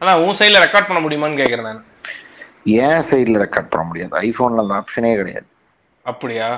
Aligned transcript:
அதான் 0.00 0.22
உன் 0.22 0.38
சைடுல 0.38 0.62
ரெக்கார்ட் 0.64 0.88
பண்ண 0.88 1.00
முடியுமான்னு 1.00 1.40
கேக்குறேன் 1.40 1.68
நான். 1.68 1.82
ஏன் 2.80 3.04
சைடுல 3.10 3.42
ரெக்கார்ட் 3.44 3.70
பண்ண 3.70 3.84
முடியாது. 3.86 4.14
ஐபோன்ல 4.20 4.64
அந்த 4.64 4.74
ஆப்ஷனே 4.74 5.12
கிடையாது. 5.16 5.46
அப்படியா? 6.04 6.48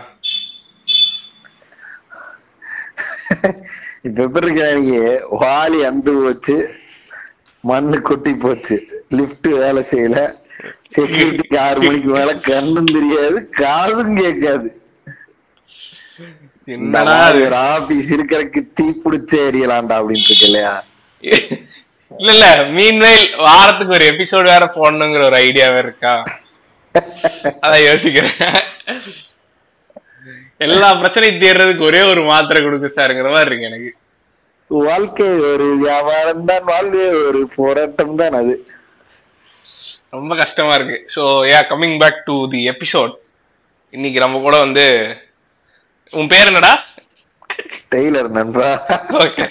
இருக்காங்க 4.40 4.92
வாலி 5.40 5.80
அந்து 5.88 6.12
போச்சு 6.18 6.54
மண்ணு 7.64 8.02
கொட்டி 8.02 8.32
போச்சு 8.34 8.77
லிஃப்ட் 9.11 9.48
வேலை 9.61 9.82
செய்யல. 9.91 10.18
செக்யூரிட்டிக்கு 10.95 11.59
ஆறு 11.59 11.80
மணிக்கு 11.82 12.09
மேல 12.09 12.30
கண்ணும் 12.46 12.93
தெரியாது 12.95 13.39
காதும் 13.61 14.14
கேட்காது. 14.16 14.68
என்னடா? 16.68 17.16
ஒரு 17.43 17.57
ஆபீஸ் 17.73 18.09
இருக்கிறதுக்கு 18.16 18.62
தீ 18.75 18.86
பிடிச்ச 19.05 19.32
எரியலாம்டா 19.48 19.98
அப்படின்னு 20.00 20.27
இருக்கு 20.27 20.48
இல்லையா 20.48 20.75
இல்ல 22.11 22.30
இல்ல. 22.34 22.46
மீன்வெயில் 22.77 23.27
வாரத்துக்கு 23.46 23.96
ஒரு 23.96 24.04
எபிசோடு 24.12 24.46
வேற 24.52 24.64
போடணுங்கிற 24.77 25.22
ஒரு 25.30 25.36
ஐடியா 25.46 25.66
வேற 25.75 25.86
இருக்கா? 25.86 26.14
அதான் 27.64 27.86
யோசிக்கிறேன். 27.89 28.39
எல்லா 30.66 30.89
பிரச்சனையும் 31.00 31.43
தீர்றதுக்கு 31.43 31.89
ஒரே 31.89 32.00
ஒரு 32.12 32.22
மாத்திரை 32.30 32.60
கொடுக்கு 32.62 32.88
சாருங்கிற 32.96 33.28
மாதிரி 33.34 33.50
இருக்கு 33.50 33.70
எனக்கு. 33.70 33.90
வாழ்க்கை 34.70 35.26
ஒரு 35.50 35.66
வியாபாரம் 35.82 36.48
தான் 36.50 36.66
வாழ்வே 36.70 37.04
ஒரு 37.28 37.40
போராட்டம் 37.56 38.18
தான் 38.20 38.36
அது. 38.40 38.54
ரொம்ப 40.16 40.32
கஷ்டமா 40.42 40.74
இருக்கு. 40.78 40.98
So 41.14 41.22
yeah 41.52 41.60
coming 41.70 41.98
back 42.02 42.20
to 42.28 42.36
the 42.54 42.60
episode 42.72 43.14
இன்னைக்கு 43.94 44.18
நம்ம 44.24 44.40
கூட 44.46 44.56
வந்து 44.64 44.84
உன் 46.12 46.30
பேர் 46.32 46.50
என்னடா? 46.50 46.72
டெய்லர் 47.92 48.28
நண்பா. 48.38 48.69
Okay. 49.24 49.45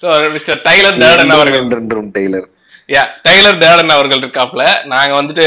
So 0.00 0.08
mister 0.34 0.60
Tyler 0.66 1.00
Durden 1.04 1.34
அவர்கள். 1.36 1.64
டெய்லர். 2.18 2.46
யா 2.94 3.02
டைலர் 3.26 3.60
தேர்டன் 3.64 3.94
அவர்கள் 3.96 4.22
இருக்காப்ல 4.22 4.64
நாங்க 4.92 5.12
வந்துட்டு 5.20 5.46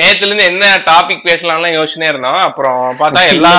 நேத்துல 0.00 0.28
இருந்து 0.28 0.46
என்ன 0.50 0.66
டாபிக் 0.86 1.26
பேசலாம்னு 1.28 1.70
யோசனையே 1.78 2.10
இருந்தோம். 2.12 2.38
அப்புறம் 2.48 2.78
பார்த்தா 3.00 3.24
எல்லா 3.34 3.52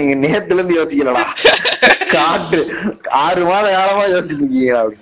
நீங்க 0.00 0.14
நேத்துல 0.24 0.58
இருந்து 0.58 0.78
யோசிக்கலடா. 0.80 1.22
காட்டு 2.14 2.58
ஆறு 3.24 3.42
மாத 3.50 3.66
காலமா 3.76 4.04
யோசிச்சுட்டு 4.14 4.42
இருக்கீங்களா 4.44 4.80
அப்படி. 4.82 4.98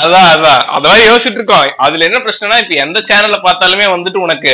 அதான் 0.00 0.28
அதான். 0.34 0.62
அதான் 0.76 1.06
யோசிச்சுட்டு 1.08 1.38
இருக்கோம். 1.40 1.64
அதுல 1.86 2.06
என்ன 2.08 2.18
பிரச்சனைனா 2.24 2.58
இப்ப 2.62 2.74
எந்த 2.86 2.98
சேனல்ல 3.10 3.38
பார்த்தாலுமே 3.46 3.86
வந்துட்டு 3.94 4.24
உனக்கு 4.26 4.52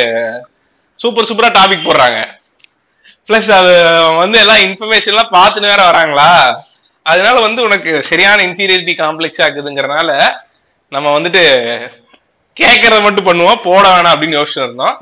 சூப்பர் 0.99 1.27
சூப்பரா 1.29 1.49
டாபிக் 1.59 1.87
போடுறாங்க. 1.87 2.19
பிளஸ் 3.27 3.49
அது 3.59 3.73
வந்து 4.21 4.37
எல்லாம் 4.43 4.63
இன்ஃபர்மேஷன் 4.67 5.13
எல்லாம் 5.13 5.33
பார்த்துன்னு 5.37 5.71
வேற 5.73 5.83
வராங்களா? 5.89 6.29
அதனால 7.05 7.35
வந்து 7.47 7.61
உனக்கு 7.67 7.91
சரியான 8.09 8.43
இன்ஃபீரியாரிட்டி 8.47 8.93
காம்ப்ளெக்ஸ் 9.03 9.43
ஆகுதுங்கிறனால 9.45 10.09
நம்ம 10.91 11.07
வந்துட்டு 11.17 11.43
கேட்கறத 12.57 12.99
மட்டும் 13.05 13.27
பண்ணுவோம் 13.29 13.63
போட 13.67 13.83
வேணாம் 13.93 14.13
அப்படின்னு 14.15 14.37
யோசிச்சு 14.39 14.63
இருந்தோம். 14.63 14.95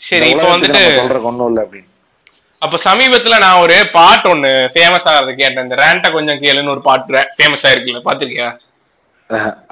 சரி 0.00 0.28
இப்போ 0.34 0.48
வந்துட்டு 0.54 0.82
ஒண்ணும் 1.30 1.48
இல்ல 1.50 1.60
அப்படின்னு. 1.64 1.88
அப்ப 2.62 2.78
சமீபத்துல 2.88 3.38
நான் 3.44 3.62
ஒரு 3.64 3.76
பாட்டு 3.96 4.26
ஒண்ணு 4.32 4.50
ஃபேமஸ் 4.74 5.06
ஆகிறது 5.12 5.32
கேட்டேன். 5.40 5.64
இந்த 5.66 5.76
ரேண்ட 5.82 6.08
கொஞ்சம் 6.16 6.42
கேளுன்னு 6.44 6.74
ஒரு 6.74 6.82
பாட்டு 6.88 7.22
ஃபேமஸ் 7.38 7.64
ஆயிருக்குல்ல 7.68 8.02
பாத்திருக்கியா 8.08 8.50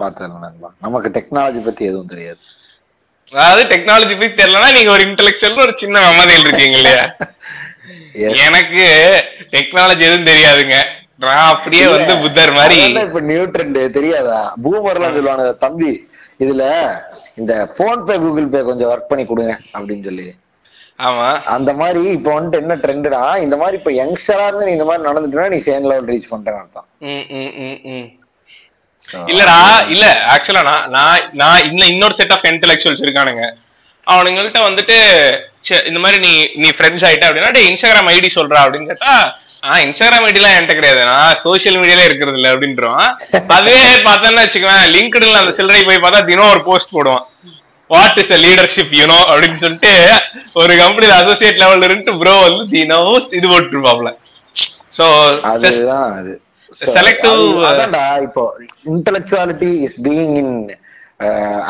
பார்த்தேன் 0.00 0.34
நண்பா. 0.44 0.68
நமக்கு 0.84 1.08
டெக்னாலஜி 1.16 1.60
பத்தி 1.66 1.82
எதுவும் 1.90 2.12
தெரியாது. 2.12 2.40
அதாவது 3.32 3.62
டெக்னாலஜி 3.72 4.14
பத்தி 4.20 4.34
தெரியலனா 4.42 4.70
நீங்க 4.76 4.90
ஒரு 4.96 5.02
இன்டெலெக்சுவல் 5.08 5.64
ஒரு 5.66 5.74
சின்ன 5.82 5.96
மமதையில் 6.06 6.46
இருக்கீங்க 6.46 6.78
இல்லையா. 6.80 7.04
எனக்கு 8.46 8.84
டெக்னாலஜி 9.54 10.04
எதுவும் 10.08 10.28
தெரியாதுங்க. 10.30 10.76
நான் 11.24 11.50
அப்படியே 11.54 11.86
வந்து 11.86 12.12
புத்தர் 12.16 12.52
மாதிரி. 12.52 12.78
இப்ப 13.06 13.20
நியூ 13.30 13.42
ட்ரெண்ட் 13.54 13.80
தெரியாதா? 13.98 14.38
பூமர்லாம் 14.64 15.16
சொல்லுவாங்க 15.16 15.52
தம்பி 15.64 15.90
இதுல 16.44 16.64
இந்த 17.40 17.52
போன் 17.78 18.04
பே 18.04 18.14
கூகுள் 18.18 18.52
பே 18.54 18.60
கொஞ்சம் 18.68 18.90
ஒர்க் 18.92 19.10
பண்ணி 19.10 19.24
கொடுங்க 19.26 19.54
அப்படின்னு 19.74 20.04
சொல்லி. 20.04 20.28
ஆமா. 21.08 21.26
அந்த 21.56 21.72
மாதிரி 21.72 22.00
இப்ப 22.16 22.40
வந்துட்டு 22.40 22.60
என்ன 22.62 22.74
ட்ரெண்டுனா 22.84 23.22
இந்த 23.44 23.56
மாதிரி 23.56 23.76
இப்ப 23.80 23.92
யங்ஸ்டரா 24.00 24.46
இருந்து 24.46 24.66
நீ 24.66 24.72
இந்த 24.72 24.86
மாதிரி 24.88 25.06
நடந்துட்டுனா 25.08 25.48
நீ 25.54 25.58
சேம் 25.68 25.88
லெவல் 25.90 26.10
ரீச் 26.12 26.32
பண்றேன்னு 26.32 26.62
அர்த்தம். 26.62 26.88
இல்லடா 29.32 29.58
இல்ல 29.94 30.06
ஆக்சுவலா 30.32 30.76
நான் 30.96 31.28
நான் 31.32 31.64
இன்னும் 31.68 31.88
இன்னொரு 31.88 32.14
செட் 32.14 32.32
ஆஃப் 32.32 32.44
இன்டெலெக்சுவல்ஸ் 32.44 33.04
இருக்கானுங்க. 33.06 33.44
அவனுங்கள்ட்ட 34.06 34.60
வந்துட்டு 34.66 34.96
இந்த 35.88 35.98
மாதிரி 36.04 36.18
நீ 36.24 36.32
நீ 36.62 36.68
ஃப்ரெண்ட்ஸ் 36.76 37.06
ஆயிட்ட 37.08 37.26
அப்படின்னா 37.28 37.62
இன்ஸ்டாகிராம் 37.70 38.10
ஐடி 38.12 38.30
சொல்றா 38.36 38.60
அப்படின்னு 38.64 38.90
கேட்டா 38.92 39.12
ஆ 39.62 39.72
இன்ஸ்டாகிராம் 39.84 40.26
ஐடிலாம் 40.26 40.54
என்கிட்ட 40.56 40.76
கிடையாது. 40.76 41.00
நான் 41.08 41.40
சோஷியல் 41.42 41.78
மீடியால 41.80 42.06
இருக்கிறது 42.08 42.38
இல்ல 42.38 42.52
அப்படின்றான் 42.52 43.02
அதுவே 43.56 43.80
பார்த்தோன்னு 44.06 44.42
வச்சுக்குவேன் 44.42 44.84
லிங்க்டின்ல 44.94 45.42
அந்த 45.42 45.52
சில்லறை 45.58 45.82
போய் 45.88 46.02
பார்த்தா 46.04 46.20
தினம் 46.30 46.52
ஒரு 46.54 46.62
போஸ்ட் 46.68 46.94
போடுவான். 46.96 47.24
What 47.90 48.18
is 48.22 48.32
the 48.32 48.38
leadership 48.44 48.94
you know 48.98 49.18
அப்படின்னு 49.30 49.60
சொல்லிட்டு 49.62 49.92
ஒரு 50.60 50.72
கம்பெனில 50.82 51.12
அசோசியேட் 51.20 51.60
லெவல்ல 51.62 51.88
இருந்து 51.88 52.12
ப்ரோ 52.20 52.34
வந்து 52.46 52.64
தினம் 52.72 53.08
இது 53.38 53.46
போட்டுருப்பாப்ல 53.52 54.10
சோ 54.98 55.04
அதான்டா 57.70 58.04
இப்போ 58.26 58.42
intellectuality 58.92 59.70
is 59.86 59.98
being 60.06 60.36
in 60.42 60.54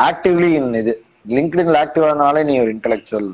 actively 0.07 0.51
in 0.59 0.73
இது. 0.81 0.93
லிங்க்டின்ல 1.25 1.81
ஆக்டிவ் 1.83 2.05
ஆனாலே 2.07 2.43
நீ 2.43 2.53
ஒரு 2.59 2.71
இன்டெலெக்சுவல் 2.73 3.29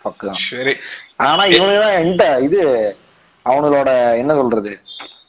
ஃபக் 0.00 0.24
தான். 0.24 0.40
சரி. 0.48 0.74
ஆனா 1.20 1.42
இவனுதான் 1.54 1.96
என்கிட்ட 1.98 2.26
இது 2.40 2.60
அவங்களோட 3.46 3.90
என்ன 4.16 4.32
சொல்றது 4.34 4.72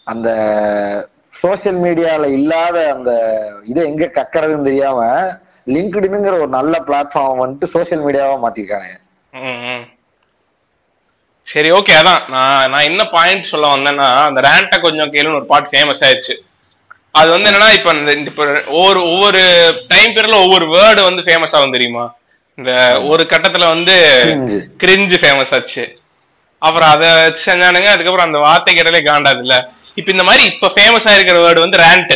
அந்த 0.05 0.29
சோசியல் 1.33 1.79
மீடியால 1.83 2.27
இல்லாத 2.37 2.77
அந்த 2.93 3.11
இதை 3.65 3.83
எங்க 3.83 4.05
கக்கறதுன்னு 4.15 4.67
தெரியாம 4.69 4.99
லிங்க்டின்ங்கிற 5.67 6.35
ஒரு 6.39 6.51
நல்ல 6.55 6.75
பிளாட்ஃபார்ம் 6.87 7.41
வந்துட்டு 7.41 7.73
சோசியல் 7.75 8.03
மீடியாவா 8.05 8.35
மாத்திருக்காங்க 8.43 8.89
ம், 9.33 9.59
ம். 9.69 9.83
சரி 11.45 11.69
ஓகே 11.71 11.93
அதான். 11.99 12.21
நான் 12.29 12.69
நான் 12.71 12.87
என்ன 12.87 13.03
பாயிண்ட் 13.13 13.51
சொல்ல 13.51 13.67
வந்தேன்னா 13.69 14.07
அந்த 14.25 14.39
ரேண்ட 14.41 14.75
கொஞ்சம் 14.81 15.11
கேளுன்னு 15.13 15.39
ஒரு 15.39 15.45
பாட்டு 15.45 15.71
ஃபேமஸ் 15.71 16.03
ஆயிடுச்சு. 16.07 16.35
அது 17.15 17.29
வந்து 17.33 17.49
என்னன்னா 17.49 17.69
இப்ப 17.77 17.93
இந்த 18.19 18.31
ஒவ்வொரு 18.79 18.99
ஒவ்வொரு 19.13 19.41
டைம் 19.91 20.11
பீரியட்ல 20.15 20.39
ஒவ்வொரு 20.45 20.65
வேர்டு 20.75 21.01
வந்து 21.07 21.21
ஃபேமஸ் 21.27 21.55
ஆகும் 21.57 21.75
தெரியுமா? 21.75 22.05
இந்த 22.57 22.71
ஒரு 23.11 23.23
கட்டத்துல 23.31 23.67
வந்து. 23.73 23.95
கிரிஞ்சு 24.81 25.17
ஃபேமஸ் 25.21 25.53
ஆச்சு. 25.57 25.83
அப்புறம் 26.61 26.91
அதை 26.95 27.09
வச்சு 27.25 27.41
செஞ்சானுங்க 27.49 27.89
அதுக்கப்புறம் 27.93 28.27
அந்த 28.29 28.39
வார்த்தை 28.45 28.73
கேட்டாலே 28.77 29.01
காண்டாது 29.09 29.41
இல்ல 29.45 29.55
இப்ப 29.99 30.09
இந்த 30.15 30.25
மாதிரி 30.29 30.43
இப்ப 30.51 30.71
ஃபேமஸ் 30.75 31.07
ஆயிருக்கிற 31.11 31.37
வேர்டு 31.45 31.65
வந்து 31.65 31.81
ரேண்ட். 31.85 32.13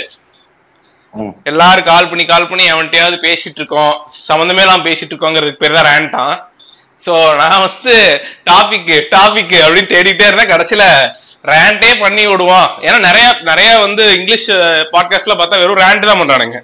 எல்லாரும் 1.49 1.87
கால் 1.89 2.09
பண்ணி 2.11 2.23
கால் 2.31 2.49
பண்ணி 2.51 2.65
அவன்கிட்டயாவது 2.73 3.17
பேசிட்டு 3.27 3.59
இருக்கோம். 3.61 3.93
சம்மந்தமே 4.27 4.63
எல்லாம் 4.65 4.85
பேசிட்டு 4.87 5.13
இருக்கோங்கிறதுக்கு 5.13 5.63
பேர் 5.63 5.77
தான் 5.77 5.89
ரேண்டான் 5.91 6.35
சோ 7.01 7.13
நான் 7.41 7.63
வந்து 7.65 7.95
டாபிக் 8.49 8.91
டாபிக் 9.15 9.55
அப்படின்னு 9.65 9.91
தேடிட்டே 9.95 10.27
இருந்தேன். 10.27 10.51
கடைசியில 10.53 10.83
ரேண்டே 11.51 11.91
பண்ணி 12.01 12.23
விடுவோம். 12.27 12.69
ஏன்னா 12.87 12.99
நிறைய 13.07 13.27
நிறைய 13.49 13.69
வந்து 13.85 14.03
இங்கிலீஷ் 14.17 14.47
பாட்காஸ்ட்ல 14.93 15.35
பார்த்தா 15.39 15.61
வெறும் 15.61 15.81
ரேண்ட் 15.83 16.09
தான் 16.09 16.19
பண்றானுங்க. 16.21 16.59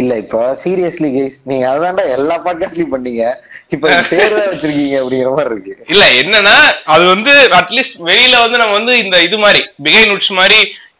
இல்ல 0.00 0.12
இப்ப 0.22 0.38
சீரியஸ்லி 0.62 1.08
கைஸ் 1.16 1.38
நீங்க 1.50 1.64
அதான்டா 1.72 2.04
எல்லா 2.16 2.36
பாட்காஸ்ட்லயும் 2.44 2.94
பண்ணீங்க. 2.94 3.24
இப்ப 3.74 3.86
பேர் 4.10 4.34
தான் 4.36 4.48
வச்சிருக்கீங்க 4.52 4.96
அப்படிங்கிற 5.02 5.30
மாதிரி 5.36 5.52
இருக்கு. 5.54 5.74
இல்ல 5.92 6.04
என்னன்னா 6.20 6.54
அது 6.94 7.04
வந்து 7.14 7.32
அட்லீஸ்ட் 7.58 7.98
வெளியில 8.10 8.40
வந்து 8.44 8.60
நம்ம 8.62 8.76
வந்து 8.78 8.94
இந்த 9.04 9.16
இது 9.28 9.38
மாதிரி 9.44 9.60
பிகை 9.86 10.04
நுட்ஸ் 10.10 10.32
மாதிரி 10.40 10.58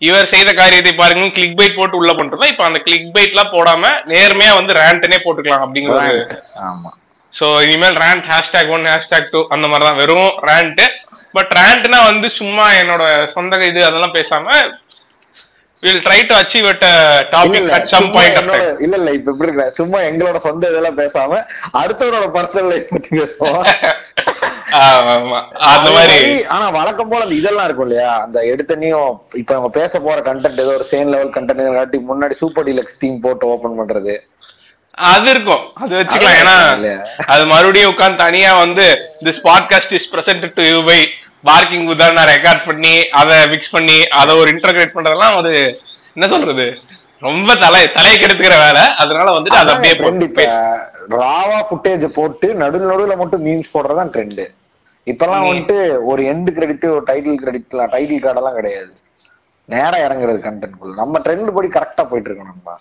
இவர் 0.09 0.31
செய்த 0.33 0.51
காரியத்தை 0.61 0.93
பாருங்க 1.01 1.29
கிளிக் 1.37 1.59
பைட் 1.59 1.79
போட்டு 1.79 1.99
உள்ள 2.01 2.13
பண்றதா 2.21 2.47
இப்ப 2.53 2.65
அந்த 2.69 2.79
கிளிக் 2.87 3.13
பைட் 3.17 3.35
எல்லாம் 3.35 3.53
போடாம 3.57 3.93
நேர்மையா 4.13 4.53
வந்து 4.61 4.73
ரேண்டனே 4.81 5.19
போட்டுக்கலாம் 5.25 5.65
அப்படிங்கிறது 5.67 6.25
ஆமா. 6.69 6.91
சோ 7.33 7.47
இனிமேல் 7.67 7.99
rant 8.05 8.27
hashtag 8.33 8.73
one 8.77 8.89
hashtag 8.93 9.31
two 9.35 9.43
அந்த 9.57 9.67
மாதிரி 9.73 9.87
தான் 9.89 10.01
வெறும் 10.03 10.33
ரேண்ட் 10.51 10.83
பட் 11.35 11.53
ரேண்ட்னா 11.59 12.01
வந்து 12.05 12.29
சும்மா 12.33 12.67
என்னோட 12.73 13.05
சொந்த 13.29 13.65
இது 13.65 13.85
அதெல்லாம் 13.85 14.15
பேசாம 14.15 14.57
will 15.83 16.03
try 16.05 16.19
to 16.27 16.35
achieve 16.35 16.67
at 16.69 16.85
topic 17.33 17.71
at 17.71 17.89
some 17.93 18.11
point 18.11 18.37
of 18.39 18.51
time 18.51 18.81
இல்ல 18.81 18.97
இல்ல 18.97 19.11
இப்ப 19.13 19.31
எப்படி 19.31 19.49
இருக்க 19.49 19.71
சும்மா 19.73 19.99
எங்களோட 20.01 20.39
சொந்த 20.41 20.71
இதெல்லாம் 20.71 20.99
பேசாம 20.99 21.41
அடுத்தவரோட 21.81 22.27
பர்சனல் 22.35 22.69
லைஃப் 22.69 22.91
பத்தி 22.91 23.11
பேசுவோம். 23.17 23.63
அந்த 25.71 25.89
மாதிரி 25.91 26.19
ஆனா 26.47 26.69
வழக்கம் 26.71 27.09
போல 27.09 27.23
அந்த 27.23 27.35
இதெல்லாம் 27.35 27.65
இருக்கும் 27.65 27.87
இல்லையா? 27.87 28.13
அந்த 28.23 28.41
எடுத்தனையும் 28.43 29.11
இப்ப 29.33 29.55
நம்ம 29.55 29.69
பேச 29.71 30.01
போற 30.01 30.21
கண்டென்ட் 30.21 30.61
ஏதோ 30.61 30.75
ஒரு 30.75 30.87
சேம் 30.91 31.11
லெவல் 31.11 31.35
கண்டென்ட் 31.35 31.75
காட்டி 31.75 31.99
முன்னாடி 32.11 32.37
சூப்பர் 32.37 32.67
டீலக்ஸ் 32.67 32.99
தீம் 32.99 33.21
போட்டு 33.21 33.47
ஓபன் 33.47 33.79
பண்றது. 33.81 34.15
அது 35.05 35.31
இருக்கும். 35.31 35.65
அது 35.75 35.93
வச்சுக்கலாம். 35.97 36.39
ஏன்னா? 36.41 36.57
அது 37.27 37.47
மறுபடியும் 37.47 37.91
உட்கார்ந்து 37.91 38.19
தனியா 38.19 38.55
வந்து 38.55 38.87
this 39.25 39.43
podcast 39.45 39.93
is 39.93 40.11
present 40.15 40.53
to 40.55 40.63
you 40.63 40.83
by 40.85 40.99
Barking 41.45 41.87
நான் 42.19 42.31
ரெக்கார்ட் 42.35 42.67
பண்ணி 42.67 42.95
அதை 43.11 43.47
மிக்ஸ் 43.47 43.71
பண்ணி 43.71 43.99
அதை 44.21 44.33
ஒரு 44.37 44.51
இன்டர்கிரேட் 44.53 44.97
பண்றதெல்லாம் 44.97 45.37
ஒரு 45.37 45.53
என்ன 46.17 46.27
சொல்றது? 46.29 46.67
ரொம்ப 47.23 47.51
தலை 47.57 47.81
தலையை 47.91 48.17
கெடுத்துக்கிற 48.19 48.57
வேலை. 48.65 48.83
அதனால 49.03 49.29
வந்துட்டு 49.37 49.61
அதை 49.61 49.73
அப்படியே 49.75 50.47
ராவா 51.19 51.59
ஃபுட்டேஜ் 51.69 52.05
போட்டு 52.13 52.55
நடுவில் 52.55 52.91
நடுவுல 52.93 53.17
மட்டும் 53.17 53.45
மீம்ஸ் 53.47 53.73
போடுறதுதான் 53.75 54.13
ட்ரெண்ட் 54.15 54.43
இப்பெல்லாம் 55.07 55.47
வந்துட்டு 55.47 55.77
ஒரு 56.05 56.23
எண்ட் 56.23 56.51
கிரெடிட் 56.51 56.85
ஒரு 56.95 57.05
டைட்டில் 57.07 57.41
கிரெடிட்லாம் 57.43 57.93
டைட்டில் 57.95 58.25
கார்டெல்லாம் 58.25 58.59
கிடையாது. 58.59 58.93
நேரா 59.69 59.99
இறங்குறது 59.99 60.41
கண்டென்ட் 60.47 60.95
நம்ம 61.01 61.19
ட்ரெண்ட் 61.19 61.55
படி 61.55 61.69
கரெக்டா 61.69 62.05
போயிட்டு 62.11 62.31
இருக்கோம் 62.31 62.53
நம்ம. 62.53 62.77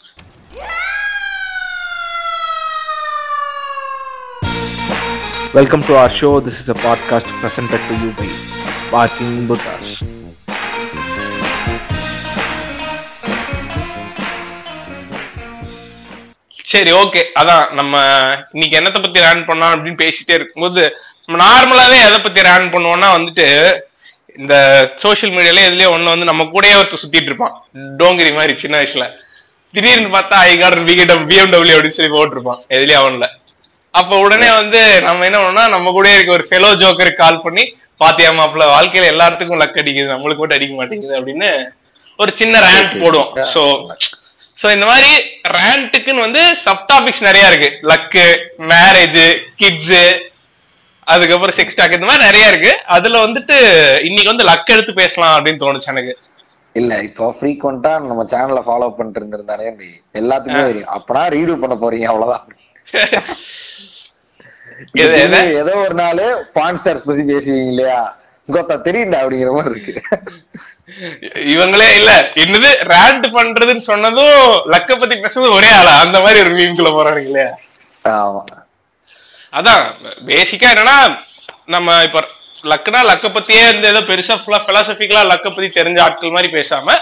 Welcome 5.56 5.82
to 5.88 5.96
our 6.00 6.10
show. 6.10 6.40
This 6.40 6.58
is 6.62 6.70
a 6.70 6.74
podcast 6.74 7.28
presented 7.42 7.82
to 7.88 7.96
you 8.02 8.12
by 8.20 8.28
Barking 8.92 9.34
Buddhas. 9.50 9.88
சரி 16.72 16.92
ஓகே 17.00 17.24
அதான் 17.42 17.66
நம்ம 17.80 18.04
இன்னைக்கு 18.52 18.78
என்னத்தை 18.80 19.02
பத்தி 19.08 19.26
ரேன் 19.26 19.44
பண்ணோம் 19.50 19.74
அப்படின்னு 19.74 20.00
பேசிட்டே 20.04 20.38
இருக்கும்போது 20.40 20.86
நம்ம 21.26 21.42
நார்மலாவே 21.44 21.98
எதை 22.08 22.22
பத்தி 22.28 22.48
ரேன் 22.50 22.72
பண்ணுவோம்னா 22.76 23.10
வந்துட்டு 23.18 23.50
இந்த 24.40 24.54
சோஷியல் 25.04 25.36
மீடியால 25.38 25.68
எதுலயோ 25.72 25.92
ஒண்ணு 25.98 26.14
வந்து 26.14 26.30
நம்ம 26.32 26.48
கூடயே 26.56 26.80
ஒருத்தர் 26.80 27.04
சுத்திட்டு 27.04 27.32
இருப்பான். 27.34 27.58
டோங்கிரி 28.02 28.34
மாதிரி 28.40 28.56
சின்ன 28.64 28.78
வயசுல. 28.82 29.08
திடீர்னு 29.76 30.16
பார்த்தா 30.18 30.42
ஐ 30.48 30.56
கார்டன் 30.64 30.90
விகேடம் 30.94 31.28
பிஎம்டபிள்யூ 31.34 31.78
அப்படின்னு 31.78 32.00
சொல்லி 32.00 32.16
போட்டிருப்பான். 32.18 32.64
எதுலயே 32.78 33.00
அவன்ல. 33.04 33.28
அப்ப 34.00 34.18
உடனே 34.26 34.50
வந்து 34.60 34.82
நம்ம 35.06 35.26
என்ன 35.28 35.38
பண்ணோம்னா 35.40 35.66
நம்ம 35.76 35.92
கூட 35.98 36.08
இருக்க 36.16 36.32
ஒரு 36.38 36.46
ஃபெலோ 36.50 36.70
ஜோக்கருக்கு 36.82 37.24
கால் 37.24 37.44
பண்ணி 37.46 37.64
பாத்தியா 38.02 38.30
மாப்பிள்ள 38.38 38.66
வாழ்க்கையில 38.76 39.12
எல்லாத்துக்கும் 39.14 39.62
லக் 39.62 39.80
அடிக்குது 39.82 40.14
நம்மளுக்கு 40.14 40.42
மட்டும் 40.42 40.60
அடிக்க 40.60 40.76
மாட்டேங்குது 40.80 41.18
அப்படின்னு 41.20 41.50
ஒரு 42.20 42.32
சின்ன 42.42 42.56
ரேண்ட் 42.68 42.94
போடுவோம். 43.04 43.30
சோ 43.54 43.62
சோ 44.62 44.68
இந்த 44.76 44.86
மாதிரி 44.92 45.12
ரேண்ட்டுக்குன்னு 45.58 46.26
வந்து 46.26 46.42
சப் 46.64 46.88
டாபிக்ஸ் 46.92 47.24
நிறைய 47.28 47.52
இருக்கு. 47.52 47.70
லக்கு 47.92 48.26
மேரேஜ் 48.72 49.22
கிட்ஸ் 49.62 50.02
அதுக்கப்புறம் 51.08 51.56
செக்ஸ் 51.60 51.78
டாக் 51.80 51.96
இந்த 51.98 52.08
மாதிரி 52.10 52.28
நிறைய 52.30 52.52
இருக்கு. 52.52 52.74
அதுல 52.96 53.22
வந்துட்டு 53.26 53.56
இன்னைக்கு 54.08 54.32
வந்து 54.34 54.48
லக் 54.52 54.74
எடுத்து 54.76 54.94
பேசலாம் 55.02 55.36
அப்படின்னு 55.38 55.64
தோணுச்சு 55.64 55.92
எனக்கு. 55.94 56.14
இல்ல 56.76 56.92
இப்போ 57.10 57.26
ஃப்ரீக்வெண்டா 57.38 57.94
நம்ம 58.10 58.26
சேனலை 58.34 58.64
ஃபாலோ 58.68 58.90
பண்ணிட்டு 58.98 59.22
இருந்திருந்தானே 59.22 59.68
நீ 59.80 59.88
எல்லாத்துக்குமே 60.22 60.68
தெரியும். 60.72 60.94
அப்பனா 60.98 61.24
ரீடு 61.36 61.62
பண்ண 61.64 61.78
போறீங்க 61.84 62.08
அவ்வளவுதான். 62.14 62.46
ஏதோ 65.62 65.74
ஒரு 65.86 65.96
நாள் 66.02 66.22
பான்ஸ்டர்ஸ் 66.58 67.08
பத்தி 67.08 67.24
பேசுவீங்க 67.32 67.72
இல்லையா? 67.74 68.00
கோத்தா 68.50 68.76
தெரியுண்டா 68.88 69.20
அப்படிங்கிற 69.24 69.52
மாதிரி 69.58 69.74
இருக்கு. 69.76 69.94
இவங்களே 71.54 71.90
இல்ல. 72.00 72.12
என்னது? 72.44 72.70
ரேண்ட் 72.94 73.28
பண்றதுன்னு 73.38 73.90
சொன்னதும் 73.92 74.40
லக்க 74.74 74.98
பத்தி 75.02 75.16
பேசுறது 75.24 75.56
ஒரே 75.58 75.70
ஆளா? 75.80 75.94
அந்த 76.06 76.18
மாதிரி 76.26 76.42
ஒரு 76.44 76.52
மீம்குள்ள 76.58 76.92
போறாங்க 76.98 77.22
இல்லையா? 77.30 77.50
ஆமா. 78.06 78.42
அதான் 79.54 79.84
பேசிக்கா 80.30 80.68
என்னன்னா 80.74 80.98
நம்ம 81.76 81.96
இப்ப 82.08 82.20
லக்குனா 82.72 83.00
லக்க 83.10 83.28
பத்தியே 83.36 83.64
இந்த 83.74 83.86
ஏதோ 83.94 84.02
பெருசா 84.10 84.36
ஃபுல்லா 84.42 84.60
பிலாசபிக்கலா 84.68 85.24
லக்க 85.32 85.48
பத்தி 85.50 85.70
தெரிஞ்ச 85.80 86.00
ஆட்கள் 86.06 86.36
மாதிரி 86.36 86.50
பேசாம 86.58 86.96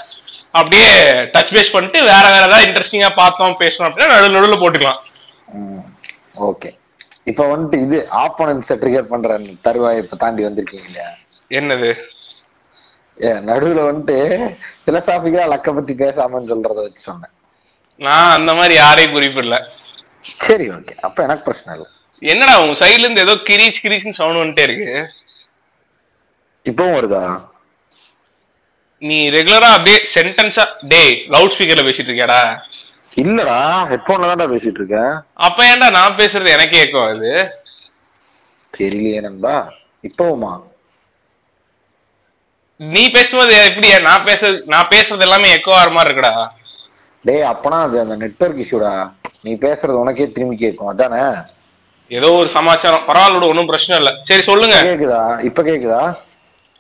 அப்படியே 0.59 0.87
டச் 1.33 1.53
பேஸ் 1.55 1.73
பண்ணிட்டு 1.73 1.99
வேற 2.11 2.23
வேற 2.33 2.43
ஏதாவது 2.47 2.67
இன்ட்ரெஸ்டிங்கா 2.67 3.09
பார்த்தோம் 3.21 3.59
பேசணும் 3.63 3.87
அப்படின்னா 3.87 4.13
நடுவில் 4.13 4.35
நடுவில் 4.37 4.61
போட்டுக்கலாம். 4.61 5.01
ஓகே 6.49 6.69
இப்ப 7.27 7.43
வந்துட்டு 7.51 7.77
இது 7.85 7.97
ஆப்போனன்ஸ 8.23 8.77
ட்ரிகர் 8.81 9.11
பண்ற 9.11 9.37
தருவாய் 9.65 10.01
இப்ப 10.03 10.17
தாண்டி 10.23 10.41
வந்திருக்கீங்க 10.47 10.87
இல்லையா? 10.89 11.09
என்னது? 11.51 11.91
நடுவுல 13.47 13.81
வந்துட்டு 13.87 14.17
பிலசாபிக்கலா 14.85 15.45
லக்க 15.53 15.73
பத்தி 15.77 15.93
பேசாமன்னு 16.01 16.51
சொல்றத 16.51 16.79
வச்சு 16.85 17.01
சொன்னேன். 17.09 17.33
நான் 18.01 18.35
அந்த 18.37 18.51
மாதிரி 18.53 18.73
யாரையும் 18.77 19.15
குறிப்பிடல. 19.15 19.55
சரி 20.43 20.65
ஓகே 20.75 20.93
அப்ப 21.07 21.17
எனக்கு 21.23 21.47
பிரச்சனை 21.47 21.73
இல்லை. 21.75 21.87
என்னடா 22.21 22.53
உங்க 22.63 22.75
சைடுல 22.81 23.05
இருந்து 23.05 23.25
ஏதோ 23.27 23.35
கிரீச் 23.49 23.83
கிரீச்னு 23.85 24.19
சவுண்ட் 24.19 24.41
வந்துட்டே 24.41 24.65
இருக்கு. 24.67 24.89
இப்பவும் 26.65 26.97
வருதா? 26.97 27.23
நீ 29.01 29.17
ரெகுலரா 29.29 29.69
அப்படியே 29.75 29.99
சென்டென்ஸா 30.15 30.63
டே 30.93 31.01
லவுட் 31.35 31.55
ஸ்பீக்கர்ல 31.55 31.85
பேசிட்டு 31.87 32.09
இருக்கியாடா? 32.09 32.41
இல்லடா 33.11 33.57
ஹெட்போன்ல 33.89 34.29
தான்டா 34.29 34.47
பேசிட்டு 34.51 34.79
இருக்கேன் 34.81 35.13
அப்ப 35.47 35.65
ஏன்டா 35.69 35.87
நான் 35.97 36.17
பேசுறது 36.19 36.55
எனக்கே 36.55 36.77
கேட்கும் 36.77 37.07
அது 37.07 37.31
தெரியலையே 38.73 39.19
நண்பா 39.21 39.55
இப்பவுமா? 40.03 40.51
நீ 42.79 43.03
பேசும்போது 43.15 43.53
எப்படி 43.69 43.87
நான் 44.07 44.25
பேசுறது 44.27 44.57
நான் 44.73 44.91
பேசுறது 44.91 45.25
எல்லாமே 45.27 45.47
எக்கோ 45.55 45.71
ஆற 45.77 45.89
மாதிரி 45.89 46.09
இருக்குடா. 46.09 46.33
டேய் 47.25 47.49
அப்பனா 47.51 47.77
அது 47.85 47.97
அந்த 48.03 48.15
நெட்வொர்க் 48.21 48.61
இஷ்யூடா 48.63 48.91
நீ 49.45 49.51
பேசுறது 49.65 50.01
உனக்கே 50.03 50.27
திரும்பி 50.29 50.57
கேட்கும் 50.57 50.91
அதானே? 50.91 51.23
ஏதோ 52.11 52.29
ஒரு 52.37 52.49
சமாச்சாரம். 52.49 53.05
பரவாயில்ல 53.09 53.49
ஒன்றும் 53.51 53.69
பிரச்சனை 53.71 53.95
இல்ல. 54.01 54.11
சரி 54.29 54.43
சொல்லுங்க. 54.49 54.77
கேக்குதா? 54.87 55.19
இப்ப 55.49 55.61
கேக்குதா? 55.63 56.01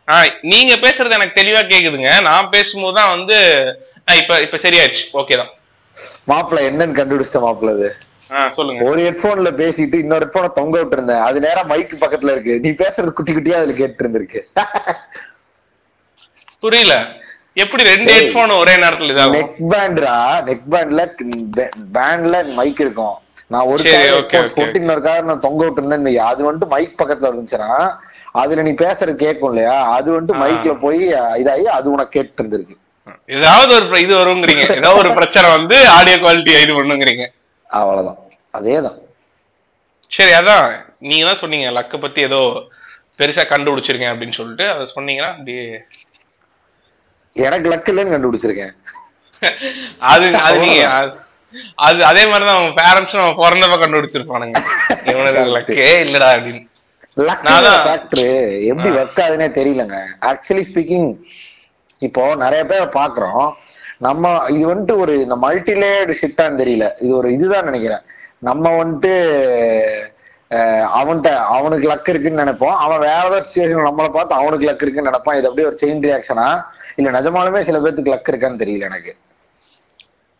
ஆ 0.07 0.15
நீங்க 0.51 0.73
பேசுறது 0.83 1.17
எனக்கு 1.17 1.39
தெளிவா 1.41 1.61
கேக்குதுங்க. 1.71 2.11
நான் 2.29 2.51
பேசும்போது 2.55 2.97
தான் 2.99 3.13
வந்து 3.15 3.37
இப்ப 4.21 4.39
இப்ப 4.45 4.57
சரியாயிடுச்சு. 4.57 5.05
ஓகே 5.13 5.35
தான். 5.35 5.51
மாப்பிள்ள 6.31 6.61
என்னன்னு 6.69 6.97
கண்டுபிடிச்சிட்ட 6.99 7.41
மாப்பிள்ள 7.45 7.73
அது. 7.77 7.89
ஒரு 8.87 8.99
ஹெட்போன்ல 9.05 9.49
பேசிட்டு 9.61 9.97
இன்னொரு 10.03 10.25
ஹெட்போனை 10.25 10.49
தொங்க 10.57 10.75
விட்டு 10.79 10.95
இருந்தேன் 10.97 11.23
அது 11.27 11.37
நேரா 11.45 11.61
மைக் 11.71 11.93
பக்கத்துல 12.03 12.33
இருக்கு. 12.35 12.55
நீ 12.65 12.71
பேசுறது 12.81 13.15
குட்டி 13.19 13.33
குட்டியா 13.37 13.59
அதுல 13.59 13.75
கேட்டு 13.79 14.03
இருந்திருக்கு 14.03 14.41
புரியல. 16.63 16.93
எப்படி 17.63 17.83
ரெண்டு 17.89 18.11
ஹெட்போன் 18.15 18.59
ஒரே 18.63 18.73
நேரத்துல 18.83 19.13
இதாகும்? 19.13 19.35
நெக் 19.37 19.55
பேண்ட்ரா 19.71 20.15
நெக் 20.49 20.67
பேண்ட்ல 20.73 21.03
பேண்ட்ல 21.97 22.43
மைக் 22.59 22.81
இருக்கும். 22.85 23.15
நான் 23.53 23.67
ஒரு 23.71 23.83
போட்டு 24.55 24.79
இன்னொரு 24.81 25.01
கார் 25.07 25.29
நான் 25.29 25.45
தொங்க 25.47 25.61
விட்டு 25.65 25.81
இருந்தேன்னு 25.81 26.09
வை. 26.09 26.17
அது 26.31 26.41
வந்துட்டு 26.47 26.73
மைக் 26.73 26.99
பக்கத்துல 27.01 27.29
இருந்துச்சுன்னா 27.31 27.71
அதுல 28.41 28.63
நீ 28.67 28.71
பேசுறது 28.81 29.23
கேட்கும் 29.23 29.49
இல்லையா? 29.51 29.77
அது 29.97 30.07
வந்துட்டு. 30.15 30.41
மைக்ல 30.43 30.73
போய் 30.83 31.01
இதாகி 31.41 31.65
அது 31.77 31.87
உனக்கு 31.95 32.15
கேட்டு 32.17 32.41
இருந்திருக்கு 32.41 32.75
ஏதாவது 33.27 33.75
ஒரு 33.75 34.01
இது 34.01 34.15
வருங்கிறீங்க. 34.15 34.71
ஏதாவது 34.75 34.95
ஒரு 34.95 35.13
பிரச்சனை 35.13 35.49
வந்து 35.49 35.87
ஆடியோ 35.87 36.17
குவாலிட்டி 36.17 36.61
இது 36.61 36.83
பண்ணுங்கிறீங்க. 36.83 37.27
அவ்வளவுதான். 37.67 38.17
அதேதான். 38.53 38.97
சரி 40.07 40.31
அதான். 40.31 40.85
நீங்க 40.99 41.25
தான் 41.25 41.35
சொன்னீங்க 41.35 41.81
லக்க 41.81 41.97
பத்தி 41.97 42.21
ஏதோ 42.21 42.63
பெருசா 43.17 43.41
கண்டுபிடிச்சிருக்கேன் 43.49 44.11
அப்படின்னு 44.11 44.31
சொல்லிட்டு. 44.31 44.69
அதை 44.69 44.91
சொன்னீங்கன்னா 44.95 45.29
அப்படியே 45.29 45.81
எனக்கு 47.33 47.69
லக் 47.69 47.95
இல்லைன்னு 47.95 48.09
கண்டுபிடிச்சிருக்கேன். 48.09 48.71
அது 49.99 50.35
அது 50.35 50.59
நீங்க 50.59 50.87
அது- 51.59 51.99
அது 51.99 52.27
மாதிரிதான் 52.27 52.55
அவங்க 52.55 52.81
பேரண்ட்ஸும் 52.81 53.33
அவன் 53.33 53.51
பிறந்தப்ப 53.51 53.83
கண்டுபிடிச்சிருப்பானுங்க. 53.83 54.63
இவனது 55.09 55.57
லக்கே 55.57 56.07
இல்லடா 56.07 56.25
அப்படின்னு. 56.25 56.67
லக் 57.17 58.65
எப்படி 58.65 58.89
ஒர்க் 58.89 59.25
ஆகுதுன்னே 59.25 59.51
தெரியலங்க. 59.51 59.99
ஆக்சுவலி 60.21 60.63
ஸ்பீக்கிங் 60.73 61.15
இப்போ 62.07 62.23
நிறைய 62.43 62.61
பேர் 62.71 62.95
பாக்குறோம் 62.99 63.47
நம்ம 64.07 64.25
இது 64.55 64.63
வந்துட்டு 64.71 64.95
ஒரு 65.03 65.13
இந்த 65.25 65.35
மல்டிலேயர்டு 65.45 66.13
ஷிட்டான்னு 66.21 66.61
தெரியல. 66.61 66.85
இது 67.03 67.11
ஒரு 67.21 67.29
இதுதான் 67.37 67.69
நினைக்கிறேன். 67.69 68.03
நம்ம 68.49 68.65
வந்துட்டு 68.81 69.13
அவன்கிட்ட 70.99 71.31
அவனுக்கு 71.55 71.89
லக் 71.89 72.11
இருக்குன்னு 72.11 72.43
நினைப்போம். 72.43 72.77
அவன் 72.83 73.01
வேற 73.07 73.17
ஏதாவது 73.23 73.45
சுச்சுவேஷன் 73.47 73.89
நம்மளை 73.89 74.11
பார்த்து 74.13 74.39
அவனுக்கு 74.41 74.67
லக் 74.69 74.83
இருக்குன்னு 74.85 75.11
நினைப்பான். 75.11 75.37
இது 75.39 75.49
அப்படியே 75.49 75.67
ஒரு 75.71 75.77
செயின் 75.81 76.05
ரியாக்ஷனா 76.07 76.47
இல்ல 76.99 77.09
நிஜமாலுமே 77.17 77.59
சில 77.67 77.79
பேர்த்துக்கு 77.83 78.13
லக் 78.13 78.31
இருக்கான்னு 78.31 78.61
தெரியல 78.63 78.87
எனக்கு. 78.91 79.11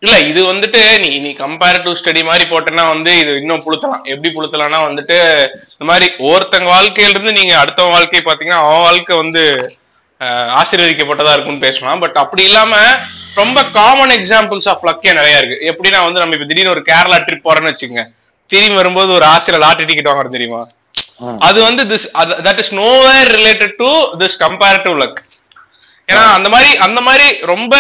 இல்ல 0.04 0.16
இது 0.30 0.42
வந்துட்டு 0.50 0.82
நீ 1.04 1.10
நீ 1.26 1.30
கம்பேரிட்டிவ் 1.44 1.98
ஸ்டடி 2.00 2.22
மாதிரி 2.30 2.46
போட்டேன்னா 2.52 2.86
வந்து 2.94 3.12
இது 3.22 3.32
இன்னும் 3.42 3.64
புளுத்தலாம் 3.66 4.06
எப்படி 4.14 4.30
புளுத்தலாம்னா 4.36 4.80
வந்துட்டு 4.88 5.18
இந்த 5.74 5.88
மாதிரி 5.92 6.08
ஒருத்தங்க 6.30 6.70
வாழ்க்கையில 6.76 7.16
இருந்து 7.16 7.38
நீங்க 7.40 7.56
அடுத்தவங்க 7.62 7.96
வாழ்க்கையை 7.98 8.24
பாத்தீங்கன்னா 8.30 8.62
அவன் 8.66 8.86
வாழ்க்கை 8.88 9.18
வந்து 9.24 9.44
ஆசீர்வதிக்கப்பட்டதா 10.62 11.34
இருக்கும்னு 11.36 11.66
பேசலாம். 11.68 12.02
பட் 12.04 12.18
அப்படி 12.24 12.44
இல்லாம 12.50 12.76
ரொம்ப 13.42 13.60
காமன் 13.78 14.14
எக்ஸாம்பிள்ஸ் 14.20 14.70
ஆஃப் 14.72 14.86
லக்கே 14.88 15.12
நிறைய 15.20 15.42
இருக்கு. 15.42 15.58
எப்படின்னா 15.72 16.00
வந்து 16.06 16.22
நம்ம 16.22 16.36
இப்ப 16.38 16.48
திடீர்னு 16.52 16.74
ஒரு 16.76 16.84
கேரளா 16.90 17.20
ட்ரிப் 17.28 17.46
போறோம்னு 17.48 17.72
வச்சுக்கோங்க. 17.72 18.06
திரும்பி 18.52 18.78
வரும்போது 18.82 19.10
ஒரு 19.18 19.26
ஆசிரியர் 19.34 19.64
லாட்டரி 19.64 19.88
டிக்கெட் 19.90 20.12
வாங்குறது 20.12 20.38
தெரியுமா. 20.38 20.62
அது 21.48 21.60
வந்து 21.68 21.84
this 21.92 22.06
that 22.48 22.62
is 22.64 22.74
nowhere 22.82 23.30
related 23.38 23.74
to 23.82 23.90
this 24.22 24.38
comparative 24.46 24.96
luck 25.02 25.20
ஏன்னா 26.12 26.24
அந்த 26.36 26.50
மாதிரி 26.54 26.70
அந்த 26.86 27.00
மாதிரி 27.08 27.28
ரொம்ப 27.52 27.74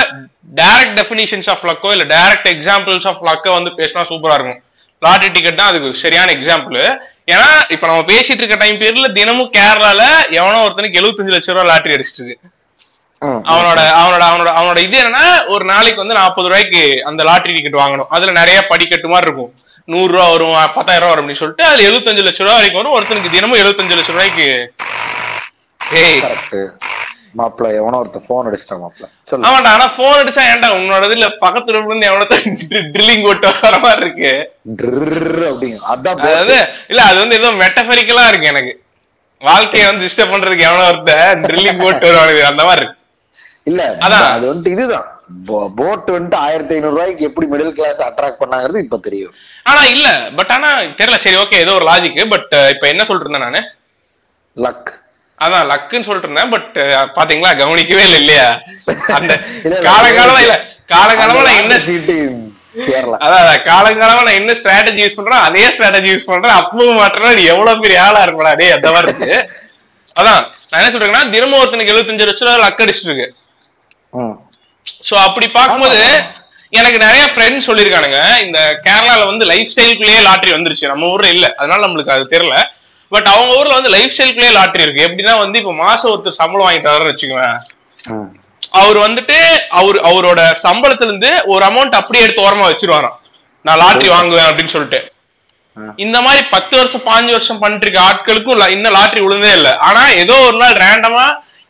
டைரக்ட் 0.60 0.98
டெஃபினிஷன்ஸ் 1.00 1.48
ஆஃப் 1.54 1.64
லக்கோ 1.70 1.92
இல்ல 1.96 2.06
டைரக்ட் 2.16 2.50
எக்ஸாம்பிள்ஸ் 2.56 3.08
ஆஃப் 3.12 3.22
லக்கோ 3.30 3.52
வந்து 3.58 3.72
பேசினா 3.80 4.04
சூப்பரா 4.12 4.36
இருக்கும். 4.40 4.60
லாட்டரி 5.02 5.32
டிக்கெட் 5.36 5.60
தான் 5.60 5.70
அதுக்கு 5.72 5.90
சரியான 6.04 6.32
எக்ஸாம்பிள் 6.38 6.78
ஏன்னா 7.34 7.46
இப்ப 7.74 7.84
நம்ம 7.90 8.02
பேசிட்டு 8.12 8.42
இருக்க 8.42 8.58
டைம் 8.64 8.80
பீரியட்ல 8.82 9.10
தினமும் 9.20 9.52
கேரளால 9.58 10.02
எவனோ 10.40 10.58
ஒருத்தனுக்கு 10.66 11.00
75 11.02 11.36
லட்சம் 11.36 11.56
ரூபாய் 11.56 11.70
லாட்டரி 11.72 11.96
அடிச்சிட்டு 11.98 12.22
இருக்கு. 12.22 12.38
அவனோட 13.52 13.80
அவனோட 14.02 14.24
அவனோட 14.30 14.50
அவனோட 14.60 14.80
இது 14.88 14.98
என்னன்னா 15.02 15.24
ஒரு 15.54 15.64
நாளைக்கு 15.72 16.04
வந்து 16.04 16.20
நாற்பது 16.20 16.50
ரூபாய்க்கு 16.52 16.84
அந்த 17.10 17.22
லாட்டரி 17.30 17.56
டிக்கெட் 17.58 17.82
வாங்கணும். 17.84 18.10
அதுல 18.16 18.34
நிறைய 18.42 18.60
படிக்கட்டு 18.72 19.10
மாதிரி 19.14 19.28
இருக்கும். 19.30 19.52
நூறு 19.88 20.12
ரூபா 20.16 20.28
வரும் 20.34 20.56
பத்தாயிரம் 20.78 21.04
ரூபா 21.04 21.14
வரும் 21.14 21.24
அப்படின்னு 21.24 21.42
சொல்லிட்டு 21.44 21.66
அதுல 21.70 21.86
75 21.90 22.28
லட்சம் 22.28 22.46
ரூபாய் 22.48 22.60
வரைக்கும் 22.60 22.82
வரும். 22.82 22.96
ஒருத்தனுக்கு 22.98 23.36
தினமும் 23.38 23.62
75 23.64 24.00
லட்சம் 24.00 24.18
ரூபாய்க்கு. 24.18 24.48
ஏய். 26.04 26.20
மாப்பிள்ள 27.34 27.70
எவனோ 27.76 27.98
ஒருத்தன் 27.98 28.28
போன் 28.28 28.48
அடிச்சிட்டான் 28.48 28.82
மாப்பிள்ள 28.84 29.08
சொல்லு. 29.30 29.46
ஆமாடா 29.48 29.72
ஆனா 29.72 29.86
போன் 29.98 30.20
அடிச்சா 30.20 30.44
ஏன்டா 30.52 30.70
உன்னோட 30.78 31.10
இல்ல 31.12 31.28
பக்கத்துல 31.42 31.78
இருந்து 31.80 32.10
எவனோ 32.10 32.26
ட்ரில்லிங் 32.94 33.26
போட்டு 33.26 33.50
வர 33.60 33.78
மாதிரி 33.86 34.04
இருக்கு. 34.04 34.32
அப்படிங்க 35.50 35.80
அதான் 35.94 36.22
அதாவது 36.22 36.58
இல்ல 36.90 37.02
அது 37.10 37.18
வந்து 37.20 37.40
ஏதோ 37.40 37.52
மெட்டபரிக்கலா 37.62 38.26
இருக்கு 38.32 38.52
எனக்கு. 38.54 38.74
வாழ்க்கையை 39.42 39.86
வந்து 39.88 40.06
டிஸ்டர்ப் 40.06 40.34
பண்றதுக்கு 40.34 40.68
எவனோ 40.70 40.88
ஒருத்தன் 40.88 41.44
ட்ரில்லிங் 41.46 41.84
போட்டு 41.84 42.08
வருவானுங்க 42.10 42.50
அந்த 42.50 42.64
மாதிரி 42.64 42.82
இருக்கு. 42.82 42.98
இல்ல 43.68 43.82
அதான். 44.06 44.28
அது 44.36 44.46
வந்துட்டு 44.50 44.74
இதுதான். 44.76 45.08
போட் 45.78 46.08
வந்துட்டு 46.14 46.38
ஆயிரத்தி 46.46 46.74
ஐநூறு 46.76 46.94
ரூபாய்க்கு 46.94 47.28
எப்படி 47.28 47.48
மிடில் 47.52 47.74
கிளாஸ் 47.74 48.00
அட்ராக்ட் 48.06 48.42
பண்ணாங்கிறது 48.42 48.84
இப்ப 48.86 48.98
தெரியும். 49.08 49.34
ஆனா 49.66 49.82
இல்ல 49.94 50.08
பட் 50.38 50.54
ஆனா 50.56 50.70
தெரியல 51.00 51.20
சரி 51.26 51.38
ஓகே 51.38 51.60
ஏதோ 51.60 51.76
ஒரு 51.80 51.86
லாஜிக் 51.90 52.22
பட் 52.32 52.48
இப்ப 52.74 52.88
என்ன 52.88 53.06
இருந்தேன் 53.16 53.46
நானு? 53.48 53.62
லக் 54.58 54.90
அதான் 55.40 55.68
லக்குன்னு 55.72 56.08
சொல்லிட்டு 56.08 56.30
இருந்தேன் 56.30 56.54
பட் 56.54 56.70
பாத்தீங்களா 57.18 57.52
கவனிக்கவே 57.62 58.04
இல்லை 58.08 58.20
இல்லையா? 58.24 58.48
அந்த 59.18 59.34
காலகாலமா 59.88 60.40
இல்ல 60.46 60.56
காலகாலமா 60.94 61.42
நான் 61.48 61.62
என்ன 61.64 61.76
அதான் 63.26 63.62
காலங்காலமா 63.70 64.22
நான் 64.26 64.40
என்ன 64.42 64.52
ஸ்ட்ராட்டஜி 64.60 65.02
யூஸ் 65.04 65.18
பண்றேன் 65.20 65.46
அதே 65.48 65.64
ஸ்ட்ராட்டஜி 65.76 66.10
யூஸ் 66.12 66.30
பண்றேன். 66.32 66.58
அப்பவும் 66.62 67.00
மாட்டேன்னா 67.02 67.32
நீ 67.40 67.44
எவ்வளவு 67.54 67.84
பெரிய 67.86 68.00
ஆளா 68.08 68.22
இருக்கடா 68.26 68.52
டேய் 68.60 68.76
அந்த 68.78 68.90
மாதிரி 68.96 69.10
இருக்கு. 69.12 69.32
அதான் 70.16 70.42
நான் 70.70 70.80
என்ன 70.82 70.92
சொல்றேன்னா 70.96 71.22
தினமும் 71.36 71.60
ஒருத்தனுக்கு 71.62 71.94
எழுபத்தஞ்சு 71.94 72.28
லட்சம் 72.30 72.48
ரூபாய் 72.48 72.64
லக் 72.66 72.84
அடிச்சிட்டு 72.86 73.12
இருக்கு. 73.12 73.28
சோ 75.08 75.16
அப்படி 75.28 75.48
பார்க்கும்போது 75.58 76.00
எனக்கு 76.74 77.00
நிறைய 77.06 77.24
ஃப்ரெண்ட்ஸ் 77.34 77.68
சொல்லியிருக்கானுங்க. 77.70 78.18
இந்த 78.46 78.60
கேரளால 78.88 79.22
வந்து 79.32 79.46
லைஃப் 79.52 79.72
ஸ்டைலுக்குள்ளேயே 79.72 80.22
லாட்டரி 80.28 80.52
வந்துருச்சு. 80.56 80.92
நம்ம 80.92 81.10
ஊர்ல 81.14 81.30
இல்ல. 81.36 81.48
அதனால 81.60 81.82
நம்மளுக்கு 81.86 82.16
அது 82.16 82.34
தெரியல. 82.36 82.58
பட் 83.12 83.28
அவங்க 83.34 83.52
ஊர்ல 83.60 83.78
வந்து 83.78 83.94
லைஃப் 83.96 84.14
ஸ்டைலுக்குள்ளேயே 84.16 84.56
லாட்டரி 84.58 84.84
இருக்கு. 84.86 85.06
எப்படின்னா 85.08 85.36
வந்து 85.44 85.60
இப்ப 85.62 85.74
மாசம் 85.86 86.12
ஒருத்தர் 86.12 86.40
சம்பளம் 86.42 86.68
வாங்கி 86.68 86.82
தரன்னு 86.88 87.12
வச்சுக்குவேன். 87.12 87.58
அவர் 88.80 88.98
வந்துட்டு 89.06 89.38
அவர் 89.80 89.98
அவரோட 90.10 90.42
சம்பளத்துல 90.66 91.10
இருந்து 91.12 91.32
ஒரு 91.54 91.64
அமௌண்ட் 91.70 92.00
அப்படியே 92.00 92.24
எடுத்து 92.26 92.46
ஓரமா 92.48 92.66
வச்சிருவாராம். 92.72 93.18
நான் 93.66 93.82
லாட்டரி 93.84 94.10
வாங்குவேன் 94.16 94.50
அப்படின்னு 94.50 94.74
சொல்லிட்டு. 94.76 95.00
இந்த 96.04 96.18
மாதிரி 96.26 96.42
பத்து 96.54 96.74
வருஷம் 96.78 97.06
பாஞ்சு 97.10 97.32
வருஷம் 97.36 97.62
பண்ணிட்டு 97.64 97.86
இருக்க 97.88 98.00
ஆட்களுக்கும் 98.10 98.64
இன்னும் 98.76 98.96
லாட்டரி 98.98 99.22
விழுந்தே 99.26 99.52
இல்ல. 99.60 99.70
ஆனா 99.88 100.02
ஏதோ 100.24 100.36
ஒரு 100.48 100.58
நாள் 100.62 100.80
ரேண்டமா 100.86 101.26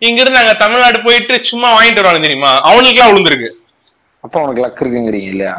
இங்க 0.08 0.20
இருந்து 0.22 0.42
அங்க 0.42 0.54
தமிழ்நாடு 0.64 0.98
போயிட்டு 1.06 1.34
சும்மா 1.50 1.70
வாங்கிட்டு 1.76 2.02
வருவாங்க 2.02 2.24
தெரியுமா? 2.26 2.52
அவங்களுக்கு 2.68 3.00
எல்லாம் 3.00 3.12
விழுந்திருக்கு. 3.12 3.50
அப்ப 4.24 4.42
உனக்கு 4.44 4.64
லக் 4.66 4.82
இருக்குங்கிறீங்க 4.84 5.30
இல்லையா? 5.34 5.56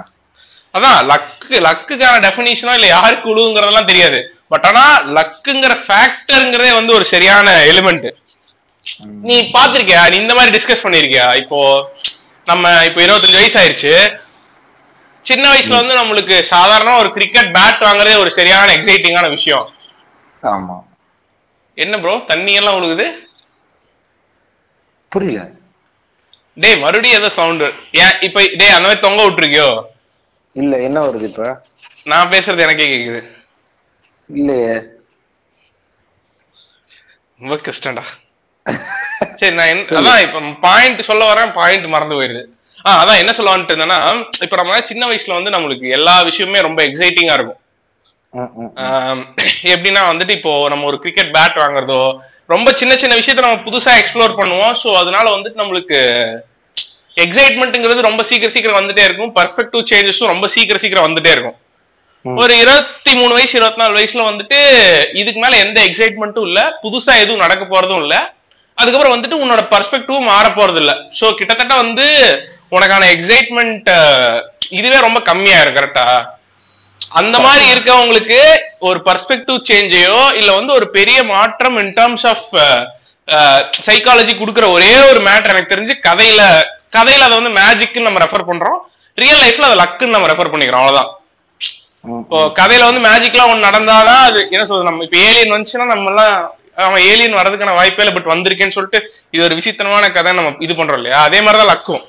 அதான் 0.75 0.99
லக்கு 1.11 1.57
லக்குக்கான 1.67 2.21
டெபினிஷனோ 2.25 2.73
இல்ல 2.79 2.89
யாருக்கு 2.89 3.27
விழுவுங்கிறதெல்லாம் 3.31 3.91
தெரியாது. 3.91 4.19
பட் 4.53 4.67
ஆனா 4.69 4.85
லக்குங்கிற 5.17 5.75
ஃபேக்டருங்கிறதே 5.85 6.73
வந்து 6.77 6.93
ஒரு 6.99 7.07
சரியான 7.13 7.55
எலிமெண்ட் 7.71 8.09
நீ 9.27 9.37
பாத்திருக்கியா 9.55 10.03
நீ 10.11 10.17
இந்த 10.23 10.35
மாதிரி 10.37 10.55
டிஸ்கஸ் 10.57 10.85
பண்ணிருக்கியா 10.85 11.27
இப்போ 11.43 11.59
நம்ம 12.47 12.71
இப்போ 12.89 13.01
இருபத்தஞ்சு 13.05 13.41
வயசு 13.41 13.59
ஆயிருச்சு 13.61 13.95
சின்ன 15.25 15.45
வயசுல 15.51 15.81
வந்து 15.81 15.99
நம்மளுக்கு 15.99 16.37
சாதாரண 16.53 16.93
ஒரு 17.01 17.11
கிரிக்கெட் 17.17 17.51
பேட் 17.57 17.85
வாங்குறதே 17.87 18.15
ஒரு 18.23 18.31
சரியான 18.37 18.69
எக்ஸைட்டிங்கான 18.77 19.27
விஷயம். 19.35 19.67
ஆமா. 20.43 20.77
என்ன 21.79 21.99
ப்ரோ 21.99 22.15
தண்ணி 22.31 22.53
எல்லாம் 22.61 22.77
விழுகுது 22.79 23.07
புரியல. 25.13 25.41
டேய் 26.57 26.81
மறுபடியும் 26.83 27.19
ஏதோ 27.21 27.29
சவுண்டு 27.37 27.67
ஏன் 28.03 28.17
இப்ப 28.27 28.41
டேய் 28.61 28.75
அந்த 28.77 28.87
மாதிரி 28.87 29.05
தொங்க 29.05 29.21
விட்டுருக்கியோ? 29.25 29.69
இல்ல 30.57 30.81
என்ன 30.81 31.01
வருது 31.01 31.23
இப்ப? 31.23 31.45
நான் 32.05 32.31
பேசுறது 32.31 32.59
எனக்கே 32.59 32.87
கேக்குது. 32.87 33.21
இல்லையே. 34.31 34.73
ரொம்ப 37.41 37.57
கஷ்டம்டா. 37.63 38.05
சரி 39.37 39.55
நான் 39.55 39.67
என்ன- 39.67 40.01
அதான் 40.01 40.21
இப்ப 40.21 40.41
பாயிண்ட் 40.61 41.01
சொல்ல 41.01 41.33
வரேன் 41.33 41.53
பாயிண்ட் 41.53 41.87
மறந்து 41.87 42.15
போயிருது. 42.15 42.43
ஆ 42.87 43.05
அதான் 43.05 43.19
என்ன 43.19 43.33
சொல்ல 43.33 43.57
வந்துட்டு 43.57 43.75
இருந்தேன்னா 43.75 43.99
இப்ப 44.41 44.57
நம்ம 44.57 44.81
சின்ன 44.81 45.09
வயசுல 45.09 45.33
வந்து 45.33 45.51
நம்மளுக்கு 45.51 45.89
எல்லா 45.89 46.23
விஷயமுமே 46.23 46.61
ரொம்ப 46.61 46.83
எக்ஸைட்டிங்கா 46.83 47.33
இருக்கும். 47.33 47.57
எப்படின்னா 49.73 50.03
வந்துட்டு 50.11 50.31
இப்போ 50.31 50.69
நம்ம 50.69 50.85
ஒரு 50.85 50.99
கிரிக்கெட் 50.99 51.35
பேட் 51.37 51.57
வாங்குறதோ 51.57 52.03
ரொம்ப 52.47 52.73
சின்ன 52.73 52.97
சின்ன 52.97 53.17
விஷயத்த 53.17 53.41
நம்ம 53.41 53.63
புதுசா 53.63 53.93
எக்ஸ்ப்ளோர் 54.01 54.39
பண்ணுவோம். 54.41 54.75
ஸோ 54.83 54.95
அதனால 54.95 55.37
வந்துட்டு 55.37 55.61
நம்மளுக்கு 55.63 55.99
எக்ஸைட்மெண்ட்ங்கிறது 57.25 58.09
ரொம்ப 58.09 58.23
சீக்கிரம் 58.31 58.55
சீக்கிரம் 58.57 58.79
வந்துட்டே 58.81 59.05
இருக்கும். 59.09 59.33
பர்ஸ்பெக்டிவ் 59.39 59.89
சேஞ்சஸும் 59.93 60.33
ரொம்ப 60.35 60.47
சீக்கிரம் 60.55 60.83
சீக்கிரம் 60.85 61.07
வந்துட்டே 61.09 61.33
இருக்கும். 61.37 61.57
ஒரு 62.25 62.55
இருபத்தி 62.63 63.13
மூணு 63.21 63.33
வயசு 63.37 63.55
இருபத்தி 63.59 63.81
நாலு 63.83 63.95
வயசுல 63.99 64.25
வந்துட்டு 64.31 64.59
இதுக்கு 65.21 65.41
மேல 65.45 65.57
எந்த 65.65 65.79
எக்ஸைட்மெண்ட்டும் 65.89 66.47
இல்ல. 66.49 66.61
புதுசா 66.85 67.13
எதுவும் 67.23 67.45
நடக்க 67.45 67.65
போறதும் 67.73 68.03
இல்ல. 68.05 68.17
அதுக்கப்புறம் 68.79 69.15
வந்துட்டு 69.15 69.41
உன்னோட 69.45 69.63
பர்ஸ்பெக்டிவும் 69.73 70.29
மாற 70.33 70.47
போறது 70.59 70.81
இல்ல 70.83 70.93
சோ 71.19 71.27
கிட்டத்தட்ட 71.39 71.75
வந்து 71.85 72.05
உனக்கான 72.77 73.09
எக்ஸைட்மெண்ட் 73.15 73.89
இதுவே 74.79 74.99
ரொம்ப 75.07 75.19
கம்மியா 75.31 75.59
இருக்கு 75.63 75.79
கரெக்டா 75.79 76.07
அந்த 77.01 77.37
மாதிரி 77.45 77.65
இருக்கவங்களுக்கு 77.73 78.39
ஒரு 78.89 78.99
பர்ஸ்பெக்டிவ் 79.09 79.59
சேஞ்சையோ 79.71 80.19
இல்ல 80.41 80.51
வந்து 80.59 80.73
ஒரு 80.79 80.87
பெரிய 80.99 81.19
மாற்றம் 81.33 81.77
இன் 81.83 81.95
டர்ம்ஸ் 81.99 82.27
ஆஃப் 82.33 82.47
சைக்காலஜி 83.89 84.35
கொடுக்குற 84.37 84.67
ஒரே 84.77 84.93
ஒரு 85.11 85.21
மேட்டர் 85.29 85.55
எனக்கு 85.55 85.73
தெரிஞ்சு 85.75 85.97
கதையில 86.09 86.43
கதையில 86.93 87.27
அதை 87.29 87.37
வந்து 87.41 87.53
மேஜிக்னு 87.59 88.07
நம்ம 88.07 88.21
ரெஃபர் 88.25 88.49
பண்றோம். 88.49 88.79
ரியல் 89.19 89.43
லைஃப்ல 89.43 89.69
அதை 89.69 89.77
லக்குன்னு 89.83 90.15
நம்ம 90.17 90.29
ரெஃபர் 90.33 90.53
பண்ணிக்கிறோம் 90.53 90.83
அவ்வளவுதான். 90.83 91.11
இப்போ 92.23 92.39
கதையில 92.59 92.87
வந்து 92.89 93.03
மேஜிக்லாம் 93.09 93.51
ஒண்ணு 93.53 93.67
நடந்தாதான் 93.69 94.23
அது 94.29 94.41
என்ன 94.55 94.65
சொல்றது 94.65 94.89
நம்ம 94.89 95.05
இப்ப 95.07 95.19
ஏலியன் 95.27 95.55
வந்துச்சுன்னா 95.55 95.87
நம்ம 95.93 96.11
எல்லாம் 96.13 96.35
அவன் 96.85 97.03
ஏலியன் 97.11 97.39
வரதுக்கான 97.39 97.75
வாய்ப்பே 97.79 98.03
இல்லை 98.03 98.15
பட் 98.17 98.31
வந்திருக்கேன்னு 98.33 98.77
சொல்லிட்டு 98.77 98.99
இது 99.35 99.43
ஒரு 99.47 99.57
விசித்திரமான 99.59 100.11
கதை 100.11 100.33
நம்ம 100.33 100.53
இது 100.67 100.75
பண்றோம் 100.75 100.99
இல்லையா? 101.01 101.19
அதே 101.29 101.41
மாதிரிதான் 101.41 101.73
லக்கும் 101.73 102.03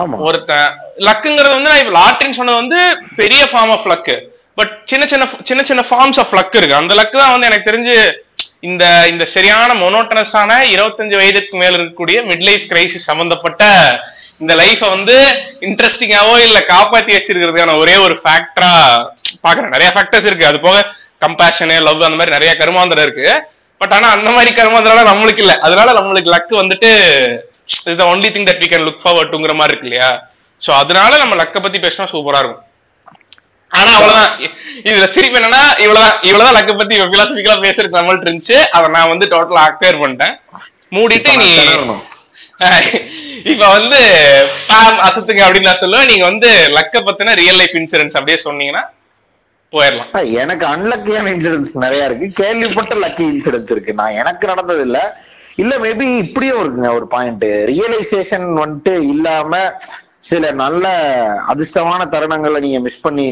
ஆமா. 0.00 0.16
ஒருத்தன் 0.26 0.68
லக்குங்கிறது 1.06 1.54
வந்து 1.56 1.70
நான் 1.72 1.82
இப்ப 1.82 1.94
லாட்ரின்னு 1.98 2.38
சொன்னது 2.38 2.60
வந்து 2.62 2.78
பெரிய 3.20 3.42
ஃபார்ம் 3.52 3.72
ஆஃப் 3.76 3.88
லக்கு 3.92 4.16
பட் 4.58 4.72
சின்ன 4.90 5.04
சின்ன 5.12 5.24
சின்ன 5.48 5.62
சின்ன 5.70 5.82
ஃபார்ம்ஸ் 5.90 6.20
ஆஃப் 6.22 6.34
லக் 6.38 6.56
இருக்கு. 6.58 6.80
அந்த 6.80 6.94
லக்கு 6.94 7.16
தான் 7.22 7.32
வந்து 7.34 7.48
எனக்கு 7.50 7.68
தெரிஞ்சு 7.70 7.94
இந்த 8.62 8.84
இந்த 9.08 9.24
சரியான 9.34 9.74
மொனோட்டனஸான 9.82 10.56
இருபத்தஞ்சு 10.72 11.16
வயதுக்கு 11.20 11.54
மேல 11.62 11.76
இருக்கக்கூடிய 11.76 12.18
மிட் 12.30 12.46
லைஃப் 12.48 12.64
கிரைசிஸ் 12.72 13.08
சம்பந்தப்பட்ட 13.10 13.62
இந்த 14.42 14.52
லைஃபை 14.60 14.88
வந்து 14.96 15.14
இன்ட்ரெஸ்டிங்காவோ 15.68 16.34
இல்ல 16.46 16.58
காப்பாத்தி 16.72 17.12
வச்சிருக்கிறதுக்கான 17.16 17.76
ஒரே 17.82 17.94
ஒரு 18.06 18.14
ஃபேக்டரா 18.22 18.70
பாக்குறேன் 19.44 19.74
நிறைய 19.76 19.90
ஃபேக்டர்ஸ் 19.94 20.28
இருக்கு. 20.28 20.50
அது 20.50 20.60
போக 20.66 20.78
கம்பேஷனு 21.24 21.76
லவ் 21.86 22.06
அந்த 22.08 22.18
மாதிரி 22.20 22.36
நிறைய 22.36 22.52
கருமாந்திரம் 22.60 23.06
இருக்கு. 23.08 23.28
பட் 23.80 23.92
ஆனா 23.96 24.08
அந்த 24.16 24.28
மாதிரி 24.36 24.50
கருமாந்திரம் 24.60 25.10
நம்மளுக்கு 25.12 25.42
இல்ல. 25.44 25.54
அதனால 25.66 25.92
நம்மளுக்கு 25.98 26.32
லக் 26.36 26.54
வந்துட்டு 26.62 26.90
is 27.90 28.00
the 28.02 28.06
only 28.12 28.30
thing 28.34 28.48
that 28.50 28.62
we 28.64 28.68
can 28.72 28.86
look 28.88 29.02
ஃபார்வர்டுங்கிற 29.04 29.54
மாதிரி 29.60 29.72
இருக்கு 29.74 29.88
இல்லையா? 29.90 30.10
சோ 30.60 30.70
அதனால 30.82 31.18
நம்ம 31.22 31.36
லக்கை 31.42 31.60
பத்தி 31.66 31.78
பேசினா 31.78 32.06
சூப்பரா 32.14 32.40
இருக்கும். 32.42 32.64
ஆனா 33.70 33.90
அவ்வளவுதான். 33.94 34.32
இதுல 34.88 35.04
சிரிப்பு 35.04 35.38
என்னன்னா 35.38 35.62
இவ்வளவுதான் 35.84 36.16
இவ்வளவுதான் 36.22 36.56
லக்க 36.58 36.76
பத்தி 36.76 36.94
பிலாசபிக்கலா 37.12 37.56
பேசுறதுக்கு 37.66 38.00
நம்மள்ட்ட 38.00 38.28
இருந்துச்சு. 38.28 38.56
அதை 38.70 38.88
நான் 38.90 39.08
வந்து 39.08 39.26
டோட்டலா 39.26 39.62
அக்வயர் 39.68 40.02
பண்ணிட்டேன். 40.02 40.34
மூடிட்டு 40.96 41.36
நீ. 41.36 41.50
இப்ப 43.52 43.68
வந்து 43.68 43.98
பாம் 44.68 44.98
அசத்துங்க 44.98 45.42
அப்படின்னு 45.44 45.68
நான் 45.70 45.82
சொல்லுவேன். 45.82 46.06
நீங்க 46.06 46.24
வந்து 46.24 46.48
லக்க 46.76 47.00
பத்தின 47.06 47.34
ரியல் 47.34 47.56
லைஃப் 47.56 47.76
இன்சூரன்ஸ் 47.80 48.16
அப்படியே 48.18 48.38
சொன்னீங்கன்னா 48.44 48.82
போயிடலாம் 49.72 50.28
எனக்கு 50.40 50.66
அன்லக்கியான 50.66 51.30
இன்சிடென்ட்ஸ் 51.34 51.74
நிறைய 51.74 52.04
இருக்கு. 52.04 52.26
கேள்விப்பட்ட 52.40 52.94
லக்கி 52.94 53.24
இன்சிடென்ட்ஸ் 53.32 53.70
இருக்கு. 53.70 53.94
நான் 53.94 54.18
எனக்கு 54.22 54.46
நடந்தது 54.46 54.80
இல்ல 54.80 54.98
இல்ல 55.56 55.78
மேபி 55.78 56.16
இப்படியும் 56.16 56.60
இருக்குங்க 56.62 56.94
ஒரு 56.94 57.06
பாயிண்ட் 57.06 57.44
ரியலைசேஷன் 57.70 58.46
வந்துட்டு 58.62 58.92
இல்லாம 59.14 59.52
சில 60.20 60.50
நல்ல 60.62 60.86
அதிர்ஷ்டமான 61.48 62.02
தருணங்களை 62.06 62.58
நீங்க 62.60 62.78
மிஸ் 62.78 63.00
பண்ணி 63.00 63.26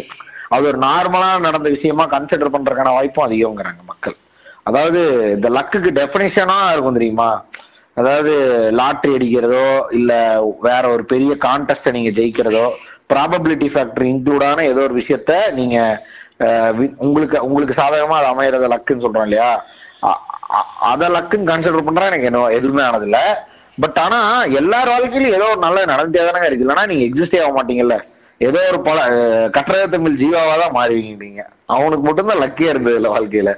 அது 0.51 0.67
ஒரு 0.67 0.79
நார்மலா 0.79 1.39
நடந்த 1.41 1.69
விஷயமா 1.69 2.05
கன்சிடர் 2.07 2.55
பண்றதுக்கான 2.55 2.93
வாய்ப்பும் 2.93 3.27
அதிகங்கிறாங்க 3.27 3.83
மக்கள். 3.87 4.17
அதாவது 4.65 5.01
இந்த 5.35 5.49
லக்குக்கு 5.49 5.91
டெஃபினேஷனா 5.95 6.73
இருக்கும் 6.73 6.95
தெரியுமா? 6.95 7.31
அதாவது 7.97 8.33
லாட்ரி 8.73 9.15
அடிக்கிறதோ 9.15 9.65
இல்ல 9.91 10.13
வேற 10.61 10.89
ஒரு 10.89 11.05
பெரிய 11.05 11.37
கான்டெஸ்ட 11.45 11.91
நீங்க 11.91 12.11
ஜெயிக்கிறதோ 12.11 12.67
ப்ராபபிலிட்டி 13.09 13.69
ஃபேக்டர் 13.69 14.05
இன்க்ளூடான 14.05 14.65
ஏதோ 14.65 14.81
ஒரு 14.81 14.95
விஷயத்த 15.01 15.33
நீங்க 15.55 15.77
வி- 16.75 16.95
உங்களுக்கு 16.99 17.43
உங்களுக்கு 17.43 17.75
சாதகமா 17.75 18.17
அது 18.17 18.27
அமையறத 18.27 18.67
லக்குன்னு 18.69 19.05
சொல்றோம் 19.05 19.23
இல்லையா? 19.23 19.49
அதை 20.03 20.17
அத 20.91 21.09
லக்குன்னு 21.09 21.51
கன்சிடர் 21.51 21.87
பண்றா 21.87 22.07
எனக்கு 22.07 22.25
என்ன 22.25 22.49
எதுவுமே 22.51 22.83
ஆனதில்ல. 22.83 23.21
பட் 23.79 23.99
ஆனா 23.99 24.19
எல்லார் 24.53 24.89
வாழ்க்கையிலும் 24.89 25.35
ஏதோ 25.35 25.49
ஒரு 25.51 25.59
நல்லது 25.59 25.87
நடந்தே 25.87 26.31
தானே 26.31 26.47
இருக்கு. 26.47 26.65
இல்லைன்னா 26.65 26.87
நீங்க 26.87 27.05
எக்ஸிஸ்டே 27.05 27.43
ஆக 27.43 27.53
மாட்டீங்கல்ல. 27.57 27.97
ஏதோ 28.41 28.61
ஒரு 28.71 28.79
பல 28.83 28.99
அஹ், 29.13 29.49
கட்டுரை 29.55 29.79
தமிழ் 29.93 30.19
ஜீவாவா 30.21 30.55
தான் 30.61 30.77
மாறுவீங்க 30.77 31.15
நீங்க 31.23 31.41
அவனுக்கு 31.75 32.05
மட்டும்தான் 32.07 32.43
லக்கியா 32.43 32.73
இருந்தது 32.73 32.99
இல்ல 32.99 33.09
வாழ்க்கையில. 33.15 33.53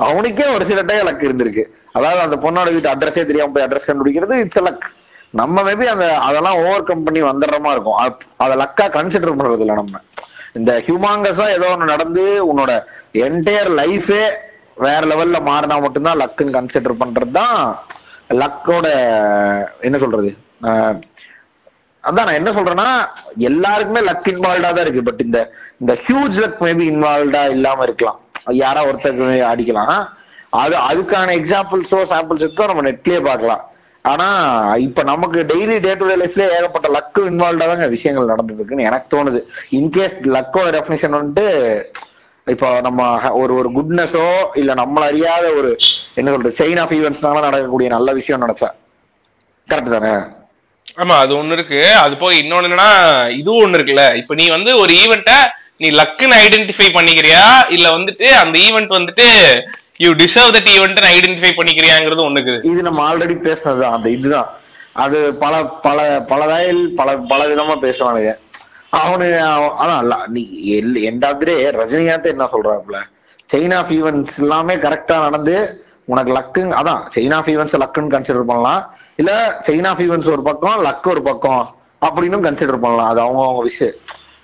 அவனுக்கே 0.00 0.46
ஒரு 0.54 0.64
சில 0.70 0.80
டைம் 0.82 1.06
லக் 1.08 1.26
இருந்திருக்கு. 1.26 1.64
அதாவது 1.94 2.20
அந்த 2.22 2.36
பொண்ணோட 2.42 2.68
வீட்டு 2.72 2.92
அட்ரஸே 2.92 3.24
தெரியாம 3.24 3.52
போய் 3.52 3.66
அட்ரஸ் 3.66 3.88
கண்டுபிடிக்கிறது 3.88 4.36
இட்ஸ் 4.44 4.64
லக் 4.66 4.86
நம்ம 5.34 5.62
மேபி 5.66 5.86
அந்த 5.92 6.06
அதெல்லாம் 6.26 6.58
ஓவர் 6.62 6.88
கம் 6.88 7.04
பண்ணி 7.06 7.20
வந்துடுறமா 7.24 7.70
இருக்கும். 7.74 7.98
அதை 8.44 8.54
லக்கா 8.62 8.86
கன்சிடர் 8.96 9.32
பண்றது 9.32 9.64
இல்ல 9.64 9.76
நம்ம. 9.80 10.00
இந்த 10.54 10.72
ஹியூமாங்கஸா 10.86 11.46
ஏதோ 11.54 11.68
ஒன்று 11.72 11.92
நடந்து 11.92 12.22
உன்னோட 12.50 12.72
என்டையர் 13.24 13.70
லைஃபே 13.78 14.22
வேற 14.78 15.00
லெவல்ல 15.10 15.38
மாறினா 15.48 15.76
மட்டும்தான் 15.82 16.20
லக்குன்னு 16.20 16.56
கன்சிடர் 16.56 17.00
பண்றது 17.00 17.32
தான் 17.32 17.58
லக்கோட 18.34 18.86
என்ன 19.82 19.96
சொல்றது? 19.98 20.30
அதான் 22.04 22.24
நான் 22.24 22.34
என்ன 22.34 22.50
சொல்றேன்னா 22.50 22.88
எல்லாருக்குமே 23.38 24.00
லக் 24.00 24.30
இன்வால்வா 24.32 24.72
தான் 24.72 24.84
இருக்கு. 24.84 25.02
பட் 25.02 25.20
இந்த 25.20 25.38
இந்த 25.80 25.98
ஹியூஜ் 26.06 26.36
லக் 26.40 26.60
மேபி 26.60 26.84
இன்வால்வ்டா 26.90 27.50
இல்லாம 27.50 27.82
இருக்கலாம். 27.82 28.18
யாரா 28.58 28.84
ஒருத்தருக்கு 28.84 29.44
அடிக்கலாம். 29.44 29.94
அது 30.56 30.76
அதுக்கான 30.90 31.32
எக்ஸாம்பிள்ஸோ 31.34 32.00
சாம்பிள்ஸ் 32.10 32.44
இருக்கோ 32.44 32.66
நம்ம 32.66 32.90
நெட்லயே 32.90 33.22
பார்க்கலாம். 33.22 33.62
ஆனா 34.04 34.26
இப்ப 34.78 35.02
நமக்கு 35.02 35.42
டெய்லி 35.42 35.80
டே 35.80 35.94
டு 35.94 36.08
டே 36.08 36.16
லைஃப்ல 36.16 36.50
ஏகப்பட்ட 36.50 36.88
லக்கு 36.88 37.30
இன்வால்வ்டா 37.30 37.66
தாங்க 37.66 37.86
விஷயங்கள் 37.86 38.28
நடந்துருக்குன்னு 38.28 38.82
எனக்கு 38.82 39.16
தோணுது. 39.16 39.40
இன்கேஸ் 39.70 40.16
லக்கோட 40.28 40.70
டெஃபினேஷன் 40.70 41.16
வந்துட்டு 41.18 41.46
இப்போ 42.46 42.80
நம்ம 42.80 43.18
ஹ- 43.18 43.34
ஒரு 43.34 43.54
ஒரு 43.54 43.70
குட்னஸோ 43.70 44.24
இல்ல 44.54 44.74
நம்மள 44.74 45.00
அறியாத 45.00 45.52
ஒரு 45.52 45.70
என்ன 46.14 46.30
சொல்றது 46.30 46.56
செயின் 46.58 46.80
ஆஃப் 46.80 46.92
ஈவெண்ட்ஸ்னால 46.92 47.40
நடக்கக்கூடிய 47.40 47.88
நல்ல 47.88 48.12
விஷயம் 48.12 48.42
நினைச்சா. 48.42 48.68
கரெக்ட் 49.68 49.90
தானே? 49.90 50.12
ஆமா 50.98 51.14
அது 51.18 51.32
ஒண்ணு 51.36 51.52
இருக்கு. 51.52 51.80
அது 51.96 52.14
போய் 52.16 52.40
இன்னொன்னு 52.42 52.68
என்னன்னா 52.68 52.90
இதுவும் 53.40 53.62
ஒண்ணு 53.64 53.78
இருக்குல்ல. 53.78 54.16
இப்ப 54.16 54.34
நீ 54.34 54.48
வந்து 54.48 54.78
ஒரு 54.78 54.92
ஈவெண்ட்ட 54.94 55.34
நீ 55.76 55.88
லக்குன்னு 55.90 56.36
ஐடென்டிஃபை 56.44 56.88
பண்ணிக்கிறியா? 56.96 57.42
இல்ல 57.68 57.86
வந்துட்டு 57.98 58.26
அந்த 58.42 58.56
ஈவெண்ட் 58.58 58.92
வந்துட்டு 58.98 59.26
you 59.98 60.10
deserve 60.12 60.54
that 60.56 60.70
event 60.74 61.00
identify 61.14 61.52
பண்ணிக்கிறியாங்கிறது 61.58 62.22
ஒண்ணு 62.28 62.54
இது 62.70 62.80
நம்ம 62.82 63.00
ஆல்ரெடி 63.10 63.36
பேசினது 63.46 63.84
அந்த 63.96 64.08
இதுதான். 64.10 64.48
அது 64.94 65.34
பல 65.34 65.54
பல 65.86 65.98
பல 66.30 66.46
வயல் 66.46 66.82
பல 66.94 67.16
பல 67.32 67.40
விதமா 67.46 67.74
பேசுவானுங்க. 67.84 68.32
அவனு 68.92 69.28
ஆனா 69.42 69.62
அதான் 69.82 70.02
இல்ல, 70.04 70.16
நீ 70.28 70.42
டே 71.48 71.54
ரஜினிகாந்த் 71.78 72.32
என்ன 72.32 72.44
சொல்றாப்புல? 72.52 72.98
செயின் 73.50 73.74
ஆஃப் 73.78 73.90
ஈவெண்ட்ஸ் 73.90 74.38
எல்லாமே 74.38 74.74
கரெக்டா 74.74 75.16
நடந்து 75.20 75.54
உனக்கு 76.04 76.32
லக்குங்க 76.32 76.74
அதான் 76.74 77.02
செயின் 77.14 77.34
ஆஃப் 77.34 77.48
ஈவெண்ட்ஸ் 77.48 77.80
லக்குன்னு 77.82 78.14
கன்சிடர் 78.14 78.50
பண்ணலாம். 78.50 78.82
இல்ல 79.16 79.32
செயின் 79.66 79.86
ஆஃப் 79.86 80.00
ஈவெண்ட்ஸ் 80.00 80.30
ஒரு 80.30 80.42
பக்கம் 80.42 80.84
லக் 80.84 81.08
ஒரு 81.08 81.22
பக்கம் 81.22 81.64
அப்படின்னு 82.02 82.46
கன்சிடர் 82.46 82.82
பண்ணலாம். 82.84 83.06
அது 83.06 83.20
அவங்க 83.20 83.42
அவங்க 83.42 83.62
விஷயம் 83.62 83.94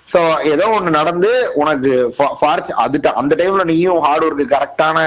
சோ 0.09 0.19
ஏதோ 0.45 0.65
ஒண்ணு 0.67 0.89
நடந்து 0.89 1.51
உனக்கு 1.53 1.91
fa- 2.17 2.71
அது 2.75 3.13
அந்த 3.13 3.35
டைம்ல 3.35 3.63
நீயும் 3.63 3.99
ஹார்ட் 3.99 4.23
ஒர்க்கு 4.23 4.53
கரெக்டான 4.53 4.97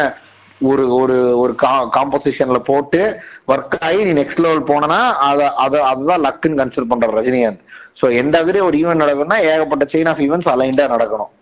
ஒரு 0.61 0.95
ஒரு 0.95 1.39
ஒரு 1.39 1.53
காம்போசிஷன்ல 1.97 2.59
போட்டு 2.59 3.01
ஒர்க் 3.49 3.75
ஆகி 3.81 4.05
நீ 4.05 4.21
நெக்ஸ்ட் 4.21 4.39
லெவல் 4.39 4.63
போனனா 4.63 5.01
அதை 5.13 5.47
அதை 5.55 5.81
அதுதான் 5.81 6.25
லக்குன்னு 6.25 6.61
கன்சிடர் 6.61 6.89
பண்ற 6.89 7.23
ரஜினிகாந்த். 7.23 7.61
சோ 8.01 8.17
எந்த 8.17 8.39
மாதிரி 8.39 8.61
ஒரு 8.61 8.79
ஈவெண்ட் 8.79 9.03
நடக்கும்னா 9.03 9.41
ஏகப்பட்ட 9.43 9.85
செயின் 9.93 10.09
ஆஃப் 10.09 10.19
ஈவெண்ட்ஸ் 10.19 10.53
அலைண்டா 10.55 10.87
நடக்கணும். 10.95 11.33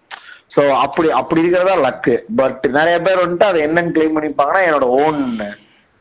சோ 0.56 0.70
அப்படி 0.78 1.10
அப்படி 1.10 1.40
இருக்கிறதா 1.40 1.76
லக்கு 1.82 2.14
பட் 2.36 2.66
நிறைய 2.70 2.98
பேர் 3.00 3.22
வந்துட்டு 3.22 3.42
அதை 3.42 3.66
என்னன்னு 3.66 3.94
கிளைம் 3.94 4.16
பண்ணிப்பாங்கன்னா 4.16 4.62
என்னோட 4.68 4.86
ஓன் 4.98 5.20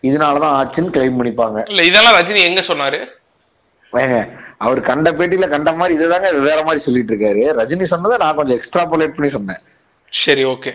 இதனாலதான் 0.10 0.56
ஆச்சுன்னு 0.60 0.94
கிளைம் 0.96 1.18
பண்ணிப்பாங்க. 1.20 1.60
இல்ல 1.72 1.82
இதெல்லாம் 1.90 2.16
ரஜினி 2.20 2.42
எங்க 2.50 2.62
சொன்னாரு? 2.70 3.00
ஏங்க 3.94 4.18
அவர் 4.66 4.80
கண்ட 4.90 5.10
பேட்டியில 5.18 5.48
கண்ட 5.54 5.70
மாதிரி 5.80 5.96
இதுதாங்க 5.98 6.30
வேற 6.48 6.60
மாதிரி 6.68 6.86
சொல்லிட்டு 6.88 7.12
இருக்காரு. 7.14 7.44
ரஜினி 7.60 7.86
சொன்னதை 7.94 8.18
நான் 8.24 8.38
கொஞ்சம் 8.40 8.58
எக்ஸ்ட்ரா 8.58 8.84
பண்ணி 8.92 9.32
சொன்னேன். 9.38 9.64
சரி 10.14 10.44
ஓகே 10.54 10.74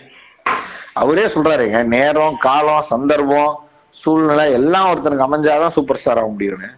அவரே 1.02 1.24
சொல்றாருங்க 1.34 1.78
நேரம் 1.94 2.36
காலம் 2.46 2.88
சந்தர்ப்பம் 2.92 3.54
சூழ்நிலை 4.02 4.44
எல்லாம் 4.58 4.88
ஒருத்தனுக்கு 4.90 5.26
அமைஞ்சாதான் 5.26 5.74
சூப்பர் 5.76 6.00
ஸ்டார் 6.00 6.20
ஆக 6.20 6.28
முடியுங்க 6.34 6.68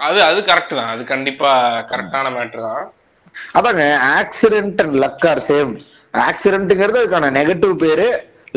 அது 0.00 0.18
அது 0.28 0.38
கரெக்ட் 0.50 0.76
தான். 0.78 0.92
அது 0.94 1.02
கண்டிப்பா 1.12 1.50
கரெக்டான 1.90 2.30
மேட்டர் 2.36 2.66
தான். 2.68 2.86
அதாங்க 3.58 3.84
accident 4.18 4.80
and 4.84 4.96
luck 5.04 5.26
are 5.30 5.42
same 5.50 5.72
ஆக்சிடென்ட்ங்கிறது 6.28 7.00
அதுக்கான 7.02 7.30
நெகட்டிவ் 7.38 7.74
பேரு 7.84 8.08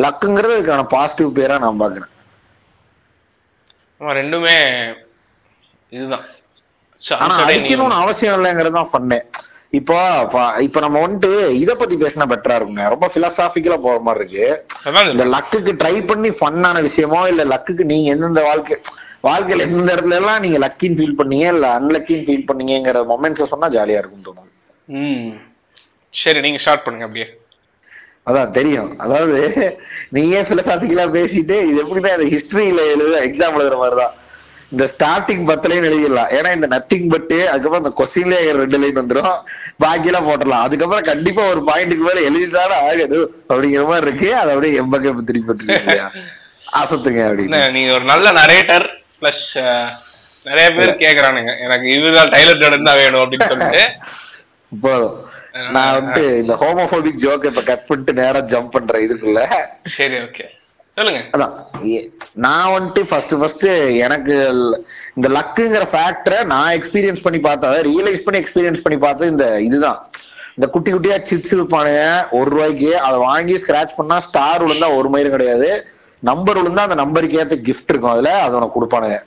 லக்குங்கிறது 0.04 0.56
அதுக்கான 0.58 0.86
பாசிட்டிவ் 0.96 1.30
பேரா 1.38 1.58
நான் 1.66 1.82
பாக்குறேன் 1.84 2.12
ரெண்டுமே 4.02 4.56
இதுதான். 5.92 6.26
அடிக்கணும்னு 7.44 7.96
அவசியம் 7.96 8.44
இல்லைங்கிறது 8.44 8.72
தான் 8.72 8.94
பண்ணேன். 8.94 9.26
இப்போ 9.70 9.96
இப்ப 10.62 10.80
நம்ம 10.80 11.08
வந்துட்டு 11.08 11.50
இத 11.50 11.76
பத்தி 11.76 11.96
பேசினா 11.96 12.26
பெட்டரா 12.30 12.58
இருக்குங்க. 12.60 12.90
ரொம்ப 12.90 13.12
பிலசாபிக்கலா 13.16 13.78
போற 13.78 14.00
மாதிரி 14.00 14.24
இருக்கு. 14.24 14.66
இந்த 15.12 15.26
லக்குக்கு 15.26 15.72
ட்ரை 15.84 16.08
பண்ணி 16.08 16.30
ஃபன்னான 16.30 16.82
விஷயமோ 16.82 17.28
இல்ல 17.28 17.46
லக்குக்கு 17.46 17.84
நீங்க 17.84 18.12
எந்தெந்த 18.12 18.42
வாழ்க்கை 18.42 18.78
வாழ்க்கையில 19.24 19.62
எந்த 19.62 19.96
இடத்துல 19.96 20.14
எல்லாம் 20.14 20.40
நீங்க 20.40 20.68
லக்கின்னு 20.68 20.98
ஃபீல் 21.00 21.20
பண்ணீங்க 21.20 21.46
இல்ல 21.54 21.80
அன்லக்கின்னு 21.80 22.28
ஃபீல் 22.28 22.48
பண்ணீங்கிற 22.48 23.06
மொமெண்ட்ஸ் 23.06 23.44
சொன்னா 23.44 23.70
ஜாலியா 23.70 24.02
இருக்கும் 24.02 24.26
தோணுது. 24.26 24.52
ம். 24.88 25.40
சரி 26.10 26.42
நீங்க 26.42 26.58
ஸ்டார்ட் 26.58 26.84
பண்ணுங்க 26.84 27.06
அப்படியே. 27.06 27.45
அதான் 28.26 28.52
தெரியும். 28.52 29.00
அதாவது 29.00 29.40
நீயே 30.10 30.42
பிலசாபிக்கலா 30.42 31.06
பேசிட்டு 31.18 31.56
இது 31.70 31.82
எப்படின்னா 31.84 32.22
இந்த 32.22 32.28
ஹிஸ்டரியில 32.34 32.80
எழுத 32.94 33.16
எக்ஸாம் 33.26 33.58
எழுதுற 33.60 33.78
மாதிரிதான். 33.78 34.14
இந்த 34.70 34.86
ஸ்டார்டிங் 34.86 35.44
பத்துலயும் 35.50 35.88
எழுதிடலாம். 35.90 36.32
ஏன்னா 36.38 36.56
இந்த 36.56 36.68
நத்திங் 36.68 37.10
பட்டு 37.10 37.50
அதுக்கப்புறம் 37.50 37.84
இந்த 37.84 37.92
கொஸ்டின்லயே 38.00 38.52
ரெண்டு 38.52 38.80
லைன் 38.80 38.98
வந்துடும் 38.98 39.36
பாக்கியெல்லாம் 39.84 40.28
போட்டுடலாம். 40.28 40.66
அதுக்கப்புறம் 40.68 41.04
கண்டிப்பா 41.04 41.44
ஒரு 41.50 41.62
பாயிண்ட்டுக்கு 41.68 42.06
மேல 42.08 42.20
எழுதிதானே 42.30 42.76
ஆகுது. 42.90 43.34
அப்படிங்கிற 43.50 43.86
மாதிரி 43.88 44.08
இருக்கு. 44.08 44.36
அதை 44.36 44.54
அப்படியே 44.54 44.80
எம்பக்க 44.82 45.24
திருப்பி 45.24 45.74
அசத்துங்க 46.80 47.22
அப்படின்னு. 47.30 47.72
நீங்க 47.72 47.94
ஒரு 47.94 48.04
நல்ல 48.04 48.32
நரேட்டர் 48.32 48.86
பிளஸ் 49.22 49.46
நிறைய 50.44 50.72
பேர் 50.72 50.92
கேக்குறானுங்க. 50.96 51.60
எனக்கு 51.60 51.88
இதுதான் 51.90 52.28
டைலர் 52.28 52.84
தான் 52.84 52.96
வேணும் 52.96 53.22
அப்படின்னு 53.22 53.44
சொல்லிட்டு. 53.44 53.84
போதும். 54.82 55.34
நான் 55.76 55.94
வந்து 55.94 56.38
இந்த 56.38 56.54
ஹோமோபோபிக் 56.62 57.22
ஜோக் 57.24 57.46
இப்ப 57.46 57.62
கட் 57.62 57.88
பண்ணிட்டு 57.88 58.14
நேரா 58.14 58.40
ஜம்ப் 58.40 58.72
பண்றேன் 58.72 59.04
இதுக்குள்ள. 59.06 59.42
சரி 59.80 60.16
ஓகே 60.16 60.46
சொல்லுங்க. 60.98 61.22
அதான். 61.36 61.54
நான் 62.34 62.74
வந்துட்டு 62.76 63.02
ஃபர்ஸ்ட் 63.10 63.34
ஃபர்ஸ்ட் 63.40 63.66
எனக்கு 64.06 64.36
இந்த 65.16 65.28
லக்குங்கிற 65.38 65.86
ஃபேக்டரை 65.94 66.44
நான் 66.44 66.76
எக்ஸ்பீரியன்ஸ் 66.80 67.22
பண்ணி 67.22 67.40
பார்த்தேன். 67.40 67.72
ரியலைஸ் 67.72 68.26
பண்ணி 68.26 68.42
எக்ஸ்பீரியன்ஸ் 68.44 68.84
பண்ணி 68.86 69.00
பார்த்தது 69.00 69.32
இந்த 69.32 69.62
இதுதான். 69.62 70.00
இந்த 70.58 70.68
குட்டி 70.68 70.92
குட்டியா 70.92 71.18
சிப்ஸ் 71.30 71.56
விற்பானுங்க 71.60 72.28
ஒரு 72.32 72.50
ரூபாய்க்கு 72.50 73.00
அதை 73.00 73.18
வாங்கி 73.20 73.56
ஸ்கிராச் 73.56 73.98
பண்ணா 73.98 74.20
ஸ்டார் 74.20 74.64
விழுந்தா 74.66 74.98
ஒரு 74.98 75.10
மயிரும் 75.10 75.36
கிடையாது. 75.38 75.70
நம்பர் 76.20 76.58
விழுந்தா 76.58 76.86
அந்த 76.88 76.96
நம்பருக்கு 76.96 77.40
ஏத்த 77.44 77.58
கிஃப்ட் 77.70 77.92
இருக்கும். 77.94 78.12
அதுல 78.12 78.42
அது 78.42 78.56
உனக்கு 78.56 78.78
கொடுப்பானுங்க. 78.78 79.20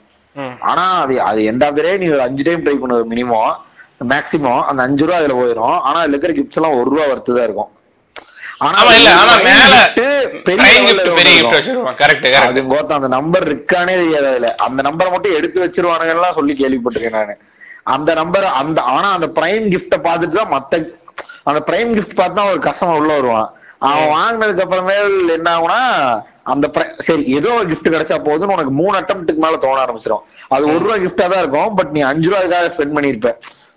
ஆனா 0.59 0.99
அது 0.99 1.21
அது 1.21 1.41
எண்ட் 1.51 1.65
ஆஃப் 1.65 1.81
டே 1.81 1.97
நீ 1.97 2.07
ஒரு 2.07 2.21
அஞ்சு 2.21 2.43
டைம் 2.43 2.65
ட்ரை 2.65 2.75
பண்ணுவது 2.79 3.05
மினிமம் 3.15 3.55
மேக்ஸிமம் 4.01 4.63
அந்த 4.69 4.81
அஞ்சு 4.85 5.03
ரூபா 5.05 5.17
அதுல 5.19 5.35
போயிடும் 5.39 5.77
ஆனா 5.87 5.97
அதுல 6.01 6.15
இருக்கிற 6.15 6.33
கிஃப்ட்ஸ் 6.37 6.59
எல்லாம் 6.59 6.77
ஒரு 6.79 6.89
ரூபா 6.91 7.05
வர்த்து 7.11 7.35
தான் 7.35 7.47
இருக்கும் 7.47 7.71
அந்த 12.95 13.09
நம்பர் 13.15 13.45
இருக்கானே 13.47 13.93
தெரியாது 13.99 14.27
அதுல. 14.31 14.49
அந்த 14.65 14.79
நம்பரை 14.87 15.09
மட்டும் 15.11 15.35
எடுத்து 15.37 15.63
வச்சிருவானுங்கலாம் 15.63 16.37
சொல்லி 16.39 16.53
கேள்விப்பட்டிருக்கேன் 16.55 17.17
நானு. 17.19 17.35
அந்த 17.87 18.09
நம்பர் 18.19 18.47
அந்த 18.61 18.79
ஆனா 18.93 19.07
அந்த 19.17 19.27
பிரைம் 19.37 19.67
கிஃப்ட 19.73 19.97
பார்த்துட்டு 20.07 20.39
தான் 20.39 20.51
மத்த 20.53 20.81
அந்த 21.45 21.59
பிரைம் 21.67 21.91
கிஃப்ட் 21.97 22.19
பார்த்து 22.19 22.49
ஒரு 22.49 22.61
கஸ்டமர் 22.65 22.99
உள்ள 23.01 23.13
வருவான். 23.17 23.47
அவன் 23.87 24.09
வாங்கினதுக்கு 24.15 24.65
அப்புறமேல் 24.65 25.07
என்ன 25.35 25.49
ஆகும்னா 25.53 25.79
அந்த 26.53 26.65
சரி 27.07 27.23
ஏதோ 27.37 27.49
ஒரு 27.57 27.67
gift 27.71 27.87
கிடைச்சா 27.87 28.17
போதுன்னு 28.25 28.55
உனக்கு 28.55 28.73
மூணு 28.79 28.95
அட்டம்ப்ட்டுக்கு 28.99 29.43
மேல 29.43 29.57
தோண 29.63 29.79
ஆரம்பிச்சிடும் 29.83 30.23
அது 30.49 30.63
ஒரு 30.71 30.81
ரூபா 30.83 30.97
கிஃப்டா 31.03 31.25
தான் 31.27 31.41
இருக்கும் 31.43 31.75
பட் 31.77 31.91
நீ 31.95 32.01
அஞ்சு 32.09 32.27
ரூபாய்க்காக 32.29 32.71
spend 32.73 32.95
பண்ணிருப்ப 32.97 33.31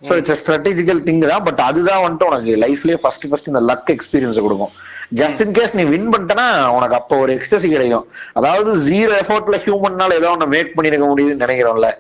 so 0.08 0.12
it's 0.20 0.38
strategical 0.42 1.00
thing 1.08 1.20
தான் 1.32 1.44
பட் 1.48 1.60
அதுதான் 1.68 2.02
வந்துட்டு 2.04 2.28
உனக்கு 2.30 2.52
லைஃப்லயே 2.64 2.98
ஃபர்ஸ்ட் 3.02 3.26
ஃபர்ஸ்ட் 3.30 3.50
இந்த 3.50 3.62
லக் 3.70 3.90
எக்ஸ்பீரியன்ஸ் 3.94 4.44
கொடுக்கும். 4.46 4.72
ஜஸ்ட் 5.20 5.42
இன் 5.44 5.54
கேஸ் 5.58 5.76
நீ 5.78 5.84
வின் 5.92 6.08
பண்ணிட்டனா 6.12 6.46
உனக்கு 6.76 6.96
அப்போ 6.98 7.14
ஒரு 7.24 7.32
எக்ஸ்டசி 7.38 7.68
கிடைக்கும். 7.74 8.06
அதாவது 8.38 8.70
ஜீரோ 8.88 9.12
எஃபோர்ட்ல 9.22 9.58
ஹியூமன்னால 9.64 10.16
ஏதோ 10.20 10.30
ஒண்ணு 10.34 10.52
மேக் 10.54 10.74
பண்ணிருக்க 10.76 11.06
முடியுதுன்னு 11.12 11.44
நினைக்கிறோம்ல. 11.46 11.90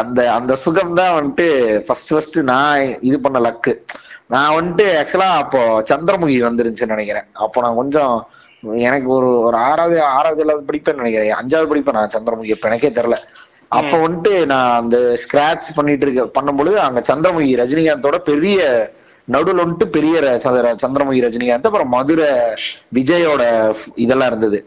அந்த 0.00 0.20
அந்த 0.38 0.52
சுகம் 0.64 0.96
தான் 1.00 1.14
வந்துட்டு 1.18 1.46
ஃபர்ஸ்ட் 1.86 2.12
ஃபர்ஸ்ட் 2.14 2.38
நான் 2.52 2.82
இது 3.08 3.18
பண்ண 3.26 3.38
லக்கு 3.46 3.72
நான் 4.34 4.56
வந்துட்டு 4.58 4.84
ஆக்சுவலா 5.00 5.30
அப்போ 5.42 5.60
சந்திரமுகி 5.90 6.36
வந்துருந்துச்சுன்னு 6.48 6.96
நினைக்கிறேன். 6.96 7.26
அப்போ 7.44 7.60
நான் 7.64 7.78
கொஞ்சம் 7.80 8.14
எனக்கு 8.88 9.08
ஒரு 9.18 9.28
ஒரு 9.46 9.56
ஆறாவது 9.68 9.96
ஆறாவது 10.16 10.42
ஏழாவது 10.44 10.68
படிப்பேன்னு 10.68 11.02
நினைக்கிறேன். 11.02 11.38
அஞ்சாவது 11.40 11.70
படிப்பேன் 11.70 11.98
நான் 11.98 12.14
சந்திரமுகி 12.16 12.54
இப்ப 12.56 12.68
எனக்கே 12.70 12.90
தெரியல 12.98 13.18
அப்ப 13.78 13.94
வந்துட்டு 14.04 14.32
நான் 14.46 14.78
அந்த 14.82 14.96
ஸ்கிராட்ச் 15.22 15.68
பண்ணிட்டு 15.74 16.06
இருக்க 16.06 16.24
பண்ணும்பொழுது 16.38 16.78
அங்க 16.86 17.00
சந்திரமுகி 17.10 17.52
ரஜினிகாந்தோட 17.60 18.18
பெரிய 18.30 18.60
நடுவுல 19.28 19.62
வந்துட்டு 19.64 19.86
பெரிய 19.96 20.14
சந்திரமுகி 20.82 21.20
ரஜினிகாந்த் 21.26 21.68
அப்புறம் 21.70 21.88
மதுரை 21.88 22.30
விஜயோட 22.94 23.42
இதெல்லாம் 23.96 24.30
இருந்தது. 24.32 24.58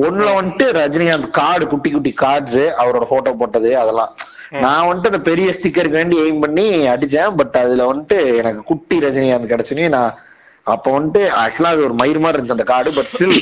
ஒண்ணுல 0.00 0.28
வந்துட்டு 0.38 0.66
ரஜினிகாந்த் 0.72 1.30
கார்டு 1.30 1.64
குட்டி 1.66 1.90
குட்டி 1.90 2.14
கார்ட்ஸ் 2.22 2.62
அவரோட 2.80 3.04
போட்டோ 3.12 3.32
போட்டது 3.32 3.70
அதெல்லாம். 3.78 4.12
நான் 4.64 4.86
வந்துட்டு 4.88 5.10
அந்த 5.12 5.22
பெரிய 5.30 5.48
ஸ்டிக்கருக்கு 5.56 6.00
வேண்டி 6.00 6.16
எய்ம் 6.20 6.40
பண்ணி 6.40 6.66
அடிச்சேன் 6.92 7.36
பட் 7.36 7.56
அதுல 7.62 7.86
வந்துட்டு 7.92 8.18
எனக்கு 8.40 8.62
குட்டி 8.62 8.98
ரஜினிகாந்த் 8.98 9.52
கிடைச்சுனே 9.52 9.88
நான் 9.88 10.14
அப்ப 10.74 10.86
வந்துட்டு 10.96 11.22
ஆக்சுவலா 11.42 11.72
அது 11.74 11.86
ஒரு 11.88 11.94
மயிர் 12.00 12.22
மாதிரி 12.24 12.36
இருந்துச்சு 12.36 12.56
அந்த 12.56 12.66
கார்டு 12.72 12.94
பட் 12.98 13.10
ஸ்டில் 13.12 13.36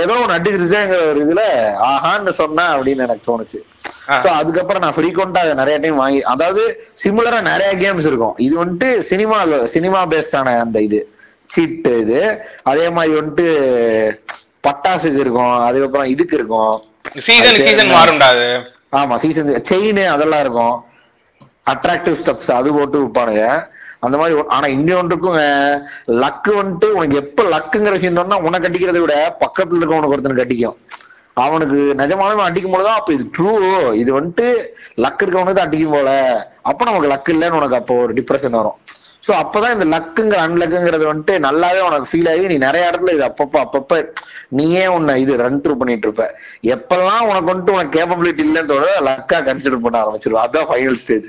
ஏதோ 0.00 0.14
ஒன்று 0.22 0.36
அடிச்சிருச்சேங்கிற 0.36 1.00
ஒரு 1.10 1.20
இதுல 1.26 1.44
ஆஹான்னு 1.90 2.32
சொன்னா 2.42 2.64
அப்படின்னு 2.74 3.06
எனக்கு 3.08 3.28
தோணுச்சு. 3.30 3.60
So 4.24 4.28
அதுக்கப்புறம் 4.38 4.82
நான் 4.84 4.96
ஃப்ரீக்வெண்டா 4.96 5.40
அதை 5.44 5.54
நிறைய 5.60 5.76
டைம் 5.82 6.00
வாங்கி 6.02 6.20
அதாவது 6.32 6.62
சிமிலரா 7.02 7.38
நிறைய 7.52 7.70
கேம்ஸ் 7.82 8.08
இருக்கும். 8.10 8.34
இது 8.46 8.54
வந்துட்டு 8.62 8.88
சினிமா 9.10 9.38
சினிமா 9.74 10.00
பேஸ்டான 10.12 10.54
அந்த 10.64 10.80
இது 10.88 11.00
சீட் 11.54 11.88
இது. 12.02 12.20
அதே 12.70 12.86
மாதிரி 12.96 13.12
வந்துட்டு 13.18 13.46
பட்டாசுக்கு 14.66 15.22
இருக்கும் 15.24 15.56
அதுக்கப்புறம் 15.68 16.10
இதுக்கு 16.14 16.34
இருக்கும். 16.38 16.74
Season 17.26 17.60
season? 17.66 17.92
மாறும்டா 17.96 18.28
அது? 18.34 18.48
ஆமா 19.00 19.16
சீசன் 19.24 19.50
செயின் 19.70 20.02
அதெல்லாம் 20.14 20.42
இருக்கும். 20.46 20.76
அட்ராக்டிவ் 21.72 22.18
ஸ்டெப்ஸ் 22.22 22.50
அது 22.58 22.68
போட்டு 22.78 22.98
விற்பானுங்க 23.02 23.44
அந்த 24.06 24.16
மாதிரி 24.20 24.34
ஆனா 24.56 24.66
இன்னொன்றுக்கும் 24.76 25.38
லக்கு 26.22 26.52
வந்துட்டு 26.58 26.88
உனக்கு 26.98 27.16
எப்ப 27.22 27.42
லக்குங்கிற 27.54 27.94
விஷயம் 27.96 28.20
சொன்னா 28.20 28.38
உனக்கு 28.46 28.64
கட்டிக்கிறதை 28.66 29.02
விட 29.04 29.16
பக்கத்துல 29.44 29.80
இருக்க 29.80 30.00
உனக்கு 30.00 30.14
ஒருத்தன் 30.16 30.40
கட்டிக்கும். 30.42 30.78
அவனுக்கு 31.44 31.80
நிஜமாலுமே 31.98 32.42
அடிக்கும் 32.46 32.74
போதுதான் 32.74 32.98
அப்ப 33.00 33.12
இது 33.16 33.24
ட்ரூ 33.34 33.50
இது 34.02 34.10
வந்துட்டு 34.16 34.46
லக் 35.04 35.22
இருக்கவனுக்கு 35.24 35.58
தான் 35.58 35.68
அடிக்கும் 35.68 35.94
போல. 35.96 36.10
அப்ப 36.70 36.88
நமக்கு 36.88 37.12
லக் 37.12 37.30
இல்லைன்னு 37.34 37.58
உனக்கு 37.60 37.78
அப்போ 37.80 37.94
ஒரு 38.04 38.14
டிப்ரெஷன் 38.18 38.58
வரும். 38.60 38.78
சோ 39.26 39.30
அப்பதான் 39.42 39.74
இந்த 39.76 39.86
லக்குங்கிற 39.94 40.38
அன்லக்குங்கிறது 40.44 41.04
வந்துட்டு 41.10 41.34
நல்லாவே 41.46 41.80
உனக்கு 41.88 42.10
ஃபீல் 42.10 42.30
ஆகி 42.32 42.44
நீ 42.52 42.56
நிறைய 42.66 42.90
இடத்துல 42.90 43.14
இது 43.16 43.24
அப்பப்ப 43.28 43.58
அப்பப்ப 43.64 43.98
நீயே 44.58 44.84
உன்னை 44.96 45.14
இது 45.24 45.34
ரன் 45.42 45.60
த்ரூ 45.64 45.74
பண்ணிட்டு 45.80 46.06
இருப்ப. 46.08 46.26
எப்பெல்லாம் 46.74 47.26
உனக்கு 47.30 47.50
வந்துட்டு 47.52 47.76
உனக்கு 47.76 47.96
கேப்பபிலிட்டி 47.98 48.42
இல்லைன்னு 48.46 48.72
தோட 48.72 48.86
லக்கா 49.08 49.40
கன்சிடர் 49.48 49.84
பண்ண 49.84 49.98
ஆரம்பிச்சிருவா. 50.02 50.44
அதான் 50.48 50.68
ஃபைனல் 50.70 51.00
ஸ்டேஜ் 51.02 51.28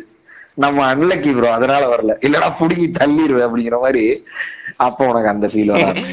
நம்ம 0.58 0.86
அன்லக்கி 0.94 1.32
ப்ரோ 1.36 1.50
அதனால 1.58 1.84
வரல. 1.92 2.14
இல்லனா 2.26 2.50
புடுங்கி 2.60 2.88
தள்ளிடுவேன் 3.00 3.46
அப்படிங்கிற 3.48 3.78
மாதிரி 3.86 4.04
அப்போ 4.86 5.04
உனக்கு 5.12 5.32
அந்த 5.34 5.48
ஃபீல் 5.52 5.72
வர 5.74 6.04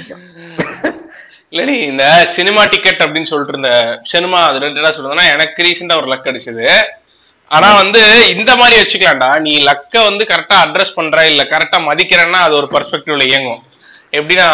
இல்லடி 1.53 1.75
இந்த 1.91 2.05
சினிமா 2.37 2.63
டிக்கெட் 2.73 3.05
அப்படின்னு 3.05 3.31
சொல்லிட்டு 3.31 3.55
இருந்த 3.55 3.73
சினிமா 4.13 4.39
அது 4.49 4.59
ரெண்டு 4.65 4.95
சொல்றதுன்னா 4.97 5.27
எனக்கு 5.35 5.65
ரீசெண்டா 5.67 5.99
ஒரு 6.01 6.09
லக் 6.13 6.29
அடிச்சது. 6.31 6.67
ஆனா 7.51 7.69
வந்து 7.83 8.01
இந்த 8.35 8.51
மாதிரி 8.61 8.77
வச்சுக்கலாம்டா. 8.81 9.29
நீ 9.45 9.53
லக்க 9.69 10.03
வந்து 10.09 10.25
கரெக்டா 10.31 10.57
அட்ரஸ் 10.65 10.97
பண்ற 10.97 11.19
இல்ல 11.31 11.43
கரெக்டா 11.53 11.79
மதிக்கிறன்னா 11.87 12.41
அது 12.47 12.55
ஒரு 12.61 12.69
பெர்ஸ்பெக்டிவ்ல 12.75 13.27
இயங்கும். 13.31 13.63
எப்படின்னா 14.19 14.49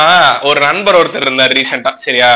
ஒரு 0.49 0.61
நண்பர் 0.67 0.99
ஒருத்தர் 1.01 1.27
இருந்தார் 1.27 1.57
ரீசெண்டா 1.59 1.93
சரியா. 2.07 2.31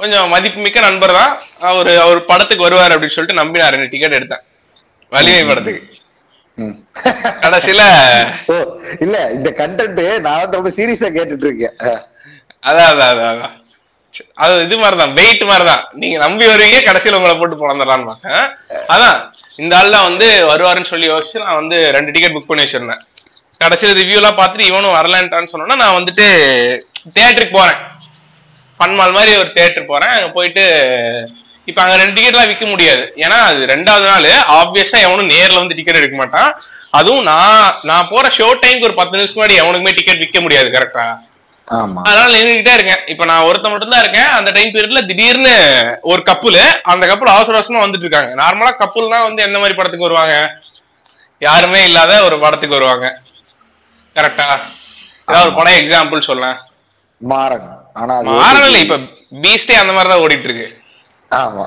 கொஞ்சம் 0.00 0.30
மதிப்புமிக்க 0.34 0.78
நண்பர் 0.88 1.16
தான். 1.20 1.32
அவர் 1.70 1.90
அவர் 2.04 2.20
படத்துக்கு 2.30 2.66
வருவார் 2.68 2.94
அப்படின்னு 2.94 3.16
சொல்லிட்டு 3.16 3.40
நம்பி 3.40 3.62
நான் 3.62 3.74
ரெண்டு 3.76 3.92
டிக்கெட் 3.94 4.16
எடுத்தேன். 4.18 4.44
வலிமை 5.12 5.42
படத்துக்கு. 5.50 5.82
கடைசியில 7.44 7.82
இல்ல 9.04 9.16
இந்த 9.36 9.50
கண்டென்ட் 9.60 10.00
நான் 10.26 10.54
ரொம்ப 10.56 10.70
சீரியஸா 10.78 11.08
கேட்டுட்டு 11.16 11.46
இருக்கேன். 11.48 11.76
அதான் 12.68 12.88
அதான் 12.92 13.12
அதான் 13.12 13.58
அது 14.44 14.54
இது 14.64 14.76
மாதிரிதான் 14.80 15.14
வெயிட் 15.18 15.44
மாதிரிதான். 15.50 15.84
நீங்க 16.00 16.16
நம்பி 16.24 16.44
வருவீங்க 16.50 16.78
கடைசியில 16.88 17.18
உங்களை 17.18 17.34
போட்டு 17.38 17.60
பிறந்துடலான்னு 17.62 18.08
பார்த்தேன். 18.10 18.44
அதான் 18.94 19.18
இந்த 19.62 19.72
ஆள் 19.78 19.94
தான் 19.96 20.08
வந்து 20.08 20.26
வருவாருன்னு 20.50 20.90
சொல்லி 20.90 21.06
யோசிச்சு 21.12 21.44
நான் 21.44 21.60
வந்து 21.60 21.78
ரெண்டு 21.96 22.12
டிக்கெட் 22.14 22.36
புக் 22.36 22.50
பண்ணி 22.50 22.64
வச்சிருந்தேன். 22.64 23.02
கடைசியில 23.60 23.96
ரிவ்யூ 24.00 24.18
எல்லாம் 24.20 24.38
பார்த்துட்டு 24.40 24.70
இவனும் 24.70 24.96
வரலான்ட்டான்னு 24.98 25.52
சொன்னோன்னா 25.52 25.76
நான் 25.82 25.98
வந்துட்டு 25.98 26.26
தியேட்டருக்கு 27.14 27.58
போறேன். 27.60 27.80
பன்மால் 28.80 29.16
மாதிரி 29.18 29.32
ஒரு 29.40 29.50
தியேட்டர் 29.56 29.90
போறேன். 29.92 30.14
அங்க 30.16 30.28
போயிட்டு 30.38 30.64
இப்ப 31.70 31.78
அங்க 31.82 31.96
ரெண்டு 32.00 32.14
டிக்கெட்லாம் 32.16 32.48
விற்க 32.50 32.66
முடியாது. 32.72 33.02
ஏன்னா 33.24 33.36
அது 33.48 33.60
ரெண்டாவது 33.72 34.06
நாள் 34.10 34.28
ஆப்வியஸா 34.60 34.98
எவனும் 35.06 35.30
நேர்ல 35.34 35.60
வந்து 35.62 35.76
டிக்கெட் 35.78 36.00
எடுக்க 36.00 36.16
மாட்டான். 36.20 36.50
அதுவும் 36.98 37.26
நான் 37.30 37.76
நான் 37.90 38.08
போற 38.12 38.24
ஷோ 38.38 38.48
டைம்க்கு 38.62 38.88
ஒரு 38.88 38.96
பத்து 39.00 39.18
நிமிஷம் 39.18 39.38
முன்னாடி 39.38 39.60
எவனுக்குமே 39.62 39.94
டிக்கெட் 39.98 40.22
விற்க 40.24 40.40
முடியாது 40.46 40.70
கரெக்டா 40.76 41.06
அதனால 42.08 42.30
நின்றுகிட்டே 42.36 42.72
இருக்கேன். 42.76 43.02
இப்ப 43.12 43.24
நான் 43.30 43.46
ஒருத்த 43.48 43.66
மட்டும் 43.72 43.92
தான் 43.92 44.02
இருக்கேன். 44.04 44.30
அந்த 44.38 44.50
டைம் 44.56 44.72
பீரியட்ல 44.74 45.02
திடீர்னு 45.10 45.54
ஒரு 46.12 46.22
கப்புல் 46.30 46.58
அந்த 46.92 47.04
கப்புல் 47.10 47.34
அவசர 47.34 47.56
அவசரமா 47.58 47.84
வந்துட்டு 47.84 48.06
இருக்காங்க. 48.06 48.32
நார்மலா 48.42 48.72
கப்புல்னா 48.82 49.20
வந்து 49.28 49.44
எந்த 49.46 49.58
மாதிரி 49.62 49.76
படத்துக்கு 49.78 50.08
வருவாங்க? 50.08 50.34
யாருமே 51.42 51.80
இல்லாத 51.88 52.12
ஒரு 52.26 52.36
படத்துக்கு 52.44 52.78
வருவாங்க. 52.78 53.06
கரெக்டா 54.16 54.48
ஏதாவது 55.28 55.46
ஒரு 55.46 55.54
படம் 55.60 55.78
எக்ஸாம்பிள் 55.80 56.28
சொல்லேன். 56.30 56.58
மாறன். 57.20 57.66
ஆனா 58.00 58.14
மாறல 58.40 58.68
இல்ல 58.70 58.78
இப்ப 58.86 58.98
பீஸ்டே 59.44 59.76
அந்த 59.82 59.92
மாதிரி 59.96 60.10
தான் 60.12 60.24
ஓடிட்டு 60.24 60.48
இருக்கு. 60.48 60.68
ஆமா. 61.32 61.64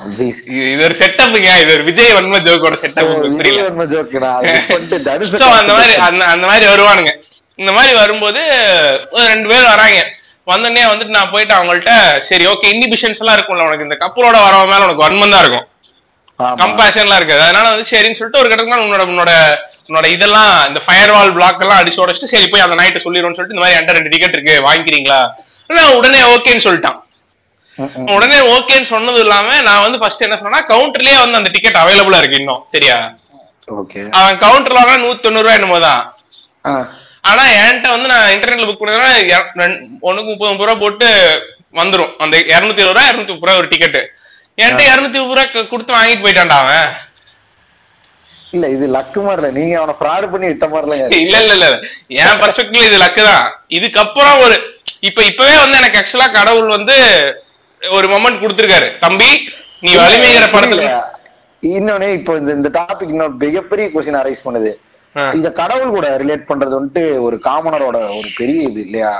இது 0.66 0.82
ஒரு 0.86 0.96
செட்டப்புங்க 1.00 1.52
இது 1.62 1.72
ஒரு 1.76 1.84
விஜய் 1.88 2.12
வன்ம 2.18 2.40
ஜோக்கோட 2.46 2.76
செட்டப் 2.82 3.08
புரியல? 3.38 3.62
அந்த 5.62 5.74
மாதிரி 5.76 5.94
அந்த 6.34 6.46
மாதிரி 6.50 6.66
வருவானுங்க. 6.74 7.12
இந்த 7.60 7.72
மாதிரி 7.78 7.94
வரும்போது 8.00 8.42
ஒரு 9.16 9.26
ரெண்டு 9.28 9.48
பேர் 9.52 9.72
வராங்க. 9.74 10.00
வந்தோடனே 10.48 10.84
வந்துட்டு 10.90 11.16
நான் 11.16 11.32
போயிட்டு 11.32 11.54
அவங்கள்ட்ட 11.58 11.94
சரி 12.28 12.46
ஓகே 12.52 12.72
இன்ஹிபிஷன்ஸ் 12.74 13.22
எல்லாம் 13.22 13.38
இருக்கும்ல 13.38 13.68
உனக்கு. 13.68 13.88
இந்த 13.88 13.98
கப்பலோட 14.04 14.36
வரவ 14.46 14.66
மேல 14.72 14.86
உனக்கு 14.88 15.06
வன்மம் 15.06 15.34
தான் 15.34 15.44
இருக்கும். 15.44 15.66
கம்பேஷன்லாம் 16.62 17.20
இருக்காது. 17.20 17.42
அதனால 17.46 17.66
வந்து 17.72 17.88
சரின்னு 17.92 18.18
சொல்லிட்டு 18.20 18.42
ஒரு 18.42 18.50
கட்டத்துக்கு 18.50 18.74
மேல 18.74 18.86
உன்னோட 18.88 19.06
உன்னோட 19.12 19.32
உன்னோட 19.90 20.08
இதெல்லாம் 20.16 20.52
இந்த 20.70 20.80
ஃபயர் 20.86 21.12
வால் 21.12 21.34
பிளாக் 21.34 21.64
எல்லாம் 21.64 21.80
அடிச்சு 21.82 22.04
உடச்சிட்டு 22.04 22.32
சரி 22.32 22.48
போய் 22.48 22.66
அந்த 22.66 22.76
நைட்டு 22.80 23.04
சொல்லிடுவோம்னு 23.04 23.38
சொல்லிட்டு 23.38 23.56
இந்த 23.56 23.64
மாதிரி 23.64 23.78
என்கிட்ட 23.78 23.98
ரெண்டு 23.98 24.14
டிக்கெட் 24.14 24.36
இருக்கு 24.38 24.56
வாங்கிக்கிறீங்களா? 24.68 25.20
உடனே 25.98 26.22
ஓகேன்னு 26.34 26.66
சொல்லிட்டான். 26.66 26.98
உடனே 28.14 28.38
ஓகேன்னு 28.54 28.90
சொன்னது 28.92 29.20
இல்லாம 29.24 29.48
நான் 29.68 29.84
வந்து 29.86 30.00
ஃபர்ஸ்ட் 30.02 30.26
என்ன 30.26 30.38
சொன்னா 30.42 30.60
கவுண்டர்லயே 30.70 31.18
வந்து 31.22 31.40
அந்த 31.40 31.50
டிக்கெட் 31.56 31.82
அவைலபிளா 31.82 32.20
இருக்கு 32.22 32.40
இன்னும் 32.42 32.62
சரியா? 32.74 32.98
ஓகே. 33.68 34.02
அவன் 34.18 34.38
கவுண்டர்ல 34.44 34.80
வாங்க 34.82 35.02
நூத்தி 35.04 35.24
தொண்ணூறு 35.24 35.46
ரூபாய் 35.46 35.60
என்னமோ 35.60 35.80
தான். 35.86 36.02
ஆ. 36.66 36.74
ஆனா 37.24 37.44
என்கிட்ட 37.60 37.88
வந்து 37.94 38.12
நான் 38.12 38.32
இன்டர்நெட்ல 38.34 38.68
புக் 38.68 38.82
பண்ணதுனா 38.82 39.68
ஒண்ணுக்கு 40.08 40.30
முப்பது 40.32 40.52
முப்பது 40.52 40.68
ரூபா 40.68 40.78
போட்டு 40.84 41.08
வந்துரும். 41.76 42.12
அந்த 42.24 42.36
இருநூத்தி 42.52 42.82
இருபது 42.82 42.94
ரூபா 42.94 43.08
இருநூத்தி 43.10 43.34
முப்பது 43.34 43.50
ரூபா 43.50 43.62
ஒரு 43.62 43.72
டிக்கெட் 43.72 44.00
என்கிட்ட 44.58 44.84
இருநூத்தி 44.92 45.20
முப்பது 45.20 45.38
ரூபா 45.40 45.66
கொடுத்து 45.72 45.96
வாங்கிட்டு 45.96 46.24
போயிட்டான்டா 46.26 46.60
அவன். 46.64 46.92
இல்ல 48.54 48.68
இது 48.74 48.86
லக்கு 48.96 49.20
மாதிரி 49.22 49.42
இல்ல 49.42 49.50
நீங்க 49.58 49.74
அவனை 49.80 49.96
ஃப்ராட் 49.98 50.28
பண்ணி 50.34 50.48
வித்த 50.50 50.68
மாதிரி 50.70 50.92
இல்ல 51.20 51.38
இல்ல 51.40 51.56
இல்ல 51.56 51.68
இல்ல. 51.70 51.70
என் 52.22 52.40
பர்ஸ்பெக்டிவ்ல 52.42 52.90
இது 52.90 53.00
லக்கு 53.02 53.24
தான். 53.30 53.46
இதுக்கப்புறம் 53.78 54.38
ஒரு 54.46 54.56
இப்ப 55.04 55.20
இப்பவே 55.30 55.56
வந்து 55.58 55.80
எனக்கு 55.82 56.00
ஆக்சுவலா 56.00 56.28
கடவுள் 56.38 56.70
வந்து 56.76 56.96
ஒரு 57.98 58.08
மொமெண்ட் 58.14 58.42
கொடுத்திருக்காரு. 58.44 58.88
தம்பி 59.06 59.30
நீ 59.86 59.92
வலிமைங்கிற 60.02 60.48
படத்துல 60.56 60.84
இன்னொன்னு 61.64 62.08
இப்போ 62.18 62.34
இந்த 62.42 62.52
இந்த 62.60 62.70
டாபிக் 62.80 63.12
இன்னொரு 63.14 63.34
மிகப்பெரிய 63.44 63.86
கொஸ்டின் 63.94 64.20
அரைஸ் 64.22 64.46
பண்ணுது. 64.48 64.72
இத 65.40 65.48
கடவுள் 65.60 65.96
கூட 65.96 66.08
ரிலேட் 66.22 66.50
பண்றது 66.50 66.74
வந்துட்டு 66.78 67.04
ஒரு 67.28 67.36
காமனரோட 67.48 67.98
ஒரு 68.20 68.30
பெரிய 68.40 68.60
இது 68.70 68.80
இல்லையா? 68.86 69.14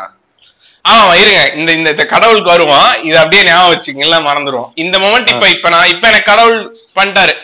ஆமா 0.86 1.14
இருங்க. 1.22 1.42
இந்த 1.60 1.70
இந்த 1.78 1.90
இந்த 1.94 2.06
கடவுளுக்கு 2.14 2.54
வருவான். 2.54 2.90
இது 3.08 3.16
அப்படியே 3.22 3.44
ஞாபகம் 3.50 3.72
வச்சுக்கங்க 3.74 4.08
எல்லாம் 4.08 4.28
மறந்துடும் 4.30 4.68
இந்த 4.84 4.96
மொமெண்ட் 5.04 5.32
இப்ப 5.34 5.48
இப்ப 5.56 5.70
நான் 5.76 5.92
இப்ப 5.94 6.06
எனக்கு 6.12 6.32
கடவுள் 6.32 6.58
பண்ணிட்டாரு. 6.98 7.36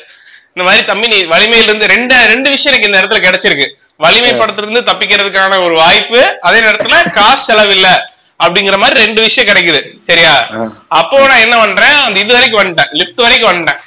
இந்த 0.54 0.64
மாதிரி 0.68 0.84
தம்பி 0.92 1.08
நீ 1.14 1.20
வலிமையில 1.34 1.70
இருந்து 1.70 1.88
ரெண்டு 1.96 2.16
ரெண்டு 2.34 2.50
விஷயம் 2.56 2.74
எனக்கு 2.74 2.90
இந்த 2.90 3.02
இடத்துல 3.02 3.22
கிடைச்சிருக்கு. 3.28 3.68
வலிமை 4.06 4.34
படத்துல 4.42 4.66
இருந்து 4.66 4.88
தப்பிக்கிறதுக்கான 4.90 5.60
ஒரு 5.66 5.76
வாய்ப்பு 5.84 6.22
அதே 6.48 6.60
நேரத்துல 6.66 7.00
காசு 7.18 7.44
செலவு 7.50 7.74
இல்ல 7.78 7.88
அப்படிங்கிற 8.44 8.78
மாதிரி 8.78 9.00
ரெண்டு 9.04 9.22
விஷயம் 9.28 9.50
கிடைக்குது. 9.50 9.80
சரியா. 10.10 10.34
அப்போ 11.00 11.28
நான் 11.32 11.44
என்ன 11.46 11.56
பண்றேன்? 11.64 11.98
அந்த 12.08 12.18
இது 12.24 12.34
வரைக்கும் 12.38 12.62
வந்துட்டேன். 12.62 12.92
லிஃப்ட் 13.00 13.24
வரைக்கும் 13.26 13.52
வந்துட்டேன். 13.52 13.80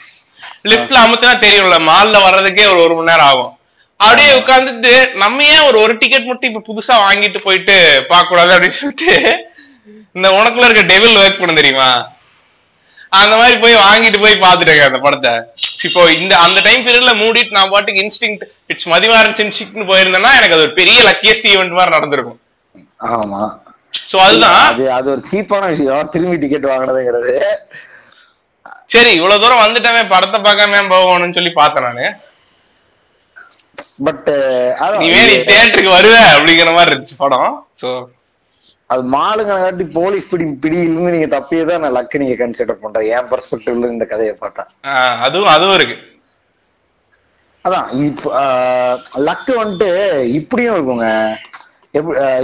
லிஃப்ட்ல 0.71 0.99
அமுத்தினா 1.05 1.35
தெரியும்ல 1.45 1.79
மால்ல 1.91 2.17
வர்றதுக்கே 2.27 2.67
ஒரு 2.73 2.81
ஒரு 2.87 2.95
மணி 2.99 3.11
நேரம் 3.11 3.29
ஆகும். 3.31 3.53
அப்படியே 4.01 4.31
உட்காந்துட்டு 4.39 4.93
நம்ம 5.23 5.45
ஏன் 5.55 5.67
ஒரு 5.69 5.79
ஒரு 5.83 5.93
டிக்கெட் 6.01 6.29
மட்டும் 6.31 6.51
இப்ப 6.51 6.63
புதுசா 6.69 6.95
வாங்கிட்டு 7.05 7.41
போயிட்டு 7.47 7.77
பார்க்க 8.11 8.31
கூடாது 8.33 8.55
அப்படின்னு 8.55 8.79
சொல்லிட்டு 8.81 9.11
இந்த 10.17 10.29
உனக்குள்ள 10.39 10.67
இருக்க 10.69 10.83
டெவில் 10.93 11.21
ஒர்க் 11.23 11.41
பண்ண 11.41 11.55
தெரியுமா? 11.61 11.89
அந்த 13.21 13.35
மாதிரி 13.41 13.57
போய் 13.63 13.75
வாங்கிட்டு 13.85 14.19
போய் 14.23 14.43
பாத்துட்டேங்க 14.45 14.85
அந்த 14.91 14.99
படத்தை. 14.99 15.33
இப்போ 15.89 16.03
இந்த 16.21 16.33
அந்த 16.45 16.59
டைம் 16.67 16.85
பீரியட்ல 16.87 17.13
மூடிட்டு 17.21 17.57
நான் 17.59 17.73
பாட்டுக்கு 17.75 18.03
இன்ஸ்டிங் 18.05 18.37
இட்ஸ் 18.73 18.89
மதிமாறன் 18.93 19.39
சின்சிக்னு 19.41 19.91
போயிருந்தேன்னா 19.91 20.33
எனக்கு 20.39 20.57
அது 20.57 20.67
ஒரு 20.67 20.75
பெரிய 20.81 20.99
லக்கியஸ்ட் 21.11 21.49
ஈவெண்ட் 21.53 21.77
மாதிரி 21.79 21.97
நடந்திருக்கும். 21.97 22.41
ஆமா. 23.19 23.43
சோ 24.11 24.17
அதுதான். 24.27 24.61
அது 24.99 25.09
ஒரு 25.15 25.23
சீப்பான 25.31 25.69
விஷயம். 25.73 26.11
திரும்பி 26.15 26.37
டிக்கெட் 26.43 26.71
வாங்குறதுங்கிறது 26.73 27.35
சரி 28.93 29.11
இவ்வளவு 29.19 29.43
தூரம் 29.43 29.65
வந்துட்டவே 29.65 30.03
படத்தை 30.13 30.39
பார்க்காம 30.47 30.83
போகணும்னு 30.95 31.37
சொல்லி 31.39 31.53
பார்த்தேன் 31.61 31.87
நானு. 31.89 32.07
பட் 34.07 34.29
நீ 35.03 35.09
வேற 35.15 35.31
தியேட்டருக்கு 35.49 35.97
வருவ 35.99 36.17
அப்படிங்கிற 36.35 36.71
மாதிரி 36.77 36.93
இருந்துச்சு 36.93 37.23
படம். 37.23 37.53
சோ 37.81 37.89
அது 38.93 39.03
மாலுங்க 39.15 39.55
காட்டி 39.63 39.85
போலீஸ் 39.99 40.27
பிடி 40.31 40.45
பிடியிலிருந்து 40.63 41.15
நீங்க 41.15 41.29
தப்பியே 41.35 41.63
தான் 41.69 41.83
நான் 41.85 41.97
லக்கு 41.97 42.21
நீங்க 42.23 42.35
கன்சிடர் 42.41 42.83
பண்றேன். 42.83 43.07
என் 43.15 43.31
பெர்ஸ்பெக்டிவ்ல 43.31 43.93
இந்த 43.95 44.07
கதையை 44.11 44.35
பார்த்தா. 44.43 44.65
அதுவும் 45.27 45.55
அதுவும் 45.55 45.77
இருக்கு. 45.79 45.97
அதான் 47.65 47.89
இப்ப 48.07 48.33
லக்கு 49.29 49.53
வந்துட்டு 49.63 49.91
இப்படியும் 50.41 50.77
இருக்குங்க. 50.77 51.09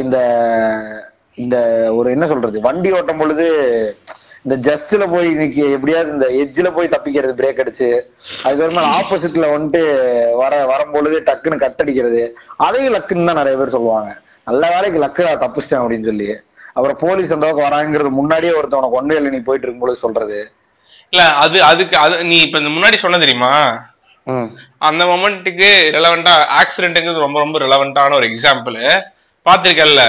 இந்த 0.05 0.19
இந்த 1.43 1.57
ஒரு 1.99 2.09
என்ன 2.17 2.27
சொல்றது 2.33 2.67
வண்டி 2.67 2.91
ஓட்டும் 2.99 3.21
பொழுது 3.23 3.47
இந்த 4.45 4.57
ஜஸ்ட்ல 4.67 5.05
போய் 5.13 5.27
இன்னைக்கு 5.35 5.63
எப்படியாவது 5.77 6.15
இந்த 6.17 6.27
எட்ஜ்ல 6.43 6.69
போய் 6.77 6.93
தப்பிக்கிறது 6.93 7.33
பிரேக் 7.41 7.61
அடிச்சு 7.63 7.89
அதுக்கப்புறமா 8.45 8.85
ஆப்போசிட்ல 8.99 9.49
வந்துட்டு 9.55 9.83
வர 10.43 10.53
வரும்பொழுது 10.71 11.17
டக்குன்னு 11.29 11.63
கட் 11.65 11.83
அடிக்கிறது 11.85 12.23
அதையும் 12.67 12.95
லக்குன்னு 12.97 13.29
தான் 13.31 13.41
நிறைய 13.41 13.57
பேர் 13.61 13.75
சொல்லுவாங்க. 13.77 14.11
நல்ல 14.49 14.63
வேலைக்கு 14.75 15.03
லக்கு 15.05 15.27
நான் 15.27 15.43
தப்பிச்சிட்டேன் 15.45 15.83
அப்படின்னு 15.83 16.09
சொல்லி. 16.11 16.29
அப்புறம் 16.77 16.99
போலீஸ் 17.05 17.35
அந்த 17.35 17.45
பக்கம் 17.47 17.69
வராங்கிறது 17.69 18.11
முன்னாடியே 18.21 18.53
ஒருத்தவனை 18.59 18.89
கொண்டு 18.97 19.17
இல்லை 19.19 19.31
நீ 19.35 19.41
போயிட்டு 19.49 19.67
இருக்கும்போது 19.67 20.03
சொல்றது. 20.05 20.39
இல்ல 21.13 21.23
அது 21.45 21.59
அதுக்கு 21.71 21.97
அது 22.05 22.17
நீ 22.33 22.37
இப்ப 22.47 22.59
இந்த 22.63 22.73
முன்னாடி 22.77 22.99
சொன்ன 23.05 23.21
தெரியுமா? 23.25 23.53
அந்த 24.89 25.03
மொமெண்ட்டுக்கு 25.11 25.69
ரெலவெண்டா 25.97 26.35
ஆக்சிடென்ட்டுங்கிறது 26.61 27.25
ரொம்ப 27.27 27.39
ரொம்ப 27.45 27.59
ரெலவெண்டான 27.65 28.17
ஒரு 28.19 28.27
எக்ஸாம்பிள் 28.33 28.77
பாத்திருக்கல்ல 29.47 30.03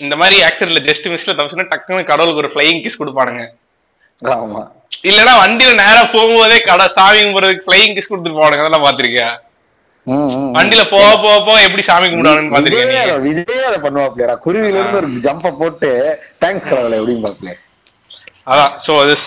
இந்த 0.00 0.14
மாதிரி 0.16 0.36
ஆக்சிடென்ட்ல 0.42 0.82
ஜஸ்ட் 0.86 1.06
மிஸ்ல 1.10 1.34
தப்பிச்சுன்னா 1.34 1.70
டக்குன்னு 1.70 2.04
கடவுளுக்கு 2.04 2.42
ஒரு 2.42 2.50
ஃபிளையிங் 2.52 2.82
கிஸ் 2.84 3.00
கொடுப்பானுங்க. 3.00 3.42
ஆமா. 4.22 4.60
இல்லனா 5.04 5.32
வண்டியில 5.40 5.72
நேரா 5.80 6.02
போகும்போதே 6.12 6.58
கடை 6.62 6.86
சாமி 6.94 7.18
கும்பிடுறதுக்கு 7.20 7.66
ஃபிளையிங் 7.66 7.94
கிஸ் 7.96 8.10
கொடுத்துட்டு 8.10 8.38
போவானுங்க 8.38 8.64
அதெல்லாம் 8.64 8.86
பாத்திருக்கியா. 8.86 9.28
வண்டியில 10.56 10.82
போக 10.90 11.06
போக 11.16 11.36
போக 11.40 11.56
எப்படி 11.62 11.84
சாமி 11.86 12.06
கும்பிடுவானுன்னு 12.06 12.52
பாத்திருக்கியா 12.52 13.16
விஜய் 13.24 13.64
அதை- 13.68 13.80
பண்ணுவாப்லடா 13.82 14.34
குருவில 14.44 14.76
இருந்து 14.76 14.98
ஒரு 14.98 15.08
ஜம்ப 15.24 15.52
போட்டு 15.58 15.88
தேங்க்ஸ் 16.42 16.68
கடவுளை 16.68 16.96
எப்படின்னு 16.98 17.24
பாப்பல 17.26 17.52
அதான் 18.46 18.72
சோ 18.84 18.94
திஸ் 19.08 19.26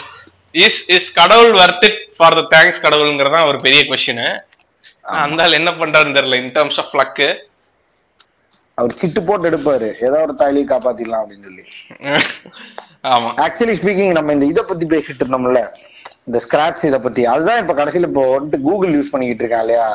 இஸ் 0.56 0.80
இஸ் 0.90 1.10
கடவுள் 1.16 1.52
worth 1.58 1.86
it 1.88 2.00
for 2.18 2.38
the 2.38 2.44
thanks 2.54 2.84
கடவுளுங்கிறது 2.86 3.42
ஒரு 3.50 3.60
பெரிய 3.66 3.82
கொஸ்டின் 3.90 4.24
அந்த 5.20 5.50
என்ன 5.60 5.72
பண்றாருன்னு 5.78 6.18
தெரியல 6.18 6.40
இன் 6.42 6.54
டர்ம்ஸ் 6.56 6.80
ஆஃப் 6.80 6.96
லக்கு 6.98 7.28
அவர் 8.80 8.98
சிட்டு 9.02 9.22
போட்டு 9.28 9.50
எடுப்பாரு. 9.50 9.90
ஏதோ 10.08 10.18
ஒரு 10.26 10.36
தாலியை 10.42 10.66
காப்பாத்திடலாம் 10.74 11.24
அப்படின்னு 11.24 11.48
சொல்லி. 11.50 11.66
ஆமா. 13.14 13.30
ஆக்சுவலி 13.46 13.76
ஸ்பீக்கிங் 13.80 14.18
நம்ம 14.20 14.34
இந்த 14.38 14.46
இதை 14.54 14.64
பத்தி 14.72 14.88
பேசிட்டு 14.96 15.24
இருந்தோம்ல. 15.24 15.64
இந்த 16.28 16.40
ஸ்கிராப்ஸ் 16.46 16.86
இத 16.92 17.00
பத்தி. 17.08 17.22
அதுதான் 17.34 17.62
இப்ப 17.64 17.74
கடைசியில 17.80 18.10
இப்போ 18.12 18.24
வந்துட்டு 18.36 18.60
கூகுள் 18.68 18.96
யூஸ் 18.98 19.12
பண்ணிக்கிட்டு 19.14 19.44
இருக்கான் 19.44 19.66
இல்லையா. 19.66 19.90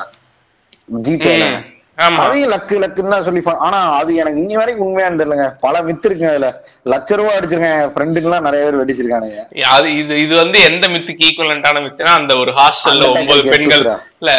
ஆமா. 2.04 2.20
அதையும் 2.22 2.52
லக்கு 2.52 2.76
லக்குன்னு 2.82 3.12
தான் 3.14 3.26
சொல்லி 3.26 3.40
ஆனா 3.66 3.80
அது 3.98 4.10
எனக்கு 4.20 4.40
இன்னி 4.42 4.54
வரைக்கும் 4.60 4.86
உண்மையானு 4.86 5.18
தெரியலங்க. 5.20 5.46
பல 5.64 5.82
மித்து 5.88 6.06
இருக்குங்க 6.08 6.32
அதுல. 6.32 6.48
லட்ச 6.92 7.18
ரூபா 7.18 7.34
அடிச்சிருக்கேன் 7.36 7.76
என் 7.82 7.92
ஃப்ரெண்டுக்கு 7.94 8.28
எல்லாம் 8.28 8.46
நிறைய 8.46 8.62
பேர் 8.64 8.80
வெடிச்சிருக்கானுங்க. 8.80 9.42
அது 9.74 9.88
இது 10.00 10.14
இது 10.24 10.34
வந்து 10.42 10.58
எந்த 10.68 10.88
மித்துக்கு 10.94 11.26
ஈக்குவலண்டான 11.28 11.82
மித்துனா 11.84 12.14
அந்த 12.20 12.34
ஒரு 12.42 12.54
ஹாஸ்டல்ல 12.60 13.10
ஒன்பது 13.18 13.44
பெண்கள். 13.52 13.84
இல்ல 14.22 14.32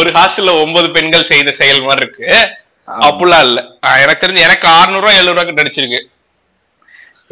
ஒரு 0.00 0.12
ஹாஸ்டல்ல 0.18 0.54
ஒன்பது 0.64 0.90
பெண்கள் 0.98 1.30
செய்த 1.32 1.54
செயல் 1.60 1.86
மாதிரி 1.88 2.04
இருக்கு. 2.06 2.28
அப்படிலாம் 2.88 3.44
இல்ல. 3.48 3.60
எனக்கு 4.04 4.22
தெரிஞ்சு 4.24 4.46
எனக்கு 4.48 4.66
600 4.78 5.02
ரூபா 5.02 5.14
எழுநூறு 5.18 5.36
ரூபா 5.36 5.44
கிட்ட 5.48 5.64
அடிச்சிருக்கு. 5.64 6.00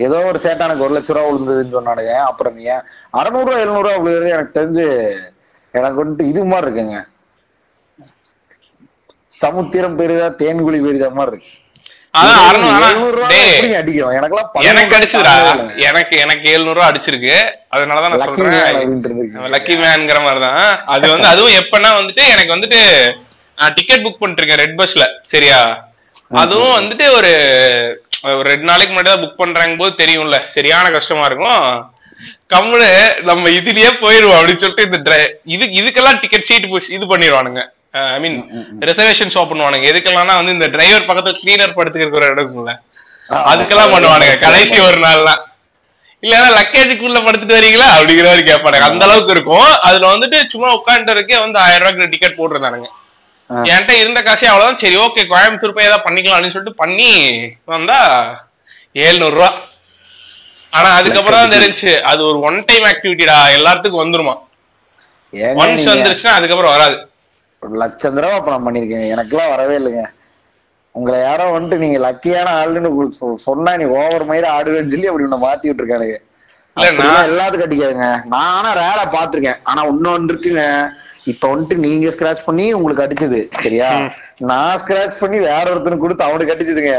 ஏதோ 0.06 0.18
ஒரு 0.30 0.38
சேட்டானுக்கு 0.44 0.84
ஒரு 0.86 0.94
லட்ச 0.96 1.10
ரூபா 1.14 1.24
விழுந்ததுன்னு 1.28 1.76
சொன்னானுங்க. 1.76 2.12
அப்புறம் 2.30 2.54
நீ 2.58 2.62
ஏன் 2.74 2.84
அறுநூறு 3.20 3.46
ரூபா 3.48 3.62
எழுநூறு 3.64 3.86
ரூபா 3.86 4.02
விழுகிறது 4.04 4.34
எனக்கு 4.36 4.58
தெரிஞ்சு 4.58 4.84
எனக்கு 5.78 6.00
வந்துட்டு 6.02 6.28
இது 6.32 6.42
மாதிரி 6.52 6.66
இருக்குங்க. 6.66 6.98
சமுத்திரம் 9.42 9.98
பெரிதா 9.98 10.28
தேன்குழி 10.42 10.78
பெரிதா 10.86 11.08
மாதிரி 11.18 11.34
இருக்கு. 11.34 11.52
அறுநூறு 12.20 12.78
எழுநூறு 12.86 13.18
எனக்கு 14.70 14.96
எனக்கு 15.90 16.14
எனக்கு 16.24 16.46
700 16.54 16.74
ரூபா 16.76 16.88
அடிச்சிருக்கு. 16.90 17.34
அதனாலதான் 17.74 18.12
நான் 18.14 18.26
சொல்றேன். 18.28 19.50
லக்கி 19.54 19.74
மேன்ங்கிற 19.82 20.20
மாதிரிதான். 20.26 20.62
அது 20.94 21.06
வந்து 21.14 21.28
அதுவும் 21.32 21.58
எப்பன்னா 21.62 21.90
வந்துட்டு 22.00 22.24
எனக்கு 22.34 22.54
வந்துட்டு 22.56 22.80
நான் 23.60 23.74
டிக்கெட் 23.78 24.04
புக் 24.04 24.20
பண்ணிருக்கேன் 24.22 24.60
ரெட் 24.64 24.76
பஸ்ல 24.80 25.06
சரியா? 25.32 25.58
அதுவும் 26.42 26.76
வந்துட்டு 26.78 27.06
ஒரு 27.18 27.32
ஒரு 28.30 28.46
ரெண்டு 28.52 28.66
நாளைக்கு 28.70 28.92
முன்னாடி 28.92 29.10
தான் 29.10 29.22
புக் 29.24 29.40
பண்றாங்க 29.40 29.74
போது 29.80 29.92
தெரியும்ல 30.02 30.38
சரியான 30.54 30.86
கஷ்டமா 30.96 31.24
இருக்கும். 31.30 31.64
கம்முனு 32.52 32.88
நம்ம 33.28 33.50
இதுலயே 33.58 33.90
போயிருவோம் 34.02 34.38
அப்படின்னு 34.38 34.62
சொல்லிட்டு 34.62 34.86
இந்த 34.88 35.18
இது 35.54 35.64
இதுக்கெல்லாம் 35.80 36.20
டிக்கெட் 36.22 36.48
சீட் 36.48 36.66
இது 36.96 37.04
பண்ணிடுவானுங்க. 37.12 37.62
ஐ 38.16 38.18
மீன் 38.24 38.38
ரிசர்வேஷன் 38.88 39.32
ஷாப் 39.34 39.50
பண்ணுவானுங்க. 39.52 39.86
எதுக்கெல்லாம்னா 39.92 40.36
வந்து 40.40 40.56
இந்த 40.56 40.68
டிரைவர் 40.74 41.08
பக்கத்துல 41.08 41.38
கிளீனர் 41.42 41.76
படுத்துக்கிற 41.78 42.28
இடம் 42.30 42.42
இருக்கும்ல. 42.42 42.74
அதுக்கெல்லாம் 43.52 43.94
பண்ணுவானுங்க. 43.94 44.36
கடைசி 44.46 44.78
ஒரு 44.88 45.00
நாள்லாம். 45.06 45.42
இல்லன்னா 46.24 46.48
லக்கேஜுக்குள்ள 46.58 47.18
படுத்துட்டு 47.26 47.58
வரீங்களா? 47.58 47.88
அப்படிங்கிற 47.98 48.26
மாதிரி 48.30 48.44
கேட்பானுங்க. 48.50 48.88
அந்த 48.90 49.04
அளவுக்கு 49.08 49.34
இருக்கும். 49.36 49.68
அதுல 49.88 50.08
வந்துட்டு 50.14 50.38
சும்மா 50.54 50.70
உட்காந்துருக்கே 50.78 51.38
வந்து 51.44 51.58
ஆயிரம் 51.66 51.84
ரூபாய்க்கு 51.84 52.12
டிக்கெட் 52.14 52.38
போட்டுருந்தானுங்க. 52.40 52.88
என்கிட்ட 53.70 53.92
இருந்த 54.00 54.20
காசே 54.26 54.48
அவ்வளவுதான். 54.50 54.80
சரி 54.82 54.96
ஓகே 55.04 55.22
கோயம்புத்தூர் 55.32 55.74
போய் 55.76 55.88
ஏதாவது 55.88 56.06
பண்ணிக்கலாம் 56.06 56.36
அப்படின்னு 56.36 56.56
சொல்லிட்டு 56.56 56.82
பண்ணி 56.82 57.10
வந்தா 57.74 57.98
700 59.06 59.34
ரூபா. 59.36 59.50
ஆனா 60.72 60.88
அதுக்கப்புறம் 60.98 61.40
தான் 61.40 61.54
தெரிஞ்சுச்சு. 61.54 61.92
அது 62.10 62.20
ஒரு 62.30 62.38
ஒன் 62.48 62.58
டைம் 62.68 62.86
ஆக்டிவிட்டிடா 62.92 63.36
எல்லாத்துக்கும் 63.56 64.02
வந்துருமா. 64.04 64.34
ஒன்ஸ் 65.62 65.90
வந்துருச்சுன்னா 65.92 66.36
அதுக்கப்புறம் 66.38 66.74
வராது. 66.76 66.96
ஒரு 67.62 67.74
லட்சம் 67.82 68.16
தடவை 68.16 68.36
அப்ப 68.38 68.50
நான் 68.52 68.66
பண்ணிருக்கேன் 68.66 69.10
எனக்கெல்லாம் 69.14 69.52
வரவே 69.54 69.74
இல்லைங்க. 69.80 70.04
உங்களை 70.94 71.18
யாரோ 71.20 71.44
வந்துட்டு 71.56 71.82
நீங்க 71.82 71.98
லக்கியான 72.06 72.54
ஆளுன்னு 72.60 72.90
உங்களுக்கு 72.92 73.44
சொன்னா 73.48 73.72
நீ 73.80 73.84
ஓவர் 73.98 74.24
மயிர 74.30 74.46
ஆடுவேன்னு 74.56 74.92
சொல்லி 74.94 75.10
அப்படி 75.10 75.26
உன்னை 75.28 75.38
மாத்தி 75.44 75.68
விட்டுருக்கானுங்க 75.68 76.18
எல்லாத்துக்கும் 77.28 77.68
அடிக்காதுங்க. 77.68 78.08
நான் 78.32 78.52
ஆனா 78.56 78.70
ரேரா 78.80 79.04
பாத்திருக்கேன் 79.14 79.60
ஆனா 79.70 79.80
இன்னொன்னு 79.92 80.30
இருக்குங்க. 80.32 80.64
இப்ப 81.26 81.54
வந்துட்டு 81.54 81.74
நீங்க 81.74 82.08
ஸ்கிராச் 82.08 82.44
பண்ணி 82.44 82.74
உங்களுக்கு 82.74 83.04
அடிச்சது 83.06 83.48
சரியா? 83.62 83.88
நான் 84.38 84.78
ஸ்கிராச் 84.78 85.18
பண்ணி 85.18 85.38
வேற 85.38 85.74
ஒருத்தனுக்கு 85.74 85.98
கொடுத்து 85.98 86.24
அவனுக்கு 86.24 86.54
அடிச்சதுங்க. 86.54 86.94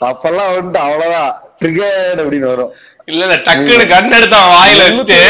அப்பெல்லாம் 0.00 0.50
வந்துட்டு 0.52 0.76
அவ்வளவுதான். 0.76 1.32
ட்ரிகர்ட் 1.60 2.22
அப்படின்னு 2.22 2.46
வரும். 2.46 2.72
இல்ல 3.04 3.24
இல்ல 3.24 3.36
டக்குன்னு 3.36 3.86
கண் 3.88 4.12
எடுத்து 4.12 4.36
அவன் 4.36 4.56
வாயில 4.58 4.86
வச்சுட்டு 4.88 5.20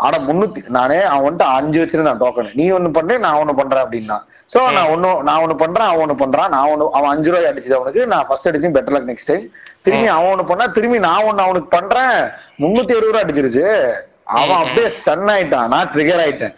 ஆனா 0.00 0.18
முன்னூத்தி 0.18 0.60
நானே 0.68 1.00
அவன் 1.02 1.24
வந்துட்டு 1.26 1.54
அஞ்சு 1.58 1.84
வச்சிருந்தான் 1.84 2.20
டோக்கன் 2.20 2.50
நீ 2.54 2.70
ஒண்ணு 2.70 2.92
பண்ணு 2.92 3.18
நான் 3.18 3.38
ஒண்ணு 3.40 3.54
பண்றேன் 3.54 3.84
அப்படின்னா. 3.84 4.18
சோ 4.52 4.70
நான் 4.72 4.90
ஒண்ணு 4.94 5.22
நான் 5.22 5.40
ஒண்ணு 5.44 5.54
பண்றேன் 5.54 5.86
அவன் 5.86 6.02
ஒண்ணு 6.04 6.22
பண்றான் 6.22 6.48
நான் 6.48 6.70
ஒண்ணு 6.72 6.90
அவன் 6.90 7.10
அஞ்சு 7.10 7.30
ரூபாய் 7.30 7.44
அடிச்சது 7.44 7.74
அவனுக்கு 7.74 8.06
நான் 8.06 8.26
ஃபர்ஸ்ட் 8.28 8.48
அடிச்சு 8.48 8.68
பெட்டர் 8.76 8.94
லக் 8.96 9.10
நெக்ஸ்ட் 9.10 9.26
டைம் 9.26 9.50
திரும்பி 9.82 10.06
அவன் 10.06 10.30
ஒண்ணு 10.32 10.46
பண்ணா 10.46 10.66
திரும்பி 10.66 10.98
நான் 10.98 11.24
ஒண்ணு 11.24 11.44
அவனுக்கு 11.46 11.68
பண்றேன். 11.68 12.30
முன்னூத்தி 12.62 12.94
அறுபது 12.94 13.06
ரூபா 13.06 13.22
அடிச்சிருச்சு. 13.24 13.66
அவன் 14.24 14.56
அப்படியே 14.56 14.92
ஸ்டன் 14.98 15.30
ஆயிட்டான். 15.34 15.68
நான் 15.68 15.90
ட்ரிகர் 15.94 16.22
ஆயிட்டேன். 16.24 16.54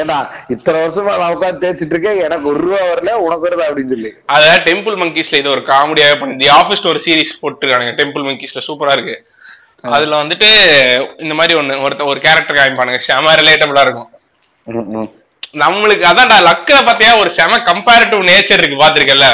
ஏடா 0.00 0.16
இத்தனை 0.54 0.76
வருஷமா 0.82 1.12
நான் 1.20 1.34
உட்காந்து 1.34 1.62
தேய்ச்சிட்டு 1.62 1.94
இருக்கேன் 1.94 2.20
எனக்கு 2.26 2.46
ஒரு 2.50 2.58
ரூபா 2.64 2.80
வரல 2.90 3.12
உனக்கு 3.24 3.46
வருதா 3.46 3.66
அப்படின்னு 3.68 3.94
சொல்லி. 3.94 4.10
அத 4.34 4.44
டெம்பிள் 4.68 4.96
மங்கீஸ்ல 5.02 5.40
இது 5.42 5.50
ஒரு 5.54 5.62
காமெடியாவே 5.70 6.16
பண்ணி 6.20 6.34
தி 6.42 6.48
ஆஃபீஸ்ல 6.58 6.90
ஒரு 6.92 7.02
சீரிஸ் 7.06 7.40
போட்டுருக்கானுங்க 7.42 7.94
டெம்பிள் 8.00 8.26
மங்கீஸ்ல 8.28 8.62
சூப்பரா 8.68 8.94
இருக்கு. 8.98 9.16
அதுல 9.96 10.16
வந்துட்டு 10.22 10.48
இந்த 11.24 11.34
மாதிரி 11.40 11.54
ஒண்ணு 11.60 11.82
ஒருத்த 11.86 12.06
ஒரு 12.12 12.20
கேரக்டர் 12.26 12.58
காமிப்பானுங்க 12.58 13.00
செம 13.08 13.34
ரிலேட்டபிளா 13.42 13.84
இருக்கும். 13.86 14.10
நம்மளுக்கு 15.62 16.04
அதான்டா 16.10 16.38
லக்ல 16.48 16.78
பாத்தியா 16.86 17.12
ஒரு 17.22 17.30
செம 17.38 17.58
கம்பேரிட்டிவ் 17.70 18.28
நேச்சர் 18.30 18.60
இருக்கு 18.62 18.82
பாத்திருக்கல 18.82 19.26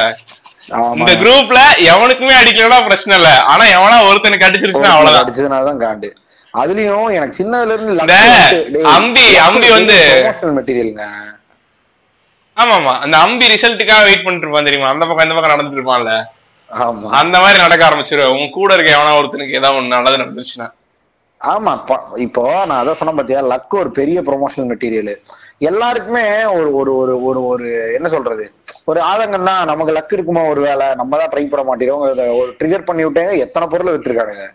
இந்த 0.99 1.13
குரூப்ல 1.23 1.61
எவனுக்குமே 1.93 2.35
அடிக்கலன்னா 2.41 2.81
பிரச்சனை 2.89 3.15
இல்ல 3.21 3.31
ஆனா 3.53 3.65
எவனா 3.77 3.97
ஒருத்தனுக்கு 4.09 4.47
அடிச்சிருச்சுன்னா 4.49 4.93
அவ்வளவுதான். 4.95 5.25
அடிச்சதுனாலதான் 5.25 5.81
காண்டு. 5.85 6.09
அதுலயும் 6.55 7.15
எனக்கு 7.17 7.39
சின்னதுல 7.39 7.75
இருந்து 7.77 8.17
அம்பி, 8.95 9.25
அம்பி 9.45 9.69
வந்து- 9.71 10.01
மெட்டீரியலுங்க 10.59 11.05
ஆமா 12.57 12.73
ஆமா 12.79 12.93
அந்த 13.03 13.17
அம்பி 13.23 13.45
ரிசல்ட்டுக்காக 13.53 14.05
வெயிட் 14.07 14.25
பண்ணிட்டு 14.25 14.47
இருப்பான் 14.47 14.69
தெரியுமா? 14.69 14.89
அந்த 14.93 15.05
பக்கம் 15.05 15.27
இந்த 15.27 15.37
பக்கம் 15.37 15.55
நடந்துட்டு 15.55 15.81
இருப்பான்ல 15.81 16.15
ஆமா. 16.71 17.09
அந்த 17.19 17.37
மாதிரி 17.41 17.59
நடக்க 17.63 17.83
ஆரம்பிச்சிருவேன். 17.87 18.35
உன் 18.35 18.53
கூட 18.53 18.71
இருக்க 18.75 18.91
எவனா 18.95 19.17
ஒருத்தனுக்கு 19.19 19.59
ஏதாவது 19.59 19.79
ஒண்ணு 19.79 19.95
நல்லது 19.95 20.23
நடந்துச்சுன்னா 20.23 20.69
ஆமா 21.41 21.73
இப்போ 22.25 22.43
நான் 22.61 22.81
அதான் 22.81 22.99
சொன்ன 22.99 23.15
பாத்தியா 23.15 23.41
லக் 23.49 23.75
ஒரு 23.79 23.91
பெரிய 23.97 24.19
ப்ரொமோஷனல் 24.23 24.69
மெட்டீரியல் 24.71 25.13
எல்லாருக்குமே 25.63 26.23
ஒரு 26.53 26.69
ஒரு 26.79 26.93
ஒரு 26.99 27.15
ஒரு 27.27 27.41
ஒரு 27.49 27.67
என்ன 27.97 28.09
சொல்றது? 28.09 28.45
ஒரு 28.87 29.01
ஆதங்கம் 29.09 29.49
தான் 29.49 29.69
நமக்கு 29.71 29.97
லக் 29.97 30.15
இருக்குமா 30.17 30.43
ஒரு 30.51 30.61
வேலை 30.61 30.87
நம்ம 31.01 31.19
தான் 31.19 31.31
ட்ரை 31.33 31.45
பண்ண 31.47 31.65
மாட்டேறோம் 31.67 32.03
ஒரு 32.37 32.51
ட்ரிகர் 32.61 32.87
பண்ணி 32.87 33.05
விட்டேங்க 33.07 33.33
எத்தனை 33.45 33.67
பொருள் 33.69 33.95
வித்துருக்கானுங்க? 33.95 34.47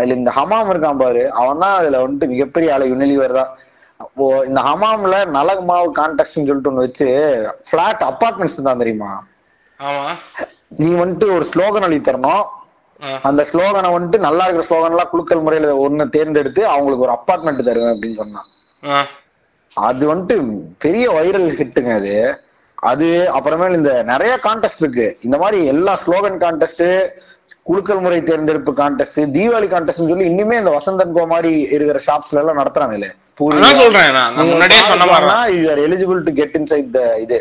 அதுல 0.00 0.18
இந்த 0.20 0.30
ஹமாம் 0.38 0.70
இருக்கான் 0.72 1.02
பாரு 1.02 1.24
அவன் 1.40 1.62
தான் 1.64 1.78
அதுல 1.80 1.98
வந்துட்டு 2.04 2.32
மிகப்பெரிய 2.34 2.74
ஆளு 2.74 2.92
யுனிலிவர் 2.92 3.38
தான். 3.40 3.50
அப்போ 4.04 4.26
இந்த 4.48 4.60
ஹமாம்ல 4.68 5.16
நலகு 5.36 5.62
மாவு 5.70 5.88
கான்டாக்ட்னு 5.98 6.46
சொல்லிட்டு 6.48 6.70
ஒண்ணு 6.70 6.84
வச்சு 6.86 7.08
பிளாட் 7.70 8.02
அப்பார்ட்மெண்ட்ஸ் 8.10 8.68
தான் 8.68 8.82
தெரியுமா? 8.82 9.10
நீ 10.80 10.88
வந்துட்டு 11.02 11.26
ஒரு 11.36 11.44
ஸ்லோகன் 11.52 11.86
எழுதி 11.88 12.02
தரணும். 12.08 12.44
அந்த 13.28 13.42
ஸ்லோகனை 13.50 13.88
வந்துட்டு 13.94 14.18
நல்லா 14.26 14.44
இருக்கிற 14.46 14.64
ஸ்லோகன் 14.68 14.94
எல்லாம் 14.94 15.10
குழுக்கள் 15.12 15.44
முறையில 15.44 15.74
ஒண்ணு 15.84 16.04
தேர்ந்தெடுத்து 16.16 16.62
அவங்களுக்கு 16.74 17.06
ஒரு 17.06 17.14
அப்பார்ட்மெண்ட் 17.16 17.68
தருவேன் 17.68 17.94
அப்படின்னு 17.94 18.20
சொன்னான். 18.22 18.48
அது 19.76 20.04
வந்துட்டு 20.12 20.36
பெரிய 20.84 21.04
வைரல் 21.16 21.48
ஹிட்டுங்க 21.60 21.92
அது. 22.00 22.14
அது 22.90 23.08
அப்புறமேல் 23.38 23.78
இந்த 23.78 23.92
நிறைய 24.10 24.34
கான்டெஸ்ட் 24.46 24.82
இருக்கு. 24.84 25.08
இந்த 25.26 25.36
மாதிரி 25.42 25.58
எல்லா 25.72 25.94
ஸ்லோகன் 26.04 26.38
கான்டெஸ்ட் 26.44 26.84
குழுக்கள் 27.66 28.02
முறை 28.04 28.18
தேர்ந்தெடுப்பு 28.28 28.72
கான்டெஸ்ட் 28.80 29.18
தீபாவளி 29.36 29.68
கான்டெஸ்ட் 29.72 30.02
சொல்லி 30.02 30.30
இன்னுமே 30.32 30.58
இந்த 30.62 30.72
வசந்தன் 30.78 31.14
கோ 31.16 31.24
மாதிரி 31.32 31.52
இருக்கிற 31.76 32.00
ஷாப்ஸ்ல 32.08 32.42
எல்லாம் 32.42 32.60
you 35.56 35.66
are 35.74 35.82
eligible 35.86 36.20
to 36.28 36.32
get 36.40 36.56
inside 36.60 36.90
the 36.96 37.02
இது 37.24 37.38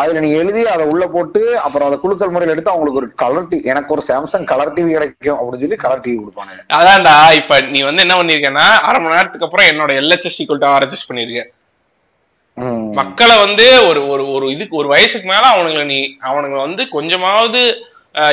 அதுல 0.00 0.20
நீங்க 0.22 0.38
எழுதி 0.42 0.62
அதை 0.72 0.84
உள்ள 0.92 1.04
போட்டு 1.14 1.42
அப்புறம் 1.64 1.86
அதை 1.88 1.96
குழுக்கள் 2.00 2.32
முறையில் 2.32 2.52
எடுத்து 2.54 2.72
அவங்களுக்கு 2.72 3.00
ஒரு 3.02 3.08
கலர் 3.22 3.46
டிவி 3.50 3.68
எனக்கு 3.72 3.92
ஒரு 3.94 4.02
சாம்சங் 4.08 4.46
கலர் 4.50 4.72
டிவி 4.76 4.90
கிடைக்கும் 4.96 5.38
அப்படின்னு 5.38 5.62
சொல்லி 5.62 5.78
கலர் 5.84 6.02
டிவி 6.04 6.16
கொடுப்பாங்க. 6.22 6.52
அதான்டா 6.78 7.14
இப்ப 7.38 7.60
நீ 7.74 7.80
வந்து 7.88 8.04
என்ன 8.04 8.16
பண்ணிருக்கேன்னா 8.18 8.66
அரை 8.88 8.98
மணி 9.00 9.16
நேரத்துக்கு 9.16 9.46
அப்புறம் 9.48 9.68
என்னோட 9.72 9.92
எல்ஹெச்எஸ் 10.00 10.38
ஈக்குவல் 10.42 10.66
ஆர்எச்எஸ் 10.74 11.08
பண்ணிருக்கேன். 11.10 11.50
மக்களை 13.00 13.34
வந்து 13.44 13.66
ஒரு 13.88 14.00
ஒரு 14.12 14.24
ஒரு 14.34 14.46
இதுக்கு 14.54 14.74
ஒரு 14.82 14.88
வயசுக்கு 14.94 15.26
மேல 15.32 15.44
அவனுங்களை 15.54 15.86
நீ 15.94 16.00
அவனுங்களை 16.28 16.60
வந்து 16.66 16.82
கொஞ்சமாவது 16.96 17.62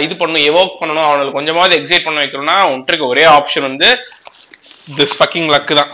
இது 0.06 0.14
பண்ணணும் 0.20 0.46
எவோக் 0.50 0.80
பண்ணணும் 0.82 1.06
அவனுங்களை 1.08 1.32
கொஞ்சமாவது 1.38 1.78
எக்ஸைட் 1.80 2.06
பண்ண 2.08 2.20
வைக்கணும்னா 2.24 2.58
இருக்க 2.90 3.06
ஒரே 3.14 3.24
ஆப்ஷன் 3.38 3.68
வந்து 3.70 3.90
திஸ் 4.98 5.16
ஃபக்கிங் 5.18 5.50
லக்கு 5.56 5.74
தான். 5.80 5.92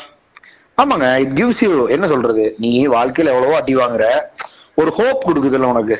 ஆமாங்க 0.81 1.07
இட் 1.23 1.35
கிவ்ஸ் 1.39 1.63
யூ 1.65 1.71
என்ன 1.95 2.07
சொல்றது? 2.13 2.43
நீ 2.63 2.71
வாழ்க்கையில 2.95 3.31
எவ்வளவோ 3.33 3.55
அடி 3.61 3.73
வாங்குற 3.81 4.05
ஒரு 4.81 4.91
ஹோப் 4.99 5.25
கொடுக்குதுல்ல 5.27 5.71
உனக்கு. 5.73 5.97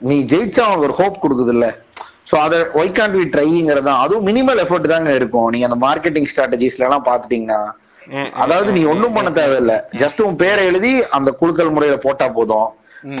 நீ 0.00 0.16
ஜெயிச்சா 0.30 0.62
உனக்கு 0.68 0.88
ஒரு 0.88 0.96
ஹோப் 1.00 1.22
கொடுக்குதுல்ல. 1.24 1.66
சோ 2.30 2.34
அதை 2.44 2.56
ஒய் 2.80 2.96
கான்ட் 2.96 3.18
வி 3.18 3.26
ட்ரைங்கிறது 3.34 3.86
தான் 3.88 4.00
அதுவும் 4.04 4.26
மினிமல் 4.28 4.62
எஃபர்ட் 4.64 4.92
தாங்க 4.94 5.10
இருக்கும். 5.20 5.48
நீங்க 5.54 5.66
அந்த 5.68 5.78
மார்க்கெட்டிங் 5.86 6.30
ஸ்ட்ராட்டஜிஸ்ல 6.30 6.86
எல்லாம் 6.88 7.06
பாத்துட்டீங்கன்னா 7.10 7.60
அதாவது 8.42 8.70
நீ 8.78 8.82
ஒண்ணும் 8.90 9.16
பண்ண 9.16 9.30
தேவையில்ல. 9.38 9.74
ஜஸ்ட் 10.00 10.20
உன் 10.26 10.40
பேரை 10.42 10.64
எழுதி 10.70 10.90
அந்த 11.16 11.30
குழுக்கள் 11.40 11.72
முறையில 11.76 11.96
போட்டா 12.04 12.26
போதும். 12.36 12.68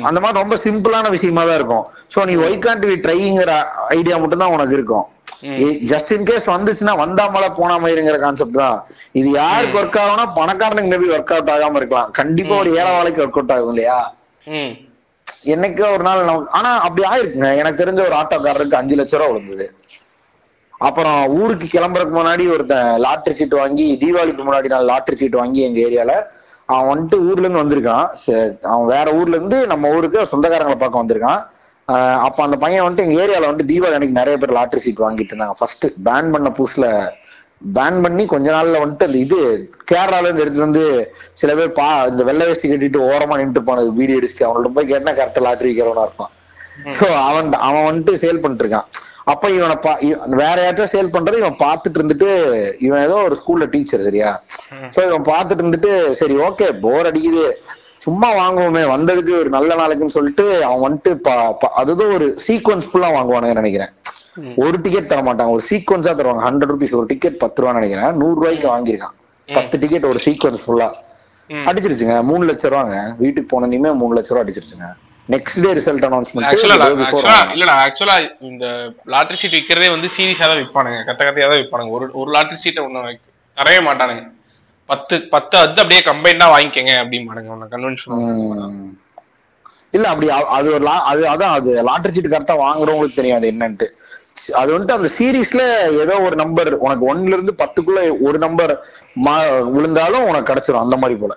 அந்த 0.08 0.18
மாதிரி 0.22 0.40
ரொம்ப 0.42 0.56
சிம்பிளான 0.64 1.10
விஷயமா 1.16 1.42
தான் 1.48 1.58
இருக்கும். 1.60 1.84
சோ 2.14 2.18
நீ 2.28 2.34
ஒய் 2.46 2.56
கான்ட் 2.64 2.86
வி 2.90 2.96
ட்ரைங்கிற 3.04 3.52
ஐடியா 3.96 4.16
மட்டும் 4.22 4.42
தான் 4.44 4.54
உனக்கு 4.56 4.76
இருக்கும். 4.78 5.06
ஜஸ்ட் 5.90 6.12
இன் 6.16 6.26
கேஸ் 6.28 6.46
வந்துச்சுன்னா 6.54 6.94
வந்தா 7.02 7.24
மழை 7.34 7.48
போனா 7.58 7.74
மயிருங்கிற 7.84 8.18
கான்செப்ட் 8.24 8.60
தான். 8.62 8.78
இது 9.20 9.28
யாருக்கு 9.40 9.78
ஒர்க் 9.80 9.98
ஆகும்னா 10.02 10.26
பணக்காரனுக்கு 10.38 10.92
மேபி 10.92 11.08
ஒர்க் 11.16 11.32
அவுட் 11.36 11.52
ஆகாம 11.54 11.78
இருக்கலாம். 11.80 12.10
கண்டிப்பா 12.18 12.54
ஒரு 12.62 12.70
ஏழை 12.80 12.92
வாழைக்கு 12.96 13.22
ஒர்க் 13.24 13.38
அவுட் 13.40 13.54
ஆகும் 13.56 13.72
இல்லையா? 13.74 13.98
என்னைக்கோ 15.54 15.88
ஒரு 15.96 16.04
நாள் 16.08 16.28
நமக்கு 16.28 16.54
ஆனா 16.58 16.70
அப்படி 16.86 17.02
ஆயிருக்குங்க. 17.10 17.50
எனக்கு 17.62 17.82
தெரிஞ்ச 17.82 18.00
ஒரு 18.08 18.16
ஆட்டோக்காரருக்கு 18.20 18.80
அஞ்சு 18.80 18.96
லட்ச 19.00 19.20
ரூபா 19.20 19.28
விழுந்தது. 19.32 19.66
அப்புறம் 20.86 21.20
ஊருக்கு 21.40 21.66
கிளம்புறதுக்கு 21.74 22.16
முன்னாடி 22.18 22.44
ஒருத்தன் 22.54 22.88
லாட்டரி 23.04 23.34
சீட் 23.36 23.54
வாங்கி 23.60 23.86
தீபாவளிக்கு 24.02 24.42
முன்னாடி 24.48 24.68
நாள் 24.72 24.90
லாட்டரி 24.90 25.16
சீட் 25.20 25.38
வாங்கி 25.40 25.60
எங்க 25.68 25.78
ஏரியால 25.88 26.14
அவன் 26.74 26.90
வந்துட்டு 26.92 27.18
ஊர்ல 27.28 27.44
இருந்து 27.44 27.62
வந்திருக்கான் 27.62 28.06
அவன் 28.72 28.88
வேற 28.94 29.06
ஊர்ல 29.18 29.36
இருந்து 29.38 29.58
நம்ம 29.72 29.90
ஊருக்கு 29.96 30.20
சொந்தக்காரங்களை 30.32 30.78
பார்க்க 30.80 31.02
வந்திருக்கான். 31.02 31.42
அப்ப 32.26 32.38
அந்த 32.46 32.56
பையன் 32.62 32.84
வந்துட்டு 32.84 33.04
எங்க 33.06 33.16
ஏரியால 33.24 33.48
வந்துட்டு 33.48 33.70
தீபாவளி 33.72 33.96
அன்னைக்கு 33.96 34.20
நிறைய 34.20 34.36
பேர் 34.42 34.56
லாட்டரி 34.56 34.82
சீட் 34.86 35.04
வாங்கிட்டு 35.04 35.32
இருந்தாங்க. 35.32 35.56
ஃபர்ஸ்ட் 35.60 35.86
பேன் 36.08 36.32
பண்ண 36.34 36.50
புதுசுல 36.58 36.86
பேன் 37.76 37.98
பண்ணி 38.04 38.22
கொஞ்ச 38.32 38.46
நாள்ல 38.54 38.80
வந்துட்டு 38.82 39.06
அந்த 39.08 39.18
இது 39.26 39.38
கேரளால 39.90 40.26
இருந்து 40.26 40.42
எடுத்துட்டு 40.44 40.66
வந்து 40.68 40.84
சில 41.40 41.50
பேர் 41.58 41.76
பா 41.78 41.86
இந்த 42.12 42.22
வெள்ளை 42.28 42.46
வேஷ்டி 42.48 42.70
கட்டிட்டு 42.72 42.98
ஓரமா 43.10 43.36
நின்று 43.40 43.62
போனது 43.68 43.92
வீடியோ 44.00 44.18
அடிச்சுட்டு 44.20 44.46
அவங்கள்ட்ட 44.46 44.72
போய் 44.78 44.90
கேட்டா 44.92 45.12
கரெக்டா 45.18 45.44
லாட்டரி 45.46 45.70
விற்கிறவனா 45.70 46.06
இருப்பான். 46.08 46.32
சோ 46.96 47.06
அவன் 47.28 47.48
அவன் 47.68 47.86
வந்துட்டு 47.88 48.14
சேல் 48.24 48.42
பண்ணிட்டு 48.42 48.64
இருக்கான். 48.64 48.88
அப்ப 49.32 49.48
இவனை 49.54 49.76
வேற 50.42 50.56
யார்ட்டும் 50.64 50.92
சேல் 50.92 51.14
பண்றது 51.14 51.40
இவன் 51.42 51.62
பார்த்துட்டு 51.62 51.98
இருந்துட்டு 51.98 52.28
இவன் 52.86 53.04
ஏதோ 53.06 53.16
ஒரு 53.28 53.36
ஸ்கூல்ல 53.40 53.64
டீச்சர் 53.72 54.04
சரியா? 54.08 54.28
சோ 54.94 55.00
இவன் 55.08 55.26
பார்த்துட்டு 55.30 55.62
இருந்துட்டு 55.64 55.92
சரி 56.20 56.34
ஓகே 56.48 56.66
போர் 56.84 57.08
அடிக்குது. 57.10 57.46
சும்மா 58.04 58.28
வாங்குவோமே 58.40 58.82
வந்ததுக்கு 58.92 59.32
ஒரு 59.42 59.50
நல்ல 59.56 59.70
நாளைக்குன்னு 59.80 60.16
சொல்லிட்டு 60.16 60.44
அவன் 60.66 60.84
வந்துட்டு 60.86 61.32
அதுதான் 61.80 62.14
ஒரு 62.18 62.26
சீக்வன்ஸ் 62.46 62.88
ஃபுல்லா 62.90 63.08
வாங்குவானுங்க 63.16 63.56
நினைக்கிறேன். 63.60 63.92
ஒரு 64.64 64.76
டிக்கெட் 64.84 65.10
தர 65.12 65.20
மாட்டாங்க 65.28 65.56
ஒரு 65.56 65.64
சீக்வன்ஸா 65.70 66.12
தருவாங்க. 66.18 66.44
ஹண்ட்ரட் 66.48 66.72
ருபீஸ் 66.72 66.96
ஒரு 67.00 67.08
டிக்கெட் 67.12 67.40
பத்து 67.42 67.60
ரூபான்னு 67.62 67.80
நினைக்கிறேன். 67.80 68.12
நூறு 68.20 68.36
ரூபாய்க்கு 68.40 68.68
வாங்கியிருக்கான். 68.74 69.16
பத்து 69.48 69.80
டிக்கெட் 69.82 70.08
ஒரு 70.12 70.20
சீக்வன்ஸ் 70.26 70.62
ஃபுல்லா. 70.64 70.88
அடிச்சிருச்சுங்க. 71.70 72.16
மூணு 72.30 72.44
லட்ச 72.50 72.70
ரூபாங்க. 72.74 72.96
வீட்டுக்கு 73.24 73.50
போனதுமே 73.54 73.92
மூணு 74.02 74.14
லட்ச 74.18 74.32
ரூபா 74.32 74.44
அடிச்சிருச்சுங்க. 74.44 74.88
நெக்ஸ்ட் 75.28 75.60
டே 75.62 75.70
ரிசல்ட் 75.78 76.04
அனௌன்ஸ்மெண்ட் 76.08 76.46
ஆக்சுவலா 76.48 76.76
இல்லடா 77.54 77.74
ஆக்சுவலா 77.84 78.16
இந்த 78.48 78.66
லாட்டரி 79.12 79.38
சீட் 79.40 79.56
விக்கிறதே 79.56 79.88
வந்து 79.94 80.08
சீரியஸா 80.16 80.46
தான் 80.50 80.60
விற்பானுங்க 80.60 81.00
கத்த 81.08 81.20
கத்தையா 81.22 81.48
தான் 81.48 81.60
விற்பானுங்க 81.62 81.94
ஒரு 81.96 82.06
ஒரு 82.20 82.30
லாட்டரி 82.36 82.58
சீட்டை 82.62 82.82
ஒண்ணு 82.84 83.14
தரவே 83.56 83.80
மாட்டானுங்க. 83.86 84.22
பத்து 84.88 85.14
பத்து 85.30 85.54
அது 85.60 85.80
அப்படியே 85.82 86.02
கம்பைண்டா 86.08 86.46
வாங்கிக்கங்க 86.52 86.92
அப்படிம்பானுங்க 87.02 87.52
பண்ணுவாங்க 87.68 88.66
ம். 88.66 88.92
இல்ல 89.94 90.06
அப்படி 90.10 90.26
அது 90.56 90.68
ஒரு 90.70 90.86
அது 91.10 91.22
அதான் 91.32 91.54
அது 91.56 91.70
லாட்டரி 91.88 92.14
சீட் 92.16 92.32
கரெக்டா 92.32 92.56
வாங்குறவங்களுக்கு 92.62 93.18
தெரியும் 93.18 93.38
அது 93.38 93.50
என்னன்ட்டு. 93.52 93.86
அது 94.54 94.70
வந்துட்டு 94.72 94.96
அந்த 94.96 95.08
சீரீஸ்ல 95.16 95.62
ஏதோ 96.02 96.14
ஒரு 96.26 96.36
நம்பர் 96.40 96.70
உனக்கு 96.84 97.04
ஒன்னுல 97.10 97.36
இருந்து 97.36 97.54
பத்துக்குள்ள 97.60 98.00
ஒரு 98.26 98.38
நம்பர் 98.38 98.72
விழுந்தாலும் 99.70 100.26
உனக்கு 100.28 100.50
கிடைச்சிரும் 100.50 100.84
அந்த 100.84 100.96
மாதிரி 101.02 101.16
போல. 101.20 101.34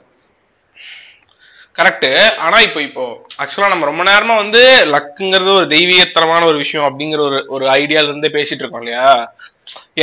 கரெக்ட் 1.80 2.08
ஆனா 2.46 2.58
இப்போ 2.66 2.80
இப்போ 2.86 3.04
ஆக்சுவலா 3.42 3.72
நம்ம 3.72 3.88
ரொம்ப 3.90 4.04
நேரமா 4.10 4.36
வந்து 4.42 4.62
லக்குங்கிறது 4.94 5.52
ஒரு 5.58 5.68
தெய்வீகத்தனமான 5.74 6.48
ஒரு 6.50 6.58
விஷயம் 6.64 6.88
அப்படிங்கிற 6.88 7.22
ஒரு 7.28 7.40
ஒரு 7.50 7.66
ஐடியால 7.76 8.10
இருந்தே 8.10 8.32
பேசிட்டு 8.36 8.64
இருக்கோம் 8.64 8.84
இல்லையா? 8.84 9.08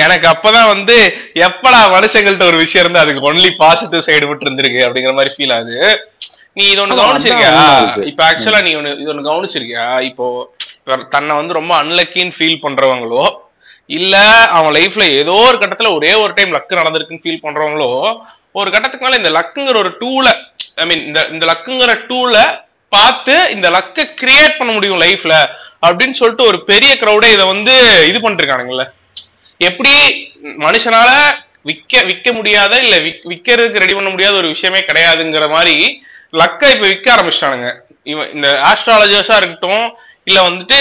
எனக்கு 0.00 0.26
அப்பதான் 0.32 0.70
வந்து 0.72 0.96
எப்படா 1.46 1.80
மனுஷங்கள்ட்ட 1.94 2.46
ஒரு 2.50 2.58
விஷயம் 2.62 2.84
இருந்து 2.84 3.02
அதுக்கு 3.02 3.26
ஒன்லி 3.28 3.50
பாசிட்டிவ் 3.60 4.06
சைடு 4.08 4.28
விட்டு 4.28 4.46
இருந்திருக்கு 4.46 4.80
அப்படிங்கிற 4.86 5.14
மாதிரி 5.18 5.34
ஃபீல் 5.34 5.54
ஆகுது. 5.56 5.76
நீ 6.56 6.64
இது 6.72 6.80
ஒண்ணு 6.82 7.00
கவனிச்சிருக்கியா. 7.00 7.54
இப்ப 8.10 8.22
ஆக்சுவலா 8.28 8.60
நீ 8.66 8.72
ஒண்ணு 8.78 8.92
இது 9.02 9.10
ஒண்ணு 9.12 9.28
கவனிச்சிருக்கியா? 9.28 9.86
இப்போ 10.10 10.26
இப்ப 10.80 10.98
தன்னை 11.14 11.34
வந்து 11.38 11.58
ரொம்ப 11.58 11.72
அன்லக்கின்னு 11.80 12.36
ஃபீல் 12.36 12.62
பண்றவங்களோ 12.64 13.24
இல்ல 13.90 14.14
அவன் 14.56 14.74
லைஃப்ல 14.76 15.04
ஏதோ 15.18 15.34
ஒரு 15.44 15.56
கட்டத்துல 15.58 15.90
ஒரே 15.96 16.12
ஒரு 16.22 16.32
டைம் 16.36 16.54
லக்கு 16.54 16.80
நடந்திருக்குன்னு 16.80 17.24
ஃபீல் 17.24 17.44
பண்றவங்களோ 17.44 17.90
ஒரு 18.58 18.68
கட்டத்துக்கு 18.70 19.06
மேல 19.06 19.18
இந்த 19.20 19.30
லக்குங்கிற 19.36 19.78
ஒரு 19.82 19.90
டூல 20.00 20.28
ஐ 20.76 20.84
மீன் 20.86 21.02
இந்த 21.08 21.20
இந்த 21.32 21.44
லக்குங்கிற 21.50 21.92
டூல 22.08 22.36
பார்த்து 22.92 23.34
இந்த 23.54 23.68
லக்கை 23.76 24.04
கிரியேட் 24.20 24.58
பண்ண 24.58 24.70
முடியும் 24.72 25.00
லைஃப்ல 25.00 25.34
அப்படின்னு 25.86 26.18
சொல்லிட்டு 26.20 26.44
ஒரு 26.50 26.58
பெரிய 26.70 26.92
க்ரௌடே 26.94 27.28
இதை 27.32 27.44
வந்து 27.46 27.74
இது 28.10 28.18
பண்ணிருக்கானுங்கல்ல. 28.18 28.84
எப்படி 29.60 29.92
மனுஷனால 30.64 31.10
விக்க 31.66 32.02
விக்க 32.08 32.28
முடியாத 32.32 32.72
இல்ல 32.82 32.96
விற்கிறதுக்கு 32.98 33.30
விக்கிறதுக்கு 33.32 33.82
ரெடி 33.84 33.94
பண்ண 33.94 34.10
முடியாத 34.10 34.34
ஒரு 34.36 34.48
விஷயமே 34.48 34.80
கிடையாதுங்கிற 34.80 35.46
மாதிரி 35.50 35.76
லக்கை 36.32 36.68
இப்ப 36.74 36.86
விற்க 36.86 37.08
ஆரம்பிச்சிட்டானுங்க. 37.14 37.68
இவன் 38.06 38.30
இந்த 38.34 38.48
ஆஸ்ட்ராலஜர்ஸா 38.70 39.36
இருக்கட்டும் 39.40 39.86
இல்ல 40.24 40.38
வந்துட்டு 40.48 40.78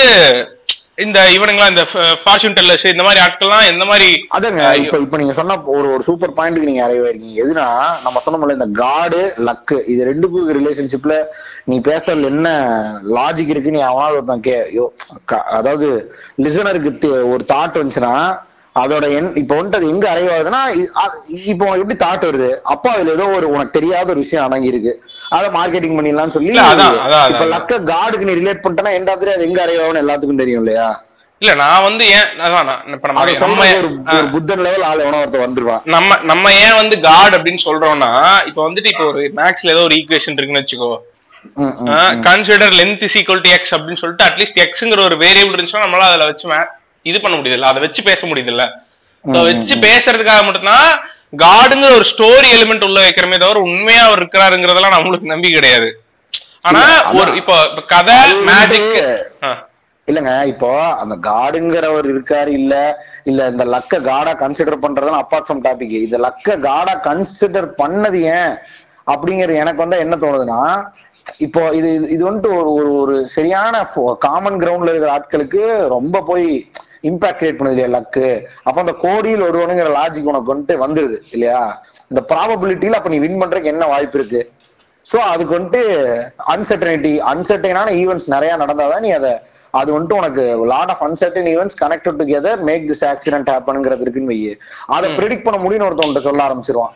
இந்த 0.98 1.20
இவனுங்களா 1.36 1.66
இந்த 1.72 1.84
ஃபார்ச்சூன் 2.20 2.56
டெல்லர்ஸ் 2.58 2.86
இந்த 2.88 3.04
மாதிரி 3.06 3.20
ஆட்கள்லாம் 3.24 3.70
எந்த 3.72 3.86
மாதிரி 3.88 4.08
அதாங்க 4.36 4.62
இப்ப 4.82 5.00
இப்ப 5.00 5.18
நீங்க 5.18 5.34
சொன்ன 5.34 5.58
ஒரு 5.74 5.88
ஒரு 5.92 6.04
சூப்பர் 6.08 6.36
பாயிண்ட்க்கு 6.38 6.70
நீங்க 6.70 6.84
அறைய 6.86 7.10
இருக்கீங்க. 7.10 7.36
எதுனா 7.44 7.66
நம்ம 8.06 8.22
சொன்னோம்ல 8.24 8.56
இந்த 8.58 8.68
காடு 8.80 9.20
லக்கு 9.48 9.78
இது 9.92 10.08
ரெண்டுக்கும் 10.10 10.48
ரிலேஷன்ஷிப்ல 10.60 11.16
நீ 11.68 11.78
பேசுறதுல 11.86 12.32
என்ன 12.34 12.50
லாஜிக் 13.16 13.54
இருக்கு 13.54 13.76
நீ 13.76 13.82
அவனாவது 13.86 14.18
ஒருத்தன் 14.18 14.46
கே 14.48 14.58
யோ, 14.78 14.86
அதாவது 15.58 15.88
லிசனருக்கு 16.46 16.92
ஒரு 17.30 17.46
தாட் 17.50 17.80
வந்துச்சுன்னா 17.80 18.16
அதோட 18.76 19.06
என் 19.18 19.30
இப்ப 19.40 19.52
வந்துட்டு 19.56 19.80
அது 19.80 19.92
எங்க 19.92 20.06
அறைவாகுதுன்னா 20.10 20.62
இ- 20.78 20.90
அ- 21.02 21.20
இப்போ 21.52 21.66
எப்படி 21.76 21.96
தாட் 22.02 22.26
வருது? 22.28 22.50
அப்போ 22.72 22.88
அதுல 22.92 23.14
ஏதோ 23.14 23.28
ஒரு 23.36 23.48
உனக்கு 23.54 23.78
தெரியாத 23.78 24.08
ஒரு 24.10 24.24
விஷயம் 24.24 24.46
அடங்கி 24.46 24.72
இருக்கு. 24.72 24.94
அதை 25.36 25.48
மார்க்கெட்டிங் 25.56 25.98
பண்ணிடலாம்னு 25.98 26.36
சொல்லி 26.36 26.50
இல்ல, 26.52 26.64
இப்ப. 27.32 27.46
லக்க 27.54 27.80
காடுக்கு 27.90 28.28
நீ 28.28 28.36
ரிலேட் 28.40 28.64
பண்ணிட்டனா 28.64 28.94
எண்ட் 28.98 29.12
ஆஃப் 29.12 29.26
அது 29.32 29.48
எங்க 29.48 29.60
அறைவாகும்னு 29.66 30.04
எல்லாத்துக்கும் 30.04 30.42
தெரியும் 30.44 30.62
இல்லையா? 30.64 30.88
இல்ல 31.42 31.54
நான் 31.62 31.86
வந்து 31.86 32.04
ஏன் 32.12 32.28
அதான் 32.44 32.68
நான் 32.68 32.84
இப்ப 32.94 33.08
நம்ம 33.10 33.24
நம்ம 33.44 33.64
ஒரு 34.14 34.28
புத்தன் 34.34 34.64
லெவல் 34.66 34.86
ஆள் 34.90 35.02
எவனோ 35.04 35.18
ஒருத்தர் 35.22 35.46
வந்துருவான். 35.46 35.82
நம்ம 35.96 36.18
நம்ம 36.30 36.54
ஏன் 36.62 36.78
வந்து 36.80 36.96
காட் 37.04 37.36
அப்படின்னு 37.38 37.62
சொல்றோம்னா 37.66 38.12
இப்ப 38.50 38.60
வந்துட்டு 38.68 38.92
இப்போ 38.94 39.06
ஒரு 39.12 39.24
மேக்ஸ்ல 39.40 39.74
ஏதோ 39.74 39.84
ஒரு 39.88 39.98
ஈக்குவேஷன் 40.00 40.38
இருக்குன்னு 40.38 40.64
வச்சுக்கோ. 40.64 40.92
Consider 42.26 42.76
length 42.78 43.04
is 43.08 43.18
equal 43.20 43.44
to 43.44 43.52
X 43.56 43.74
அப்படின்னு 43.76 44.02
சொல்லிட்டு 44.02 44.26
அட்லீஸ்ட் 44.28 44.62
எக்ஸ்ங்கிற 44.64 45.02
ஒரு 45.10 45.18
வேரியபிள் 45.24 45.56
இருந்துச்சுன்னா 45.56 45.86
நம்மளால 45.86 46.10
அதுல 46.12 46.28
வச்சு 46.30 46.48
இது 47.06 47.18
பண்ண 47.20 47.36
முடியுதுல்ல 47.38 47.68
அதை 47.72 47.82
வச்சு 47.84 48.02
பேச 48.08 48.22
முடியுதுல்ல 48.26 48.64
சோ 49.26 49.40
வச்சு 49.48 49.76
பேசுறதுக்காக 49.84 50.42
மட்டும்தான் 50.48 50.88
காடுங்கிற 51.40 51.92
ஒரு 51.96 52.08
ஸ்டோரி 52.10 52.48
எலிமெண்ட் 52.56 52.88
உள்ள 52.88 53.00
வைக்கிறமே 53.02 53.38
தவிர 53.40 53.60
உண்மையா 53.68 54.02
அவர் 54.06 54.22
இருக்கிறாருங்கிறதெல்லாம் 54.22 54.96
நம்மளுக்கு 54.96 55.32
நம்பிக்கை 55.32 55.58
கிடையாது. 55.58 55.88
ஆனா 56.66 56.84
ஒரு 57.18 57.32
இப்போ 57.40 57.56
கதை 57.90 58.18
மேஜிக் 58.48 58.94
இல்லங்க 60.08 60.32
இப்போ 60.50 60.70
அந்த 61.02 61.16
காடுங்கிறவர் 61.26 62.08
இருக்காரு 62.10 62.50
இல்ல 62.58 62.74
இல்ல 63.26 63.48
இந்த 63.52 63.64
லக்க 63.72 64.00
காடா 64.08 64.32
கன்சிடர் 64.42 64.84
பண்றதுலாம் 64.84 65.22
அப்பார்ட் 65.22 65.48
ஃப்ரம் 65.48 65.64
டாபிக் 65.64 65.96
இந்த 66.00 66.18
லக்க 66.26 66.58
காடா 66.66 66.94
கன்சிடர் 67.06 67.70
பண்ணது 67.80 68.20
ஏன் 68.36 68.52
அப்படிங்கிறது 69.08 69.62
எனக்கு 69.64 69.84
வந்து 69.84 69.98
என்ன 70.00 70.16
தோணுதுன்னா 70.18 70.62
இப்போ 71.42 71.62
இது 71.74 71.88
இது- 72.08 72.26
வந்துட்டு 72.26 72.52
ஒரு 72.56 72.70
ஒரு 72.76 72.90
ஒரு 73.00 73.16
சரியான 73.32 73.76
காமன் 74.26 74.60
கிரவுண்ட்ல 74.62 74.92
இருக்கிற 74.92 75.14
ஆட்களுக்கு 75.14 75.62
ரொம்ப 75.96 76.22
போய் 76.24 76.48
இம்பாக்ட் 77.10 77.40
கிரியேட் 77.40 77.58
பண்ணுது 77.60 77.76
இல்லையா 77.76 77.92
லக்கு 77.96 78.28
அப்ப 78.68 78.78
அந்த 78.84 78.94
கோடியில் 79.06 79.46
ஒருவனுங்கிற 79.48 79.90
லாஜிக் 80.00 80.30
உனக்கு 80.32 80.54
வந்துட்டு 80.54 80.76
வந்துருது 80.84 81.18
இல்லையா? 81.36 81.62
இந்த 82.12 82.22
ப்ராபபிலிட்டியில 82.32 83.00
அப்ப 83.00 83.12
நீ 83.14 83.20
வின் 83.26 83.42
பண்றதுக்கு 83.42 83.74
என்ன 83.74 83.88
வாய்ப்பு 83.94 84.20
இருக்கு? 84.20 84.42
சோ 85.06 85.18
அதுக்கு 85.32 85.54
வந்துட்டு 85.58 85.82
அன்சர்டனிட்டி 86.54 87.14
அன்சர்டைனான 87.32 87.90
ஈவெண்ட்ஸ் 88.02 88.32
நிறைய 88.36 88.54
நடந்தாதான் 88.64 89.06
நீ 89.08 89.12
அதை 89.20 89.34
அது 89.80 89.90
வந்துட்டு 89.96 90.20
உனக்கு 90.20 90.44
lot 90.72 90.92
of 90.94 91.04
uncertain 91.08 91.50
events 91.54 91.80
connected 91.82 92.20
together 92.20 92.62
make 92.70 92.86
this 92.92 93.04
accident 93.12 93.50
ஹேப்பனுங்கிறது 93.54 94.04
இருக்குன்னு 94.06 94.32
வையே. 94.34 94.54
அதை 94.96 95.08
ப்ரெடிக்ட் 95.18 95.46
பண்ண 95.48 95.58
முடியும்னு 95.64 95.88
ஒருத்தவன்ட்ட 95.90 96.22
சொல்ல 96.28 96.46
ஆரம்பிச்சிருவான். 96.48 96.94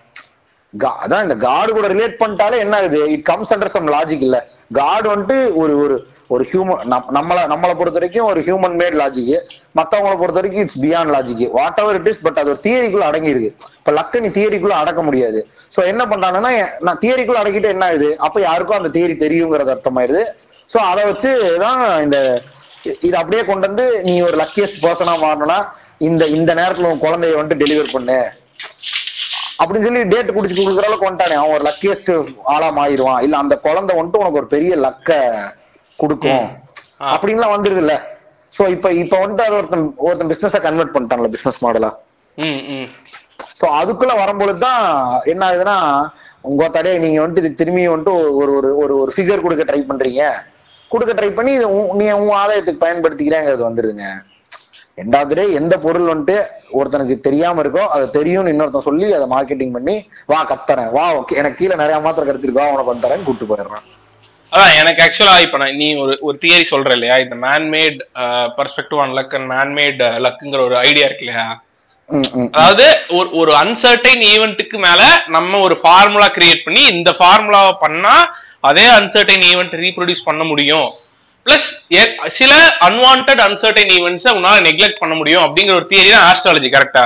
அதான் 1.03 1.23
இந்த 1.25 1.35
காடு 1.45 1.71
கூட 1.75 1.87
ரிலேட் 1.93 2.21
பண்ணிட்டாலே 2.21 2.57
என்ன 2.63 2.75
ஆகுது? 2.79 2.99
It 3.13 3.25
comes 3.29 3.51
under 3.53 3.75
some 3.75 3.91
logic 3.95 4.25
இல்ல. 4.27 4.37
காட் 4.77 5.07
வந்துட்டு 5.11 5.37
ஒரு 5.61 5.73
ஒரு 5.83 5.95
ஒரு 6.33 6.43
ஹியூமன் 6.49 6.81
நம்மள 7.17 7.37
நம்மளை 7.51 7.73
பொறுத்த 7.77 7.97
வரைக்கும் 7.99 8.27
ஒரு 8.31 8.39
ஹியூமன் 8.47 8.75
மேட் 8.81 8.97
லாஜிக் 9.01 9.31
மத்தவங்களை 9.77 10.17
பொறுத்த 10.19 10.39
வரைக்கும் 10.39 10.63
it's 10.65 10.81
beyond 10.83 11.11
logic 11.15 11.41
whatever 11.83 11.97
it 11.99 12.09
is 12.11 12.21
but 12.25 12.37
அது 12.41 12.51
ஒரு 12.53 12.61
தியரிக்குள்ள 12.65 13.05
அடங்கி 13.11 13.33
இருக்கு 13.33 13.49
இப்ப 13.79 13.93
லக்க 13.99 14.21
நீ 14.25 14.29
தியரிக்குள்ள 14.37 14.75
அடக்க 14.81 15.01
முடியாது. 15.07 15.39
சோ 15.75 15.79
என்ன 15.91 16.03
பண்றாங்கன்னா 16.11 16.51
நான் 16.87 17.01
தியரிக்குள்ள 17.03 17.41
அடக்கிட்டு 17.41 17.73
என்ன 17.75 17.87
ஆகுது? 17.89 18.09
அப்ப 18.27 18.41
யாருக்கும் 18.47 18.79
அந்த 18.79 18.91
தியரி 18.97 19.15
தெரியுங்கிறது 19.25 19.73
அர்த்தமாயிருது. 19.75 20.23
சோ 20.73 20.77
அதை 20.91 21.03
வச்சு 21.09 21.31
தான் 21.65 21.81
இந்த 22.05 22.17
இது 23.07 23.15
அப்படியே 23.21 23.43
கொண்டு 23.49 23.67
வந்து 23.69 23.85
நீ 24.07 24.13
ஒரு 24.27 24.37
லக்கியஸ்ட் 24.43 24.83
பர்சனா 24.85 25.15
மாறணும்னா 25.25 25.59
இந்த 26.09 26.23
இந்த 26.37 26.51
நேரத்துல 26.61 26.91
உன் 26.91 27.03
குழந்தைய 27.05 27.39
வந்துட்டு 27.39 27.63
டெலிவர் 27.63 27.95
பண்ணு. 27.95 28.19
அப்படின்னு 29.59 29.87
சொல்லி 29.87 30.03
டேட் 30.13 30.35
குடிச்சு 30.35 30.55
கொடுக்குற 30.59 30.87
அளவுக்கு 30.87 31.07
வந்துட்டானே. 31.07 31.35
அவன் 31.41 31.55
ஒரு 31.57 31.65
லக்கியஸ்ட் 31.69 32.11
ஆளா 32.53 32.69
மாறிடுவான். 32.79 33.21
இல்ல 33.25 33.35
அந்த 33.43 33.55
குழந்தை 33.65 33.93
வந்துட்டு 33.97 34.21
உனக்கு 34.23 34.41
ஒரு 34.41 34.49
பெரிய 34.55 34.75
லக்க 34.85 35.17
கொடுக்கும். 35.99 36.45
அப்படின்லாம் 37.13 37.55
வந்துருது 37.55 37.81
இல்ல 37.85 37.95
சோ 38.53 38.63
இப்ப 38.75 38.87
இப்ப 39.01 39.15
வந்துட்டு 39.21 39.45
அது 39.47 39.57
ஒருத்தன் 39.57 39.83
ஒருத்தன் 40.05 40.31
பிசினஸ 40.31 40.59
கன்வெர்ட் 40.67 40.93
பண்ணிட்டான்ல 40.93 41.29
பிசினஸ் 41.35 41.63
மாடலா 41.65 41.91
சோ 43.59 43.65
அதுக்குள்ள 43.79 44.13
வரும்பொழுது 44.21 44.59
தான் 44.67 44.83
என்ன 45.31 45.43
ஆகுதுன்னா 45.49 45.77
உங்க 46.49 46.63
தடையை 46.75 46.97
நீங்க 47.03 47.19
வந்துட்டு 47.21 47.43
இது 47.43 47.59
திரும்பி 47.61 47.81
வந்துட்டு 47.91 48.13
ஒரு 48.41 48.51
ஒரு 48.57 48.69
ஒரு 48.83 48.93
ஒரு 49.01 49.11
ஃபிகர் 49.15 49.43
கொடுக்க 49.45 49.63
ட்ரை 49.69 49.81
பண்றீங்க. 49.89 50.23
கொடுக்க 50.91 51.11
ட்ரை 51.17 51.29
பண்ணி 51.37 51.53
நீ 51.99 52.05
உன் 52.21 52.37
ஆதாயத்துக்கு 52.41 52.83
பயன்படுத்திக்கிறேங்கிறது 52.85 53.63
வந்துருதுங்க. 53.67 54.07
ரெண்டாவது 54.99 55.35
day 55.39 55.45
எந்த 55.59 55.75
பொருள் 55.85 56.09
வந்துட்டு 56.11 56.37
ஒருத்தனுக்கு 56.79 57.15
தெரியாம 57.27 57.61
இருக்கோ 57.63 57.83
அது 57.95 58.05
தெரியும்னு 58.17 58.53
இன்னொருத்தன் 58.53 58.87
சொல்லி 58.89 59.07
அதை 59.17 59.27
மார்க்கெட்டிங் 59.35 59.75
பண்ணி 59.77 59.95
வா 60.31 60.39
கத்தறேன். 60.51 60.89
வா 60.97 61.05
okay, 61.19 61.35
எனக்கு 61.41 61.59
கீழே 61.61 61.75
நிறைய 61.81 61.97
மாத்திரை 62.05 62.25
கிடைச்சிருக்கா. 62.29 62.65
உனக்கு 62.73 62.91
வந்து 62.91 63.05
தரேன். 63.07 63.25
கூட்டு 63.27 63.45
போயிடுறான். 63.51 63.85
அதான் 64.51 64.75
எனக்கு 64.81 65.01
ஆக்சுவலா 65.05 65.33
இப்ப 65.45 65.57
நான் 65.61 65.79
நீ 65.81 65.87
ஒரு 66.03 66.13
ஒரு 66.27 66.37
தியரி 66.43 66.65
சொல்ற 66.73 66.91
இல்லையா? 66.97 67.15
இந்த 67.23 67.35
manmade 67.45 67.99
perspective 68.59 69.01
on 69.03 69.15
luck 69.17 69.35
and 69.37 69.49
manmade 69.53 69.99
லக்குங்கிற 70.25 70.61
ஒரு 70.69 70.77
ஐடியா 70.87 71.07
இருக்கு 71.09 71.25
இல்லையா. 71.25 71.47
அதாவது 72.55 72.85
ஒரு 73.17 73.29
ஒரு 73.39 73.51
அன்சர்டைன் 73.63 74.23
ஈவெண்ட்டுக்கு 74.33 74.77
மேல 74.85 75.01
நம்ம 75.35 75.59
ஒரு 75.65 75.75
ஃபார்முலா 75.81 76.27
கிரியேட் 76.37 76.65
பண்ணி 76.67 76.83
இந்த 76.95 77.11
ஃபார்முலாவை 77.19 77.73
பண்ணா 77.83 78.15
அதே 78.69 78.85
அன்சர்டைன் 78.99 79.45
ஈவெண்ட் 79.51 79.75
ரீப்ரொடியூஸ் 79.83 80.27
பண்ண 80.29 80.43
முடியும். 80.51 80.87
பிளஸ் 81.45 81.69
சில 82.37 82.51
அன்வான்ட் 82.87 83.41
அன்சர்டைன் 83.43 83.91
ஈவெண்ட்ஸை 83.95 84.31
உன்னால 84.37 84.61
நெக்லெக்ட் 84.65 85.01
பண்ண 85.01 85.13
முடியும் 85.19 85.43
அப்படிங்கிற 85.45 85.75
ஒரு 85.79 85.87
தியரி 85.91 86.09
தான் 86.11 86.25
ஆஸ்ட்ராலஜி 86.29 86.69
கரெக்டா. 86.73 87.05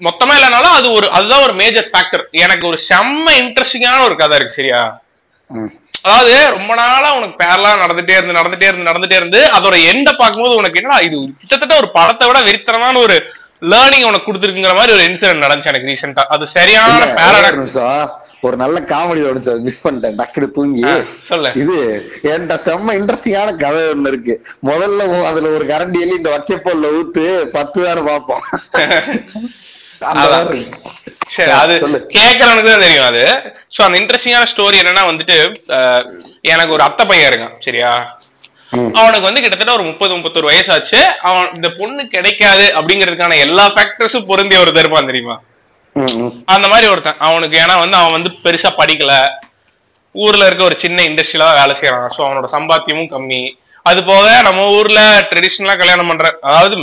மொத்தமா 0.00 0.32
இல்லைனாலும் 0.38 0.74
அது 0.78 0.88
ஒரு 0.96 1.06
அதுதான் 1.16 1.44
ஒரு 1.46 1.54
மேஜர் 1.60 1.88
ஃபேக்டர் 1.90 2.24
எனக்கு 2.44 2.64
ஒரு 2.70 2.78
செம்ம 2.88 3.26
இன்ட்ரெஸ்டிங்கான 3.40 4.02
ஒரு 4.08 4.16
கதை 4.20 4.36
இருக்கு 4.38 4.58
சரியா. 4.58 4.80
அதாவது 6.04 6.34
ரொம்ப 6.54 6.72
நாளா 6.80 7.08
உனக்கு 7.16 7.36
பேரலாம் 7.40 7.80
நடந்துட்டே 7.82 8.16
இருந்து 8.18 8.38
நடந்துட்டே 8.38 8.66
இருந்து 8.68 8.88
நடந்துட்டே 8.88 9.16
இருந்து 9.20 9.40
அதோட 9.56 9.76
எண்ட 9.90 10.08
பார்க்கும்போது 10.14 10.58
உனக்கு 10.60 10.80
என்னடா 10.80 10.98
இது 11.06 11.16
கிட்டத்தட்ட 11.34 11.74
ஒரு 11.80 11.88
படத்தை 11.96 12.26
விட 12.28 12.40
வெறித்தனமான 12.46 13.00
ஒரு 13.06 13.16
லேர்னிங் 13.64 14.08
உனக்கு 14.08 14.26
கொடுத்துருக்குங்கிற 14.26 14.74
மாதிரி 14.78 14.94
ஒரு 14.96 15.04
இன்சிடென்ட் 15.08 15.44
நடந்துச்சு 15.44 15.72
எனக்கு 15.72 15.90
ரீசெண்டா 15.90 16.24
அது 16.34 16.44
சரியான 16.54 16.92
இல்ல, 16.98 17.08
ஒரே 18.42 18.56
நல்ல 18.60 18.78
காமெடி 18.90 19.22
ஒன்று 19.28 19.54
மிஸ் 19.64 19.82
பண்ணிட்டேன் 19.82 20.18
டக்குனு 20.18 20.48
தூங்கி 20.56 20.82
சொல்லு 21.28 21.50
இது 21.62 21.76
என்கிட்ட 22.28 22.56
செம்ம 22.66 22.94
இன்ட்ரெஸ்டிங்கான 22.98 23.54
கதை 23.62 23.80
ஒண்ணு 23.88 24.12
இருக்கு 24.12 24.34
முதல்ல 24.64 25.00
அதுல 25.28 25.50
ஒரு 25.56 25.64
கரண்டி 25.70 26.00
எலி 26.04 26.14
இந்த 26.18 26.30
வக்கைப்போல்ல 26.34 26.92
ஊத்து 26.98 27.26
பத்து 27.56 27.80
பார்ப்போம் 28.08 28.44
அதான். 30.02 30.26
மாதிரி. 30.34 30.60
சரி 31.28 31.52
அது. 31.54 31.76
கேக்குறவனுக்கு 32.12 32.68
தான் 32.68 32.84
தெரியும் 32.84 33.06
அது 33.08 33.22
சோ 33.74 33.80
அந்த 33.86 33.96
இன்ட்ரெஸ்டிங்கான 34.00 34.48
ஸ்டோரி 34.50 34.76
என்னன்னா 34.80 35.02
வந்துட்டு 35.08 35.36
எனக்கு 36.48 36.74
ஒரு 36.76 36.84
அத்தை 36.86 37.04
பையன் 37.08 37.28
இருக்கான் 37.30 37.56
சரியா. 37.66 37.90
அவனுக்கு 38.98 39.26
வந்து 39.26 39.42
கிட்டத்தட்ட 39.42 39.76
ஒரு 39.76 39.84
முப்பது 39.88 40.12
முப்பத்தொரு 40.14 40.50
வயசாச்சு 40.50 41.00
அவன் 41.28 41.52
இந்த 41.54 41.68
பொண்ணு 41.78 42.02
கிடைக்காது 42.14 42.66
அப்படிங்கிறதுக்கான 42.78 43.38
எல்லா 43.46 43.64
ஃபேக்டர்ஸும் 43.74 44.28
பொருந்திய 44.30 44.60
ஒரு 44.60 44.72
இருப்பான் 44.78 45.10
தெரியுமா. 45.10 45.36
அந்த 46.54 46.66
மாதிரி 46.72 46.86
ஒருத்தன். 46.92 47.20
அவனுக்கு 47.28 47.56
ஏன்னா 47.62 47.74
வந்து 47.82 47.96
அவன் 48.00 48.16
வந்து 48.16 48.30
பெருசா 48.44 48.70
படிக்கல. 48.80 49.12
ஊர்ல 50.14 50.46
இருக்க 50.48 50.62
ஒரு 50.70 50.76
சின்ன 50.84 50.98
இண்டஸ்ட்ரியில 51.08 51.46
வேலை 51.60 51.74
செய்யறான் 51.80 52.14
சோ 52.16 52.20
அவனோட 52.26 52.48
சம்பாத்தியமும் 52.56 53.10
கம்மி. 53.14 53.42
அது 53.88 54.00
போக 54.10 54.26
நம்ம 54.46 54.64
ஊர்ல 54.76 55.00
ட்ரெடிஷ்னலா 55.30 55.74
கல்யாணம் 55.82 56.10
பண்ற 56.10 56.30
அதாவது 56.48 56.76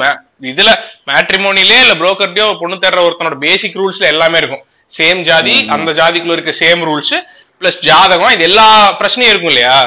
இதுல 0.51 0.70
மேட்ரிமோனிலே 1.09 1.78
இல்ல 1.84 1.93
புரோக்கர்லயோ 1.99 2.47
பொண்ணு 2.61 2.76
தேடுற 2.84 3.01
ஒருத்தனோட 3.07 3.38
பேசிக் 3.45 3.78
ரூல்ஸ்ல 3.82 4.05
எல்லாமே 4.13 4.39
இருக்கும். 4.41 4.63
சேம் 4.97 5.22
ஜாதி 5.30 5.55
அந்த 5.76 5.91
ஜாதிக்குள்ள 5.99 6.38
இருக்க 6.38 6.53
சேம் 6.63 6.82
ரூல்ஸ் 6.89 7.16
பிளஸ் 7.59 7.80
ஜாதகம் 7.89 8.34
இது 8.36 8.45
எல்லா 8.49 8.68
பிரச்சனையும் 8.99 9.32
இருக்கும் 9.34 9.53
இல்லையா. 9.53 9.78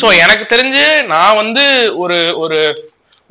சோ 0.00 0.06
எனக்கு 0.24 0.44
தெரிஞ்சு 0.54 0.84
நான் 1.12 1.38
வந்து 1.42 1.64
ஒரு 2.02 2.18
ஒரு 2.44 2.58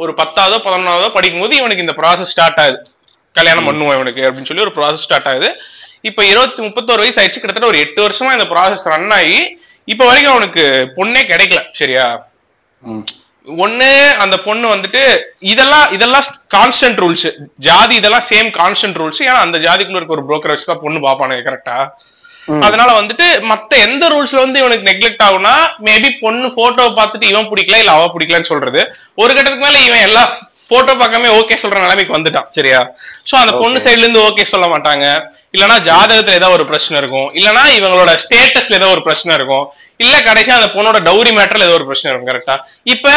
ஒரு 0.04 0.12
பத்தாவதோ 0.20 0.58
பதினொன்னாவதோ 0.66 1.10
படிக்கும்போது 1.18 1.54
இவனுக்கு 1.60 1.86
இந்த 1.86 1.96
ப்ராசஸ் 2.00 2.32
ஸ்டார்ட் 2.34 2.62
ஆகுது. 2.64 2.80
கல்யாணம் 3.36 3.68
பண்ணுவோம் 3.70 3.96
இவனுக்கு 3.98 4.24
அப்படின்னு 4.26 4.50
சொல்லி 4.50 4.66
ஒரு 4.66 4.76
ப்ராசஸ் 4.78 5.06
ஸ்டார்ட் 5.06 5.30
ஆகுது. 5.32 5.50
இப்ப 6.10 6.22
இருபத்தி 6.32 6.62
முப்பத்தோரு 6.66 7.04
வயசு 7.04 7.20
ஆயிடுச்சு 7.22 7.42
கிட்டத்தட்ட 7.42 7.72
ஒரு 7.72 7.82
எட்டு 7.84 8.00
வருஷமா 8.06 8.32
இந்த 8.38 8.48
ப்ராசஸ் 8.52 8.88
ரன் 8.94 9.14
ஆகி 9.18 9.38
இப்ப 9.88 10.02
வரைக்கும் 10.10 10.34
அவனுக்கு 10.34 10.64
பொண்ணே 10.98 11.22
கிடைக்கல 11.32 11.62
சரியா. 11.80 12.06
ஒண்ணு 13.48 13.88
அந்த 14.24 14.36
பொண்ணு 14.46 14.66
வந்துட்டு 14.74 15.02
இதெல்லாம் 15.52 15.88
இதெல்லாம் 15.96 16.26
கான்ஸ்டன்ட் 16.56 17.00
ரூல்ஸ் 17.04 17.26
ஜாதி 17.68 17.96
இதெல்லாம் 18.02 18.28
சேம் 18.30 18.50
கான்ஸ்டன்ட் 18.60 19.00
ரூல்ஸ் 19.02 19.22
ஏன்னா 19.26 19.40
அந்த 19.48 19.58
ஜாதிக்குள்ள 19.66 20.00
இருக்க 20.00 20.18
ஒரு 20.18 20.28
broker 20.30 20.50
வச்சு 20.52 20.70
தான் 20.70 20.84
பொண்ணு 20.84 21.00
பாப்பானுங்க 21.08 21.44
கரெக்டா 21.48 21.78
அதனால 22.66 22.90
வந்துட்டு 23.00 23.28
மத்த 23.52 23.78
எந்த 23.88 24.08
ரூல்ஸ்ல 24.14 24.44
வந்து 24.46 24.62
இவனுக்கு 24.64 24.90
நெக்லெக்ட் 24.90 25.26
ஆகும்னா 25.28 25.56
மேபி 25.90 26.10
பொண்ணு 26.24 26.50
போட்டோ 26.60 26.88
பார்த்துட்டு 27.00 27.30
இவன் 27.34 27.52
பிடிக்கல 27.52 27.82
இல்ல 27.84 27.94
அவ 27.98 28.10
பிடிக்கலன்னு 28.16 28.52
சொல்றது. 28.54 28.82
ஒரு 29.22 29.32
கட்டத்துக்கு 29.36 29.68
மேல 29.68 29.86
இவன் 29.90 30.08
எல்லா 30.08 30.24
போட்டோ 30.72 30.94
பார்க்காம 31.00 31.32
ஓகே 31.40 31.56
சொல்ற 31.62 31.78
நிலைமைக்கு 31.84 32.16
வந்துட்டான் 32.16 32.46
சரியா? 32.58 32.78
சோ 33.30 33.34
அந்த 33.42 33.54
பொண்ணு 33.62 33.78
சைடுல 33.86 34.06
இருந்து 34.06 34.22
ஓகே 34.28 34.44
சொல்ல 34.52 34.66
மாட்டாங்க. 34.74 35.06
இல்லனா 35.56 35.76
ஜாதகத்துல 35.88 36.38
ஏதோ 36.40 36.50
ஒரு 36.58 36.66
பிரச்சனை 36.70 36.96
இருக்கும். 37.02 37.28
இல்லனா 37.40 37.64
இவங்களோட 37.78 38.12
ஸ்டேட்டஸ்ல 38.24 38.78
ஏதோ 38.80 38.88
ஒரு 38.94 39.02
பிரச்சனை 39.08 39.34
இருக்கும். 39.40 39.66
இல்ல 40.04 40.16
கடைசியா 40.30 40.56
அந்த 40.60 40.70
பொண்ணோட 40.76 41.00
டவுரி 41.08 41.32
மேட்டர்ல 41.40 41.68
ஏதோ 41.70 41.76
ஒரு 41.80 41.88
பிரச்சனை 41.90 42.10
இருக்கும் 42.12 42.32
கரெக்டா 42.32 42.56
இப்ப 42.94 43.12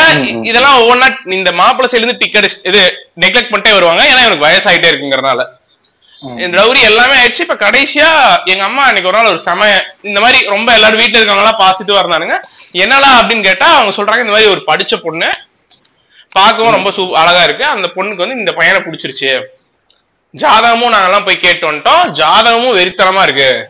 இதெல்லாம் 0.50 0.78
ஒவ்வொன்றா 0.82 1.08
இந்த 1.38 1.52
மாப்பிள்ளை 1.60 1.90
சைடுல 1.92 2.04
இருந்து 2.04 2.22
டிக்கெட் 2.24 2.48
இது 2.70 2.82
நெக்லெக்ட் 3.24 3.52
பண்ணிட்டே 3.52 3.76
வருவாங்க. 3.78 4.02
ஏன்னா 4.12 4.24
இவனுக்கு 4.26 4.46
வயசாயிட்டே 4.48 4.90
இருக்குங்கிறனால 4.92 5.40
என் 5.46 5.55
ரவுரி 6.22 6.80
எல்லாமே 6.80 7.14
ஆயிடுச்சு. 7.14 7.40
இப்ப 7.40 7.54
கடைசியா 7.54 8.36
எங்க 8.44 8.64
அம்மா 8.64 8.84
அன்னைக்கு 8.84 9.10
ஒரு 9.10 9.18
நாள் 9.18 9.26
ஒரு 9.26 9.38
சமய 9.38 9.94
இந்த 10.02 10.20
மாதிரி 10.20 10.46
ரொம்ப 10.46 10.72
எல்லாரும் 10.72 11.00
வீட்டுல 11.00 11.02
இருக்கவங்க 11.02 11.20
எல்லாம் 11.20 11.58
பாசிட்டிவா 11.58 11.90
இருந்தானுங்க. 11.90 12.40
என்னடா 12.70 13.20
அப்படின்னு 13.20 13.42
கேட்டா 13.42 13.76
அவங்க 13.76 14.02
சொல்றாங்க 14.02 14.18
இந்த 14.18 14.30
மாதிரி 14.30 14.46
ஒரு 14.46 14.62
படிச்ச 14.66 14.96
பொண்ணு 15.02 15.38
பார்க்கவும் 16.30 16.72
ரொம்ப 16.72 16.90
சூ 16.90 17.14
அழகா 17.14 17.42
இருக்கு. 17.42 17.64
அந்த 17.64 17.90
பொண்ணுக்கு 17.94 18.14
வந்து 18.14 18.38
இந்த 18.38 18.52
பையனை 18.52 18.82
பிடிச்சிருச்சு. 18.82 19.42
ஜாதகமும் 20.36 20.94
நாங்கெல்லாம் 20.94 21.24
போய் 21.24 21.36
கேட்டு 21.36 21.72
வந்துட்டோம். 21.72 22.10
ஜாதகமும் 22.12 22.76
வெறித்தனமா 22.76 23.22
இருக்கு. 23.22 23.68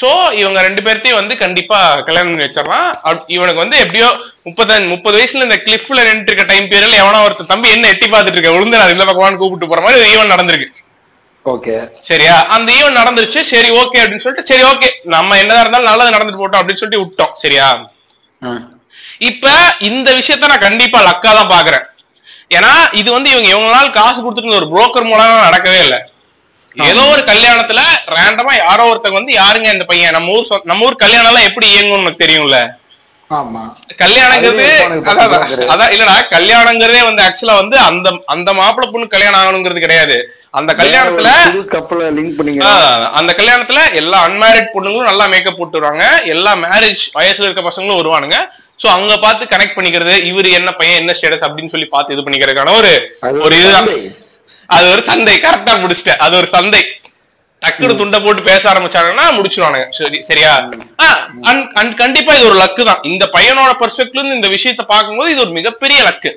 சோ 0.00 0.32
இவங்க 0.32 0.60
ரெண்டு 0.60 0.82
பேர்த்தையும் 0.82 1.14
வந்து 1.14 1.36
கண்டிப்பா 1.36 2.00
கல்யாணம் 2.00 2.36
பண்ணி 2.36 2.44
வச்சிடலாம். 2.44 2.98
அப்- 3.04 3.24
இவனுக்கு 3.26 3.60
வந்து 3.60 3.78
எப்படியோ 3.78 4.16
முப்பத்தஞ்சு 4.44 4.88
முப்பது 4.88 5.22
வயசுல 5.22 5.42
இந்த 5.42 5.56
கிளிஃப்ல 5.56 6.02
நின்று 6.02 6.32
இருக்க 6.32 6.42
டைம் 6.42 6.64
பீரியட்ல 6.64 6.94
எவனோ 6.94 7.22
ஒருத்தன் 7.22 7.46
தம்பி 7.46 7.70
என்ன 7.70 7.88
எட்டி 7.88 8.06
பார்த்துட்டு 8.06 8.32
இருக்க? 8.32 8.50
விழுந்து 8.50 8.78
நான் 8.78 8.92
இந்த 8.92 9.04
பக்கமான்னு 9.04 9.36
கூப்பிட்டு 9.36 9.68
போற 9.68 9.80
மாதிரி 9.80 10.16
ஈவன் 10.16 10.32
நடந்திருக்கு. 10.32 10.87
ஓகே 11.46 11.74
சரியா? 12.08 12.34
அந்த 12.54 12.68
ஈவன் 12.78 12.98
நடந்துருச்சு. 13.00 13.40
சரி 13.52 13.68
ஓகே 13.80 14.00
அப்படின்னு 14.02 14.24
சொல்லிட்டு 14.24 14.50
சரி 14.50 14.64
ஓகே 14.70 14.88
நம்ம 15.14 15.36
என்னதான் 15.42 15.62
இருந்தாலும் 15.64 15.90
நல்லது 15.90 16.14
நடந்துட்டு 16.14 16.42
போட்டோம் 16.42 16.60
அப்படின்னு 16.60 16.80
சொல்லிட்டு 16.80 17.02
விட்டோம். 17.04 17.32
சரியா. 17.42 17.68
இப்ப 19.28 19.46
இந்த 19.88 20.08
விஷயத்த 20.18 20.50
நான் 20.52 20.66
கண்டிப்பா 20.66 20.98
லக்கா 21.08 21.30
தான் 21.38 21.52
பாக்குறேன். 21.54 21.86
ஏன்னா 22.56 22.72
இது 23.00 23.08
வந்து 23.16 23.30
இவங்க 23.32 23.48
இவங்க 23.54 23.70
நாள் 23.76 23.96
காசு 23.98 24.18
கொடுத்துட்டு 24.20 24.60
ஒரு 24.60 24.68
புரோக்கர் 24.74 25.10
மூலமா 25.12 25.38
நடக்கவே 25.48 25.80
இல்லை. 25.86 25.98
ஏதோ 26.76 27.02
ஒரு 27.12 27.22
கல்யாணத்துல 27.30 27.80
ரேண்டமா 28.16 28.52
யாரோ 28.64 28.82
ஒருத்தங்க 28.90 29.18
வந்து 29.20 29.34
யாருங்க 29.40 29.68
இந்த 29.76 29.84
பையன்? 29.90 30.14
நம்ம 30.16 30.34
ஊர் 30.36 30.66
நம்ம 30.70 30.86
ஊர் 30.88 31.02
கல்யாணம் 31.04 31.30
எல்லாம் 31.30 31.48
எப்படி 31.50 31.66
இயங்கும்னு 31.74 32.12
தெரியும்ல? 32.22 32.58
கல்யாணங்கிறது 34.02 34.66
அதான். 35.12 35.42
அதான் 35.72 35.92
இல்லடா 35.94 36.14
கல்யாணங்கிறதே 36.34 37.00
வந்து 37.08 37.22
ஆக்சுவலா 37.26 37.56
வந்து 37.62 37.76
அந்த 37.88 38.08
அந்த 38.34 38.52
மாப்பிள்ளை 38.60 38.86
பொண்ணு 38.92 39.06
கல்யாணம் 39.14 39.40
ஆகணுங்கிறது 39.40 39.84
கிடையாது. 39.84 40.16
அந்த 40.50 40.70
கல்யாணத்துல 40.72 41.30
அந்த 43.20 43.32
கல்யாணத்துல 43.40 43.80
எல்லா 43.92 44.20
அன்மேரிட் 44.28 44.72
பொண்ணுங்களும் 44.74 45.10
நல்லா 45.10 45.26
மேக்கப் 45.26 45.58
போட்டு 45.58 45.78
வருவாங்க. 45.78 46.04
எல்லா 46.34 46.54
மேரேஜ் 46.64 47.04
வயசுல 47.18 47.48
இருக்க 47.48 47.64
பசங்களும் 47.68 48.00
வருவானுங்க. 48.00 48.38
சோ 48.82 48.86
அங்க 48.96 49.18
பார்த்து 49.18 49.52
கனெக்ட் 49.52 49.76
பண்ணிக்கிறது 49.76 50.14
இவரு 50.30 50.50
என்ன 50.50 50.72
பையன் 50.72 51.00
என்ன 51.00 51.14
ஸ்டேட்டஸ் 51.20 51.46
அப்படின்னு 51.48 51.74
சொல்லி 51.74 51.86
பார்த்து 51.94 52.14
இது 52.14 52.24
பண்ணிக்கிறதுக்கான 52.26 52.74
ஒரு 52.80 52.92
ஒரு 53.46 53.54
இதுதான். 53.60 53.88
அது 54.76 54.86
ஒரு 54.92 55.02
சந்தை. 55.02 55.34
கரெக்டா 55.44 55.74
முடிச்சிட்டேன். 55.82 56.20
அது 56.26 56.36
ஒரு 56.36 56.46
சந்தை. 56.46 56.80
டக்குனு 57.66 57.94
துண்டை 57.94 58.20
போட்டு 58.20 58.42
பேச 58.42 58.72
ஆரம்பிச்சாங்கன்னா 58.72 59.24
முடிச்சிருவானுங்க. 59.30 59.90
சரி 59.90 60.22
சரியா? 60.22 60.68
அன்- 61.42 61.94
கண்டிப்பா 61.94 62.34
இது 62.34 62.48
ஒரு 62.48 62.58
லக்கு 62.58 62.84
தான். 62.84 63.00
இந்த 63.02 63.28
பையனோட 63.32 63.70
பெர்ஸ்பெக்டிவ்ல 63.80 64.24
இருந்து 64.24 64.34
இந்த 64.34 64.48
விஷயத்த 64.48 64.82
பார்க்கும்போது 64.86 65.30
இது 65.30 65.40
ஒரு 65.40 65.50
மிகப்பெரிய 65.50 66.02
லக்கு. 66.02 66.32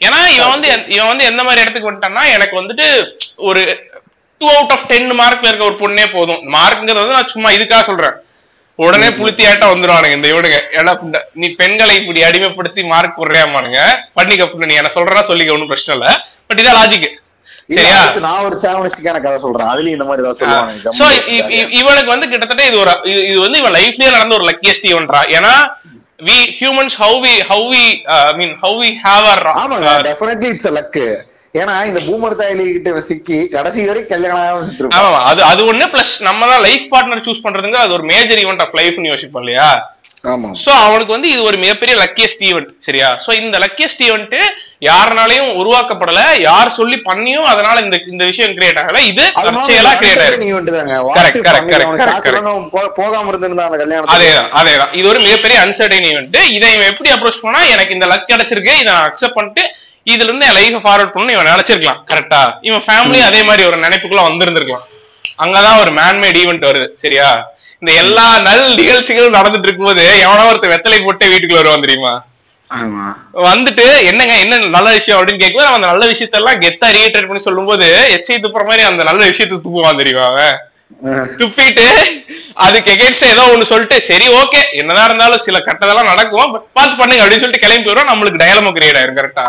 ஏன்னா 0.00 0.28
இவன் 0.28 0.48
வந்து 0.48 0.84
இவன் 0.86 1.06
வந்து 1.06 1.24
எந்த 1.24 1.42
மாதிரி 1.42 1.60
இடத்துக்கு 1.60 1.92
வந்துட்டான்னா 1.92 2.32
எனக்கு 2.32 2.62
வந்துட்டு 2.62 3.08
ஒரு 3.36 3.90
டூ 4.38 4.48
அவுட் 4.48 4.70
ஆஃப் 4.70 4.86
டென் 4.86 5.20
மார்க்ல 5.20 5.46
இருக்க 5.46 5.64
ஒரு 5.64 5.76
பொண்ணே 5.76 6.10
போதும். 6.12 6.52
மார்க்ங்கிறது 6.52 7.02
வந்து 7.02 7.12
நான் 7.12 7.28
சும்மா 7.28 7.50
இதுக்காக 7.50 7.82
சொல்றேன். 7.82 8.12
உடனே 8.74 9.06
புளுத்தி 9.06 9.48
ஆட்டம் 9.48 9.70
வந்துருவானுங்க 9.70 10.12
இந்த 10.12 10.28
இவனுங்க. 10.28 10.58
ஏன்னா 10.72 11.20
நீ 11.32 11.48
பெண்களை 11.48 12.00
இப்படி 12.00 12.22
அடிமைப்படுத்தி 12.22 12.84
மார்க் 12.86 13.22
குறையாமானுங்க 13.22 13.78
பண்ணிக்க 14.14 14.46
பொண்ணு 14.46 14.66
நீ 14.66 14.74
என்ன 14.74 14.90
சொல்றா 14.94 15.20
சொல்லிக்க 15.28 15.52
ஒன்றும் 15.52 15.66
பிரச்சனை 15.66 16.00
இல்ல. 16.00 16.24
பட் 16.46 16.60
இதான் 16.60 16.78
லாஜிக் 16.80 17.24
சரியா? 17.68 18.00
நான் 18.24 18.44
ஒரு 18.46 18.56
சேவனிஸ்டிக்கான 18.64 19.20
கதை 19.22 19.38
சொல்றேன். 19.44 19.70
அதுலயும் 19.70 19.96
இந்த 19.96 20.06
மாதிரி 20.08 20.22
ஏதாவது 20.24 20.40
சொல்லுவாங்க 20.40 20.92
சோ 20.98 21.04
இவனுக்கு 21.80 22.10
வந்து 22.12 22.28
கிட்டத்தட்ட 22.32 22.64
இது 22.70 22.78
ஒரு 22.82 22.92
இது 23.24 23.38
வந்து 23.44 23.60
இவன் 23.62 23.76
லைஃப்லயே 23.78 24.10
நடந்த 24.16 24.36
ஒரு 24.38 24.46
லக்கியஸ்ட் 24.50 24.88
ஈவென்ட்ரா 24.90 25.22
ஏன்னா 25.36 25.54
we 26.28 26.36
humans 26.58 26.96
how 27.00 27.16
we 27.24 27.32
how 27.50 27.64
we 27.72 27.84
I 28.16 28.34
mean 28.38 28.54
how 28.62 28.76
we 28.82 28.90
have 29.04 29.26
ஆமாங்க 29.56 29.88
ஆர் 29.92 30.06
டெஃபினெட்லி 30.08 30.50
இட்ஸ் 30.52 30.70
லக்கு 30.78 31.06
ஏன்னா 31.54 31.74
இந்த 31.88 32.00
பூமர் 32.06 32.38
தாயலி 32.38 32.64
கிட்ட 32.68 33.02
சிக்கி 33.08 33.36
கடைசி 33.52 33.84
வரைக்கும் 33.88 34.12
கல்யாணம். 34.14 34.88
ஆமா 34.98 35.20
அது 35.30 35.40
அது 35.50 35.60
ஒண்ணு 35.70 35.86
பிளஸ் 35.92 36.14
நம்ம 36.26 36.48
தான் 36.50 36.64
லைஃப் 36.66 36.86
பார்ட்னர் 36.92 37.26
சூஸ் 37.26 37.44
பண்றதுங்க 37.44 37.78
அது 37.84 37.94
ஒரு 37.98 38.04
மேஜர் 38.10 38.42
ஈவெண்ட் 38.42 38.64
ஆஃப் 38.64 38.76
லைஃப்னு 38.80 39.12
யோசிப்போம் 39.12 39.42
இல்லையா? 39.44 39.68
சோ 40.64 40.70
அவனுக்கு 40.86 41.12
வந்து 41.14 41.28
இது 41.34 41.42
ஒரு 41.48 41.56
மிகப்பெரிய 41.64 41.94
லக்கியஸ்ட் 42.02 42.42
ஈவெண்ட் 42.48 42.70
சரியா? 42.86 43.08
சோ 43.24 43.30
இந்த 43.42 43.56
லக்கியஸ்ட் 43.64 44.02
ஈவெண்ட் 44.06 44.34
யாருனாலையும் 44.88 45.50
உருவாக்கப்படல. 45.60 46.20
யார் 46.46 46.70
சொல்லி 46.78 46.98
பண்ணியும் 47.08 47.46
அதனால 47.52 47.76
இந்த 47.84 47.96
இந்த 48.12 48.24
விஷயம் 48.30 48.54
கிரியேட் 48.56 48.80
ஆகல. 48.82 49.00
இது 49.10 49.24
தற்செயலா 49.46 49.92
கிரியேட் 50.00 50.22
ஆயிருக்கு. 50.24 50.48
அதேதான் 54.16 54.50
அதேதான் 54.60 54.92
இது 54.98 55.06
ஒரு 55.12 55.20
மிகப்பெரிய 55.26 55.58
அன்சர்டைன் 55.66 56.08
ஈவெண்ட் 56.10 56.38
இதை 56.56 56.68
இவன் 56.76 56.90
எப்படி 56.92 57.10
அப்ரோச் 57.16 57.42
பண்ணா? 57.46 57.62
எனக்கு 57.74 57.96
இந்த 57.98 58.08
லக் 58.12 58.30
கிடைச்சிருக்கு. 58.34 58.74
இதை 58.82 58.92
நான் 58.92 59.08
அக்செப்ட் 59.10 59.38
பண்ணிட்டு 59.38 59.64
இதுல 60.14 60.28
இருந்து 60.30 60.46
என் 60.48 60.58
லைஃப் 60.60 60.82
ஃபார்வர்ட் 60.84 61.14
பண்ணணும் 61.14 61.36
இவன் 61.36 61.50
நினைச்சிருக்கலாம். 61.52 62.02
கரெக்டா 62.10 62.42
இவன் 62.68 62.84
ஃபேமிலி 62.88 63.20
அதே 63.30 63.40
மாதிரி 63.48 63.62
ஒரு 63.70 63.78
நினைப்புக்குள்ள 63.86 64.24
வந்திருந்திருக்கலாம். 64.30 64.84
அங்கதான் 65.44 65.80
ஒரு 65.82 65.90
மேன்மேட் 66.00 66.38
ஈவெண்ட் 66.42 66.66
வருது 66.68 66.86
சரியா? 67.02 67.28
இந்த 67.82 67.90
எல்லா 68.02 68.26
நல் 68.46 68.62
நிகழ்ச்சிகளும் 68.78 69.36
நடந்துட்டு 69.36 69.68
இருக்கும்போது 69.68 70.04
எவனோ 70.22 70.44
ஒருத்தர் 70.48 70.72
வெத்தலை 70.72 70.98
போட்டு 71.00 71.30
வீட்டுக்குள்ள 71.30 71.60
வருவான் 71.60 71.84
தெரியுமா? 71.86 72.14
வந்துட்டு 73.46 73.84
என்னங்க 74.08 74.36
என்ன 74.44 74.60
நல்ல 74.70 74.88
விஷயம் 74.94 75.18
அப்படின்னு 75.18 75.40
அவன் 75.62 75.76
அந்த 75.76 75.90
நல்ல 75.90 76.04
விஷயத்தெல்லாம் 76.12 76.62
கெத்தா 76.62 76.86
ரீட்ரேட் 76.96 77.28
பண்ணி 77.28 77.42
சொல்லும்போது 77.44 77.86
எச்சை 78.14 78.38
துப்புற 78.38 78.64
மாதிரி 78.70 78.84
அந்த 78.88 79.04
நல்ல 79.08 79.20
விஷயத்தை 79.30 79.58
துப்புவான் 79.58 80.00
தெரியுமா 80.02 80.24
அவன்? 80.30 80.56
துப்பிட்டு 81.38 81.84
அதுக்கு 82.64 82.90
எகேன்ஸ்ட் 82.92 83.30
ஏதோ 83.30 83.44
ஒண்ணு 83.52 83.70
சொல்லிட்டு 83.70 83.96
சரி 84.08 84.26
ஓகே 84.38 84.60
என்னதான் 84.80 85.06
இருந்தாலும் 85.08 85.44
சில 85.46 85.58
கட்டதெல்லாம் 85.64 86.10
நடக்கும் 86.10 86.52
பட் 86.52 86.66
பார்த்து 86.76 87.00
பண்ணுங்க 87.00 87.22
அப்படின்னு 87.22 87.44
சொல்லிட்டு 87.44 87.64
கிளம்பி 87.64 87.86
போயிடும் 87.86 88.10
நம்மளுக்கு 88.10 88.42
டயலமோ 88.42 88.72
கிரியேட் 88.76 88.98
ஆயிரும் 89.00 89.18
கரெக்டா 89.18 89.46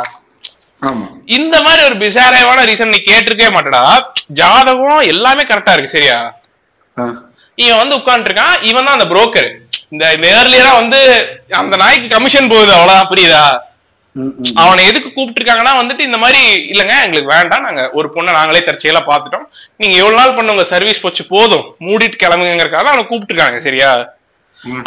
ஆமா. 0.82 1.06
இந்த 1.38 1.56
மாதிரி 1.62 1.82
ஒரு 1.86 1.96
பிசாரமான 2.02 2.66
ரீசன் 2.68 2.92
நீ 2.94 3.00
கேட்டிருக்கவே 3.04 3.52
மாட்டடா. 3.54 3.84
ஜாதகம் 4.40 5.08
எல்லாமே 5.12 5.44
கரெக்டா 5.46 5.74
இருக்கு 5.74 5.96
சரியா? 5.96 6.18
இவன் 7.58 7.82
வந்து 7.82 7.98
உட்காந்துருக்கான் 8.00 8.56
இவன் 8.70 8.86
தான் 8.88 8.98
அந்த 8.98 9.08
புரோக்கர் 9.12 9.50
இந்த 9.94 10.06
ஏர்லியரா 10.34 10.72
வந்து 10.82 11.00
அந்த 11.62 11.76
நாய்க்கு 11.84 12.08
கமிஷன் 12.16 12.52
போகுது 12.54 12.72
அவ்வளவுதான் 12.78 13.10
புரியுதா. 13.12 13.44
அவனை 14.62 14.82
எதுக்கு 14.90 15.10
கூப்பிட்டுருக்காங்கன்னா 15.10 15.74
வந்துட்டு 15.80 16.08
இந்த 16.08 16.18
மாதிரி 16.24 16.40
இல்லங்க 16.72 16.94
எங்களுக்கு 17.06 17.34
வேண்டாம் 17.34 17.66
நாங்க 17.68 17.82
ஒரு 17.98 18.08
பொண்ணை 18.16 18.32
நாங்களே 18.38 18.62
தற்செயலா 18.68 19.02
பாத்துட்டோம் 19.10 19.46
நீங்க 19.82 19.96
எவ்வளவு 20.02 20.20
நாள் 20.22 20.36
பண்ண 20.38 20.54
உங்க 20.56 20.66
சர்வீஸ் 20.74 21.04
போச்சு 21.04 21.24
போதும். 21.34 21.66
மூடிட்டு 21.88 22.22
கிளம்புங்கிறக்காக 22.24 22.90
அவனை 22.92 23.04
கூப்பிட்டுருக்காங்க 23.10 23.60
சரியா. 23.68 23.92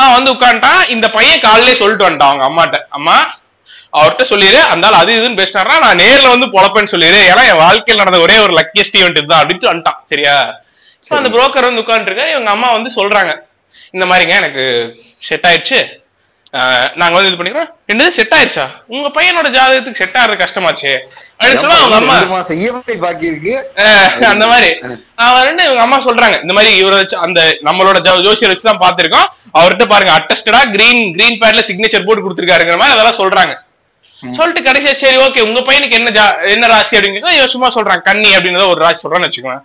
அவன் 0.00 0.16
வந்து 0.16 0.32
உட்காந்துட்டான் 0.36 0.80
இந்த 0.94 1.06
பையன் 1.16 1.44
காலையிலே 1.46 1.76
சொல்லிட்டு 1.82 2.06
வந்துட்டான் 2.06 2.32
அவங்க 2.32 2.46
அம்மாட்ட. 2.48 2.78
அம்மா 2.98 3.16
அவர்கிட்ட 3.98 4.24
சொல்லிடு 4.32 4.58
அந்த 4.72 4.86
ஆள் 4.88 5.00
அது 5.02 5.12
இதுன்னு 5.18 5.40
பேசினாரா 5.40 5.76
நான் 5.84 6.00
நேர்ல 6.02 6.32
வந்து 6.34 6.46
பொழப்பேன்னு 6.56 6.92
சொல்லிடு. 6.94 7.20
ஏன்னா 7.30 7.44
என் 7.52 7.62
வாழ்க்கையில் 7.64 8.02
நடந்த 8.02 8.20
ஒரே 8.26 8.36
ஒரு 8.46 8.52
லக்கியஸ்ட் 8.60 8.98
ஈவெண்ட் 9.00 9.20
இதுதான் 9.20 9.40
அப்படின்னு 9.42 9.70
வந்துட்டான் 9.72 10.00
சரியா? 10.12 10.34
அந்த 11.10 11.28
புரோக்கர் 11.34 11.68
வந்து 11.68 11.82
உட்காந்துருக்க 11.82 12.24
இவங்க 12.32 12.50
அம்மா 12.50 12.68
வந்து 12.74 12.90
சொல்றாங்க 12.96 13.32
இந்த 13.94 14.04
மாதிரிங்க 14.06 14.34
எனக்கு 14.40 14.64
செட் 15.28 15.46
ஆயிடுச்சு. 15.48 15.78
நாங்க 17.00 17.14
வந்து 17.16 17.28
இது 17.30 17.38
பண்ணிக்கிறோம். 17.38 17.68
என்னது 17.90 18.12
செட் 18.16 18.32
ஆயிடுச்சா? 18.36 18.64
உங்க 18.94 19.08
பையனோட 19.16 19.48
ஜாதகத்துக்கு 19.56 20.00
செட் 20.00 20.16
ஆகிறது 20.20 20.40
கஷ்டமாச்சே. 20.42 20.94
அப்படின்னு 21.36 21.60
சொன்னா 21.62 21.76
அவங்க 21.80 21.96
அம்மா. 22.00 22.16
பாக்கி 23.04 23.26
இருக்கு 23.30 23.52
ஆஹ் 23.84 24.26
அந்த 24.32 24.46
மாதிரி. 24.52 24.70
அவன் 25.24 25.46
ரெண்டு 25.48 25.62
இவங்க 25.66 25.82
அம்மா 25.84 25.98
சொல்றாங்க 26.06 26.36
இந்த 26.44 26.54
மாதிரி 26.56 26.70
இவரை 26.80 26.96
வச்சு 27.00 27.16
அந்த 27.26 27.40
நம்மளோட 27.68 27.98
ஜோசியர் 28.26 28.52
வச்சு 28.52 28.68
தான் 28.68 28.82
பாத்திருக்கோம் 28.84 29.28
அவர்கிட்ட 29.58 29.86
பாருங்க 29.92 30.12
அட்டஸ்டடா 30.18 30.60
கிரீன் 30.74 31.02
கிரீன் 31.16 31.40
பேட்ல 31.42 31.64
சிக்னேச்சர் 31.68 32.06
போட்டு 32.08 32.24
கொடுத்துருக்காருங்கிற 32.24 32.78
மாதிரி 32.80 32.96
அதெல்லாம் 32.96 33.20
சொல்றாங்க. 33.22 33.54
சொல்லிட்டு 34.32 34.62
கடைசியா 34.64 34.92
சரி 35.02 35.18
ஓகே 35.24 35.44
உங்க 35.46 35.60
பையனுக்கு 35.66 35.98
என்ன 35.98 36.10
ஜா 36.16 36.24
என்ன 36.52 36.66
ராசி 36.72 36.96
அப்படிங்கிறத 36.96 37.36
இவன் 37.36 37.52
சும்மா 37.54 37.68
சொல்றான் 37.76 38.02
கன்னி 38.08 38.30
அப்படின்னு 38.36 38.72
ஒரு 38.72 38.82
ராசி 38.84 39.02
சொல்றான்னு 39.02 39.28
வச்சுக்கோங்க. 39.28 39.60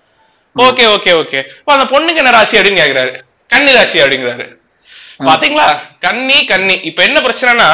Okay 0.56 0.84
okay 0.95 1.12
okay. 1.22 1.39
அந்த 1.76 1.86
பொண்ணுக்கு 1.93 2.22
என்ன 2.22 2.32
ராசி 2.38 2.56
அப்படின்னு 2.58 2.82
கேக்குறாரு. 2.82 3.12
கன்னி 3.53 3.72
ராசி 3.78 3.97
அப்படிங்கிறாரு. 4.03 4.45
பாத்தீங்களா? 5.30 5.66
கன்னி 6.06 6.38
கன்னி. 6.51 6.76
இப்ப 6.89 6.99
என்ன 7.08 7.18
பிரச்சனைனா 7.26 7.68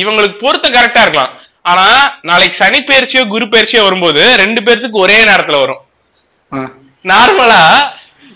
இவங்களுக்கு 0.00 0.36
பொருத்தம் 0.44 0.76
கரெக்டா 0.76 1.02
இருக்கலாம். 1.04 1.32
ஆனா 1.70 1.84
நாளைக்கு 2.28 2.56
சனி 2.62 2.78
பயிற்சியோ 2.88 3.22
குரு 3.34 3.46
பயிற்சியோ 3.52 3.82
வரும்போது 3.86 4.22
ரெண்டு 4.42 4.60
பேர்த்துக்கு 4.66 4.98
ஒரே 5.04 5.18
நேரத்துல 5.30 5.60
வரும். 5.64 5.82
நார்மலா 7.04 7.60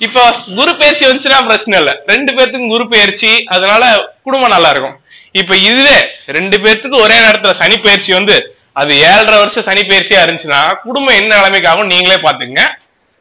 இப்போ 0.07 0.23
குரு 0.59 0.73
பயிற்சி 0.81 1.05
வந்துச்சுன்னா 1.07 1.39
பிரச்சனை 1.49 1.77
இல்ல. 1.83 1.93
ரெண்டு 2.13 2.31
பேர்த்துக்கும் 2.37 2.75
குரு 2.75 2.85
பயிற்சி 2.95 3.31
அதனால 3.55 3.83
குடும்பம் 4.27 4.55
நல்லா 4.55 4.71
இருக்கும். 4.75 4.97
இப்ப 5.41 5.57
இதுவே 5.69 5.97
ரெண்டு 6.37 6.57
பேர்த்துக்கும் 6.65 7.05
ஒரே 7.07 7.17
நேரத்துல 7.27 7.55
சனி 7.63 7.77
பயிற்சி 7.87 8.11
வந்து 8.19 8.37
அது 8.81 8.93
ஏழரை 9.11 9.37
வருஷம் 9.43 9.67
சனி 9.69 9.83
பயிற்சியா 9.91 10.21
இருந்துச்சுன்னா 10.25 10.61
குடும்பம் 10.87 11.19
என்ன 11.21 11.31
நிலைமைக்கு 11.39 11.71
ஆகும் 11.73 11.91
நீங்களே 11.93 12.19
பாத்துங்க 12.27 12.63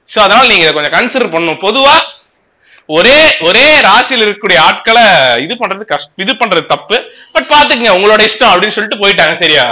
சோ 0.10 0.18
அதனால 0.26 0.45
நீங்க 0.53 0.68
கொஞ்சம் 0.76 0.95
கன்சிடர் 0.97 1.34
பண்ணணும். 1.34 1.64
பொதுவா 1.66 1.95
ஒரே 2.97 3.18
ஒரே 3.47 3.66
ராசியில் 3.88 4.24
இருக்கக்கூடிய 4.26 4.60
ஆட்களை 4.68 5.03
இது 5.45 5.53
பண்றது 5.62 5.86
கஷ்ட 5.91 6.24
இது 6.24 6.34
பண்றது 6.41 6.66
தப்பு. 6.74 6.97
பட் 7.34 7.49
பாத்துக்கங்க 7.53 7.95
உங்களோட 7.97 8.22
இஷ்டம் 8.30 8.51
அப்படின்னு 8.51 8.76
சொல்லிட்டு 8.76 9.01
போயிட்டாங்க 9.03 9.36
சரியா? 9.43 9.66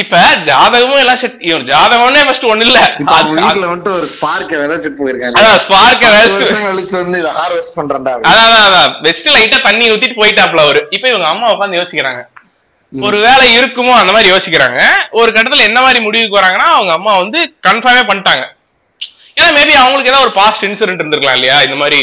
இப்ப 0.00 0.16
ஜாதகமும் 0.48 1.00
எல்லாம் 1.02 1.20
செட் 1.22 1.40
இவன் 1.48 1.64
ஜாதகம்னே 1.70 2.20
ஃபர்ஸ்ட் 2.26 2.46
ஒண்ணு 2.50 2.66
இல்ல. 2.66 2.80
வந்துட்டு 3.00 3.92
ஒரு 3.96 4.06
ஸ்பார்க்க 4.12 4.60
விதைச்சிட்டு 4.60 4.98
போயிருக்காங்க. 5.00 5.36
அதான் 5.40 5.62
ஸ்பார்க்க 5.64 6.12
ஹார்வெஸ்ட் 7.38 7.74
பண்றேன்டா. 7.78 8.12
அதான் 8.32 8.62
அதான், 8.68 8.92
வெஸ்ட் 9.06 9.32
லைட்டா 9.36 9.58
தண்ணி 9.66 9.90
ஊத்திட்டு 9.94 10.20
போயிட்டாப்ல 10.20 10.66
அவரு. 10.66 10.82
இப்ப 10.96 11.08
இவங்க 11.12 11.26
அம்மா 11.32 11.48
உட்காந்து 11.54 11.80
யோசிக்கிறாங்க. 11.80 12.22
ஒரு 12.92 13.18
வேலை 13.26 13.44
இருக்குமோ 13.58 13.92
அந்த 14.02 14.12
மாதிரி 14.14 14.32
யோசிக்கிறாங்க. 14.34 14.78
ஒரு 15.20 15.30
கட்டத்துல 15.34 15.66
என்ன 15.70 15.80
மாதிரி 15.86 16.00
முடிவுக்கு 16.06 16.40
வராங்கன்னா 16.40 16.70
அவங்க 16.76 16.92
அம்மா 16.98 17.12
வந்து 17.22 17.40
கன்ஃபார்மே 17.68 18.04
பண்ணிட்டாங்க. 18.10 18.46
ஏன்னா 19.40 19.50
மேபி 19.58 19.74
அவங்களுக்கு 19.80 20.12
ஏதாவது 20.12 20.26
ஒரு 20.26 20.34
பாஸ்ட் 20.38 20.66
இன்சிடென்ட் 20.66 21.02
இருந்திருக்கலாம் 21.02 21.38
இல்லையா? 21.38 21.58
இந்த 21.66 21.76
மாதிரி. 21.82 22.00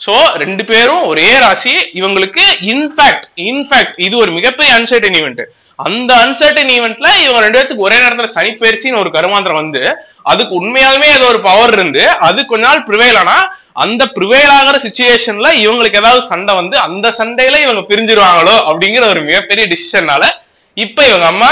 ஸோ 0.00 0.12
ரெண்டு 0.42 0.62
பேரும் 0.66 1.04
ஒரே 1.10 1.28
ராசி. 1.44 1.72
இவங்களுக்கு 1.98 2.42
இன்ஃபேக்ட் 2.72 3.24
இன்ஃபேக்ட் 3.46 3.96
இது 4.04 4.14
ஒரு 4.20 4.30
மிகப்பெரிய 4.36 4.70
அன்சர்டன் 4.76 5.16
ஈவெண்ட் 5.20 5.42
அந்த 5.78 6.10
அன்சர்டன் 6.22 6.70
ஈவெண்ட்ல 6.76 7.08
இவங்க 7.22 7.40
ரெண்டு 7.40 7.58
பேத்துக்கு 7.58 7.84
ஒரே 7.86 7.96
நேரத்துல 8.02 8.28
சனி 8.32 8.50
பயிற்சின்னு 8.54 9.00
ஒரு 9.02 9.10
கருமாந்திரம் 9.16 9.60
வந்து 9.60 9.82
அதுக்கு 10.24 10.52
உண்மையாலுமே 10.60 11.08
ஏதோ 11.16 11.26
ஒரு 11.32 11.40
பவர் 11.44 11.74
இருந்து 11.76 12.04
அது 12.26 12.40
கொஞ்ச 12.46 12.64
நாள் 12.64 12.82
ப்ரிவேல் 12.88 13.18
ஆனா 13.20 13.36
அந்த 13.84 14.04
ப்ரிவேல் 14.16 14.52
ஆகிற 14.56 14.76
சுச்சுவேஷன்ல 14.84 15.50
இவங்களுக்கு 15.62 16.00
ஏதாவது 16.02 16.22
சண்டை 16.30 16.54
வந்து 16.60 16.76
அந்த 16.86 17.12
சண்டையில 17.18 17.60
இவங்க 17.66 17.82
பிரிஞ்சிருவாங்களோ 17.90 18.56
அப்படிங்கிற 18.68 19.06
ஒரு 19.14 19.22
மிகப்பெரிய 19.28 19.66
டிசிஷன்னால 19.72 20.24
இப்ப 20.78 21.00
இவங்க 21.08 21.26
அம்மா 21.26 21.50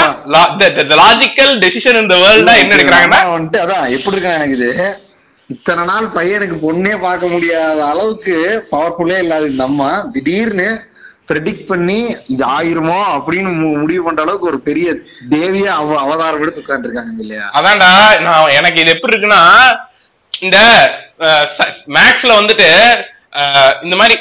லாஜிக்கல் 0.97 1.53
டெசிஷன் 1.63 2.01
இந்த 2.01 2.15
வேர்ல்டா 2.21 2.53
என்ன 2.57 2.75
எடுக்கிறாங்கன்னா 2.75 3.21
வந்துட்டு 3.31 3.61
அதான் 3.63 3.85
எப்படி 3.95 4.15
இருக்கான் 4.15 4.37
எனக்கு 4.37 4.57
இது? 4.59 4.69
இத்தனை 5.49 5.83
நாள் 5.85 6.07
பையனுக்கு 6.15 6.55
பொண்ணே 6.61 6.93
பார்க்க 7.01 7.25
முடியாத 7.27 7.79
அளவுக்கு 7.87 8.35
பவர்ஃபுல்லே 8.71 9.17
இல்லாத 9.19 9.45
இந்த 9.47 9.63
அம்மா. 9.63 9.89
திடீர்னு 10.15 10.67
ப்ரெடிக்ட் 11.29 11.65
பண்ணி 11.69 11.97
இது 12.33 12.43
ஆயிருமோ 12.55 12.99
அப்படின்னு 13.15 13.49
முடிவு 13.75 14.01
பண்ற 14.03 14.21
அளவுக்கு 14.25 14.51
ஒரு 14.51 14.59
பெரிய 14.67 14.87
தேவியா 15.31 15.71
அவ 15.79 15.97
அவதாரம் 16.03 16.43
எடுத்து 16.43 16.63
உட்காந்துருக்காங்க 16.63 17.23
இல்லையா? 17.25 17.45
அதான்டா 17.57 17.89
நான் 18.25 18.53
எனக்கு 18.57 18.81
இது 18.83 18.93
எப்படி 18.95 19.13
இருக்குன்னா 19.13 19.41
இந்த 20.33 20.57
மேக்ஸ்ல 21.95 22.31
வந்துட்டு 22.39 22.69
இந்த 23.83 23.95
மாதிரி 23.95 24.15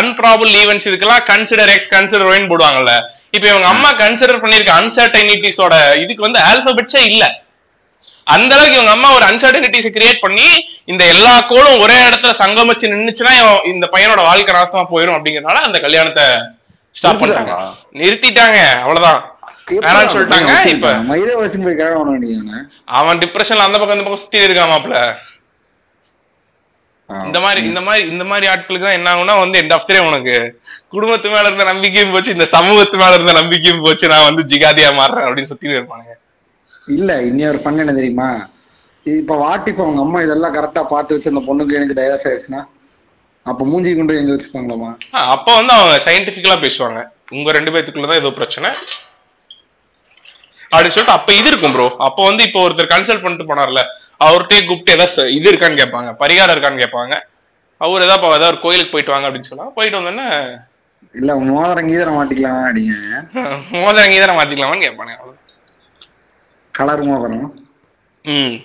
அன்ப்ராபல் 0.00 0.52
ஈவெண்ட்ஸ் 0.60 0.88
இதுக்கெல்லாம் 0.88 1.24
கன்சிடர் 1.28 1.70
எக்ஸ் 1.74 1.92
கன்சிடர் 1.92 2.30
ஒயின் 2.30 2.50
போடுவாங்கல்ல. 2.50 2.94
இப்போ 3.30 3.46
இவங்க 3.48 3.68
அம்மா 3.68 3.90
கன்சிடர் 4.00 4.42
பண்ணிருக்க 4.42 4.72
அன்சர்டைனிட்டிஸோட 4.80 5.74
இதுக்கு 6.02 6.26
வந்து 6.26 6.40
ஆல்பபெட்ஸே 6.48 7.02
இல்ல. 7.10 7.24
அந்த 8.26 8.50
அளவுக்கு 8.54 8.78
இவங்க 8.78 8.92
அம்மா 8.92 9.08
ஒரு 9.14 9.24
அன்சர்டனிட்டிஸ் 9.30 9.94
கிரியேட் 9.94 10.20
பண்ணி 10.20 10.48
இந்த 10.86 11.02
எல்லா 11.14 11.32
கோளும் 11.50 11.80
ஒரே 11.84 11.96
இடத்துல 12.08 12.32
சங்கமிச்சு 12.40 12.92
நின்னுச்சுன்னா 12.92 13.32
இவன் 13.40 13.66
இந்த 13.72 13.86
பையனோட 13.94 14.20
வாழ்க்கை 14.28 14.54
நாசமா 14.56 14.84
போயிடும் 14.92 15.16
அப்படிங்கறதுனால 15.16 15.62
அந்த 15.68 15.78
கல்யாணத்தை 15.78 16.26
ஸ்டாப் 16.94 17.20
பண்ணிட்டாங்க. 17.20 17.56
நிறுத்திட்டாங்க 18.00 18.58
அவ்வளவுதான். 18.84 19.20
வேணாம்னு 19.76 20.12
சொல்லிட்டாங்க 20.14 20.52
இப்ப 20.72 20.86
அவன். 22.94 23.20
டிப்ரெஷன்ல 23.24 23.66
அந்த 23.66 23.78
பக்கம் 23.78 23.96
இந்த 23.96 24.06
பக்கம் 24.06 24.22
சுத்தி 24.22 24.46
இருக்கான் 24.46 24.72
மாப்ள 24.72 24.94
இந்த 27.26 27.40
மாதிரி 27.40 27.66
இந்த 27.66 27.80
மாதிரி 27.80 28.08
இந்த 28.08 28.24
மாதிரி 28.24 28.46
ஆட்களுக்கு 28.52 28.86
தான் 28.86 28.98
என்ன 28.98 29.14
ஆகும்னா 29.14 29.38
வந்து 29.38 29.60
எண்ட் 29.62 29.72
ஆஃப் 29.72 30.06
உனக்கு. 30.08 30.36
குடும்பத்து 30.88 31.28
மேல 31.30 31.46
இருந்த 31.46 31.64
நம்பிக்கையும் 31.64 32.12
போச்சு 32.12 32.32
இந்த 32.32 32.44
சமூகத்து 32.44 32.96
மேல 32.96 33.14
இருந்த 33.14 33.32
நம்பிக்கையும் 33.32 33.82
போச்சு 33.82 34.08
நான் 34.08 34.34
வந்து 34.34 34.42
ஜிகாதியா 34.52 34.90
மாறுறேன் 35.00 35.26
அப்படின்னு 35.26 35.52
சுத்தி 35.52 35.68
இருப்பானுங்க. 35.68 36.14
இல்ல 36.88 37.22
இன்னொரு 37.22 37.58
பண்ண 37.58 37.80
என்ன 37.80 37.94
தெரியுமா? 37.94 38.28
இப்ப 39.06 39.36
வாட்டி 39.36 39.70
இப்ப 39.70 39.82
அவங்க 39.82 40.00
அம்மா 40.00 40.22
இதெல்லாம் 40.22 40.54
கரெக்டா 40.54 40.82
பார்த்து 40.82 41.14
வச்சு 41.14 41.32
அந்த 41.32 41.42
பொண்ணுக்கு 41.48 41.76
எனக்கு 41.78 41.98
டைவர்ஸ் 42.00 42.26
ஆயிடுச்சுன்னா 42.28 42.62
அப்ப 43.46 43.64
மூஞ்சி 43.64 43.96
கொண்டு 43.96 44.16
எங்க 44.16 44.32
வச்சுப்பாங்களாமா 44.32 44.90
அப்ப 45.10 45.54
வந்து 45.54 45.72
அவங்க 45.72 45.94
சயின்டிபிக்கலா 46.04 46.58
பேசுவாங்க. 46.66 47.00
உங்க 47.30 47.52
ரெண்டு 47.52 47.70
பேத்துக்குள்ளதான் 47.70 48.20
ஏதோ 48.22 48.30
பிரச்சனை. 48.30 48.70
அப்படின்னு 50.72 50.94
சொல்லிட்டு 50.94 51.16
அப்ப 51.16 51.30
இது 51.38 51.48
இருக்கும் 51.50 51.74
ப்ரோ 51.74 51.86
அப்ப 52.06 52.18
வந்து 52.26 52.42
இப்போ 52.48 52.60
ஒருத்தர் 52.64 52.92
கன்சல்ட் 52.92 53.22
பண்ணிட்டு 53.22 53.48
போனார்ல 53.48 53.80
அவர்கிட்டயே 54.20 54.62
கூப்பிட்டு 54.62 54.94
ஏதாவது 54.96 55.22
இது 55.36 55.46
இருக்கான்னு 55.50 55.80
கேட்பாங்க 55.80 56.10
பரிகாரம் 56.22 56.54
இருக்கான்னு 56.54 56.82
கேட்பாங்க. 56.84 57.14
அவர் 57.80 58.04
ஏதாவது 58.06 58.26
ஏதாவது 58.30 58.50
ஒரு 58.52 58.58
கோயிலுக்கு 58.64 58.92
போயிட்டு 58.94 59.14
வாங்க 59.14 59.26
அப்படின்னு 59.28 59.50
சொன்னா 59.50 59.66
போயிட்டு 59.76 59.98
வந்தோன்னே 59.98 60.26
இல்ல 61.14 61.30
மோதிரம் 61.46 61.88
கீதரம் 61.90 62.16
மாட்டிக்கலாம் 62.18 62.58
அப்படிங்க 62.64 62.96
மோதிரம் 63.84 64.12
கீதரம் 64.12 64.38
மாத்திக்கலாமான்னு 64.38 64.84
கேட்பாங்க 64.86 65.12
அவ்வளவுதான். 65.14 65.38
கலர் 66.74 67.02
மோதிரம். 67.08 67.46
ம். 68.24 68.56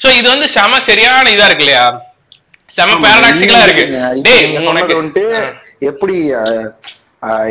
சோ 0.00 0.08
இது 0.18 0.26
வந்து 0.32 0.46
செம 0.54 0.78
சரியான 0.86 1.30
இதா 1.34 1.48
இருக்கு 1.48 1.64
இல்லையா? 1.66 1.84
செம 2.70 2.96
பேரடாக்சிக்கலா 3.04 3.64
இருக்கு. 3.66 3.84
டேய் 4.26 4.46
உனக்கு 4.70 4.94
எப்படி 5.90 6.16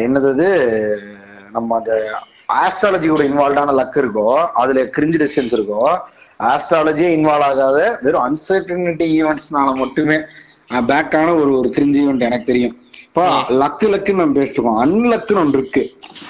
என்னது 0.05 0.47
நம்ம 1.53 1.77
அந்த 1.79 1.93
ஆஸ்ட்ராலஜியோட 2.49 3.23
இன்வால்வ்டான 3.29 3.73
லக் 3.79 3.97
இருக்கோ 3.97 4.27
அதுல 4.53 4.83
கிரிஞ்சு 4.83 5.17
டிஸ்டன்ஸ் 5.23 5.55
இருக்கோ 5.57 5.81
ஆஸ்ட்ராலஜியே 6.39 7.09
இன்வால்வ் 7.17 7.47
ஆகாத 7.47 7.79
வெறும் 8.01 8.25
அன்சர்டனிட்டி 8.27 9.07
ஈவெண்ட்ஸ்னால 9.19 9.75
மட்டுமே 9.75 10.17
பேக்கான 10.89 11.35
ஒரு 11.41 11.51
ஒரு 11.57 11.69
கிரிஞ்சி 11.75 11.99
ஈவெண்ட் 12.03 12.25
எனக்கு 12.27 12.45
தெரியும். 12.45 12.75
இப்போ 13.05 13.23
லக்கு 13.61 13.87
லக்குன்னு 13.93 14.21
நம்ம 14.21 14.37
பேசிட்டு 14.39 14.57
இருக்கோம். 14.57 14.81
அன்லக்குன்னு 14.83 15.41
ஒன்று 15.43 15.59
இருக்கு. 15.59 15.83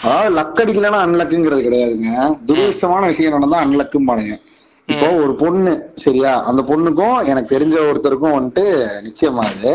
அதாவது 0.03 0.29
லக் 0.35 0.61
அடிக்கலன்னா 0.63 0.99
அன்லக்குங்கிறது 1.05 1.65
கிடையாதுங்க. 1.67 2.11
துரதிருஷ்டமான 2.47 3.05
விஷயம் 3.05 3.35
நடந்தா 3.35 3.59
அன்லக்கும் 3.65 4.09
பாருங்க. 4.09 4.35
இப்போ 4.87 5.07
ஒரு 5.23 5.35
பொண்ணு 5.35 5.71
சரியா? 5.95 6.43
அந்த 6.49 6.61
பொண்ணுக்கும் 6.69 7.17
எனக்கு 7.31 7.55
தெரிஞ்ச 7.55 7.75
ஒருத்தருக்கும் 7.89 8.35
வந்துட்டு 8.37 8.65
நிச்சயமாகுது 9.07 9.73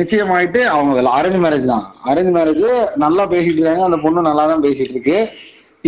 நிச்சயமாயிட்டு 0.00 0.60
அவங்க 0.74 1.10
அரேஞ்ச் 1.18 1.42
மேரேஜ் 1.44 1.70
தான். 1.72 1.86
அரேஞ்ச் 2.10 2.34
மேரேஜ் 2.36 2.64
நல்லா 3.04 3.24
பேசிட்டு 3.32 3.60
இருக்காங்க. 3.60 3.84
அந்த 3.88 3.98
பொண்ணு 4.04 4.28
நல்லா 4.28 4.44
தான் 4.52 4.64
பேசிட்டு 4.66 4.94
இருக்கு. 4.96 5.18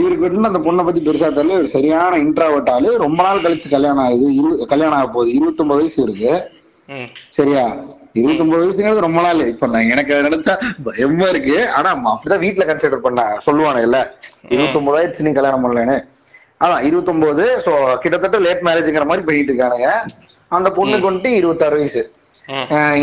இவருக்கு 0.01 0.27
வந்து 0.27 0.51
அந்த 0.51 0.61
பொண்ணை 0.67 0.85
பத்தி 0.87 1.01
பெருசா 1.07 1.29
தெரியல. 1.39 1.57
இவர் 1.59 1.75
சரியான 1.77 2.19
இன்ட்ராவர்ட் 2.25 2.71
ஆளு. 2.75 2.91
ரொம்ப 3.05 3.21
நாள் 3.27 3.45
கழிச்சு 3.47 3.69
கல்யாணம் 3.75 4.05
ஆகுது. 4.05 4.29
இரு 4.41 4.51
கல்யாணம் 4.73 4.99
ஆக 4.99 5.09
போகுது. 5.17 5.35
இருபத்தொன்பது 5.39 5.81
வயசு 5.81 6.01
இருக்கு. 6.07 6.33
சரியா? 7.39 7.65
இருபத்தொன்பது 8.21 8.63
வயசுங்கிறது 8.63 9.05
ரொம்ப 9.07 9.21
நாள். 9.27 9.43
இப்ப 9.53 9.67
நான் 9.75 9.91
எனக்கு 9.95 10.15
நினைச்சா 10.29 10.55
பயமா 10.87 11.29
இருக்கு. 11.35 11.59
ஆனா 11.77 11.91
அப்படிதான் 12.13 12.43
வீட்டுல 12.47 12.65
கன்சிடர் 12.71 13.05
பண்ண. 13.07 13.21
சொல்லுவானே 13.47 13.83
இல்ல 13.89 13.99
இருபத்தொன்பது 14.55 14.97
வயசு 14.99 15.27
நீ 15.27 15.33
கல்யாணம் 15.39 15.63
பண்ணலன்னு. 15.65 15.99
அதான் 16.65 16.83
இருபத்தொன்பது 16.89 17.45
சோ 17.67 17.73
கிட்டத்தட்ட 18.03 18.41
லேட் 18.47 18.67
மேரேஜ்ங்கிற 18.67 19.07
மாதிரி 19.11 19.27
பண்ணிட்டு 19.29 19.53
இருக்கானுங்க. 19.53 19.89
அந்த 20.57 20.69
பொண்ணுக்கு 20.79 21.09
வந்துட்டு 21.11 21.31
இருபத்தாறு 21.41 21.77
வயசு. 21.81 22.03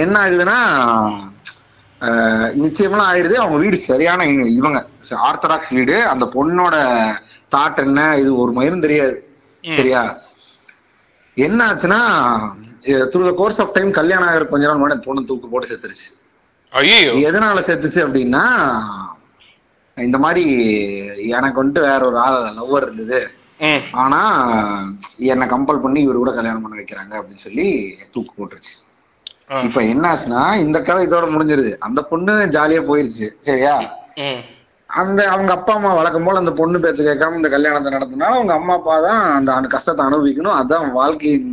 என்ன 0.03 0.15
ஆகுதுன்னா 0.23 0.59
நிச்சயமெல்லாம் 2.63 3.09
ஆயிடுது. 3.11 3.35
அவங்க 3.41 3.57
வீடு 3.63 3.77
சரியான 3.89 4.25
இவங்க 4.59 4.79
ஆர்த்தடாக்ஸ் 5.27 5.73
வீடு. 5.77 5.95
அந்த 6.13 6.25
பொண்ணோட 6.35 6.75
தாட் 7.55 7.79
என்ன? 7.85 8.01
இது 8.21 8.31
ஒரு 8.43 8.51
மயிரும் 8.57 8.85
தெரியாது. 8.85 9.15
சரியா? 9.77 10.01
என்ன 11.37 11.59
ஆச்சுன்னா 11.69 12.01
through 13.11 13.21
the 13.27 13.31
course 13.41 13.61
of 13.63 13.73
time 13.77 13.91
கல்யாணம் 13.99 14.29
ஆகிற 14.29 14.45
கொஞ்ச 14.51 14.65
நாள் 14.67 14.81
முன்னாடி 14.81 15.01
பொண்ணு 15.07 15.27
தூக்கு 15.29 15.47
போட்டு 15.47 15.71
செத்துருச்சு. 15.71 16.09
எதனால 17.29 17.59
செத்துச்சு 17.69 17.99
அப்படின்னா 18.05 18.43
இந்த 19.97 20.17
மாதிரி 20.25 20.43
எனக்கு 21.37 21.61
வந்துட்டு 21.63 21.81
வேற 21.89 22.01
ஒரு 22.09 22.17
ஆள் 22.25 22.37
லவ்வர் 22.59 22.85
இருந்தது. 22.87 23.19
ஆனா 24.03 24.21
என்னை 25.31 25.45
கம்பல் 25.53 25.83
பண்ணி 25.85 25.99
இவர் 26.05 26.21
கூட 26.21 26.31
கல்யாணம் 26.37 26.63
பண்ண 26.65 26.77
வைக்கிறாங்க 26.81 27.13
அப்படின்னு 27.19 27.45
சொல்லி 27.47 27.67
தூக்கு 28.11 28.33
போட்டுருச்சு. 28.37 28.75
இப்ப 29.49 29.81
என்ன 29.91 30.05
ஆச்சுன்னா 30.09 30.41
இந்த 30.63 30.77
கதை 30.81 31.01
இதோட 31.05 31.27
முடிஞ்சிருது. 31.31 31.71
அந்த 31.79 31.99
பொண்ணு 32.09 32.33
ஜாலியா 32.55 32.81
போயிருச்சு 32.89 33.27
சரியா? 33.41 33.73
அந்த 34.89 35.19
அவங்க 35.31 35.51
அப்பா 35.55 35.73
அம்மா 35.73 35.91
வழக்கம் 35.93 36.25
போல 36.25 36.39
அந்த 36.39 36.51
பொண்ணு 36.51 36.77
பேச்சு 36.79 37.03
கேட்காம 37.03 37.37
இந்த 37.39 37.49
கல்யாணத்தை 37.49 37.89
நடத்தினாலும் 37.93 38.37
அவங்க 38.37 38.53
அம்மா 38.53 38.73
அப்பா 38.73 38.95
தான் 39.01 39.21
அந்த 39.55 39.69
கஷ்டத்தை 39.75 40.03
அனுபவிக்கணும். 40.05 40.57
அதான் 40.59 40.87
வாழ்க்கையின் 40.91 41.49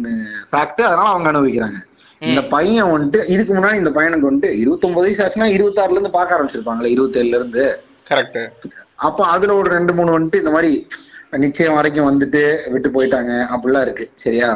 ஃபேக்ட் 0.51 0.83
அதனால 0.89 1.09
அவங்க 1.09 1.31
அனுபவிக்கிறாங்க. 1.33 1.81
இந்த 2.23 2.43
பையன் 2.53 2.93
வந்துட்டு 2.93 3.21
இதுக்கு 3.29 3.53
முன்னாடி 3.55 3.77
இந்த 3.77 3.91
பையனுக்கு 3.91 4.29
வந்துட்டு 4.29 4.51
இருபத்தொன்பது 4.63 5.07
வயசு 5.07 5.23
ஆச்சுன்னா 5.25 5.49
இருபத்தாறுல 5.57 5.97
இருந்து 5.97 6.17
பார்க்க 6.17 6.37
ஆரம்பிச்சிருப்பாங்களே 6.37 6.93
இருபத்தேழுல 6.95 7.39
இருந்து. 7.41 7.65
கரெக்ட் 8.11 8.41
அப்ப 9.07 9.27
அதுல 9.27 9.55
ஒரு 9.55 9.69
ரெண்டு 9.71 9.95
மூணு 9.95 10.15
வந்துட்டு 10.17 10.41
இந்த 10.41 10.51
மாதிரி 10.51 10.71
நிச்சயம் 11.39 11.75
வரைக்கும் 11.75 12.09
வந்துட்டு 12.11 12.43
விட்டு 12.69 12.89
போயிட்டாங்க 12.91 13.33
அப்படிலாம் 13.55 13.83
இருக்கு 13.83 14.05
சரியா? 14.15 14.51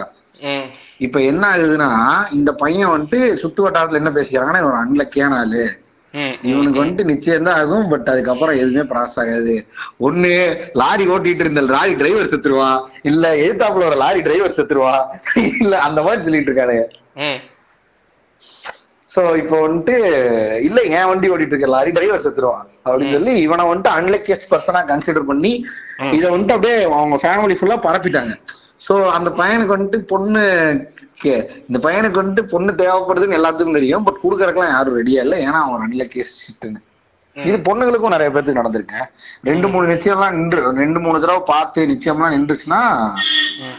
ம். 0.44 0.66
இப்ப 1.06 1.18
என்ன 1.30 1.42
ஆகுதுன்னா 1.52 1.90
இந்த 2.38 2.50
பையன் 2.62 2.92
வந்துட்டு 2.94 3.20
சுத்து 3.42 3.60
வட்டாரத்துல 3.64 4.00
என்ன 4.02 4.12
பேசிக்கிறாங்கன்னா 4.16 4.62
இவன் 4.64 4.82
அன்லக்கியான 4.82 5.38
ஆளு. 5.42 5.62
இவனுக்கு 6.50 6.80
வந்துட்டு 6.80 7.04
நிச்சயம் 7.10 7.46
தான் 7.48 7.58
ஆகும் 7.62 7.90
பட் 7.90 8.08
அதுக்கப்புறம் 8.12 8.56
எதுவுமே 8.60 8.84
ப்ராசஸ் 8.92 9.20
ஆகாது. 9.22 9.54
ஒண்ணு 10.06 10.32
லாரி 10.80 11.04
ஓட்டிட்டு 11.14 11.44
இருந்த 11.44 11.62
லாரி 11.76 11.94
டிரைவர் 12.00 12.32
செத்துருவான். 12.32 12.80
இல்ல 13.10 13.24
எதிர்த்தாப்புல 13.42 13.88
ஒரு 13.90 13.98
லாரி 14.02 14.20
டிரைவர் 14.26 14.56
செத்துருவான். 14.58 15.04
இல்ல 15.62 15.74
அந்த 15.88 16.02
மாதிரி 16.06 16.24
சொல்லிட்டு 16.26 16.52
இருக்காரு 16.52 16.78
சோ 19.10 19.22
இப்போ 19.42 19.56
வந்துட்டு 19.66 19.94
இல்ல 20.66 20.80
என் 20.96 21.08
வண்டி 21.10 21.30
ஓட்டிட்டு 21.32 21.54
இருக்க? 21.54 21.68
லாரி 21.76 21.90
டிரைவர் 21.94 22.24
செத்துருவான். 22.26 22.66
அப்படின்னு 22.84 23.14
சொல்லி 23.16 23.32
இவனை 23.46 23.64
வந்துட்டு 23.70 23.96
அன்லக்கியஸ்ட் 23.98 24.50
பர்சனா 24.52 24.80
கன்சிடர் 24.90 25.30
பண்ணி 25.30 25.52
இத 26.16 26.24
வந்துட்டு 26.34 26.56
அப்படியே 26.56 26.76
அவங்க 26.98 27.16
ஃபேமிலி 27.24 27.56
ஃபுல்லா 27.58 27.78
பரப்பிட்டாங்க. 27.86 28.34
சோ 28.88 29.08
அந்த 29.10 29.30
பையனுக்கு 29.30 29.78
வந்துட்டு 29.78 29.96
பொண்ணு 29.96 30.40
கே- 31.24 31.64
இந்த 31.68 31.88
பையனுக்கு 31.88 32.22
வந்துட்டு 32.22 32.40
பொண்ணு 32.40 32.72
தேவைப்படுதுன்னு 32.72 33.38
எல்லாத்துக்கும் 33.40 33.72
தெரியும். 33.72 34.02
பட் 34.02 34.20
கொடுக்கறதுக்கெல்லாம் 34.22 34.68
யாரும் 34.68 34.98
ரெடியா 34.98 35.20
இல்ல. 35.20 35.36
ஏன்னா 35.36 35.50
அவன் 35.50 35.90
அன்லக்கியஸ்ட்னு 35.90 36.74
இது 37.34 37.56
பொண்ணுங்களுக்கும் 37.56 38.08
நிறைய 38.08 38.30
பேருக்கு 38.30 38.62
நடந்திருக்கு. 38.62 39.02
ரெண்டு 39.42 39.68
மூணு 39.68 39.88
நிச்சயம்லாம் 39.88 40.30
நின்று 40.30 40.72
ரெண்டு 40.72 41.00
மூணு 41.00 41.20
தடவை 41.20 41.42
பார்த்து 41.46 41.86
நிச்சயம்லாம் 41.86 42.36
நின்றுச்சுன்னா 42.36 43.12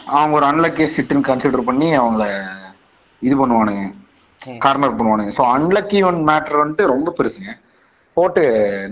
அவங்க 0.06 0.36
ஒரு 0.36 0.46
அன்லக்கி 0.46 0.88
சிட்டுன்னு 0.98 1.28
கன்சிடர் 1.28 1.62
பண்ணி 1.62 1.98
அவங்கள 1.98 2.42
இது 3.20 3.48
பண்ணுவானுங்க. 3.48 3.94
கார்னர் 4.58 4.96
பண்ணுவானுங்க. 4.96 5.32
ஸோ 5.38 5.42
அன்லக்கி 5.42 6.06
ஒன் 6.06 6.28
மேட்டர் 6.28 6.68
வந்துட்டு 6.68 6.86
ரொம்ப 6.86 7.14
பெருசுங்க. 7.18 7.60
போட்டு 8.22 8.44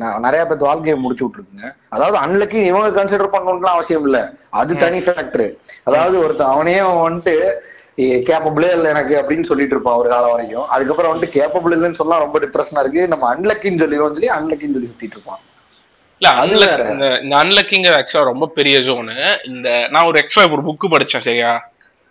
நான் 0.02 0.24
நிறைய 0.26 0.44
பேர் 0.50 0.68
வாழ்க்கையை 0.68 0.98
முடிச்சு 1.06 1.26
விட்டுருக்குங்க. 1.26 1.68
அதாவது 1.96 2.18
அன்லக்கி 2.26 2.60
இவங்க 2.70 2.90
கன்சிடர் 3.00 3.34
பண்ணணும்லாம் 3.36 3.78
அவசியம் 3.78 4.06
இல்ல. 4.10 4.20
அது 4.60 4.82
தனி 4.86 5.02
ஃபேக்டர் 5.08 5.50
அதாவது 5.90 6.16
ஒருத்தன் 6.24 6.54
அவனே 6.54 6.78
வந்துட்டு 7.08 7.36
கேப்பபிளே 8.28 8.68
இல்லை 8.76 8.90
எனக்கு 8.94 9.14
அப்படின்னு 9.20 9.48
சொல்லிட்டு 9.48 9.76
இருப்பான் 9.76 9.98
ஒரு 10.02 10.10
காலம் 10.12 10.34
வரைக்கும். 10.34 10.68
அதுக்கப்புறம் 10.74 11.12
வந்துட்டு 11.12 11.36
கேப்பபிள் 11.38 11.74
இல்லைன்னு 11.76 12.00
சொல்லலாம் 12.00 12.24
ரொம்ப 12.26 12.38
டிப்ரெஷனா 12.44 12.84
இருக்கு. 12.84 13.02
நம்ம 13.14 13.26
அன்லக்கின்னு 13.34 13.82
சொல்லிடுவோம் 13.84 14.16
சொல்லி 14.18 14.30
அன்லக்கின்னு 14.36 14.76
சொல்லி 14.78 14.92
சுத்திட்டு 14.92 15.18
இருப்பான். 15.18 15.42
இல்ல 16.22 16.30
அன்லக். 16.44 16.86
இந்த 17.24 17.36
அன்லக்கிங்கிற 17.42 17.98
ஆக்சுவலா 18.00 18.30
ரொம்ப 18.32 18.48
பெரிய 18.60 18.78
ஜோனு 18.88 19.18
இந்த 19.52 19.68
நான் 19.94 20.08
ஒரு 20.12 20.20
எக்ஸ்ட்ரா 20.22 20.46
ஒரு 20.58 20.66
புக் 20.70 20.94
படிச்சேன் 20.94 21.28
சரியா? 21.28 21.52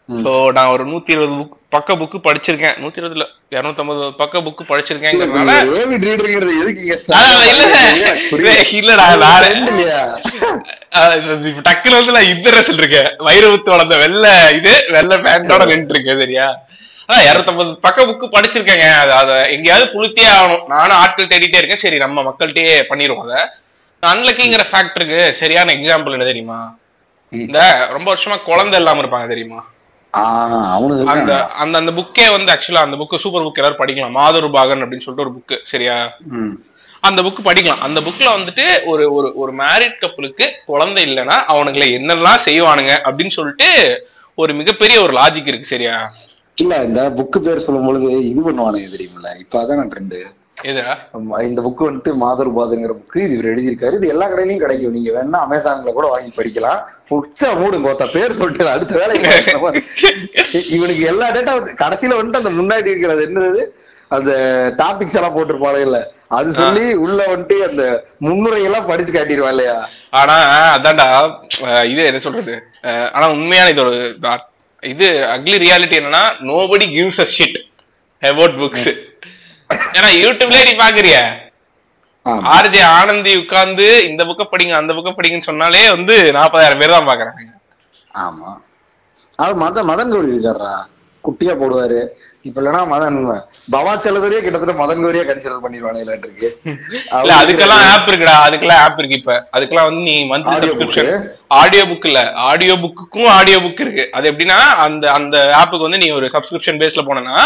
சோ 0.09 0.33
நான் 0.57 0.73
ஒரு 0.75 0.85
நூத்தி 0.91 1.15
இருபது 1.15 1.35
புக் 1.41 1.58
பக்க 1.73 1.95
புக் 2.01 2.15
படிச்சிருக்கேன். 2.27 2.77
நூத்தி 2.83 2.99
இருபதுல 3.01 3.25
இருநூத்தம்பது 3.55 4.05
பக்க 4.21 4.41
புக் 4.45 4.61
படிச்சிருக்கேங்கிறதுனால 4.71 5.55
ஏவிட் 5.81 6.05
ரீடருங்கிறது 6.09 6.53
எதுக்கு 6.63 6.83
இங்க 6.85 6.95
அதான் 7.19 7.49
இல்ல. 7.53 8.53
இல்லடா 8.79 9.07
நானு. 9.25 9.49
வந்து 11.99 12.15
நான் 12.15 12.31
இந்த 12.35 12.51
இருக்கேன் 12.83 13.11
வைரமுத்து 13.29 13.75
வளர்ந்த 13.75 13.97
வெள்ளை 14.05 14.33
இது 14.59 14.73
வெள்ளை 14.97 15.19
பேண்டோட 15.27 15.67
நின்று 15.73 15.95
இருக்கேன் 15.97 16.21
சரியா? 16.25 16.47
அதான் 17.09 17.27
இருநூத்தம்பது 17.29 17.71
பக்க 17.87 18.07
புக்கு 18.09 18.27
படிச்சிருக்கேங்க. 18.37 18.89
அது 19.03 19.13
அத 19.21 19.31
எங்கேயாவது 19.55 19.87
புளுத்தியே 19.95 20.29
ஆகணும். 20.39 20.67
நானும் 20.75 20.97
ஆட்கள் 20.97 21.33
தேடிட்டே 21.33 21.61
இருக்கேன். 21.61 21.85
சரி 21.85 21.99
நம்ம 22.05 22.23
மக்கள்கிட்டயே 22.29 22.75
பண்ணிடுவோம் 22.91 23.25
அத. 23.27 23.35
அன்லக்கிங்கிற 24.03 24.65
ஃபேக்டருக்கு 24.73 25.21
சரியான 25.43 25.73
எக்ஸாம்பிள் 25.73 26.17
என்ன 26.17 26.25
தெரியுமா? 26.25 26.61
இந்த 27.33 27.59
ரொம்ப 27.91 28.09
வருஷமா 28.15 28.37
குழந்தை 28.43 28.79
இல்லாம 28.79 29.03
இருப்பாங்க 29.03 29.29
தெரியுமா? 29.29 29.61
அந்த. 31.13 31.33
அந்த 31.63 31.75
அந்த 31.81 31.93
புக்கே 31.99 32.27
வந்து 32.37 32.53
ஆக்சுவலா 32.55 32.85
அந்த 32.87 32.97
புக்கு 33.01 33.23
சூப்பர் 33.25 33.45
புக் 33.47 33.61
எல்லாரும் 33.61 33.81
படிக்கலாம். 33.83 34.17
மாதொரு 34.21 34.49
பாகன் 34.51 34.83
அப்படின்னு 34.85 35.05
சொல்லிட்டு 35.07 35.27
ஒரு 35.27 35.35
புக்கு 35.37 35.57
சரியா. 35.73 35.97
அந்த 37.09 37.21
புக் 37.23 37.41
படிக்கலாம். 37.49 37.83
அந்த 37.87 37.99
புக்ல 38.07 38.29
வந்துட்டு 38.37 38.65
ஒரு 38.91 39.05
ஒரு 39.17 39.29
ஒரு 39.43 39.53
மேரிட் 39.63 40.01
கப்பலுக்கு 40.01 40.47
குழந்தை 40.71 41.03
இல்லைன்னா 41.09 41.37
அவனுங்களை 41.55 41.89
என்னெல்லாம் 41.99 42.45
செய்வானுங்க 42.47 42.95
அப்படின்னு 43.07 43.35
சொல்லிட்டு 43.39 43.69
ஒரு 44.39 44.53
மிகப்பெரிய 44.55 44.97
ஒரு 45.05 45.13
லாஜிக் 45.19 45.51
இருக்கு 45.51 45.73
சரியா? 45.75 45.95
இல்ல 46.59 46.75
இந்த 46.89 47.01
புக்கு 47.19 47.39
பேர் 47.47 47.65
சொல்லும் 47.67 47.87
பொழுது 47.89 48.09
இது 48.31 48.41
பண்ணுவானுங்க 48.47 48.89
தெரியுமில்ல? 48.95 49.31
இப்ப 49.45 49.61
அதான் 49.63 49.93
ட்ரெண்டு 49.93 50.19
இந்த 51.49 51.61
புக் 51.65 51.83
வந்துட்டு 51.87 52.13
மாதர் 52.23 52.51
பாதுங்கிற 52.57 52.93
புக்கு 52.99 53.19
இது 53.25 53.35
இவர் 53.37 53.51
எழுதியிருக்காரு. 53.53 53.95
இது 53.99 54.13
எல்லா 54.15 54.27
கடையிலயும் 54.31 54.63
கிடைக்கும். 54.63 54.95
நீங்க 54.97 55.11
வேணா 55.17 55.41
அமேசான்ல 55.47 55.93
கூட 55.99 56.07
வாங்கி 56.13 56.31
படிக்கலாம். 56.39 56.81
புடிச்சா 57.11 57.49
மூடுங்க 57.61 57.87
கோத்தா 57.89 58.07
பேர் 58.15 58.39
சொல்லிட்டு 58.41 58.73
அடுத்த 58.75 58.95
போய் 59.65 59.83
இவனுக்கு 60.77 61.03
எல்லா 61.13 61.27
டேட்டா 61.37 61.53
கடைசியில 61.83 62.19
வந்துட்டு 62.19 62.43
அந்த 62.43 62.53
முன்னாடி 62.59 62.93
இருக்கிறது 62.93 63.27
என்னது 63.29 63.63
அந்த 64.11 64.33
டாபிக்ஸ் 64.81 65.19
எல்லாம் 65.21 65.37
போட்டிருப்பாங்க 65.37 65.81
இல்ல. 65.87 65.99
அது 66.37 66.49
சொல்லி 66.61 66.85
உள்ள 67.05 67.21
வந்துட்டு 67.33 67.57
அந்த 67.69 67.83
முன்னுரை 68.27 68.61
எல்லாம் 68.69 68.89
படிச்சு 68.91 69.13
காட்டிடுவான் 69.13 69.55
இல்லையா? 69.55 69.77
ஆனா 70.21 70.35
அதான்டா 70.77 71.07
இது 71.93 72.09
என்ன 72.11 72.21
சொல்றது? 72.27 72.55
ஆனா 73.17 73.27
உண்மையான 73.37 73.71
இது 73.75 73.83
ஒரு. 73.85 73.99
இது 74.83 75.07
அக்லி 75.35 75.57
ரியாலிட்டி 75.65 75.99
என்னன்னா 76.01 76.23
nobody 76.51 76.87
gives 76.97 77.23
a 77.25 77.29
shit 77.37 77.59
about 78.23 78.59
books 78.63 78.89
ஏன்னா 79.71 80.11
யூடியூப்லயே 80.23 80.65
நீ 80.65 80.75
பாக்குறிய. 80.77 81.17
ஆர்ஜே 82.53 82.83
ஆனந்தி 82.97 83.33
உட்கார்ந்து 83.37 83.87
இந்த 84.09 84.23
புக்க 84.25 84.45
படிங்க 84.45 84.75
அந்த 84.77 84.93
புக்க 84.95 85.11
படிங்கன்னு 85.11 85.49
சொன்னாலே 85.51 85.91
வந்து 85.91 86.33
நாற்பதாயிரம் 86.33 86.79
பேர் 86.79 86.97
தான் 86.97 87.09
பாக்குறாங்க. 87.11 87.43
ஆமா. 88.19 88.51
அது 89.39 89.55
மத 89.55 89.83
மதன் 89.85 90.13
கௌரி 90.13 90.33
இருக்காரா 90.35 90.73
குட்டியா 91.25 91.55
போடுவாரு. 91.55 92.01
இப்ப 92.45 92.59
இல்லைன்னா 92.61 92.81
மதன் 92.91 93.17
பவா 93.73 93.93
செலவரையே 94.03 94.41
கிட்டத்தட்ட 94.43 94.75
மதன் 94.81 95.01
கௌரியா 95.03 95.25
கன்சிடர் 95.29 95.63
பண்ணிடுவானு 95.65 96.03
இருக்கு 96.05 96.49
இல்ல 97.19 97.33
அதுக்கெல்லாம் 97.39 97.83
ஆப் 97.89 98.09
இருக்குடா 98.11 98.35
அதுக்கெல்லாம் 98.45 98.83
ஆப் 98.85 99.01
இருக்கு 99.01 99.19
இப்ப. 99.21 99.35
அதுக்கெல்லாம் 99.55 99.89
வந்து 99.89 100.03
நீ 100.09 100.15
மந்த்லி 100.31 100.55
சப்ஸ்கிரிப்ஷன் 100.63 101.11
ஆடியோ 101.59 101.85
புக் 101.91 102.07
இல்ல 102.11 102.21
ஆடியோ 102.49 102.77
புக்குக்கும் 102.85 103.29
ஆடியோ 103.35 103.59
புக் 103.65 103.83
இருக்கு. 103.85 104.05
அது 104.17 104.31
எப்படின்னா 104.31 104.59
அந்த 104.85 105.05
அந்த 105.19 105.37
ஆப்புக்கு 105.61 105.87
வந்து 105.87 106.03
நீ 106.03 106.11
ஒரு 106.19 106.29
சப்ஸ்கிரிப்ஷன் 106.35 106.81
பேஸ்ல 106.83 107.05
போனனா 107.09 107.37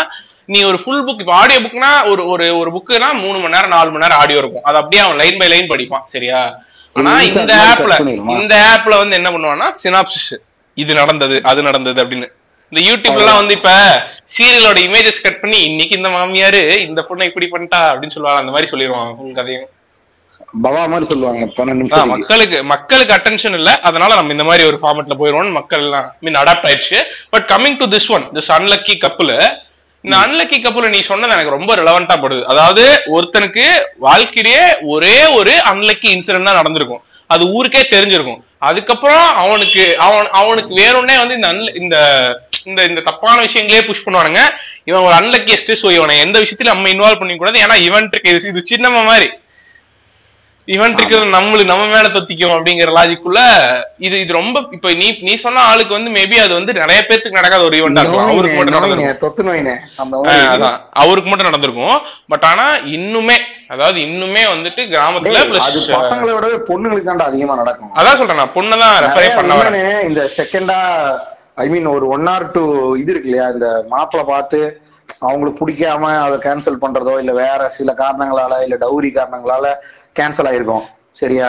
நீ 0.48 0.60
ஒரு 0.70 0.78
ஃபுல் 0.82 1.02
புக் 1.08 1.22
இப்போ 1.24 1.34
ஆடியோ 1.40 1.58
புக்னா 1.64 1.90
ஒரு 2.12 2.22
ஒரு 2.32 2.46
ஒரு 2.60 2.70
புக்குனா 2.76 3.08
மூணு 3.22 3.36
மணி 3.38 3.54
நேரம் 3.56 3.74
நாலு 3.76 3.90
மணி 3.90 4.04
நேரம் 4.04 4.20
ஆடியோ 4.22 4.40
இருக்கும். 4.42 4.64
அது 4.68 4.80
அப்படியே 4.80 5.02
அவன் 5.04 5.20
லைன் 5.20 5.40
பை 5.40 5.48
லைன் 5.52 5.70
படிப்பான் 5.72 6.06
சரியா? 6.14 6.40
ஆனா 6.96 7.12
இந்த 7.30 7.52
ஆப்ல? 7.66 7.94
இந்த 8.36 8.54
ஆப்ல 8.70 8.94
வந்து 9.02 9.18
என்ன 9.20 9.28
பண்ணுவான்னா 9.34 9.68
சினாப்சிஸ் 9.82 10.32
இது 10.76 10.92
நடந்தது 10.94 11.36
அது 11.50 11.60
நடந்தது 11.62 11.98
அப்படின்னு. 12.04 12.28
இந்த 12.72 12.90
யூடியூப்ல 12.90 13.18
எல்லாம் 13.18 13.36
வந்து 13.36 13.54
இப்ப 13.54 13.70
சீரியலோட 14.38 14.76
இமேஜஸ் 14.76 15.22
கட் 15.22 15.40
பண்ணி 15.40 15.62
இன்னைக்கு 15.62 15.96
இந்த 15.96 16.08
மாமியாரு 16.08 16.76
இந்த 16.76 17.06
பொண்ணை 17.08 17.22
இப்படி 17.22 17.48
பண்ணிட்டா 17.52 17.78
அப்படின்னு 17.78 18.06
சொல்லுவாங்க. 18.06 18.40
அந்த 18.40 18.52
மாதிரி 18.52 18.70
சொல்லிடுவாங்க 18.70 19.14
உங்க 19.16 19.32
கதையும். 19.32 19.68
பவா 20.64 20.88
மாதிரி 20.88 21.06
சொல்லுவாங்க. 21.08 21.44
பன்னெண்டு 21.56 22.06
மக்களுக்கு 22.06 22.64
மக்களுக்கு 22.64 23.14
அட்டென்ஷன் 23.14 23.54
இல்ல. 23.54 23.80
அதனால 23.80 24.14
நம்ம 24.14 24.32
இந்த 24.32 24.44
மாதிரி 24.44 24.64
ஒரு 24.64 24.78
ஃபார்மட்ல 24.82 25.10
போயிடுவோம் 25.18 25.50
மக்கள் 25.50 25.80
எல்லாம் 25.80 26.16
மீன் 26.20 26.34
அடாப்ட் 26.34 26.66
ஆயிடுச்சு. 26.66 26.98
But 27.30 27.50
coming 27.54 27.78
to 27.78 27.96
this 27.96 28.08
one 28.08 28.22
this 28.32 28.52
unlucky 28.52 28.94
கப்புல 29.00 29.54
இந்த 30.02 30.16
அன்லக்கி 30.16 30.56
கப்புல 30.58 30.88
நீ 30.88 31.00
சொன்னது 31.00 31.32
எனக்கு 31.32 31.50
ரொம்ப 31.50 31.76
ரிலவெண்டா 31.76 32.14
படுது. 32.24 32.42
அதாவது 32.42 33.02
ஒருத்தனுக்கு 33.06 33.64
வாழ்க்கையிலேயே 33.96 34.78
ஒரே 34.80 35.26
ஒரு 35.26 35.50
அன்லக்கி 35.50 36.04
இன்சிடென்ட் 36.04 36.42
தான் 36.42 36.54
நடந்திருக்கும். 36.54 37.02
அது 37.26 37.46
ஊருக்கே 37.52 37.86
தெரிஞ்சிருக்கும். 37.90 38.40
அதுக்கப்புறம் 38.58 39.34
அவனுக்கு 39.34 39.98
அவன் 39.98 40.28
அவனுக்கு 40.30 40.76
வேணும்னே 40.76 41.26
வந்து 41.26 41.34
இந்த 41.34 41.48
unlu- 41.52 41.76
இந்த 41.76 41.96
இந்த 42.66 42.80
இந்த 42.84 43.02
தப்பான 43.02 43.36
விஷயங்களே 43.46 43.82
புஷ் 43.82 44.04
பண்ணுவானுங்க. 44.06 44.42
இவன் 44.84 45.06
ஒரு 45.08 45.14
அன்லக்கியஸ்ட் 45.20 45.72
ஸோ 45.82 45.90
இவனை 45.98 46.16
எந்த 46.20 46.38
விஷயத்திலும் 46.38 46.74
நம்ம 46.74 46.90
இன்வால்வ் 46.94 47.20
பண்ணிக்க 47.20 47.42
கூடாது 47.42 47.64
ஏன்னா 47.64 47.78
இவன்ட்டுக்கு 47.88 48.32
இது 48.34 48.50
இது 48.52 48.70
சின்னம 48.72 49.04
மாதிரி. 49.04 49.30
இவன் 50.68 50.92
இருக்கிறது 50.96 51.32
நம்மளுக்கு 51.34 51.70
நம்ம 51.70 51.84
மேல 51.92 52.08
தொத்திக்கும் 52.08 52.52
அப்படிங்கிற 52.54 52.90
லாஜிக்குள்ள 52.96 53.40
இது 54.06 54.16
இது 54.20 54.32
ரொம்ப 54.36 54.60
இப்ப 54.76 54.92
நீ 55.00 55.06
நீ 55.26 55.32
சொன்ன 55.36 55.62
ஆளுக்கு 55.70 55.96
வந்து 55.96 56.10
மேபி 56.16 56.36
அது 56.42 56.52
வந்து 56.58 56.72
நிறைய 56.76 57.00
பேத்துக்கு 57.08 57.38
நடக்காத 57.38 57.64
ஒரு 57.68 57.78
ஈவெண்டா 57.78 58.02
இருக்கும். 58.02 58.28
அவருக்கு 58.28 58.58
மட்டும் 58.58 58.76
நடந்திருக்கும். 58.76 59.08
அதான். 60.52 60.76
அவருக்கு 61.02 61.30
மட்டும் 61.30 61.50
நடந்திருக்கும். 61.50 61.96
பட் 62.32 62.46
ஆனா 62.50 62.66
இன்னுமே 62.96 63.36
அதாவது 63.68 63.98
இன்னுமே 64.06 64.44
வந்துட்டு 64.52 64.84
கிராமத்துல 64.94 65.42
பிளஸ் 65.50 65.68
அது 65.68 65.82
பசங்களை 65.98 66.32
விடவே 66.38 66.58
பொண்ணுங்களுக்கு 66.70 67.26
அதிகமா 67.28 67.56
நடக்கும். 67.62 67.92
அதான் 67.98 68.18
சொல்றேன் 68.20 68.40
நான். 68.42 68.54
பொண்ணதான் 68.56 68.96
ரெஃபரே 69.06 69.28
நிறைய 69.28 69.36
பண்ண 69.40 69.82
இந்த 70.10 70.22
செகண்டா 70.38 70.78
ஐ 71.56 71.66
மீன் 71.72 71.88
ஒரு 71.96 72.04
ஒன் 72.14 72.26
ஆர் 72.34 72.46
டூ 72.54 72.62
இது 73.02 73.10
இருக்கு 73.12 73.28
இல்லையா? 73.30 73.46
இந்த 73.54 73.68
மாப்பிளை 73.92 74.24
பார்த்து 74.32 74.58
அவங்களுக்கு 75.26 75.60
பிடிக்காம 75.60 76.10
அதை 76.26 76.36
கேன்சல் 76.46 76.82
பண்றதோ 76.84 77.14
இல்ல 77.22 77.32
வேற 77.44 77.62
சில 77.78 77.90
காரணங்களால 78.02 78.60
இல்ல 78.66 78.76
டௌரி 78.84 79.10
காரணங்களால 79.18 79.66
கேன்சல் 80.18 80.48
ஆயிருக்கும். 80.50 80.86
சரியா? 81.20 81.48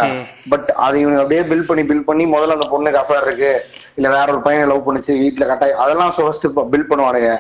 பட் 0.51 0.70
அதை 0.86 0.95
இவங்க 1.04 1.20
அப்படியே 1.22 1.43
பில் 1.51 1.68
பண்ணி 1.70 1.84
பில் 1.91 2.08
பண்ணி 2.10 2.24
முதல்ல 2.34 2.58
அந்த 2.58 2.68
பொண்ணுக்கு 2.74 3.01
அஃபேர் 3.01 3.28
இருக்கு. 3.28 3.51
இல்ல 3.97 4.08
வேற 4.16 4.28
ஒரு 4.34 4.41
பையனை 4.47 4.66
லவ் 4.72 4.86
பண்ணுச்சு 4.88 5.14
வீட்டுல 5.24 5.47
கட்டாயம் 5.51 5.82
அதெல்லாம் 5.84 6.14
ஃபர்ஸ்ட் 6.18 6.47
பில் 6.74 6.89
பண்ணுவானுங்க. 6.91 7.32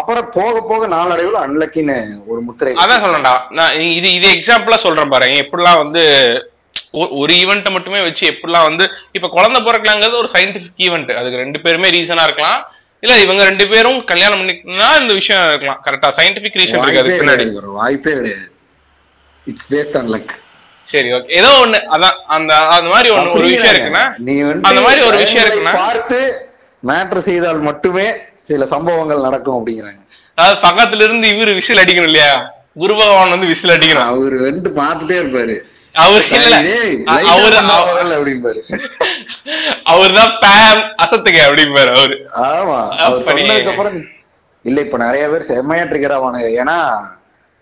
அப்புறம் 0.00 0.28
போக 0.36 0.54
போக 0.70 0.86
நாளடைவுல 0.96 1.40
அன்லக்கின்னு 1.46 1.96
ஒரு 2.30 2.40
முத்திரை. 2.46 2.72
அதான் 2.82 3.02
சொல்றேன்டா. 3.04 3.34
நான் 3.58 3.74
இது 3.98 4.08
இது 4.18 4.28
எக்ஸாம்பிளா 4.36 4.78
சொல்றேன் 4.86 5.12
பாருங்க 5.14 5.42
எப்படிலாம் 5.44 5.82
வந்து 5.82 6.04
ஒரு 7.22 7.32
ஈவெண்ட்டை 7.42 7.70
மட்டுமே 7.76 8.00
வச்சு 8.06 8.24
எப்படிலாம் 8.32 8.68
வந்து 8.68 8.84
இப்ப 9.16 9.30
குழந்தை 9.36 9.60
பிறக்கலாங்கிறது 9.68 10.20
ஒரு 10.22 10.30
சயின்டிபிக் 10.34 10.84
ஈவெண்ட் 10.86 11.12
அதுக்கு 11.20 11.42
ரெண்டு 11.42 11.60
பேருமே 11.64 11.90
ரீசனா 11.96 12.26
இருக்கலாம். 12.28 12.60
இல்ல 13.02 13.14
இவங்க 13.24 13.42
ரெண்டு 13.50 13.64
பேரும் 13.72 13.98
கல்யாணம் 14.10 14.40
பண்ணிக்கணும்னா 14.40 14.88
இந்த 15.02 15.12
விஷயம் 15.20 15.46
இருக்கலாம். 15.50 15.80
கரெக்டா 15.86 16.10
சயின்டிபிக் 16.18 16.58
ரீசன் 16.60 16.82
இருக்கு 16.82 17.02
அதுக்கு 17.02 17.58
bro. 17.58 17.72
வாய்ப்பே 17.80 18.14
கிடையாது. 18.18 18.46
இட்ஸ் 19.46 19.68
பேஸ்ட் 19.72 19.96
ஆன் 20.00 20.10
லக் 20.14 20.32
சரி 20.86 21.08
ஓகே 21.16 21.34
ஏதோ 21.40 21.50
ஒண்ணு 21.62 21.78
அதான் 21.94 22.16
அந்த 22.36 22.52
அந்த 22.76 22.88
மாதிரி 22.94 23.10
ஒண்ணு 23.16 23.34
ஒரு 23.38 23.48
விஷயம் 23.54 23.74
இருக்குன்னா 23.74 24.04
அந்த 24.70 24.80
மாதிரி 24.86 25.00
ஒரு 25.08 25.16
விஷயம் 25.24 25.44
இருக்குன்னா 25.44 25.74
பார்த்து 25.82 26.20
மேட்ரு 26.82 27.20
செய்தால் 27.28 27.60
மட்டுமே 27.68 28.06
சில 28.48 28.66
சம்பவங்கள் 28.72 29.26
நடக்கும் 29.26 29.56
அப்படிங்கிறாங்க. 29.58 30.00
அதாவது 30.38 30.56
பக்கத்துல 30.66 31.04
இருந்து 31.06 31.26
இவரு 31.34 31.52
விசில் 31.58 31.80
அடிக்கணும் 31.82 32.10
இல்லையா? 32.10 32.32
குரு 32.82 32.94
பகவான் 33.00 33.32
வந்து 33.34 33.50
விசில் 33.50 33.74
அடிக்கணும். 33.74 34.08
அவர் 34.14 34.36
வந்து 34.48 34.70
பார்த்துட்டே 34.80 35.16
இருப்பாரு. 35.22 35.56
அவரு 35.94 36.24
இல்ல. 36.36 36.56
டேய், 36.62 36.92
அ- 37.08 37.14
light 37.14 37.26
ஆ 37.28 37.32
அவரு 37.32 37.56
பண்ணா 37.56 37.74
பரவாயில்ல 37.80 38.18
அப்படிம்பாரு. 38.18 38.60
அவர் 39.84 40.12
தான் 40.12 40.32
பேம் 40.42 40.82
அசத்துக்க 41.02 41.38
அப்படிம்பாரு 41.48 41.90
அவரு. 41.96 42.16
ஆமா 42.44 42.78
அப்புறம் 43.06 43.98
இல்ல 44.64 44.80
இப்ப 44.80 44.96
நிறைய 44.96 45.28
பேர் 45.28 45.42
செம்மையா 45.42 45.84
ட்ரிகர் 45.84 46.14
ஆவானுங்க. 46.16 46.48
ஏன்னா 46.62 46.76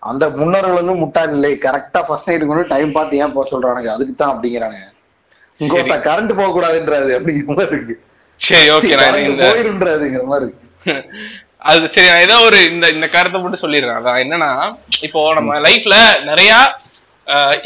அந்த 0.01 0.29
முன்னோர்கள் 0.29 0.79
வந்து 0.79 0.93
முட்டாள் 0.93 1.31
இல்லை. 1.31 1.57
கரெக்டா 1.65 2.01
ஃபர்ஸ்ட் 2.07 2.29
நைட்டுக்கு 2.29 2.51
முன்னாடி 2.53 2.67
டைம் 2.67 2.91
பார்த்து 2.91 3.17
ஏன் 3.17 3.33
போக 3.33 3.49
சொல்றானுங்க? 3.51 3.87
அதுக்கு 3.87 4.15
தான் 4.15 4.33
அப்படிங்கிறானுங்க. 4.33 4.87
இங்க 5.57 5.97
கரண்ட் 6.07 6.33
போக 6.33 6.51
கூடாதுன்றாரு 6.51 7.11
அப்படிங்கிற 7.17 7.55
மாதிரி 7.55 7.75
இருக்கு. 7.75 7.95
சரி 8.39 8.69
ஓகே 8.69 8.93
போயிருன்றாருங்கிற 9.41 10.23
மாதிரி 10.23 10.47
இருக்கு. 10.47 10.67
அது 11.63 11.87
சரி 11.87 12.07
நான் 12.07 12.19
ஏதோ 12.19 12.39
ஒரு 12.39 12.69
இந்த 12.69 12.89
இந்த 12.89 13.07
கருத்தை 13.07 13.41
மட்டும் 13.41 13.63
சொல்லிடுறேன். 13.63 13.99
அதான் 13.99 14.21
என்னன்னா 14.23 14.51
இப்போ 15.01 15.33
நம்ம 15.33 15.59
லைஃப்ல 15.59 15.97
நிறைய 16.23 16.51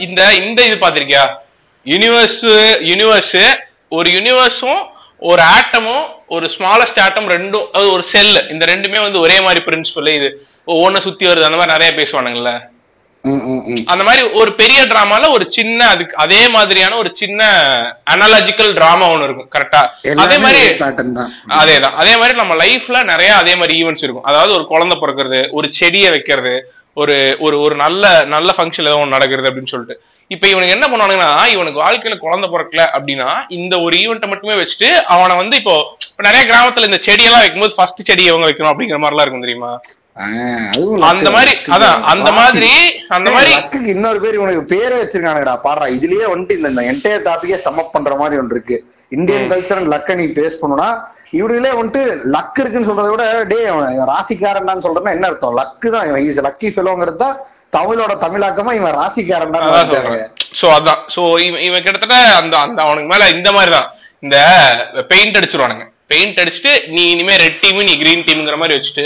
இந்த 0.05 0.34
இந்த 0.34 0.59
இது 0.66 0.76
பாத்திருக்கியா 0.86 1.24
யூனிவர்ஸ் 1.86 2.41
யூனிவர்ஸ் 2.91 3.36
ஒரு 3.97 4.09
யூனிவர்ஸும் 4.09 4.84
ஒரு 5.32 5.41
ஆட்டமும் 5.57 6.05
ஒரு 6.28 6.49
ஸ்மாலஸ்ட் 6.53 6.99
ஆட்டம் 6.99 7.30
ரெண்டும் 7.30 7.68
அது 7.72 7.91
ஒரு 7.91 8.03
செல் 8.03 8.47
இந்த 8.49 8.63
ரெண்டுமே 8.66 8.99
வந்து 9.01 9.20
ஒரே 9.20 9.39
மாதிரி 9.39 9.61
பிரின்சிபல் 9.66 10.07
இது. 10.07 10.30
ஒவ்வொன்னு 10.68 10.97
சுத்தி 10.97 11.26
வருது. 11.26 11.47
அந்த 11.47 11.57
மாதிரி 11.57 11.76
நிறைய 11.76 11.91
பேசுவானுங்கல்ல. 11.99 12.53
அந்த 13.91 14.03
மாதிரி 14.03 14.24
ஒரு 14.39 14.51
பெரிய 14.53 14.80
டிராமால 14.86 15.30
ஒரு 15.32 15.45
சின்ன 15.49 15.88
அதுக்கு 15.88 16.16
அதே 16.16 16.47
மாதிரியான 16.47 16.97
ஒரு 16.97 17.09
சின்ன 17.13 17.41
அனாலஜிக்கல் 18.13 18.74
டிராமா 18.74 19.05
ஒண்ணு 19.13 19.28
இருக்கும். 19.28 19.49
கரெக்டா 19.55 19.82
அதே 20.26 20.38
மாதிரி 20.45 20.61
அதேதான். 21.61 21.95
அதே 22.01 22.13
மாதிரி 22.18 22.36
நம்ம 22.41 22.55
லைஃப்ல 22.63 23.03
நிறைய 23.03 23.36
அதே 23.36 23.55
மாதிரி 23.55 23.84
ஈவெண்ட்ஸ் 23.84 24.03
இருக்கும். 24.03 24.24
அதாவது 24.24 24.53
ஒரு 24.53 24.66
குழந்தை 24.74 24.97
பிறக்கிறது 25.01 25.41
ஒரு 25.51 25.72
செடியை 25.72 26.09
வைக்கிறது 26.09 26.53
ஒரு 26.96 27.16
ஒரு 27.39 27.56
ஒரு 27.62 27.76
நல்ல 27.76 28.04
நல்ல 28.34 28.50
ஃபங்க்ஷன் 28.56 28.86
ஏதோ 28.86 29.00
ஒன்று 29.00 29.16
நடக்கிறது 29.16 29.50
அப்படின்னு 29.50 29.72
சொல்லிட்டு. 29.72 29.96
இப்போ 30.32 30.46
இவனுக்கு 30.48 30.76
என்ன 30.76 30.86
பண்ணுவானுங்கன்னா 30.88 31.32
இவனுக்கு 31.54 31.82
வாழ்க்கையில 31.82 32.18
குழந்தை 32.22 32.48
பிறக்கல 32.50 32.84
அப்படின்னா 32.96 33.28
இந்த 33.58 33.76
ஒரு 33.86 33.96
ஈவெண்ட்டை 34.02 34.30
மட்டுமே 34.32 34.56
வச்சுட்டு 34.60 34.89
அவனை 35.14 35.36
வந்து 35.41 35.58
இப்போ 35.62 35.76
நிறைய 36.20 36.43
கிராமத்துல 36.46 36.89
இந்த 36.89 37.00
செடியெல்லாம் 37.08 37.43
வைக்கும்போது 37.43 37.76
ஃபர்ஸ்ட் 37.78 38.08
செடி 38.08 38.26
இவங்க 38.26 38.48
வைக்கணும் 38.48 38.72
அப்படிங்கிற 38.72 39.00
மாதிரிலாம் 39.04 39.26
இருக்கும் 39.26 39.46
தெரியுமா? 39.46 39.72
அந்த. 41.08 41.30
மாதிரி 41.32 41.54
அதான் 41.76 41.98
அந்த 42.12 42.30
மாதிரி 42.34 42.70
அந்த 43.16 43.30
மாதிரி 43.32 43.54
இன்னொரு 43.93 44.20
பேர் 44.20 44.43
உனக்கு 44.43 44.62
பேரே 44.72 44.96
வச்சிருக்கானுடா 45.02 45.56
பாடுறா. 45.66 45.88
இதுலயே 45.98 46.26
வந்துட்டு 46.32 46.58
இந்த 46.62 46.84
என்டையர் 46.91 47.26
டாபிக்கே 47.28 47.60
சம்மப் 47.66 47.93
பண்ற 47.96 48.16
மாதிரி 48.16 48.39
ஒன்று 48.41 48.56
இருக்கு. 48.56 48.78
இந்தியன் 49.12 49.50
கல்ச்சர் 49.52 49.80
அண்ட் 49.80 49.91
லக்கை 49.93 50.16
நீ 50.16 50.28
பேஸ் 50.38 50.62
பண்ணுனா 50.62 50.88
இவனுங்களே 51.34 51.72
வந்துட்டு 51.78 52.02
லக் 52.36 52.60
இருக்குன்னு 52.62 52.90
சொல்றதை 52.90 53.10
விட 53.14 53.24
டே 53.52 53.60
ராசிக்காரன் 54.12 54.86
சொல்றேன்னா 54.86 55.16
என்ன 55.16 55.28
அர்த்தம்? 55.30 55.56
லக்கு 55.60 55.88
தான் 55.96 56.08
இவன் 56.10 56.24
இஸ் 56.28 56.42
லக்கி 56.48 56.70
ஃபெலோங்கிறது 56.74 57.20
தான் 57.24 57.36
தமிழோட 57.76 58.14
தமிழாக்கமா 58.24 58.74
இவன் 58.80 58.98
ராசிக்காரன் 59.00 59.56
தான் 59.56 59.66
சோ 60.60 60.68
அதான். 60.76 61.00
சோ 61.14 61.22
இவன் 61.46 61.64
இவன் 61.68 61.84
கிட்டத்தட்ட 61.86 62.18
அந்த 62.40 62.56
அந்த 62.66 62.80
அவனுக்கு 62.86 63.10
மேல 63.12 63.26
இந்த 63.36 63.50
மாதிரி 63.56 63.72
தான். 63.76 63.88
இந்த 64.24 64.38
பெயிண்ட் 65.12 65.38
அடிச்சிருவானுங்க. 65.40 65.86
பெயிண்ட் 66.12 66.40
அடிச்சுட்டு 66.42 66.74
நீ 66.96 67.04
இனிமே 67.14 67.36
ரெட் 67.42 67.60
டீம் 67.64 67.82
நீ 67.88 67.96
கிரீன் 68.02 68.26
டீம்ங்கிற 68.28 68.58
மாதிரி 68.62 68.78
வச்சுட்டு 68.78 69.06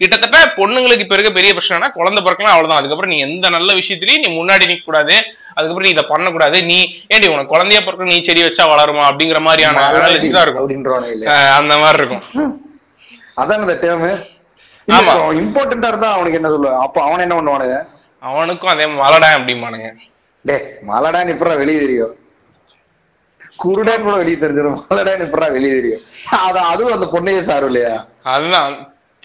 கிட்டத்தட்ட 0.00 0.38
பொண்ணுங்களுக்கு 0.56 1.04
இப்ப 1.04 1.16
இருக்க 1.16 1.30
பெரிய 1.36 1.50
பிரச்சனைனா 1.56 1.88
குழந்தை 1.96 2.20
பிறக்கலாம் 2.22 2.54
அவ்வளவுதான். 2.54 2.80
அதுக்கப்புறம் 2.80 3.12
நீ 3.12 3.18
எந்த 3.26 3.46
நல்ல 3.54 3.70
விஷயத்திலயும் 3.78 4.24
நீ 4.24 4.30
முன்னாடி 4.38 4.70
நிக்க 4.70 4.84
கூடாது 4.84 5.14
அதுக்கப்புறம் 5.56 5.86
நீ 5.88 5.92
இதை 5.96 6.04
பண்ணக்கூடாது. 6.12 6.58
நீ 6.70 6.78
ஏண்டி 7.14 7.28
உனக்கு 7.34 7.52
குழந்தைய 7.54 7.80
பிறக்க 7.84 8.10
நீ 8.12 8.18
செடி 8.28 8.42
வச்சா 8.46 8.64
வளருமா 8.72 9.04
அப்படிங்கிற 9.10 9.40
மாதிரியான 9.48 9.84
அனாலிசிஸ் 9.90 10.36
தான் 10.36 10.46
இருக்கும். 10.46 10.66
அந்த 11.58 11.74
மாதிரி 11.82 12.00
இருக்கும். 12.02 12.24
அதான் 13.42 13.62
இந்த 13.64 13.76
டேர்ம் 13.84 14.08
ஆமா. 14.88 15.14
இம்பார்ட்டண்டா 15.42 15.88
இருந்தா 15.92 16.10
அவனுக்கு 16.16 16.38
என்ன 16.40 16.50
சொல்லுவான் 16.54 16.82
அப்போ 16.84 16.98
அவன் 17.06 17.24
என்ன 17.24 17.36
பண்ணுவானுங்க 17.38 17.78
அவனுக்கும் 18.22 18.72
அதே 18.72 18.84
மலடா 19.00 19.28
அப்படிம்பானுங்க. 19.38 19.88
டே 20.44 20.56
மலடான்னு 20.90 21.32
இப்படா 21.34 21.54
வெளியே 21.62 21.78
தெரியும். 21.84 22.12
குருடான்னு 23.62 24.04
கூட 24.06 24.16
வெளியே 24.22 24.38
தெரிஞ்சிடும் 24.42 24.78
மலடான்னு 24.90 25.26
இப்படா 25.28 25.48
வெளியே 25.56 25.72
தெரியும். 25.78 26.02
அது 26.46 26.58
அதுவும் 26.72 26.94
அந்த 26.96 27.06
பொண்ணையே 27.14 27.40
சாரும் 27.48 27.70
இல்லையா? 27.70 27.94
அதுதான். 28.34 28.74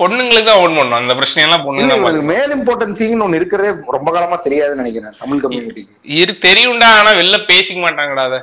பொண்ணுங்களுக்கு 0.02 0.48
தான் 0.48 0.62
ஓன் 0.62 0.78
பண்ணும் 0.78 1.00
அந்த 1.00 1.14
பிரச்சனையெல்லாம் 1.18 1.64
பொண்ணுங்க 1.66 2.24
மேல் 2.30 2.54
இம்பார்ட்டன்சிங்னு 2.56 3.26
ஒண்ணு 3.26 3.40
இருக்கிறதே 3.40 3.70
ரொம்ப 3.96 4.10
காலமா 4.12 4.38
தெரியாதுன்னு 4.46 4.84
நினைக்கிறேன் 4.84 5.18
தமிழ் 5.20 5.44
கம்யூனிட்டிக்கு 5.44 5.94
இரு 6.20 6.34
தெரியும்டா 6.46 6.90
ஆனா 6.98 7.12
வெளில 7.20 7.40
பேசிக்க 7.50 7.80
மாட்டாங்கடா 7.82 8.26
அதை. 8.30 8.40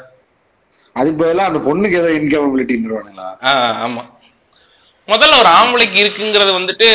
அதுக்கு 0.97 1.19
பதிலா 1.21 1.49
அந்த 1.49 1.61
பொண்ணுக்கு 1.67 1.99
ஏதோ 2.01 2.11
இன்கேபபிலிட்டின்றானுங்களா 2.19 3.29
ஆஹ் 3.49 3.77
ஆமா. 3.85 4.03
முதல்ல 5.09 5.37
ஒரு 5.43 5.51
ஆம்பளைக்கு 5.55 5.99
இருக்குங்கிறது 6.01 6.53
வந்துட்டு 6.57 6.87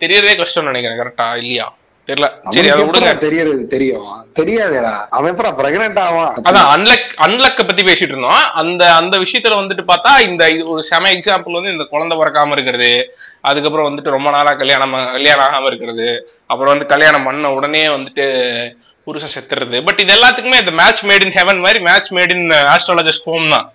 தெரியறதே 0.00 0.34
கஷ்டம்னு 0.38 0.70
நினைக்கிறேன் 0.70 1.00
கரெக்டா 1.00 1.26
இல்லையா? 1.42 1.66
தெரியல. 2.08 2.28
சரி 2.50 2.68
அதை 2.68 2.84
விடுங்க. 2.84 3.18
தெரியறது? 3.18 3.66
தெரியும். 3.66 4.26
தெரியாதேடா. 4.34 5.06
அவன் 5.10 5.36
எப்படா 5.36 5.48
பிரெக்னென்ட் 5.60 5.98
ஆவான்? 5.98 6.34
அதான் 6.42 6.68
அன்லக் 6.74 7.08
அன்லக்க 7.26 7.56
பத்தி 7.56 7.82
பேசிட்டு 7.82 8.12
இருந்தோம். 8.12 8.52
அந்த 8.52 8.94
அந்த 8.94 9.18
விஷயத்துல 9.18 9.56
வந்துட்டு 9.60 9.84
பார்த்தா 9.88 10.20
இந்த 10.20 10.50
இது 10.50 10.68
ஒரு 10.68 10.82
செம 10.82 11.10
எக்ஸாம்பிள் 11.10 11.52
வந்து 11.52 11.72
இந்த 11.72 11.84
குழந்தை 11.84 12.18
பிறக்காம 12.18 12.50
இருக்கிறது. 12.50 13.14
அதுக்கப்புறம் 13.40 13.88
வந்துட்டு 13.88 14.14
ரொம்ப 14.16 14.30
நாளா 14.30 14.54
கல்யாணம் 14.54 14.92
கல்யாணம் 14.92 15.44
ஆகாம 15.44 15.66
இருக்கிறது. 15.66 16.30
அப்புறம் 16.46 16.72
வந்து 16.72 16.86
கல்யாணம் 16.86 17.24
பண்ண 17.24 17.52
உடனே 17.52 17.86
வந்துட்டு 17.86 18.26
புருஷன் 19.04 19.44
செத்துறது. 19.44 19.84
பட் 19.84 20.00
இது 20.00 20.14
எல்லாத்துக்குமே 20.14 20.58
இந்த 20.58 20.70
மேட்ச் 20.70 21.04
மேட் 21.04 21.24
இன் 21.24 21.32
ஹெவன் 21.32 21.60
மாதிரி 21.60 21.80
match 21.80 22.12
made 22.12 22.30
in 22.30 22.48
astrologist 22.48 23.28
home 23.30 23.48
தான். 23.48 23.72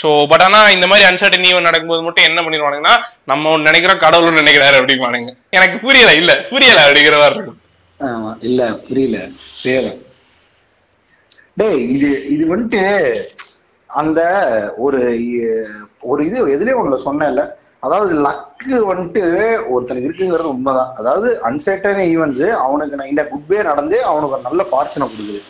ஸோ 0.00 0.08
பட் 0.30 0.44
ஆனால் 0.46 0.72
இந்த 0.76 0.86
மாதிரி 0.90 1.04
அன்சர்டனி 1.10 1.48
ஈவன் 1.52 1.68
நடக்கும்போது 1.68 2.02
மட்டும் 2.06 2.26
என்ன 2.28 2.40
பண்ணிடுவானுங்கன்னா 2.44 2.94
நம்ம 3.30 3.50
ஒன்று 3.52 3.68
நினைக்கிறோம் 3.70 4.02
கடவுள் 4.04 4.40
நினைக்கிறாரு 4.40 4.78
அப்படிமானுங்க 4.80 5.32
எனக்கு 5.58 5.76
புரியல 5.84 6.10
இல்ல 6.20 6.32
புரியல 6.52 6.80
அப்படிங்கிற 6.86 7.18
மாதிரி 7.22 7.38
இருக்கும். 7.38 7.60
ஆமா 8.00 8.30
இல்ல 8.48 8.62
புரியல 8.88 9.18
சேர 9.62 9.84
டேய் 11.60 11.82
இது 11.96 12.08
இது 12.34 12.44
வந்துட்டு 12.52 12.82
அந்த 13.90 14.20
ஒரு 14.86 15.00
ஒரு 16.10 16.20
இது 16.28 16.38
எதுலயும் 16.54 16.80
ஒண்ணு 16.80 17.06
சொன்னேன்ல. 17.06 17.42
அதாவது 17.86 18.12
லக்கு 18.26 18.76
வந்துட்டு 18.90 19.22
ஒருத்தனுக்கு 19.72 20.08
இருக்குங்கிறது 20.08 20.52
உண்மைதான். 20.54 20.92
அதாவது 21.00 21.28
அன்சர்டன் 21.48 22.00
ஈவெண்ட்ஸ் 22.12 22.48
அவனுக்கு 22.64 22.98
நான் 22.98 23.12
இந்த 23.12 23.24
குட் 23.32 23.48
வே 23.52 23.58
நடந்து 23.70 23.96
அவனுக்கு 24.10 24.36
ஒரு 24.36 24.46
நல்ல 24.48 24.62
ஃபார்ச்சுனை 24.70 25.06
கொடுக்குது. 25.12 25.40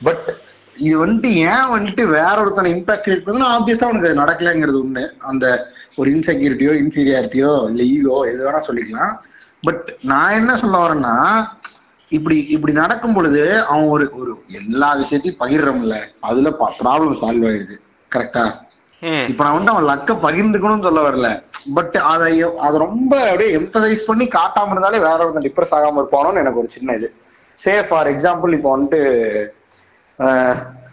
பட் 0.00 0.28
இது 0.76 0.94
வந்துட்டு 1.04 1.30
ஏன் 1.50 1.70
வந்துட்டு 1.74 2.02
வேற 2.08 2.34
ஒருத்தனை 2.40 2.70
இம்பாக்ட் 2.74 3.04
கிரியேட் 3.04 3.24
பண்ணுதுன்னா 3.24 3.50
ஆப்வியஸா 3.56 3.86
அவனுக்கு 3.86 4.08
அது 4.08 4.22
நடக்கலைங்கிறது 4.22 4.78
ஒண்ணு 4.84 5.04
அந்த 5.18 5.70
ஒரு 5.96 6.10
இன்செக்யூரிட்டியோ 6.10 6.72
இன்ஃபீரியாரிட்டியோ 6.82 7.70
இல்ல 7.70 7.82
ஈகோ 7.82 8.16
எது 8.30 8.46
வேணா 8.46 8.62
சொல்லிக்கலாம். 8.68 9.12
பட் 9.62 9.96
நான் 10.02 10.32
என்ன 10.32 10.56
சொல்ல 10.56 10.78
வரேன்னா 10.84 11.14
இப்படி 12.12 12.36
இப்படி 12.46 12.72
நடக்கும் 12.72 13.14
பொழுது 13.14 13.42
அவன் 13.62 13.88
ஒரு 13.88 14.10
ஒரு 14.20 14.32
எல்லா 14.48 14.94
விஷயத்தையும் 14.94 15.40
பகிர்றோம்ல 15.40 15.96
அதுல 16.20 16.50
ப்ராப்ளம் 16.80 17.18
சால்வ் 17.22 17.46
ஆயிடுது 17.50 17.76
கரெக்டா 18.12 18.44
இப்ப 19.02 19.44
நான் 19.44 19.56
வந்து 19.58 19.72
அவன் 19.72 19.88
லக்க 19.92 20.12
பகிர்ந்துக்கணும்னு 20.26 20.82
சொல்ல 20.82 21.00
வரல. 21.08 21.28
பட் 21.74 21.96
அதை 22.12 22.42
அதை 22.66 22.76
ரொம்ப 22.86 23.12
அப்படியே 23.28 23.58
எம்பசைஸ் 23.58 24.06
பண்ணி 24.06 24.24
காட்டாம 24.36 24.70
இருந்தாலே 24.70 24.98
வேற 24.98 25.18
ஒருத்தன் 25.24 25.46
டிப்ரெஸ் 25.48 25.74
ஆகாம 25.78 26.00
இருப்பானோன்னு 26.02 26.42
எனக்கு 26.42 26.60
ஒரு 26.62 26.70
சின்ன 26.76 26.94
இது. 26.98 27.08
சே 27.58 27.82
ஃபார் 27.82 28.08
எக்ஸாம்பிள் 28.12 28.52
இப்போ 28.52 28.76
வந்துட்டு 28.76 29.00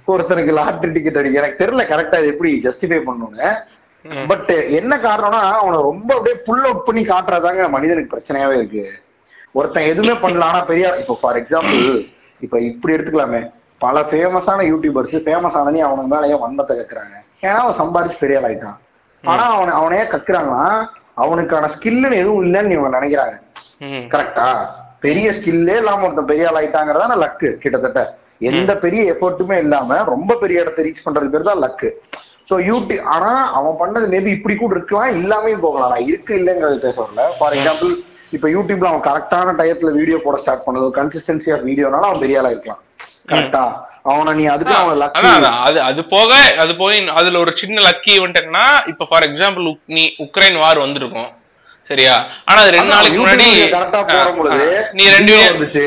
ஒருத்தனுக்கு 0.08 0.54
லாட்டரி 0.54 0.92
டிக்கெட் 0.92 1.20
அடிக்க 1.20 1.42
எனக்கு 1.42 1.62
தெரியல 1.62 1.84
கரெக்டா 1.92 2.18
இது 2.22 2.32
எப்படி 2.34 2.52
ஜஸ்டிஃபை 2.66 3.00
பண்ணுங்க 3.04 3.42
ம். 4.06 4.26
பட் 4.30 4.50
என்ன 4.80 4.94
காரணம்னா 4.98 5.42
அவனை 5.58 5.80
ரொம்ப 5.90 6.10
அப்படியே 6.16 6.38
புல் 6.46 6.66
அவுட் 6.68 6.86
பண்ணி 6.86 7.02
காட்டுறதாங்க 7.06 7.68
மனிதனுக்கு 7.70 8.14
பிரச்சனையாவே 8.14 8.56
இருக்கு. 8.60 8.84
ஒருத்தன் 9.56 9.90
எதுவுமே 9.92 10.16
பண்ணல 10.24 10.48
ஆனா 10.50 10.62
பெரிய 10.64 10.86
இப்போ 11.02 11.16
ஃபார் 11.22 11.38
எக்ஸாம்பிள் 11.42 11.84
இப்ப 12.42 12.56
இப்படி 12.70 12.94
எடுத்துக்கலாமே. 12.96 13.42
பல 13.82 14.00
ஃபேமஸான 14.10 14.66
யூடியூபர்ஸ் 14.72 15.16
ஃபேமஸ் 15.26 15.58
ஆனதே 15.60 15.82
அவனுக்கு 15.82 16.12
மேல 16.14 16.30
ஏன் 16.34 16.42
வன்மத்தை 16.44 16.74
கக்குறாங்க. 16.76 17.16
ஏன்னா 17.44 17.60
அவன் 17.64 17.80
சம்பாதிச்சு 17.80 18.18
பெரிய 18.20 18.40
ஆயிட்டான். 18.42 18.78
ஆனா 19.24 19.44
அவனை 19.56 19.72
அவனையே 19.74 20.06
கக்குறாங்கன்னா 20.14 20.66
அவனுக்கான 21.18 21.70
ஸ்கில்லுன்னு 21.76 22.22
எதுவும் 22.22 22.44
இல்லைன்னு 22.46 22.76
இவங்க 22.78 22.92
நினைக்கிறாங்க. 22.98 23.36
கரெக்டா 24.14 24.48
பெரிய 25.00 25.28
ஸ்கில்லே 25.32 25.78
இல்லாம 25.82 26.06
ஒருத்தன் 26.08 26.32
பெரிய 26.32 26.50
ஆள் 26.50 26.60
ஆயிட்டாங்கிறதான 26.60 27.16
லக்கு 27.24 27.50
கிட்டத்தட்ட. 27.64 28.02
எந்த 28.50 28.72
பெரிய 28.84 29.02
எஃபோர்ட்டுமே 29.14 29.58
இல்லாம 29.64 29.98
ரொம்ப 30.14 30.38
பெரிய 30.44 30.64
இடத்தை 30.64 30.84
ரீச் 30.86 31.06
பண்றது 31.06 31.34
பேர் 31.34 31.50
தான் 31.50 31.62
லக்கு. 31.66 31.90
சோ 32.50 32.56
யூடியூப் 32.70 33.04
ஆனா 33.16 33.32
அவன் 33.58 33.78
பண்ணது 33.82 34.06
மேபி 34.14 34.32
இப்படி 34.38 34.56
கூட 34.56 34.74
இருக்கலாம் 34.78 35.18
இல்லாமே 35.20 35.54
போகலாம். 35.66 35.92
நான் 35.94 36.08
இருக்கு 36.12 36.34
இல்லைங்கிறது 36.40 36.80
பேச 36.86 36.96
வரல. 37.04 37.26
ஃபார் 37.40 37.56
எக்ஸாம்பிள் 37.58 37.92
இப்ப 38.38 38.48
யூடியூப்ல 38.56 38.90
அவன் 38.92 39.06
கரெக்டான 39.10 39.54
டயத்துல 39.60 39.92
வீடியோ 40.00 40.18
போட 40.26 40.38
ஸ்டார்ட் 40.42 40.66
பண்ணது 40.66 40.90
கன்சிஸ்டன்சி 41.00 41.52
ஆஃப் 41.56 41.66
வீடியோனால 41.70 42.10
அவன் 42.10 42.24
பெரிய 42.24 42.40
ஆளா 42.42 42.54
இருக்கலாம். 42.54 42.82
கரெக்டா 43.32 43.64
அவனை 44.12 44.32
நீ 44.40 44.46
அதுக்கு 44.54 44.76
அவன். 44.78 45.04
அது 45.68 45.80
அது 45.90 46.02
போக 46.16 46.32
அது 46.64 46.74
போய் 46.82 46.98
அதுல 47.20 47.40
ஒரு 47.44 47.52
சின்ன 47.62 47.82
லக்கி 47.88 48.12
ஈவெண்ட்னா 48.18 48.66
இப்ப 48.92 49.08
ஃபார் 49.10 49.28
எக்ஸாம்பிள் 49.30 49.68
நீ 49.98 50.04
உக்ரைன் 50.26 50.58
வார் 50.64 50.84
வந்திருக்கும். 50.86 51.30
சரியா? 51.92 52.16
ஆனா 52.50 52.60
அது 52.64 52.72
ரெண்டு 52.76 52.94
நாளைக்கு 52.94 53.20
முன்னாடி 53.20 53.48
கரெக்டா 53.74 54.00
போடும் 54.10 54.38
பொழுது 54.38 54.66
ஆ, 54.72 54.82
நீ 54.94 55.04
ரெண்டு 55.16 55.32
வீடியோ 55.32 55.50
வந்துச்சு. 55.52 55.84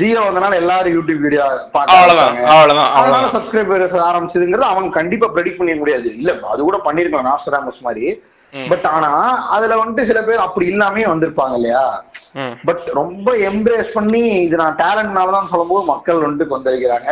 ஜியோ 0.00 0.22
வந்தனால 0.26 0.56
எல்லாரும் 0.62 0.96
யூடியூப் 0.96 1.22
வீடியோ 1.26 1.44
பார்க்க 1.74 1.96
அவ்வளவுதான். 1.96 2.34
அவ்வளவுதான் 2.52 2.90
அவ்வளவுதான். 2.94 3.32
சப்ஸ்கிரைபர்ஸ் 3.36 3.96
ஆரம்பிச்சதுங்கிறது 4.08 4.70
அவன் 4.72 4.88
கண்டிப்பா 4.98 5.28
ப்ரெடிக்ட் 5.34 5.60
பண்ணிட 5.60 5.78
முடியாது. 5.82 6.08
இல்ல 6.20 6.34
அது 6.52 6.60
கூட 6.62 6.80
பண்ணிருக்கலாம் 6.86 7.30
நாஸ்டராமஸ் 7.30 7.86
மாதிரி. 7.86 8.06
பட் 8.52 8.86
ஆனா 8.88 9.08
அதுல 9.54 9.76
வந்துட்டு 9.80 10.08
சில 10.10 10.20
பேர் 10.22 10.44
அப்படி 10.44 10.66
இல்லாமே 10.66 11.02
வந்திருப்பாங்க 11.06 11.56
இல்லையா. 11.58 11.82
பட் 12.68 12.84
ரொம்ப 12.94 13.34
எம்ப்ரேஸ் 13.48 13.90
பண்ணி 13.92 14.22
இது 14.44 14.56
நான் 14.56 14.78
டேலண்ட்னால 14.78 15.34
தான் 15.34 15.50
சொல்லும்போது 15.50 15.84
மக்கள் 15.86 16.22
வந்துட்டு 16.22 16.52
கொந்தளிக்கிறாங்க. 16.52 17.10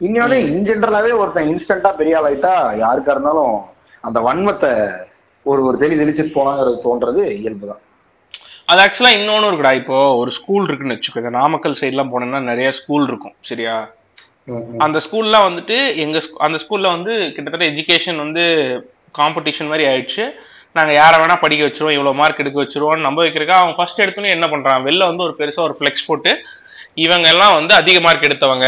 இன்னொன்னு 0.00 0.36
இன் 0.48 0.64
ஜென்ரலாவே 0.68 1.12
ஒருத்தன் 1.18 1.50
இன்ஸ்டன்டா 1.50 1.90
பெரிய 1.94 2.18
ஆள் 2.18 2.28
ஆயிட்டா 2.28 2.52
யாருக்கா 2.80 3.12
இருந்தாலும் 3.12 3.56
அந்த 4.04 4.18
வன்மத்தை 4.20 4.70
ஒரு 5.46 5.60
ஒரு 5.64 5.76
தெளி 5.78 5.94
தெளிச்சுட்டு 5.94 6.36
போலாங்கிறது 6.36 6.78
தோன்றது 6.84 7.22
இயல்புதான். 7.36 7.82
அது 8.68 8.80
ஆக்சுவலா 8.84 9.10
இன்னொன்னு 9.18 9.48
இருக்குடா. 9.48 9.72
இப்போ 9.80 9.96
ஒரு 10.20 10.30
ஸ்கூல் 10.38 10.66
இருக்குன்னு 10.68 10.96
வச்சுக்கோ 10.96 11.22
இந்த 11.22 11.32
நாமக்கல் 11.38 11.78
சைட்லாம் 11.80 12.10
போனோம்னா 12.12 12.40
நிறைய 12.50 12.68
ஸ்கூல் 12.78 13.06
இருக்கும். 13.10 13.34
சரியா? 13.50 13.76
அந்த 14.84 14.98
ஸ்கூல்லாம் 15.04 15.46
வந்துட்டு 15.48 15.76
எங்க 16.04 16.18
அந்த 16.46 16.56
ஸ்கூல்ல 16.64 16.88
வந்து 16.96 17.12
கிட்டத்தட்ட 17.34 17.66
எஜுகேஷன் 17.72 18.22
வந்து 18.24 18.44
காம்படிஷன் 19.18 19.70
மாதிரி 19.70 19.84
ஆயிடுச்சு. 19.90 20.24
நாங்க 20.76 20.92
யாரை 21.00 21.16
வேணா 21.20 21.36
படிக்க 21.42 21.62
வச்சிருவோம் 21.66 21.96
இவ்வளவு 21.96 22.18
மார்க் 22.20 22.42
எடுக்க 22.42 22.58
வச்சிருவோம் 22.62 23.04
நம்ப 23.06 23.18
வைக்கிறக்கா 23.24 23.56
அவன் 23.60 23.76
ஃபர்ஸ்ட் 23.78 24.02
எடுத்தோன்னே 24.04 24.34
என்ன 24.36 24.46
பண்றான்? 24.46 24.82
வெளில 24.88 25.06
வந்து 25.10 25.24
ஒரு 25.26 25.34
பெருசா 25.38 25.60
ஒரு 25.68 25.76
ஃபிளெக்ஸ் 25.78 26.06
போட்டு 26.08 26.32
இவங்க 27.04 27.26
எல்லாம் 27.34 27.54
வந்து 27.58 27.72
அதிக 27.80 28.00
மார்க் 28.06 28.28
எடுத்தவங்க 28.28 28.66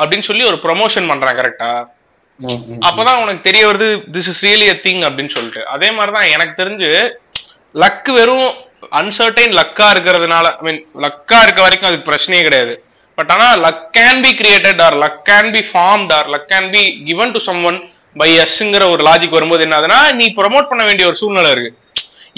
அப்படின்னு 0.00 0.28
சொல்லி 0.28 0.44
ஒரு 0.50 0.58
ப்ரொமோஷன் 0.64 1.10
பண்றான் 1.12 1.38
கரெக்டா 1.40 1.70
அப்பதான் 2.88 3.20
உனக்கு 3.22 3.40
தெரிய 3.48 3.62
வருது 3.68 3.88
this 4.14 4.28
is 4.32 4.40
really 4.46 4.66
a 4.72 4.76
thing 4.86 5.02
அப்படின்னு 5.08 5.34
சொல்லிட்டு. 5.36 5.62
அதே 5.74 5.88
மாதிரிதான் 5.90 6.32
எனக்கு 6.34 6.54
தெரிஞ்சு 6.62 6.90
லக் 7.84 8.10
வெறும் 8.18 8.48
அன்சர்டைன் 9.00 9.54
லக்கா 9.60 9.86
இருக்கிறதுனால 9.94 10.46
ஐ 10.60 10.64
மீன் 10.68 10.80
லக்கா 11.04 11.38
இருக்க 11.46 11.60
வரைக்கும் 11.66 11.90
அதுக்கு 11.90 12.08
பிரச்சனையே 12.10 12.42
கிடையாது. 12.48 12.74
பட் 13.18 13.30
ஆனா 13.34 13.48
luck 13.64 13.84
can 13.98 14.20
be 14.24 14.30
created 14.40 14.82
or 14.86 14.96
luck 15.04 15.20
can 15.30 15.50
be 15.56 15.62
formed 15.72 16.12
or 16.18 16.28
luck 16.34 16.48
can 16.52 16.70
be 16.74 16.82
given 17.08 17.34
to 17.36 17.42
someone 17.70 17.78
by 18.20 18.28
எஸ்ங்கிற 18.44 18.84
ஒரு 18.92 19.02
லாஜிக் 19.08 19.36
வரும்போது 19.38 19.64
என்ன 19.64 19.76
ஆகுதுன்னா 19.78 20.00
நீ 20.20 20.26
ப்ரொமோட் 20.38 20.70
பண்ண 20.70 20.84
வேண்டிய 20.84 21.06
ஒரு 21.10 21.16
சூழ்நிலை 21.22 21.50
இருக்கு. 21.56 21.72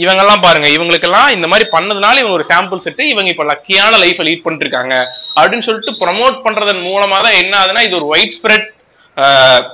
இவங்கெல்லாம் 0.02 0.42
பாருங்க 0.44 0.68
இவங்களுக்கெல்லாம் 0.68 1.28
இந்த 1.36 1.46
மாதிரி 1.52 1.68
பண்ணதுனால 1.76 2.20
இவங்க 2.22 2.36
ஒரு 2.38 2.44
சாம்பிள் 2.50 2.82
செட்டு 2.84 3.04
இவங்க 3.12 3.30
இப்ப 3.34 3.44
லக்கியான 3.44 3.98
லைஃபை 4.02 4.24
லீட் 4.28 4.42
பண்ணிட்டு 4.42 4.66
இருக்காங்க. 4.66 4.94
அப்படின்னு 5.38 5.66
சொல்லிட்டு 5.68 5.92
ப்ரொமோட் 6.02 6.36
பண்றதன் 6.44 6.82
மூலமா 6.88 7.18
தான் 7.26 7.38
என்ன 7.42 7.54
ஆகுதுன்னா 7.60 7.84
இது 7.88 7.96
ஒரு 8.00 8.06
ஒயிட் 8.14 8.34
ஸ்ப்ரெட் 8.36 8.66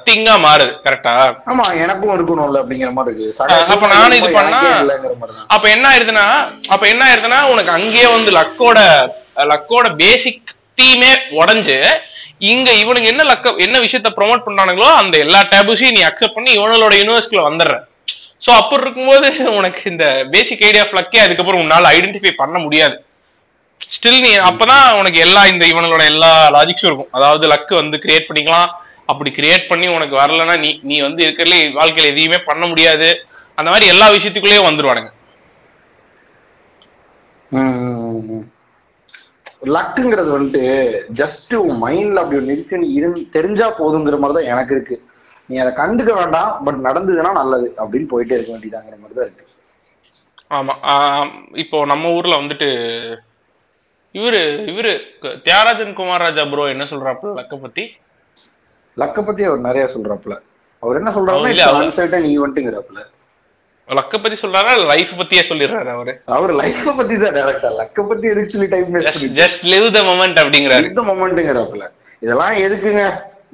திங்கா 0.04 0.34
மாறுது 0.42 0.72
கரெக்டா 0.84 1.12
ஆமா 1.46 1.64
எனக்கும் 1.80 2.12
இருக்கணும்ல 2.14 2.60
அப்படிங்கிற 2.62 2.90
மாதிரி 2.92 3.10
இருக்கு. 3.12 3.34
அப்ப 3.66 3.86
நானும் 3.92 4.18
இது 4.20 4.28
பண்ணா- 4.38 4.60
அப்ப 5.48 5.64
என்ன 5.70 5.86
ஆயிருதுன்னா 5.90 6.26
அப்ப 6.68 6.84
என்ன 6.88 7.02
ஆயிருதுன்னா 7.08 7.40
உனக்கு 7.52 7.70
அங்கேயே 7.70 8.06
வந்து 8.12 8.30
லக்கோட 8.38 8.78
லக்கோட 9.52 9.86
பேசிக் 9.96 10.44
டீமே 10.78 11.10
உடைஞ்சு 11.38 11.78
இங்க 12.44 12.70
இவனுக்கு 12.74 13.10
என்ன 13.10 13.24
லக்க 13.24 13.52
என்ன 13.58 13.76
விஷயத்த 13.80 14.08
ப்ரோமோட் 14.16 14.46
பண்றானுங்களோ 14.46 14.88
அந்த 15.00 15.16
எல்லா 15.18 15.40
டேபுஸையும் 15.52 15.96
நீ 15.96 16.02
அக்செப்ட் 16.04 16.36
பண்ணி 16.36 16.50
இவனோட 16.56 16.94
யூனிவர்சிட்டியில 16.98 17.44
வந்துடுற. 17.48 17.74
சோ 18.42 18.50
அப்படி 18.54 18.82
இருக்கும்போது 18.82 19.26
உனக்கு 19.52 19.82
இந்த 19.90 20.04
பேசிக் 20.32 20.64
ஐடியா 20.64 20.82
ஆஃப் 20.82 20.96
லக்கே 20.96 21.20
அதுக்கப்புறம் 21.20 21.62
உன்னால 21.62 21.90
ஐடென்டிஃபை 21.94 22.32
பண்ண 22.34 22.56
முடியாது. 22.58 22.96
ஸ்டில் 23.90 24.20
நீ 24.20 24.32
அப்பதான் 24.48 24.84
உனக்கு 24.98 25.18
எல்லா 25.18 25.42
இந்த 25.46 25.64
இவனோட 25.66 26.02
எல்லா 26.06 26.32
லாஜிக்ஸும் 26.56 26.88
இருக்கும். 26.90 27.12
அதாவது 27.12 27.44
லக்கு 27.48 27.74
வந்து 27.74 27.96
கிரியேட் 27.98 28.28
பண்ணிக்கலாம் 28.28 28.68
அப்படி 29.08 29.30
கிரியேட் 29.38 29.70
பண்ணி 29.70 29.86
உனக்கு 29.96 30.14
வரலன்னா 30.20 30.54
நீ 30.64 30.70
நீ 30.90 30.96
வந்து 31.06 31.20
இருக்கிறதுல 31.26 31.56
வாழ்க்கையில 31.78 32.10
எதையுமே 32.12 32.38
பண்ண 32.48 32.64
முடியாது. 32.70 33.08
அந்த 33.58 33.68
மாதிரி 33.72 33.86
எல்லா 33.94 34.06
விஷயத்துக்குள்ளேயும் 34.14 34.68
வந்துருவானுங்க. 34.68 35.10
லக்குங்கிறது 39.74 40.30
வந்துட்டு 40.36 40.62
ஜஸ்ட் 41.20 41.52
உன் 41.66 41.78
மைண்ட்ல 41.84 42.22
அப்படி 42.22 42.38
ஒன்று 42.40 42.56
இருக்குன்னு 42.56 42.88
இருந்து 42.98 43.20
தெரிஞ்சா 43.36 43.66
போதுங்கிற 43.80 44.16
மாதிரி 44.22 44.36
தான் 44.38 44.50
எனக்கு 44.54 44.74
இருக்கு. 44.76 44.96
நீ 45.48 45.54
அதை 45.62 45.72
கண்டுக்க 45.80 46.12
வேண்டாம் 46.18 46.50
பட் 46.66 46.80
நடந்ததுன்னா 46.88 47.32
நல்லது 47.40 47.68
அப்படின்னு 47.82 48.10
போயிட்டே 48.12 48.36
இருக்க 48.36 48.52
வேண்டியதாங்கிற 48.54 48.96
மாதிரி 49.02 49.16
தான் 49.18 49.28
இருக்கு. 49.28 49.44
ஆமா 50.56 50.74
இப்போ 51.62 51.78
நம்ம 51.92 52.10
ஊர்ல 52.18 52.34
வந்துட்டு 52.40 52.68
இவரு 54.14 54.40
இவரு 54.72 54.92
தியாகராஜன் 55.46 55.96
குமார் 56.00 56.24
ராஜா 56.26 56.42
ப்ரோ 56.50 56.64
என்ன 56.74 56.84
சொல்றாப்புல 56.90 57.32
லக்க 57.38 57.54
பத்தி? 57.62 57.84
லக்க 58.96 59.18
பத்தி 59.26 59.42
அவர் 59.48 59.66
நிறைய 59.68 59.84
சொல்றாப்புல. 59.94 60.34
அவர் 60.82 60.98
என்ன 61.00 61.10
சொல்றாருன்னா 61.16 62.22
ஈவெண்ட்டுங்கிறாப்புல 62.34 63.02
லக்க 63.88 64.18
பத்தி 64.24 64.36
சொல்றாரா? 64.42 64.72
லைஃப் 64.90 65.10
பத்தியே 65.20 65.42
சொல்லிடுறாரு 65.48 65.90
அவரு? 65.94 66.12
அவர் 66.36 66.52
லைஃப 66.60 66.92
பத்தி 66.98 67.14
தான் 67.22 67.34
டேரக்டா 67.38 67.70
லக்க 67.80 68.06
பத்தி 68.10 68.26
எதுக்கு 68.32 68.52
சொல்லி 68.54 68.68
time 68.74 68.94
just 69.40 69.64
live 69.72 69.88
the 69.96 70.02
moment 70.10 70.38
அப்படிங்கிறாரு. 70.42 70.86
இந்த 70.92 71.02
மொமெண்ட்டுங்கிறாப்புல 71.10 71.86
இதெல்லாம் 72.24 72.54
எதுக்குங்க? 72.66 73.04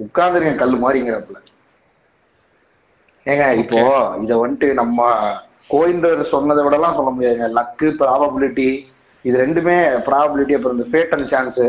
உட்கார்ந்துருங்க 0.05 0.55
கல்லு 0.63 0.77
மாதிரிங்கிறாப்புல 0.85 1.39
ஏங்க 3.27 3.47
இப்போ 3.63 3.81
இத 4.25 4.33
வந்துட்டு 4.43 4.69
நம்ம 4.81 4.99
கோயிந்தர் 5.73 6.23
சொன்னதை 6.35 6.61
விடலாம் 6.67 6.97
சொல்ல 6.99 7.11
முடியாதுங்க. 7.17 7.49
லக்கு 7.59 7.89
ப்ராபபிலிட்டி 8.03 8.69
இது 9.25 9.37
ரெண்டுமே 9.45 9.77
ப்ராபபிலிட்டி 10.09 10.55
அப்புறம் 10.57 10.77
இந்த 10.79 10.87
ஃபேட் 10.93 11.13
அண்ட் 11.17 11.29
சான்ஸ் 11.33 11.61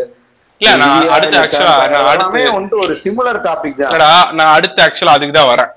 இல்ல 0.62 0.72
நான் 0.82 1.12
அடுத்து 1.16 1.38
ஆக்சுவலா 1.42 1.76
நான் 1.94 2.10
அடுத்து 2.14 2.40
வந்துட்டு 2.56 2.82
ஒரு 2.86 2.96
சிமிலர் 3.04 3.40
டாபிக் 3.46 3.78
தான். 3.80 3.94
நான் 4.40 4.54
அடுத்து 4.58 4.82
ஆக்சுவலா 4.86 5.16
அதுக்கு 5.18 5.36
தான் 5.38 5.50
வரேன். 5.52 5.72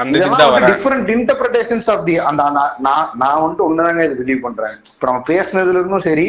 அந்த 0.00 0.14
இதுக்கு 0.18 0.38
தான் 0.42 0.52
வரேன். 0.54 0.68
டிஃபரெண்ட் 0.70 1.10
இன்டர்பிரேஷன்ஸ் 1.14 1.88
ஆஃப் 1.94 2.04
தி 2.08 2.14
அந்த 2.30 2.42
நான் 2.86 3.08
நான் 3.22 3.40
வந்துட்டு 3.42 3.66
ஒண்ணுதாங்க 3.68 4.04
இது 4.08 4.16
பிலீவ் 4.20 4.44
பண்றேன். 4.46 4.74
இப்போ 4.92 5.06
நம்ம 5.08 5.22
பேசுனதுல 5.30 5.80
இருந்தும் 5.80 6.06
சரி 6.08 6.28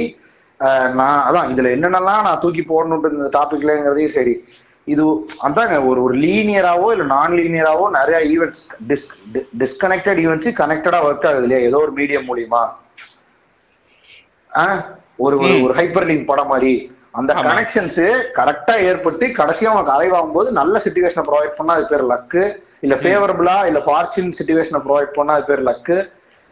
நான் 0.99 1.21
அதான் 1.27 1.49
இதுல 1.53 1.69
என்னென்னலாம் 1.75 2.25
நான் 2.27 2.41
தூக்கி 2.43 2.63
போடணுன்ற 2.67 3.09
இந்த 3.15 3.29
டாபிக்லங்கிறதையும் 3.37 4.15
சரி 4.17 4.33
இது 4.87 5.03
அதாங்க 5.47 5.75
ஒரு 5.89 5.99
ஒரு 6.05 6.15
லீனியராவோ 6.23 6.87
இல்ல 6.95 7.05
நான் 7.13 7.35
லீனியராவோ 7.39 7.85
நிறைய 7.97 8.17
ஈவெண்ட்ஸ் 8.33 8.61
டிஸ் 8.89 9.05
டிஸ்கனெக்டட் 9.61 10.19
ஈவெண்ட்ஸ் 10.23 10.57
கனெக்டடா 10.61 10.99
ஒர்க் 11.07 11.27
ஆகுது 11.29 11.45
இல்லையா? 11.47 11.61
ஏதோ 11.69 11.77
ஒரு 11.85 11.93
மீடியம் 11.99 12.27
மூலியமா. 12.29 12.63
ஆஹ் 14.51 14.81
ஒரு 15.25 15.35
ஒரு 15.43 15.55
ஒரு 15.65 15.73
ஹைப்பர் 15.79 16.07
லிங்க் 16.09 16.29
படம் 16.31 16.51
மாதிரி. 16.53 16.73
அந்த. 17.13 17.31
கனெக்ஷன்ஸ் 17.47 18.01
கரெக்டா 18.37 18.75
ஏற்பட்டு 18.89 19.25
கடைசியா 19.39 19.69
உனக்கு 19.69 19.95
அலைவாகும் 19.95 20.31
போது 20.31 20.51
நல்ல 20.51 20.81
சுச்சுவேஷனை 20.85 21.23
ப்ரொவைட் 21.29 21.57
பண்ணா 21.57 21.73
அது 21.73 21.87
பேர் 21.87 22.05
லக்கு 22.11 22.43
இல்ல 22.79 22.95
ஃபேவரபிளா 22.95 23.57
இல்ல 23.65 23.79
ஃபார்ச்சூன் 23.79 24.35
சுச்சுவேஷனை 24.39 24.79
ப்ரொவைட் 24.87 25.13
பண்ணா 25.13 25.33
அது 25.33 25.45
பேர் 25.45 25.63
லக்கு 25.63 25.97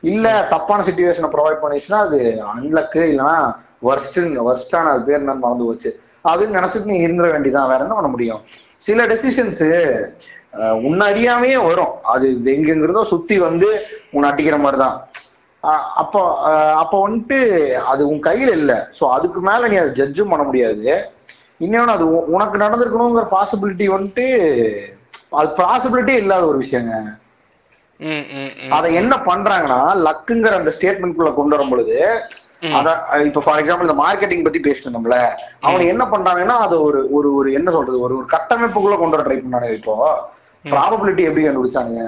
இல்ல 0.04 0.28
தப்பான 0.50 0.84
சுச்சுவேஷனை 0.84 1.30
ப்ரொவைட் 1.34 1.64
பண்ணிச்சுன்னா 1.64 2.00
அது 2.08 2.20
அன்லக்கு 2.54 3.02
இல்லைன்னா 3.12 3.36
வர்ஸ்ட்னு 3.88 4.46
வர்ஸ்டான 4.48 4.92
அது 4.94 5.04
பேர் 5.06 5.20
என்னன்னு 5.20 5.44
மறந்து 5.46 5.68
போச்சு. 5.68 5.90
அதுன்னு 6.26 6.58
நினைச்சிட்டு 6.60 6.92
நீ 6.92 6.98
இருந்துட 7.06 7.28
வேண்டியதான் 7.34 7.70
வேற 7.72 7.80
என்ன 7.84 7.96
பண்ண 7.96 8.10
முடியும்? 8.10 8.42
சில 8.78 9.06
டெசிஷன்ஸ் 9.06 9.62
உன்னை 10.88 11.04
அறியாமையே 11.12 11.58
வரும். 11.70 11.94
அது 12.14 12.28
எங்கெங்கிறதோ 12.54 13.04
சுத்தி 13.04 13.36
வந்து 13.40 13.68
உன்னை 14.12 14.30
அடிக்கிற 14.32 14.58
மாதிரிதான். 14.58 14.98
அப்போ 16.02 16.22
அப்போ 16.82 16.98
வந்துட்டு 17.06 17.40
அது 17.92 18.02
உன் 18.08 18.26
கையில 18.28 18.52
இல்ல. 18.52 18.74
சோ 19.00 19.04
அதுக்கு 19.16 19.40
மேல 19.50 19.68
நீ 19.68 19.76
அதை 19.82 19.92
ஜட்ஜும் 20.00 20.32
பண்ண 20.34 20.44
முடியாது. 20.44 20.86
இன்னொன்னு 21.60 21.96
அது 21.98 22.06
உனக்கு 22.36 22.58
நடந்திருக்கணுங்கிற 22.64 23.26
பாசிபிலிட்டி 23.36 23.88
வந்துட்டு 23.96 24.26
அது 25.40 25.50
பாசிபிலிட்டி 25.60 26.14
இல்லாத 26.24 26.46
ஒரு 26.48 26.60
விஷயங்க. 26.64 26.94
அதை 28.78 28.90
என்ன 29.02 29.14
பண்றாங்கன்னா 29.30 29.82
லக்குங்கிற 30.08 30.54
அந்த 30.60 30.72
ஸ்டேட்மெண்ட்குள்ள 30.78 31.32
கொண்டு 31.36 31.56
வரும் 31.56 31.74
பொழுது. 31.74 31.98
அத 32.78 32.90
இப்ப 33.28 33.42
ஃபார் 33.46 33.60
எக்ஸாம்பிள் 33.62 33.88
இந்த 33.88 33.98
மார்க்கெட்டிங் 34.02 34.44
பத்தி 34.46 34.60
இருந்தோம்ல 34.84 35.20
அவங்க 35.64 35.84
என்ன 35.94 36.04
பண்றாங்கன்னா 36.14 36.58
அது 36.66 36.76
ஒரு 36.88 37.00
ஒரு 37.18 37.30
ஒரு 37.36 37.50
என்ன 37.60 37.72
சொல்றது 37.72 37.98
ஒரு 38.06 38.14
ஒரு 38.18 38.28
கட்டமைப்புக்குள்ள 38.36 38.98
கொண்டு 39.00 39.18
வர 39.18 39.26
ட்ரை 39.28 39.38
பண்ணாங்க 39.38 39.70
இப்போ. 39.80 39.96
ப்ராபபிலிட்டி 40.66 41.24
எப்படி 41.28 41.46
கண்டுபிடிச்சாங்க 41.46 42.00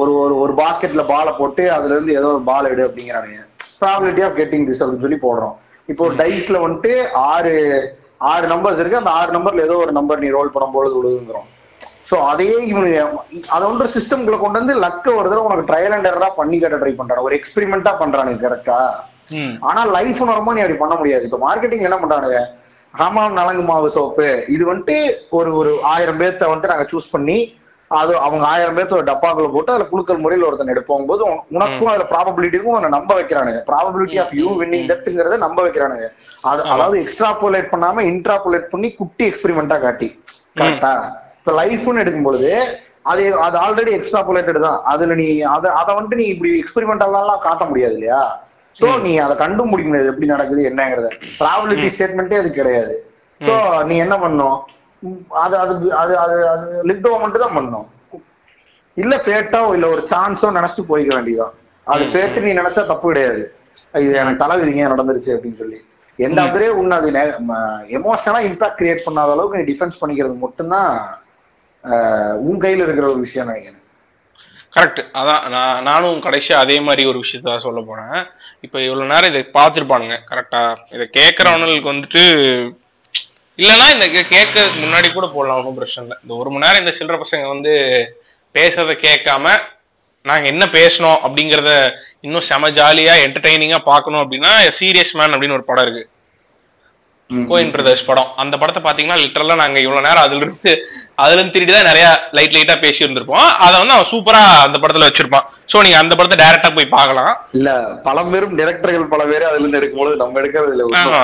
ஒரு 0.00 0.12
ஒரு 0.22 0.34
ஒரு 0.42 0.52
பாஸ்கெட்ல 0.60 1.02
பாலை 1.12 1.32
போட்டு 1.38 1.64
அதுல 1.76 1.94
இருந்து 1.94 2.16
ஏதோ 2.20 2.28
ஒரு 2.34 2.42
பால் 2.50 2.70
எடு 2.72 2.82
அப்படிங்கிறானுங்க. 2.86 3.40
ப்ராபபிலிட்டி 3.82 4.22
ஆஃப் 4.26 4.36
கெட்டிங் 4.40 4.66
திஸ் 4.68 4.82
அப்படின்னு 4.82 5.04
சொல்லி 5.06 5.20
போடுறோம். 5.26 5.56
இப்போ 5.88 6.04
டைஸ்ல 6.20 6.56
வந்துட்டு 6.64 6.92
ஆறு 7.32 7.54
ஆறு 8.32 8.46
நம்பர்ஸ் 8.52 8.80
இருக்கு. 8.82 9.00
அந்த 9.02 9.12
ஆறு 9.18 9.30
நம்பர்ல 9.36 9.66
ஏதோ 9.68 9.76
ஒரு 9.84 9.92
நம்பர் 9.98 10.22
நீ 10.24 10.30
ரோல் 10.36 10.54
பண்ணும்போது 10.54 10.96
விழுதுங்கிறோம் 10.98 11.48
சோ 12.10 12.16
அதையே 12.30 12.58
இவனுங்க 12.70 13.00
அதை 13.54 13.64
ஒன்று 13.70 13.86
சிஸ்டம்குள்ள 13.96 14.36
கொண்டு 14.42 14.60
வந்து 14.60 14.74
லக்க 14.84 15.06
ஒரு 15.18 15.26
தடவை 15.30 15.46
உனக்கு 15.48 15.68
ட்ரையல் 15.70 15.94
அண்ட் 15.96 16.08
எரரா 16.10 16.28
பண்ணி 16.38 16.56
கட்ட 16.62 16.76
ட்ரை 16.82 16.92
பண்றாங்க 17.00 17.28
ஒரு 17.28 17.36
எக்ஸ்பெரிமெண்டா 17.38 17.92
பண்றானுங்க 18.02 18.40
கரெக்டா. 18.44 18.78
ஆனா 19.68 19.80
லைஃப் 19.96 20.20
வரும்போது 20.30 20.56
நீ 20.56 20.62
அப்படி 20.64 20.78
பண்ண 20.82 20.94
முடியாது. 21.00 21.26
இப்ப 21.28 21.38
மார்க்கெட்டிங் 21.46 21.86
என்ன 21.88 21.98
பண்றானுங்க? 22.02 22.38
ஹமாம் 22.94 23.36
நலங்கு 23.38 23.64
மாவு 23.70 23.88
சோப்பு. 23.96 24.28
இது 24.54 24.62
வந்துட்டு 24.70 24.96
ஒரு 25.38 25.50
ஒரு 25.60 25.72
ஆயிரம் 25.92 26.20
பேர்த்த 26.20 26.50
வந்துட்டு 26.50 26.72
நாங்க 26.72 26.86
சூஸ் 26.92 27.12
பண்ணி 27.14 27.38
அது 27.88 28.16
அவங்க 28.16 28.46
ஆயிரம் 28.46 28.76
பேர்த்த 28.76 28.92
ஒரு 28.92 29.04
டப்பாக்குள்ள 29.04 29.52
போட்டு 29.52 29.72
அதுல 29.72 29.88
குழுக்கள் 29.88 30.16
முறையில் 30.16 30.46
ஒருத்தன் 30.46 30.66
எடுப்போம். 30.66 31.06
போது 31.06 31.24
உன- 31.24 31.42
உனக்கும் 31.50 31.88
அதுல 31.88 32.06
ப்ராபபிலிட்டி 32.10 32.46
இருக்கும் 32.46 32.74
உன்னை 32.74 32.88
நம்ப 32.88 33.22
வைக்கிறானுங்க. 33.22 33.60
ப்ராபபிலிட்டி 33.66 34.20
ஆஃப் 34.20 34.32
யூ 34.32 34.62
வின்னிங் 34.62 34.88
தட்ங்கிறத 34.88 35.36
நம்ப 35.36 35.62
வைக்கிறானுங்க. 35.62 36.08
அது 36.42 36.62
அதாவது 36.62 37.02
எக்ஸ்ட்ராபுலேட் 37.02 37.74
பண்ணாம 37.74 38.02
இன்ட்ராபுலேட் 38.04 38.68
பண்ணி 38.70 38.92
குட்டி 38.92 39.30
எக்ஸ்பெரிமெண்டா 39.30 39.80
காட்டி. 39.80 40.24
கரெக்டா 40.56 41.10
இப்ப 41.38 41.64
லைஃப்னு 41.64 41.98
எடுக்கும் 41.98 42.22
பொழுது 42.22 42.78
அது 43.02 43.36
அது 43.38 43.58
ஆல்ரெடி 43.58 44.00
எக்ஸ்ட்ராபுலேட்டட் 44.00 44.60
தான். 44.60 44.80
அதுல 44.84 45.14
நீ 45.14 45.40
அதை 45.40 45.70
அதை 45.70 45.94
வந்துட்டு 45.94 46.14
நீ 46.14 46.24
இப்படி 46.24 46.64
எக்ஸ்பெரிமெண்டெல்லாம் 46.64 47.38
காட்ட 47.38 47.64
முடியாது 47.64 47.92
இல்லையா? 47.92 48.46
சோ 48.80 49.00
நீ 49.00 49.16
அதை 49.16 49.36
கண்டுபிடிக்க 49.36 49.82
முடியாது 49.82 50.06
எப்படி 50.06 50.26
நடக்குது 50.26 50.68
என்னங்கிறத. 50.68 51.10
ப்ராபபிலிட்டி 51.40 51.88
ஸ்டேட்மெண்ட்டே 51.98 52.38
அது 52.38 52.50
கிடையாது. 52.50 53.10
சோ 53.44 53.84
நீ 53.84 53.96
என்ன 53.96 54.18
பண்ணும் 54.18 54.60
அது 55.44 55.54
அது 55.62 55.74
அது 56.02 56.14
அது 56.24 56.36
அது 56.52 56.66
லிப்டோ 56.90 57.10
மட்டும் 57.24 57.44
தான் 57.44 57.56
பண்ணும் 57.58 57.88
இல்ல 58.96 59.14
ஃபேட்டோ 59.24 59.60
இல்ல 59.76 59.86
ஒரு 59.94 60.02
சான்ஸோ 60.12 60.48
நினைச்சிட்டு 60.58 60.90
போய்க்க 60.90 61.16
வேண்டியதான் 61.16 61.54
அது 61.86 62.04
ஃபேட்டு 62.12 62.42
நீ 62.44 62.50
நினைச்சா 62.60 62.82
தப்பு 62.90 63.06
கிடையாது. 63.10 63.42
இது 63.94 64.14
எனக்கு 64.22 64.42
தலை 64.42 64.54
விதிங்க 64.60 64.88
நடந்துருச்சு 64.92 65.30
அப்படின்னு 65.34 65.60
சொல்லி. 65.62 65.78
எந்த 66.18 66.38
அப்படியே 66.44 66.70
உன்னை 66.80 66.94
அது 67.00 67.10
எமோஷனலா 67.98 68.40
இம்பாக்ட் 68.48 68.78
கிரியேட் 68.80 69.06
பண்ணாத 69.06 69.34
அளவுக்கு 69.34 69.58
நீ 69.60 69.66
டிஃபென்ஸ் 69.72 70.00
பண்ணிக்கிறது 70.00 70.36
மட்டும்தான் 70.44 70.90
உன் 72.48 72.62
கையில 72.64 72.86
இருக்கிற 72.86 73.06
ஒரு 73.12 73.20
விஷயம் 73.26 73.48
நினைக்கிறேன். 73.50 73.84
கரெக்ட் 74.76 75.00
அதான் 75.20 75.44
நான் 75.54 75.84
நானும் 75.90 76.24
கடைசியா 76.26 76.56
அதே 76.64 76.76
மாதிரி 76.86 77.02
ஒரு 77.10 77.18
விஷயத்த 77.24 77.54
சொல்ல 77.66 77.80
போறேன். 77.90 78.18
இப்ப 78.66 78.76
இவ்வளவு 78.86 79.10
நேரம் 79.12 79.30
இதை 79.32 79.42
பார்த்துருப்பானுங்க. 79.58 80.16
கரெக்டா 80.30 80.62
இதை 80.96 81.06
கேட்கறவனுக்கு 81.18 81.92
வந்துட்டு 81.92 82.22
இல்லைன்னா 83.58 83.86
இந்த 83.94 84.06
கே- 84.08 84.28
கேட்கறதுக்கு 84.28 84.82
முன்னாடி 84.82 85.08
கூட 85.10 85.26
போடலாம் 85.28 85.58
ஒன்றும் 85.60 85.74
பிரச்சனை 85.74 86.02
இல்லை. 86.04 86.16
இந்த 86.22 86.34
ஒரு 86.34 86.50
மணி 86.50 86.64
நேரம் 86.64 86.82
இந்த 86.82 86.92
சில்லற 86.98 87.16
பசங்க 87.18 87.46
வந்து 87.48 87.72
பேசுறத 88.54 88.92
கேட்காம 89.02 89.46
நாங்கள் 90.24 90.50
என்ன 90.50 90.64
பேசணும் 90.72 91.18
அப்படிங்கிறத 91.24 91.72
இன்னும் 92.20 92.46
செம 92.46 92.70
ஜாலியாக 92.70 93.24
என்டர்டெய்னிங்காக 93.26 93.82
பார்க்கணும் 93.84 94.22
அப்படின்னா 94.22 94.50
சீரியஸ் 94.78 95.14
மேன் 95.14 95.34
அப்படின்னு 95.34 95.58
ஒரு 95.58 95.64
படம் 95.64 95.84
இருக்குது 95.86 96.08
கோயின் 97.48 97.72
பிரதர்ஸ் 97.72 98.04
படம். 98.08 98.28
அந்த 98.42 98.54
படத்தை 98.60 98.80
பாத்தீங்கன்னா 98.84 99.18
லிட்டரலா 99.22 99.56
நாங்க 99.60 99.78
இவ்வளவு 99.84 100.04
நேரம் 100.06 100.24
அதுல 100.26 100.42
இருந்து 100.44 100.72
அதுல 101.22 101.36
இருந்து 101.36 101.54
திருடி 101.56 101.72
தான் 101.72 101.88
நிறைய 101.90 102.06
லைட் 102.36 102.54
லைட்டா 102.56 102.76
பேசி 102.84 103.04
இருந்திருப்போம் 103.04 103.48
அதை 103.64 103.74
வந்து 103.80 103.94
அவன் 103.96 104.10
சூப்பரா 104.12 104.40
அந்த 104.66 104.76
படத்துல 104.82 105.08
வச்சிருப்பான். 105.08 105.46
சோ 105.72 105.82
நீங்க 105.86 105.98
அந்த 106.02 106.14
படத்தை 106.18 106.38
டைரக்டா 106.42 106.70
போய் 106.78 106.94
பார்க்கலாம். 106.96 107.32
இல்ல 107.58 107.70
பல 108.08 108.24
பேரும் 108.32 108.56
டைரக்டர்கள் 108.60 109.12
பல 109.14 109.22
பேர் 109.30 109.48
அதுல 109.50 109.62
இருந்து 109.62 109.80
எடுக்கும்போது 109.80 110.20
நம்ம 110.22 110.40
எடுக்கிறது 110.42 110.74
இல்ல 110.76 110.86
ஆமா 111.04 111.22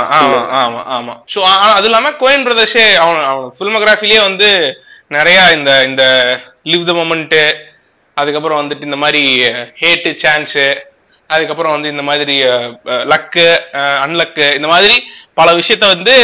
ஆமா 0.62 0.82
ஆமா 0.96 1.14
சோ 1.34 1.40
அது 1.76 1.88
இல்லாம 1.90 2.14
கோயின் 2.22 2.46
பிரதர்ஸே 2.48 2.86
அவன் 3.04 3.28
அவன் 3.32 3.50
பிலிமோகிராஃபிலேயே 3.60 4.22
வந்து 4.28 4.50
நிறைய 5.16 5.38
இந்த 5.58 5.70
இந்த 5.90 6.04
லிவ் 6.72 6.88
த 6.90 6.94
மொமெண்ட் 7.00 7.38
அதுக்கப்புறம் 8.16 8.60
வந்துட்டு 8.60 8.88
இந்த 8.88 8.98
மாதிரி 9.04 9.22
ஹேட்டு 9.80 10.10
சான்ஸு 10.24 10.66
அதுக்கப்புறம் 11.30 11.74
வந்து 11.74 11.92
இந்த 11.92 12.02
மாதிரி 12.08 12.34
லக்கு 13.12 13.44
அன்லக்கு 14.04 14.46
இந்த 14.58 14.68
மாதிரி 14.72 14.96
பல 15.36 15.48
விஷயத்த 15.60 15.84
வந்து 15.94 16.14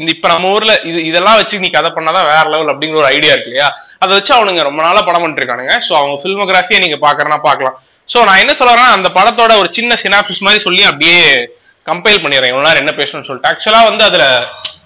இந்த 0.00 0.08
இப்ப 0.14 0.28
நம்ம 0.32 0.50
ஊர்ல 0.56 0.72
இது 0.90 0.98
இதெல்லாம் 1.10 1.38
வச்சு 1.40 1.62
நீ 1.64 1.68
கதை 1.70 1.90
பண்ணாதான் 1.96 2.28
வேற 2.32 2.44
லெவல் 2.54 2.72
அப்படிங்கிற 2.72 3.00
ஒரு 3.02 3.10
ஐடியா 3.14 3.32
இருக்கு 3.34 3.50
இல்லையா? 3.50 3.68
அதை 4.02 4.12
வச்சு 4.16 4.32
அவனுங்க 4.36 4.62
ரொம்ப 4.68 4.80
நாளா 4.86 5.00
படம் 5.06 5.22
பண்ணிட்டு 5.22 5.42
இருக்கானுங்க 5.42 5.74
ஸோ 5.86 5.92
அவங்க 6.00 6.14
பிலிமோகிராஃபியை 6.22 6.80
நீங்க 6.84 6.98
பாக்குறேன்னா 7.06 7.38
பார்க்கலாம். 7.48 7.76
ஸோ 8.08 8.18
நான் 8.28 8.40
என்ன 8.42 8.52
சொல்றேன்னா 8.60 8.88
அந்த 8.96 9.08
படத்தோட 9.18 9.52
ஒரு 9.62 9.70
சின்ன 9.78 9.96
சினாபிஸ் 10.02 10.44
மாதிரி 10.46 10.62
சொல்லி 10.66 10.82
அப்படியே 10.90 11.18
கம்பைல் 11.86 12.22
பண்ணிடுறேன். 12.22 12.52
இவ்வளவு 12.52 12.68
நேரம் 12.68 12.82
என்ன 12.84 12.94
பேசணும்னு 13.00 13.28
சொல்லிட்டு. 13.28 13.50
ஆக்சுவலா 13.52 13.82
வந்து 13.88 14.04
அதுல 14.08 14.26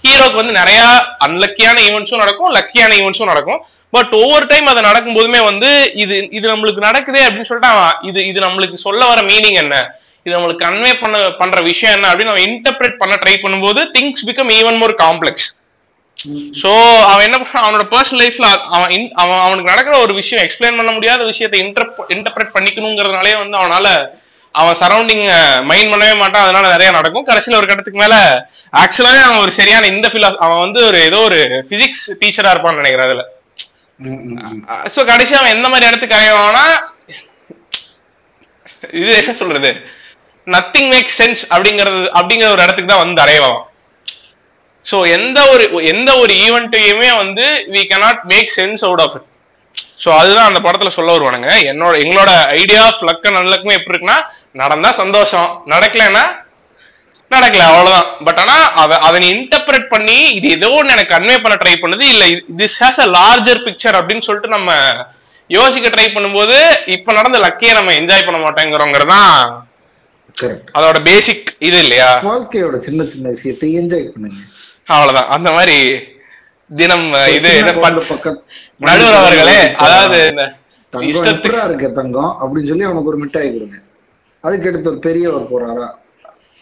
ஹீரோக்கு 0.05 0.41
வந்து 0.41 0.59
நிறைய 0.61 0.81
அன்லக்கியான 1.27 1.79
ஈவெண்ட்ஸும் 1.89 2.23
நடக்கும் 2.23 2.53
லக்கியான 2.57 2.93
ஈவெண்ட்ஸும் 3.01 3.31
நடக்கும். 3.33 3.61
பட் 3.93 4.13
ஒவ்வொரு 4.23 4.45
டைம் 4.51 4.67
அது 4.73 4.89
நடக்கும் 4.89 5.17
போதுமே 5.19 5.41
வந்து 5.51 5.69
இது 6.03 6.17
இது 6.39 6.47
நம்மளுக்கு 6.53 6.87
நடக்குதே 6.89 7.23
அப்படின்னு 7.27 7.49
சொல்லிட்டு 7.51 7.73
அவன் 7.75 7.95
இது 8.11 8.21
இது 8.31 8.39
நம்மளுக்கு 8.47 8.79
சொல்ல 8.87 9.03
வர 9.11 9.21
மீனிங் 9.31 9.59
என்ன? 9.65 9.77
இது 10.27 10.35
நம்மளுக்கு 10.35 10.65
கன்வே 10.65 10.93
பண்ண 11.01 11.17
பண்ற 11.41 11.59
விஷயம் 11.69 11.95
என்ன 11.97 12.09
அப்படின்னு 12.11 12.33
அவன் 12.33 12.47
இன்டர்பிரேட் 12.49 13.01
பண்ண 13.03 13.15
ட்ரை 13.23 13.35
பண்ணும்போது 13.43 13.83
things 13.95 14.27
become 14.29 14.53
even 14.59 14.79
more 14.81 14.95
complex 15.03 15.49
so 16.61 16.71
அவன் 17.11 17.25
என்ன 17.27 17.37
பண்ணான் 17.41 17.65
அவனோட 17.65 17.85
பர்சனல் 17.93 18.21
லைஃப்ல 18.23 18.47
அவன் 18.77 18.93
அவன் 19.23 19.43
அவனுக்கு 19.43 19.73
நடக்கிற 19.73 19.97
ஒரு 20.05 20.13
விஷயம் 20.21 20.43
எக்ஸ்பிளைன் 20.45 20.79
பண்ண 20.79 20.93
முடியாத 20.93 21.21
விஷயத்தை 21.29 21.59
இன்டர் 21.65 21.87
இன்டர்பிரேட் 22.15 22.55
பண்ணிக்கணுங்கிறதுனாலே 22.57 23.35
வந்து 23.43 23.57
அவனால 23.61 23.87
அவன் 24.55 24.79
சரௌண்டிங் 24.81 25.25
மைண்ட் 25.69 25.91
பண்ணவே 25.93 26.15
மாட்டான் 26.21 26.45
அதனால 26.45 26.69
நிறைய 26.73 26.91
நடக்கும். 26.91 27.27
கடைசியில 27.29 27.59
ஒரு 27.59 27.69
கட்டத்துக்கு 27.69 28.03
மேல 28.03 28.15
ஆக்சுவலாவே 28.83 29.21
அவன் 29.25 29.43
ஒரு 29.45 29.53
சரியான 29.59 29.89
இந்த 29.93 30.07
பிலா 30.09 30.31
அவன் 30.45 30.63
வந்து 30.63 30.81
ஒரு 30.89 30.99
ஏதோ 31.09 31.19
ஒரு 31.27 31.39
பிசிக்ஸ் 31.71 32.07
டீச்சரா 32.21 32.53
இருப்பான்னு 32.55 32.81
நினைக்கிறேன் 32.81 33.09
அதுல. 33.09 33.25
சோ 34.95 35.01
கடைசி 35.11 35.35
அவன் 35.39 35.55
எந்த 35.57 35.69
மாதிரி 35.69 35.89
இடத்துக்கு 35.91 36.19
அடைவானா 36.19 36.65
இது 38.99 39.13
என்ன 39.21 39.33
சொல்றது? 39.35 39.71
நத்திங் 40.49 40.91
மேக் 40.95 41.11
சென்ஸ் 41.19 41.43
அப்படிங்கிறது 41.55 42.03
அப்படிங்கிற 42.19 42.51
ஒரு 42.55 42.63
இடத்துக்கு 42.65 42.93
தான் 42.93 43.05
வந்து 43.05 43.23
அடைவான் 43.25 43.59
ஸோ 44.85 44.97
எந்த 45.17 45.39
ஒரு 45.53 45.65
எந்த 45.93 46.11
ஒரு 46.23 46.33
ஈவெண்ட்டையுமே 46.45 47.11
வந்து 47.23 47.47
we 47.75 47.83
cannot 47.93 48.23
make 48.33 48.51
sense 48.59 48.85
out 48.89 49.03
of 49.05 49.17
it 49.19 49.27
so 50.03 50.09
அதுதான் 50.21 50.49
அந்த 50.51 50.61
படத்தில் 50.67 50.97
சொல்ல 50.97 51.15
வருவானுங்க. 51.15 51.49
என்னோட 51.71 51.95
எங்களோட 52.05 52.31
ஐடியா 52.61 52.83
ஆஃப் 52.89 53.05
லக் 53.09 53.27
நல்லக்குமே 53.39 53.77
எப்படி 53.79 53.95
இருக்குன்னா 53.95 54.19
நடந்தா 54.63 54.91
சந்தோஷம். 55.03 55.49
நடக்கலைன்னா 55.73 56.25
நடக்கல 57.31 57.65
அவ்வளவுதான். 57.71 58.09
பட் 58.27 58.41
ஆனா 58.43 58.57
அதை 58.83 58.97
அதை 59.07 59.17
நீ 59.23 59.29
இன்டர்பிரேட் 59.37 59.87
பண்ணி 59.95 60.19
இது 60.39 60.49
ஏதோ 60.57 60.69
ஒன்று 60.79 60.95
எனக்கு 60.95 61.15
கன்வே 61.15 61.37
பண்ண 61.45 61.57
ட்ரை 61.63 61.75
பண்ணுது. 61.83 62.05
இல்ல 62.15 62.25
this 62.61 62.79
has 62.83 63.01
a 63.05 63.09
larger 63.19 63.65
picture 63.67 63.99
அப்படின்னு 64.01 64.27
சொல்லிட்டு 64.29 64.57
நம்ம 64.57 64.71
யோசிக்க 65.51 65.89
ட்ரை 65.89 66.07
பண்ணும்போது 66.15 66.57
இப்ப 66.97 67.13
நடந்த 67.13 67.39
லக்கையை 67.39 67.75
நம்ம 67.79 67.93
என்ஜாய் 68.01 68.27
பண்ண 68.27 68.41
மாட்டேங்கிறோங்கிறதான் 68.47 69.37
அதோட 70.73 71.03
பேசிக் 71.03 71.57
இது 71.59 71.79
இல்லையா? 71.79 72.11
வாழ்க்கையோட 72.23 72.79
சின்ன 72.79 73.05
சின்ன 73.05 73.29
விஷயத்தை 73.29 73.75
என்ஜாய் 73.75 74.13
பண்ணுங்க. 74.13 74.41
அவ்வளவுதான். 74.87 75.29
அந்த 75.29 75.53
மாதிரி 75.53 75.77
தினம் 76.71 77.07
இது 77.37 77.51
நடுவர் 78.81 79.15
அவர்களே 79.15 79.59
அதாவது 79.77 80.19
இருக்க 81.65 81.89
தங்கம்? 81.89 82.33
அப்படின்னு 82.41 82.69
சொல்லி 82.69 82.85
அவனுக்கு 82.85 83.09
ஒரு 83.09 83.17
மிட்டாய் 83.17 83.53
கொடுங்க. 83.53 83.79
அதுக்கு 84.45 84.69
அடுத்து 84.69 84.91
ஒரு 84.91 84.99
பெரியவர் 84.99 85.51
போறாரா? 85.53 85.89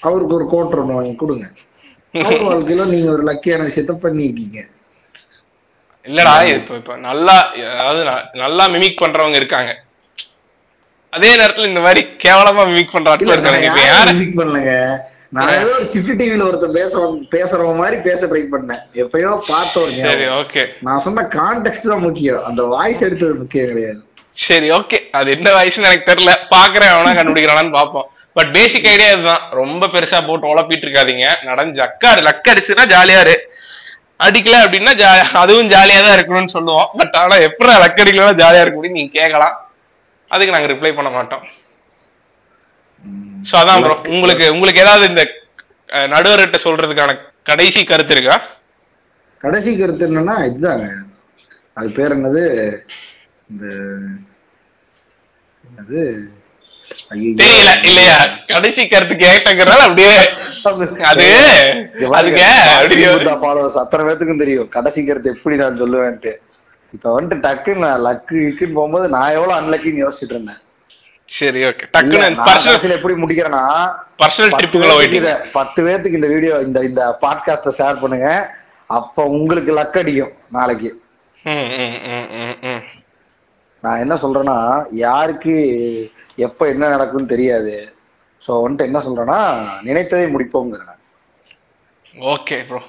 அவருக்கு 0.02 0.34
ஒரு 0.34 0.46
கோட்டர் 0.46 0.80
ஒண்ணு 0.80 0.98
வாங்கி 0.98 1.16
கொடுங்க. 1.16 1.46
வாழ்க்கையில 2.48 2.84
நீங்க 2.86 3.10
ஒரு 3.10 3.22
லக்கியான 3.22 3.64
விஷயத்த 3.68 3.92
பண்ணிருக்கீங்க. 4.04 4.58
இல்லடா 6.04 6.44
இப்ப 6.48 6.74
இப்ப 6.74 6.96
நல்லா 6.96 7.34
அதாவது 7.78 8.02
நல்லா 8.34 8.68
மிமிக் 8.68 9.02
பண்றவங்க 9.02 9.34
இருக்காங்க. 9.34 9.72
அதே 11.16 11.36
நேரத்துல 11.36 11.66
இந்த 11.66 11.80
மாதிரி 11.80 12.06
கேவலமா 12.24 12.62
மிமிக் 12.68 12.92
பண்ற 12.92 13.10
ஆட்கள் 13.10 13.28
இருக்காங்க. 13.28 13.66
இப்ப 13.66 13.80
யாரை? 13.80 14.12
மிமிக் 14.14 14.38
பண்ணலங்க. 14.38 14.96
நான் 15.28 15.48
ஏதோ 15.48 15.64
ஒரு 15.64 15.90
கிஃப்ட் 15.94 16.20
டிவில 16.20 16.44
ஒருத்தர் 16.48 16.72
பேச 16.72 17.16
பேசுறவங்க 17.30 17.76
மாதிரி 17.76 17.96
பேச 17.96 18.26
ட்ரை 18.26 18.44
பண்ணேன். 18.52 18.82
எப்பயோ 18.94 19.30
பார்த்த 19.48 19.80
ஒரு 19.80 19.90
சரி. 19.90 20.24
ஓகே 20.24 20.66
நான் 20.80 21.02
சொன்ன 21.02 21.22
கான்டெக்ட் 21.22 21.88
தான் 21.88 21.98
முக்கியம். 21.98 22.44
அந்த 22.44 22.62
வாய்ஸ் 22.62 23.00
எடுத்தது 23.00 23.34
முக்கியம் 23.34 23.66
கிடையாது. 23.66 24.04
சரி 24.30 24.70
ஓகே 24.70 24.98
அது 25.10 25.30
என்ன 25.30 25.50
வயசுன்னு 25.50 25.82
எனக்கு 25.82 26.12
தெரியல. 26.12 26.32
பாக்குறேன் 26.50 26.88
அவனா 26.88 27.22
கண்டுபிடிக்கிறானான்னு 27.22 27.72
பாப்போம் 27.72 28.06
பட் 28.32 28.52
பேசிக் 28.52 28.86
ஐடியா 28.86 29.10
இதுதான். 29.10 29.40
ரொம்ப 29.50 29.86
பெருசா 29.86 30.26
போட்டு 30.26 30.46
உழப்பிட்டு 30.46 30.86
இருக்காதீங்க. 30.86 31.44
நடந்து 31.44 31.82
அக்கா 31.82 32.14
லக் 32.14 32.48
அடிச்சுன்னா 32.48 32.86
ஜாலியா 32.86 33.20
இரு. 33.20 33.48
அடிக்கல 34.24 34.56
அப்படின்னா 34.64 34.92
ஜா- 34.94 35.32
அதுவும் 35.32 35.68
ஜாலியா 35.68 36.00
தான் 36.02 36.18
இருக்கணும்னு 36.18 36.54
சொல்லுவோம். 36.56 36.88
பட் 36.96 37.16
ஆனா 37.16 37.36
எப்படி 37.36 37.72
லக் 37.72 38.00
அடிக்கலாம் 38.04 38.40
ஜாலியா 38.40 38.60
இருக்க 38.60 38.74
முடியும் 38.74 38.96
நீங்க 38.96 39.20
கேட்கலாம். 39.20 39.65
அதுக்கு 40.30 40.54
நாங்க 40.54 40.68
ரிப்ளை 40.72 40.92
பண்ண 40.98 41.10
மாட்டோம். 41.16 41.44
சோ 43.48 43.54
அதான் 43.62 43.82
ப்ரோ 43.84 43.96
உங்களுக்கு 44.14 44.46
உங்களுக்கு 44.54 44.82
ஏதாவது 44.84 45.04
இந்த 45.12 45.22
நடுவர்கிட்ட 46.14 46.58
சொல்றதுக்கான 46.66 47.16
கடைசி 47.50 47.80
கருத்து 47.90 48.14
இருக்கா? 48.16 48.36
கடைசி 49.44 49.72
கருத்து 49.80 50.06
என்னன்னா 50.08 50.36
இதுதாங்க. 50.48 50.86
அது 51.78 51.88
பேர் 51.98 52.14
என்னது? 52.16 52.42
இந்த 53.52 53.66
என்னது. 55.64 56.00
தெரியல 57.40 57.70
இல்லையா? 57.88 58.16
கடைசி 58.52 58.82
கருத்து 58.90 59.14
கேட்டங்கிறதால 59.22 59.86
அப்படியே 59.86 60.12
அது 61.10 61.26
அதுக்கு 62.18 62.42
அத்தனை 63.82 64.02
பேத்துக்கும் 64.08 64.42
தெரியும். 64.42 64.68
கடைசி 64.76 65.00
கருத்து 65.08 65.32
எப்படி 65.36 65.56
நான் 65.62 65.80
சொல்லுவேன்ட்டு. 65.82 66.32
இப்ப 66.94 67.06
வந்துட்டு 67.14 67.44
டக்குன்னு 67.46 67.84
நான் 67.86 68.04
லக்கு 68.06 68.36
இக்குன்னு 68.50 68.78
போகும்போது 68.78 69.06
நான் 69.14 69.34
எவ்வளவு 69.38 69.58
அன்லக்கின்னு 69.58 70.02
யோசிச்சுட்டு 70.04 70.36
இருந்தேன். 70.36 70.60
சரி 71.28 71.60
ஓகே 71.68 71.86
டக்குன்னு 71.94 72.44
பர்சனல் 72.48 72.96
எப்படி 72.96 73.14
முடிக்கிறேன்னா 73.22 73.62
பர்சனல் 74.22 74.54
ட்ரிப்புக்குள்ள 74.58 75.32
பத்து 75.56 75.80
பேத்துக்கு 75.86 76.20
இந்த 76.20 76.30
வீடியோ 76.34 76.54
இந்த 76.66 76.78
இந்த 76.90 77.02
பாட்காஸ்ட 77.24 77.72
ஷேர் 77.80 78.02
பண்ணுங்க. 78.02 78.28
அப்ப 78.98 79.24
உங்களுக்கு 79.38 79.70
லக் 79.78 79.98
அடிக்கும் 80.02 80.34
நாளைக்கு. 80.56 80.90
நான் 83.84 84.02
என்ன 84.04 84.14
சொல்றேன்னா 84.22 84.58
யாருக்கு 85.04 85.56
எப்ப 86.46 86.68
என்ன 86.74 86.84
நடக்கும்னு 86.94 87.32
தெரியாது. 87.34 87.74
சோ 88.46 88.52
வந்துட்டு 88.62 88.88
என்ன 88.88 88.98
சொல்றேன்னா 89.06 89.40
நினைத்ததை 89.88 90.26
முடிப்போங்கிறேன் 90.34 91.02
ஓகே 92.32 92.56
ப்ரோ 92.68 92.80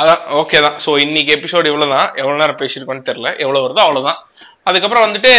அதான் 0.00 0.22
ஓகே 0.40 0.58
தான். 0.66 0.76
ஸோ 0.84 0.90
இன்னைக்கு 1.04 1.30
எபிசோடு 1.36 1.70
இவ்வளவுதான் 1.70 2.08
எவ்வளோ 2.20 2.36
நேரம் 2.42 2.60
பேசியிருக்கோன்னு 2.62 3.08
தெரில 3.08 3.28
எவ்வளோ 3.44 3.60
வருதோ 3.64 3.82
அவ்வளோதான் 3.86 4.20
அதுக்கப்புறம் 4.68 5.04
வந்துட்டு 5.06 5.32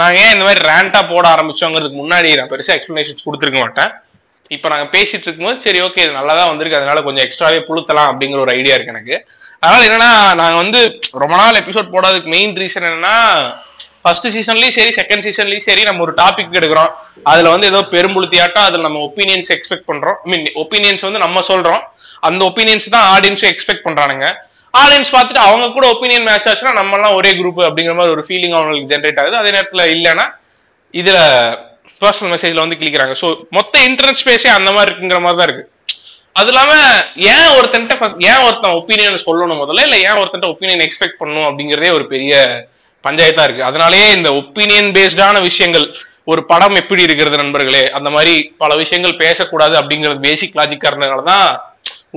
நான் 0.00 0.16
ஏன் 0.22 0.32
இந்த 0.34 0.44
மாதிரி 0.46 0.60
ரேண்டாக 0.70 1.04
போட 1.12 1.24
ஆரம்பிச்சோங்கிறதுக்கு 1.34 1.98
முன்னாடி 2.02 2.30
நான் 2.40 2.50
பெருசாக 2.52 2.76
எக்ஸ்ப்ளனேஷன்ஸ் 2.78 3.26
கொடுத்துருக்க 3.26 3.60
மாட்டேன். 3.64 3.90
இப்போ 4.54 4.68
நாங்கள் 4.72 4.90
பேசிட்டு 4.94 5.26
இருக்கும்போது 5.26 5.62
சரி 5.64 5.78
ஓகே 5.86 6.02
இது 6.04 6.18
நல்லா 6.18 6.32
தான் 6.38 6.50
வந்திருக்கு. 6.52 6.78
அதனால 6.80 7.02
கொஞ்சம் 7.06 7.24
எக்ஸ்ட்ராவே 7.26 7.60
புழுத்தலாம் 7.68 8.08
அப்படிங்கிற 8.10 8.40
ஒரு 8.44 8.54
ஐடியா 8.58 8.74
இருக்கு 8.76 8.94
எனக்கு. 8.94 9.16
அதனால 9.62 9.82
என்னன்னா 9.88 10.10
நாங்கள் 10.40 10.62
வந்து 10.62 10.80
ரொம்ப 11.22 11.34
நாள் 11.42 11.60
எபிசோட் 11.62 11.92
போடாததுக்கு 11.94 12.34
மெயின் 12.36 12.56
ரீசன் 12.62 12.88
என்னன்னா 12.88 13.16
ஃபர்ஸ்ட் 14.04 14.26
சீசன்லயும் 14.36 14.76
சரி 14.76 14.92
செகண்ட் 15.00 15.24
சீசன்லயும் 15.26 15.66
சரி 15.68 15.82
நம்ம 15.88 16.02
ஒரு 16.06 16.12
டாபிக் 16.20 16.56
எடுக்கிறோம். 16.60 16.90
அதுல 17.30 17.50
வந்து 17.54 17.66
ஏதோ 17.72 17.80
பெரும்புழுத்தியாட்டம் 17.94 18.66
அதுல 18.68 18.82
நம்ம 18.86 19.00
ஒப்பீனியன்ஸ் 19.08 19.50
எக்ஸ்பெக்ட் 19.56 19.86
பண்றோம். 19.90 20.16
மீன் 20.30 20.46
ஒப்பீனியன்ஸ் 20.62 21.04
வந்து 21.08 21.20
நம்ம 21.24 21.42
சொல்றோம். 21.50 21.82
அந்த 22.28 22.40
ஒப்பீனியன்ஸ் 22.50 22.88
தான் 22.96 23.06
ஆடியன்ஸும் 23.14 23.50
எக்ஸ்பெக்ட் 23.52 23.84
பண்றானுங்க. 23.88 24.26
ஆடியன்ஸ் 24.82 25.12
பார்த்துட்டு 25.16 25.42
அவங்க 25.48 25.66
கூட 25.76 25.86
ஒப்பீனியன் 25.94 26.26
மேட்ச் 26.28 26.48
ஆச்சுன்னா 26.50 26.72
நம்ம 26.80 26.96
எல்லாம் 26.98 27.16
ஒரே 27.18 27.30
குரூப் 27.40 27.60
அப்படிங்கிற 27.68 27.94
மாதிரி 27.98 28.14
ஒரு 28.16 28.24
ஃபீலிங் 28.28 28.56
அவங்களுக்கு 28.58 28.90
ஜென்ரேட் 28.92 29.20
ஆகுது. 29.22 29.36
அதே 29.42 29.50
நேரத்தில் 29.56 29.84
இல்லைன்னா 29.96 30.26
இதுல 30.94 31.18
பர்சனல் 32.02 32.32
மெசேஜ்ல 32.34 32.62
வந்து 32.64 32.78
கிளிக்கிறாங்க 32.80 33.14
ஸோ 33.22 33.28
மொத்த 33.56 33.74
இன்டர்நெட் 33.88 34.20
ஸ்பேஸே 34.22 34.50
அந்த 34.58 34.70
மாதிரி 34.76 34.88
இருக்குங்கிற 34.90 35.20
மாதிரி 35.26 35.38
தான் 35.40 35.48
இருக்கு. 35.48 35.66
அது 36.40 36.50
இல்லாம 36.52 36.72
ஏன் 37.32 37.48
ஒருத்தன்ட்ட 37.56 37.96
ஃபர்ஸ்ட் 38.00 38.22
ஏன் 38.30 38.42
ஒருத்தன் 38.46 38.76
ஒப்பீனியன் 38.78 39.24
சொல்லணும் 39.26 39.60
முதல்ல? 39.62 39.84
இல்ல 39.88 39.96
ஏன் 40.06 40.18
ஒருத்தன்ட்ட 40.20 40.48
ஒப்பீனியன் 40.52 40.84
எக்ஸ்பெக்ட் 40.86 41.18
பண்ணணும் 41.20 41.46
அப்படிங்கறதே 41.48 41.90
ஒரு 41.98 42.06
பெரிய 42.12 42.32
பஞ்சாயத்தா 43.06 43.44
இருக்கு. 43.46 43.68
அதனாலேயே 43.70 44.08
இந்த 44.18 44.30
ஒப்பீனியன் 44.40 44.90
பேஸ்டான 44.96 45.42
விஷயங்கள் 45.48 45.86
ஒரு 46.32 46.40
படம் 46.50 46.76
எப்படி 46.80 47.02
இருக்கிறது 47.06 47.40
நண்பர்களே 47.42 47.84
அந்த 47.98 48.08
மாதிரி 48.16 48.34
பல 48.62 48.72
விஷயங்கள் 48.82 49.20
பேசக்கூடாது 49.22 49.74
அப்படிங்கிறது 49.80 50.20
பேசிக் 50.28 50.58
லாஜிக்கா 50.58 50.90
இருந்ததுனால 50.90 51.24
தான் 51.32 51.48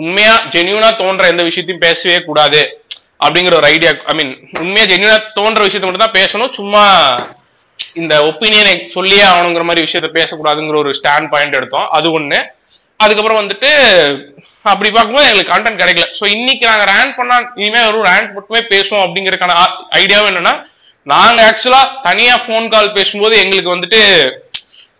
உண்மையா 0.01 0.33
ஜென்யூனா 0.55 0.89
தோன்ற 1.01 1.25
எந்த 1.33 1.43
விஷயத்தையும் 1.49 1.85
பேசவே 1.85 2.17
கூடாது 2.27 2.61
அப்படிங்கிற 3.25 3.55
ஒரு 3.59 3.67
ஐடியா 3.75 3.91
ஐ 4.11 4.13
மீன் 4.19 4.33
உண்மையா 4.63 4.85
ஜென்யூனா 4.91 5.17
தோன்ற 5.37 5.61
விஷயத்த 5.67 5.87
மட்டும் 5.87 6.05
தான் 6.05 6.17
பேசணும். 6.19 6.51
சும்மா 6.59 6.83
இந்த 8.01 8.13
ஒப்பீனியனை 8.29 8.73
சொல்லியே 8.95 9.23
ஆகணுங்கிற 9.29 9.63
மாதிரி 9.69 9.85
விஷயத்த 9.85 10.09
பேசக்கூடாதுங்கிற 10.17 10.77
ஒரு 10.83 10.91
ஸ்டாண்ட் 10.99 11.31
பாயிண்ட் 11.33 11.57
எடுத்தோம். 11.59 11.87
அது 11.97 12.07
ஒண்ணு. 12.17 12.39
அதுக்கப்புறம் 12.99 13.39
வந்துட்டு 13.41 13.69
அப்படி 14.71 14.89
பார்க்கும்போது 14.91 15.27
எங்களுக்கு 15.29 15.53
கண்டென்ட் 15.53 15.81
கிடைக்கல. 15.81 16.05
ஸோ 16.19 16.25
இன்னைக்கு 16.35 16.65
நாங்கள் 16.71 16.89
ரேண்ட் 16.93 17.13
பண்ணா 17.17 17.35
இனிமேல் 17.61 17.85
வெறும் 17.87 18.07
ரேண்ட் 18.11 18.29
மட்டுமே 18.37 18.61
பேசுவோம் 18.73 19.03
அப்படிங்கறதுக்கான 19.05 19.55
ஐடியாவும் 20.01 20.31
என்னன்னா 20.31 20.53
நாங்க 21.07 21.39
ஆக்சுவலா 21.47 21.81
தனியா 22.05 22.35
ஃபோன் 22.43 22.71
கால் 22.71 22.95
பேசும்போது 22.95 23.35
எங்களுக்கு 23.41 23.73
வந்துட்டு 23.73 23.99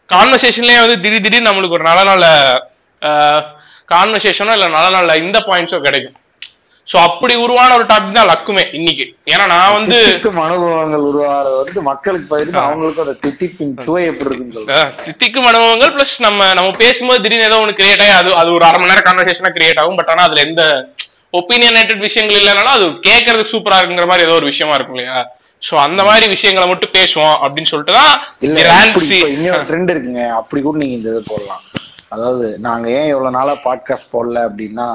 கான்வர்சேஷன்லயே 0.09 0.81
வந்து 0.81 0.97
திடீர் 1.03 1.25
திடீர்னு 1.25 1.49
நம்மளுக்கு 1.49 1.77
ஒரு 1.77 1.87
நல்ல 1.87 2.01
நல்ல 2.09 2.25
கான்வர்சேஷனோ 3.89 4.53
இல்ல 4.57 4.67
நல்ல 4.75 4.89
நல்ல 4.97 5.15
இந்த 5.23 5.37
பாயிண்ட்ஸோ 5.47 5.79
கிடைக்கும். 5.81 6.15
ஸோ 6.87 6.97
அப்படி 7.05 7.33
உருவான 7.43 7.69
ஒரு 7.77 7.85
டாபிக் 7.89 8.17
தான் 8.17 8.29
லக்குமே 8.29 8.63
இன்னைக்கு. 8.77 9.05
ஏன்னா 9.31 9.45
நான் 9.53 9.75
வந்து 9.77 9.97
தித்திக்கும் 9.99 10.41
அனுபவங்கள் 10.43 11.05
உருவாகிறது 11.09 11.55
வந்து 11.61 11.81
மக்களுக்கு 11.87 12.27
பகிர்ந்து 12.31 12.59
அவங்களுக்கும் 12.63 13.05
அந்த 13.05 13.15
தித்திப்பின் 13.23 13.71
சுவை 13.85 14.03
எப்படி 14.11 14.35
அஹ் 14.75 14.91
தித்திக்கும் 15.07 15.47
அனுபவங்கள் 15.51 15.93
பிளஸ் 15.95 16.15
நம்ம 16.25 16.49
நம்ம 16.53 16.75
பேசும்போது 16.83 17.23
திடீர்னு 17.25 17.49
ஏதோ 17.49 17.59
ஒன்று 17.63 17.79
கிரியேட் 17.79 18.03
ஆகி 18.05 18.13
அது 18.19 18.31
அது 18.41 18.51
ஒரு 18.57 18.65
அரை 18.69 18.79
மணி 18.79 18.91
நேரம் 18.91 19.07
கான்வர்சேஷனா 19.09 19.51
கிரியேட் 19.57 19.81
ஆகும். 19.83 19.97
பட் 19.99 20.11
ஆனா 20.13 20.25
அதுல 20.27 20.43
எந்த 20.47 20.63
ஒப்பீனியனேட்டட் 21.33 22.05
விஷயங்கள் 22.05 22.39
இல்லைனாலும் 22.41 22.75
அது 22.77 22.85
கேட்கறதுக்கு 23.07 23.53
சூப்பரா 23.53 23.79
இருக்குங்கிற 23.79 24.09
மாதிரி 24.11 24.27
ஏதோ 24.27 24.37
ஒரு 24.39 24.49
விஷயமா 24.51 24.75
இருக்கும் 24.77 24.97
இல்லையா? 24.97 25.17
சோ 25.67 25.75
அந்த 25.75 26.03
மாதிரி 26.03 26.27
விஷயங்களை 26.27 26.69
மட்டும் 26.69 26.95
பேசுவோம் 26.97 27.35
அப்படின்னு 27.45 27.71
சொல்லிட்டு 27.71 27.99
தான் 27.99 28.13
ட்ரெண்ட் 29.71 29.91
இருக்குங்க. 29.93 30.29
அப்படி 30.29 30.61
கூட 30.61 30.77
நீங்க 30.77 30.95
இந்த 30.95 31.09
இது 31.09 31.23
போடலாம். 31.27 31.61
அதாவது 32.07 32.47
நாங்க 32.57 32.89
ஏன் 32.89 33.07
இவ்வளவு 33.07 33.35
நாளா 33.37 33.53
பாட்காஸ்ட் 33.67 34.13
போடல 34.13 34.41
அப்படின்னா 34.49 34.87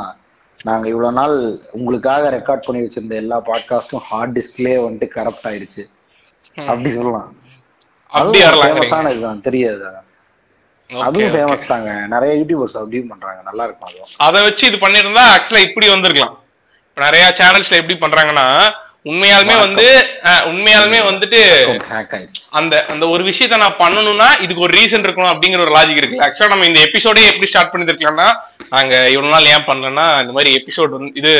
நாங்க 0.62 0.88
இவ்வளவு 0.88 1.12
நாள் 1.12 1.34
உங்களுக்காக 1.70 2.30
ரெக்கார்ட் 2.30 2.66
பண்ணி 2.66 2.80
வச்சிருந்த 2.86 3.14
எல்லா 3.22 3.36
பாட்காஸ்டும் 3.40 4.04
ஹார்ட் 4.08 4.38
டிஸ்க்லயே 4.38 4.76
வந்துட்டு 4.86 5.08
கரப்ட் 5.14 5.48
ஆயிருச்சு. 5.50 5.84
அப்படி 6.66 6.90
சொல்லலாம். 6.94 7.28
இதுதான். 9.10 9.40
தெரியாது. 9.40 9.84
அதுவும். 10.90 11.32
ஃபேமஸ் 11.34 11.66
தாங்க. 11.66 11.90
நிறைய 12.08 12.32
யூடியூபர்ஸ் 12.40 12.78
அப்படியும் 12.82 13.10
பண்றாங்க. 13.12 13.40
நல்லா 13.44 13.64
இருக்கும். 13.64 13.90
அதை 14.16 14.42
வச்சு 14.42 14.66
இது 14.66 14.78
பண்ணிருந்தா 14.86 15.24
ஆக்சுவலா 15.34 15.66
இப்படி 15.68 15.88
வந்திருக்கலாம். 15.88 16.36
நிறைய 16.94 17.34
சேனல்ஸ்ல 17.38 17.78
எப்படி 17.82 17.96
பண்றாங்கன்னா 17.98 18.46
உண்மையாலுமே 19.07 19.55
வந்து 19.64 19.84
உண்மையாலுமே 20.51 20.98
வந்துட்டு 21.09 21.38
அந்த 22.59 22.74
அந்த 22.92 23.05
ஒரு 23.14 23.22
விஷயத்த 23.28 23.61
நான் 23.62 23.80
பண்ணணும்னா 23.82 24.28
இதுக்கு 24.44 24.64
ஒரு 24.66 24.74
ரீசன் 24.78 25.05
இருக்கணும் 25.07 25.32
அப்படிங்கிற 25.32 25.61
ஒரு 25.66 25.74
லாஜிக் 25.76 26.01
இருக்கு. 26.03 26.18
ஆக்சுவலா 26.26 26.53
நம்ம 26.55 26.66
இந்த 26.70 26.80
எபிசோடே 26.88 27.22
எப்படி 27.30 27.48
ஸ்டார்ட் 27.53 27.72
பண்ணிருக்கலாம்னா 27.72 28.28
நாங்க 28.74 28.94
இவ்வளவு 29.14 29.34
நாள் 29.34 29.51
ஏன் 29.55 29.66
பண்ணலன்னா 29.70 30.07
இந்த 30.24 30.34
மாதிரி 30.36 30.51
எபிசோட் 30.61 30.94
வந்து 30.96 31.12
இது 31.20 31.32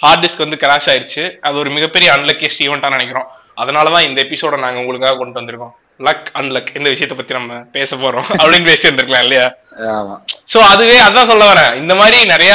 ஹார்ட் 0.00 0.24
டிஸ்க் 0.24 0.44
வந்து 0.44 0.60
கிராஷ் 0.64 0.88
ஆயிருச்சு 0.92 1.24
அது 1.48 1.60
ஒரு 1.62 1.70
மிகப்பெரிய 1.76 2.08
அன்லக்கியஸ்ட் 2.16 2.64
ஈவெண்டா 2.66 2.90
நினைக்கிறோம். 2.96 3.28
அதனாலதான் 3.62 4.06
இந்த 4.08 4.18
எபிசோட 4.26 4.56
நாங்க 4.64 4.80
உங்களுக்காக 4.82 5.16
கொண்டு 5.18 5.38
வந்திருக்கோம். 5.40 5.74
லக் 6.00 6.28
அன்லக் 6.40 6.70
இந்த 6.78 6.88
விஷயத்தை 6.92 7.16
பத்தி 7.16 7.34
நம்ம 7.38 7.58
பேச 7.76 7.96
போறோம் 7.96 8.28
அப்படின்னு 8.40 8.68
பேசி 8.70 8.86
இருந்திருக்கலாம் 8.88 9.24
இல்லையா 9.26 9.46
சோ 10.52 10.58
அதுவே 10.72 10.96
அதான் 11.08 11.30
சொல்ல 11.32 11.44
வரேன். 11.52 11.74
இந்த 11.82 11.94
மாதிரி 12.00 12.18
நிறைய 12.32 12.52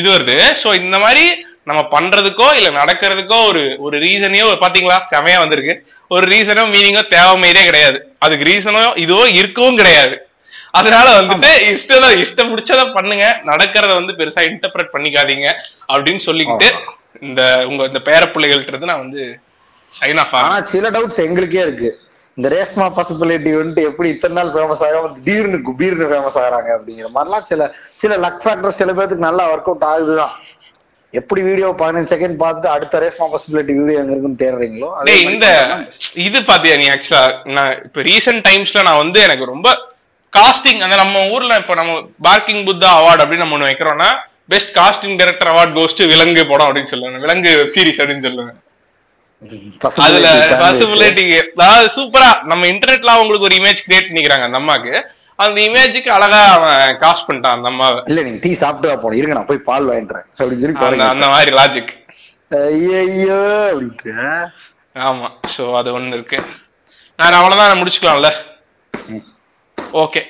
இது 0.00 0.08
வருது. 0.14 0.36
சோ 0.62 0.68
இந்த 0.82 0.96
மாதிரி 1.04 1.24
நம்ம 1.66 1.80
பண்றதுக்கோ 1.94 2.46
இல்ல 2.58 2.68
நடக்கிறதுக்கோ 2.78 3.38
ஒரு 3.50 3.62
ஒரு 3.86 3.96
ரீசனையோ 4.04 4.46
பாத்தீங்களா? 4.64 4.96
செமையா 5.12 5.38
வந்திருக்கு. 5.42 5.74
ஒரு 6.14 6.24
ரீசனோ 6.32 6.62
மீனிங்கோ 6.74 7.02
தேவைமையே 7.16 7.62
கிடையாது. 7.70 7.98
அதுக்கு 8.24 8.48
ரீசனோ 8.50 8.82
இதோ 9.04 9.20
இருக்கவும் 9.40 9.80
கிடையாது. 9.80 10.16
அதனால 10.78 11.08
வந்துட்டு 11.20 11.50
இஷ்டம் 11.72 12.18
இஷ்டம் 12.24 12.50
பிடிச்சத 12.52 12.82
பண்ணுங்க. 12.96 13.24
நடக்கிறத 13.50 13.92
வந்து 14.00 14.12
பெருசா 14.20 14.42
இன்டர்பிரட் 14.50 14.94
பண்ணிக்காதீங்க 14.94 15.48
அப்படின்னு 15.92 16.22
சொல்லிக்கிட்டு 16.28 16.68
இந்த 17.28 17.42
உங்க 17.70 17.82
இந்த 17.90 18.00
பேர 18.08 18.22
பிள்ளைகள்ட்ட 18.34 18.72
இருந்து 18.72 18.90
நான் 18.92 19.04
வந்து 19.06 19.24
சைன் 19.90 20.20
ஆஃப் 20.22 20.34
ஆகிறேன் 20.38 20.70
சில 20.74 20.90
டவுட்ஸ் 20.94 21.24
எங்களுக்கே 21.26 21.62
இருக்கு. 21.66 21.90
இந்த 22.38 22.48
ரேஷ்மா 22.54 22.84
பாசிபிலிட்டி 22.96 23.50
வந்துட்டு 23.56 23.82
எப்படி 23.88 24.08
இத்தனை 24.14 24.34
நாள் 24.36 24.52
ஃபேமஸ் 24.54 24.84
ஆகாம 24.86 25.10
திடீர்னு 25.16 25.58
குபீர்னு 25.66 26.06
ஃபேமஸ் 26.12 26.38
ஆகுறாங்க 26.42 26.70
அப்படிங்கிற 26.76 27.08
மாதிரிலாம் 27.16 27.46
சில 27.50 27.62
சில 28.02 28.16
லக் 28.24 28.40
ஃபேக்டர் 28.44 28.78
சில 28.78 28.90
பேருக்கு 28.98 29.26
நல்லா 29.26 29.44
ஒர்க் 29.52 29.68
அவுட் 29.70 29.84
ஆகுதுதான். 29.90 30.32
எப்படி 31.14 31.40
வீடியோ 31.46 31.68
பதினஞ்சு 31.80 32.10
செகண்ட் 32.12 32.36
பார்த்துட்டு 32.42 32.68
அடுத்த 32.74 33.00
ரேஷ்மா 33.02 33.26
பாசிபிலிட்டி 33.32 33.72
வீடியோ 33.78 33.96
எங்க 34.02 34.12
இருக்குன்னு 34.14 34.42
தேடுறீங்களோ 34.42 34.88
இந்த 35.26 35.46
இது 36.24 36.38
பாத்தியா 36.50 36.76
நீ 36.80 36.86
ஆக்சுவலா 36.92 37.22
நான் 37.56 37.72
இப்ப 37.86 38.04
ரீசெண்ட் 38.08 38.42
டைம்ஸ்ல 38.48 38.84
நான் 38.88 39.02
வந்து 39.02 39.20
எனக்கு 39.26 39.50
ரொம்ப 39.50 39.68
காஸ்டிங் 40.32 40.82
அந்த 40.84 40.96
நம்ம 41.02 41.22
ஊர்ல 41.32 41.56
இப்ப 41.62 41.74
நம்ம 41.80 41.94
பார்க்கிங் 42.26 42.62
புத்தா 42.68 42.90
அவார்டு 42.98 43.22
அப்படின்னு 43.22 43.44
நம்ம 43.44 43.56
ஒண்ணு 43.56 43.70
வைக்கிறோம்னா 43.70 44.10
best 44.48 44.72
casting 44.78 45.16
director 45.18 45.50
award 45.52 45.74
goes 45.76 45.98
to 45.98 46.06
Vilangu 46.12 46.44
படம் 46.46 46.68
அப்படின்னு 46.68 46.92
சொல்லுவாங்க 46.92 47.20
விலங்கு 47.24 47.50
வெப் 47.58 47.74
சீரிஸ் 47.74 48.00
அப்படின்னு 48.02 48.26
சொல்லுவாங்க 48.28 48.54
அதுல. 50.04 50.26
பாசிபிலிட்டி 50.62 51.22
அதாவது 51.54 51.88
சூப்பரா 51.94 52.28
நம்ம 52.50 52.66
இன்டர்நெட்ல 52.72 53.14
அவங்களுக்கு 53.14 53.48
ஒரு 53.48 53.56
இமேஜ் 53.58 53.80
கிரியேட் 53.86 54.08
பண்ணிக்கிறாங்க 54.08 54.44
அந்த 54.48 54.58
அம்மாக்கு. 54.60 54.92
அந்த 55.38 55.58
இமேஜுக்கு 55.60 56.10
அழகா 56.16 56.40
அவன் 56.54 56.96
காஸ்ட் 57.02 57.26
பண்ணிட்டான் 57.28 57.56
அந்த 57.56 57.68
அம்மாவை. 57.68 58.00
இல்ல 58.10 58.22
நீங்க 58.22 58.40
டீ 58.44 58.50
சாப்பிட்டு 58.54 58.96
போனோம் 59.02 59.18
இருங்க 59.20 59.36
நான் 59.38 59.50
போய் 59.50 59.66
பால் 59.68 59.88
வாங்கிட்டுறேன் 59.90 60.26
அப்படின்னு 60.38 60.80
சொல்லி 60.82 61.08
அந்த 61.12 61.28
மாதிரி 61.34 61.52
லாஜிக் 61.60 61.92
ஐயோ 62.60 63.38
அப்படின்ட்டு. 63.68 64.14
ஆமா 65.06 65.28
சோ 65.56 65.64
அது 65.80 65.90
ஒண்ணு 65.98 66.16
இருக்கு. 66.18 66.38
வேற 67.18 67.32
அவ்வளவுதான் 67.40 67.80
முடிச்சுக்கலாம்ல. 67.80 68.30
ஓகே 70.02 70.22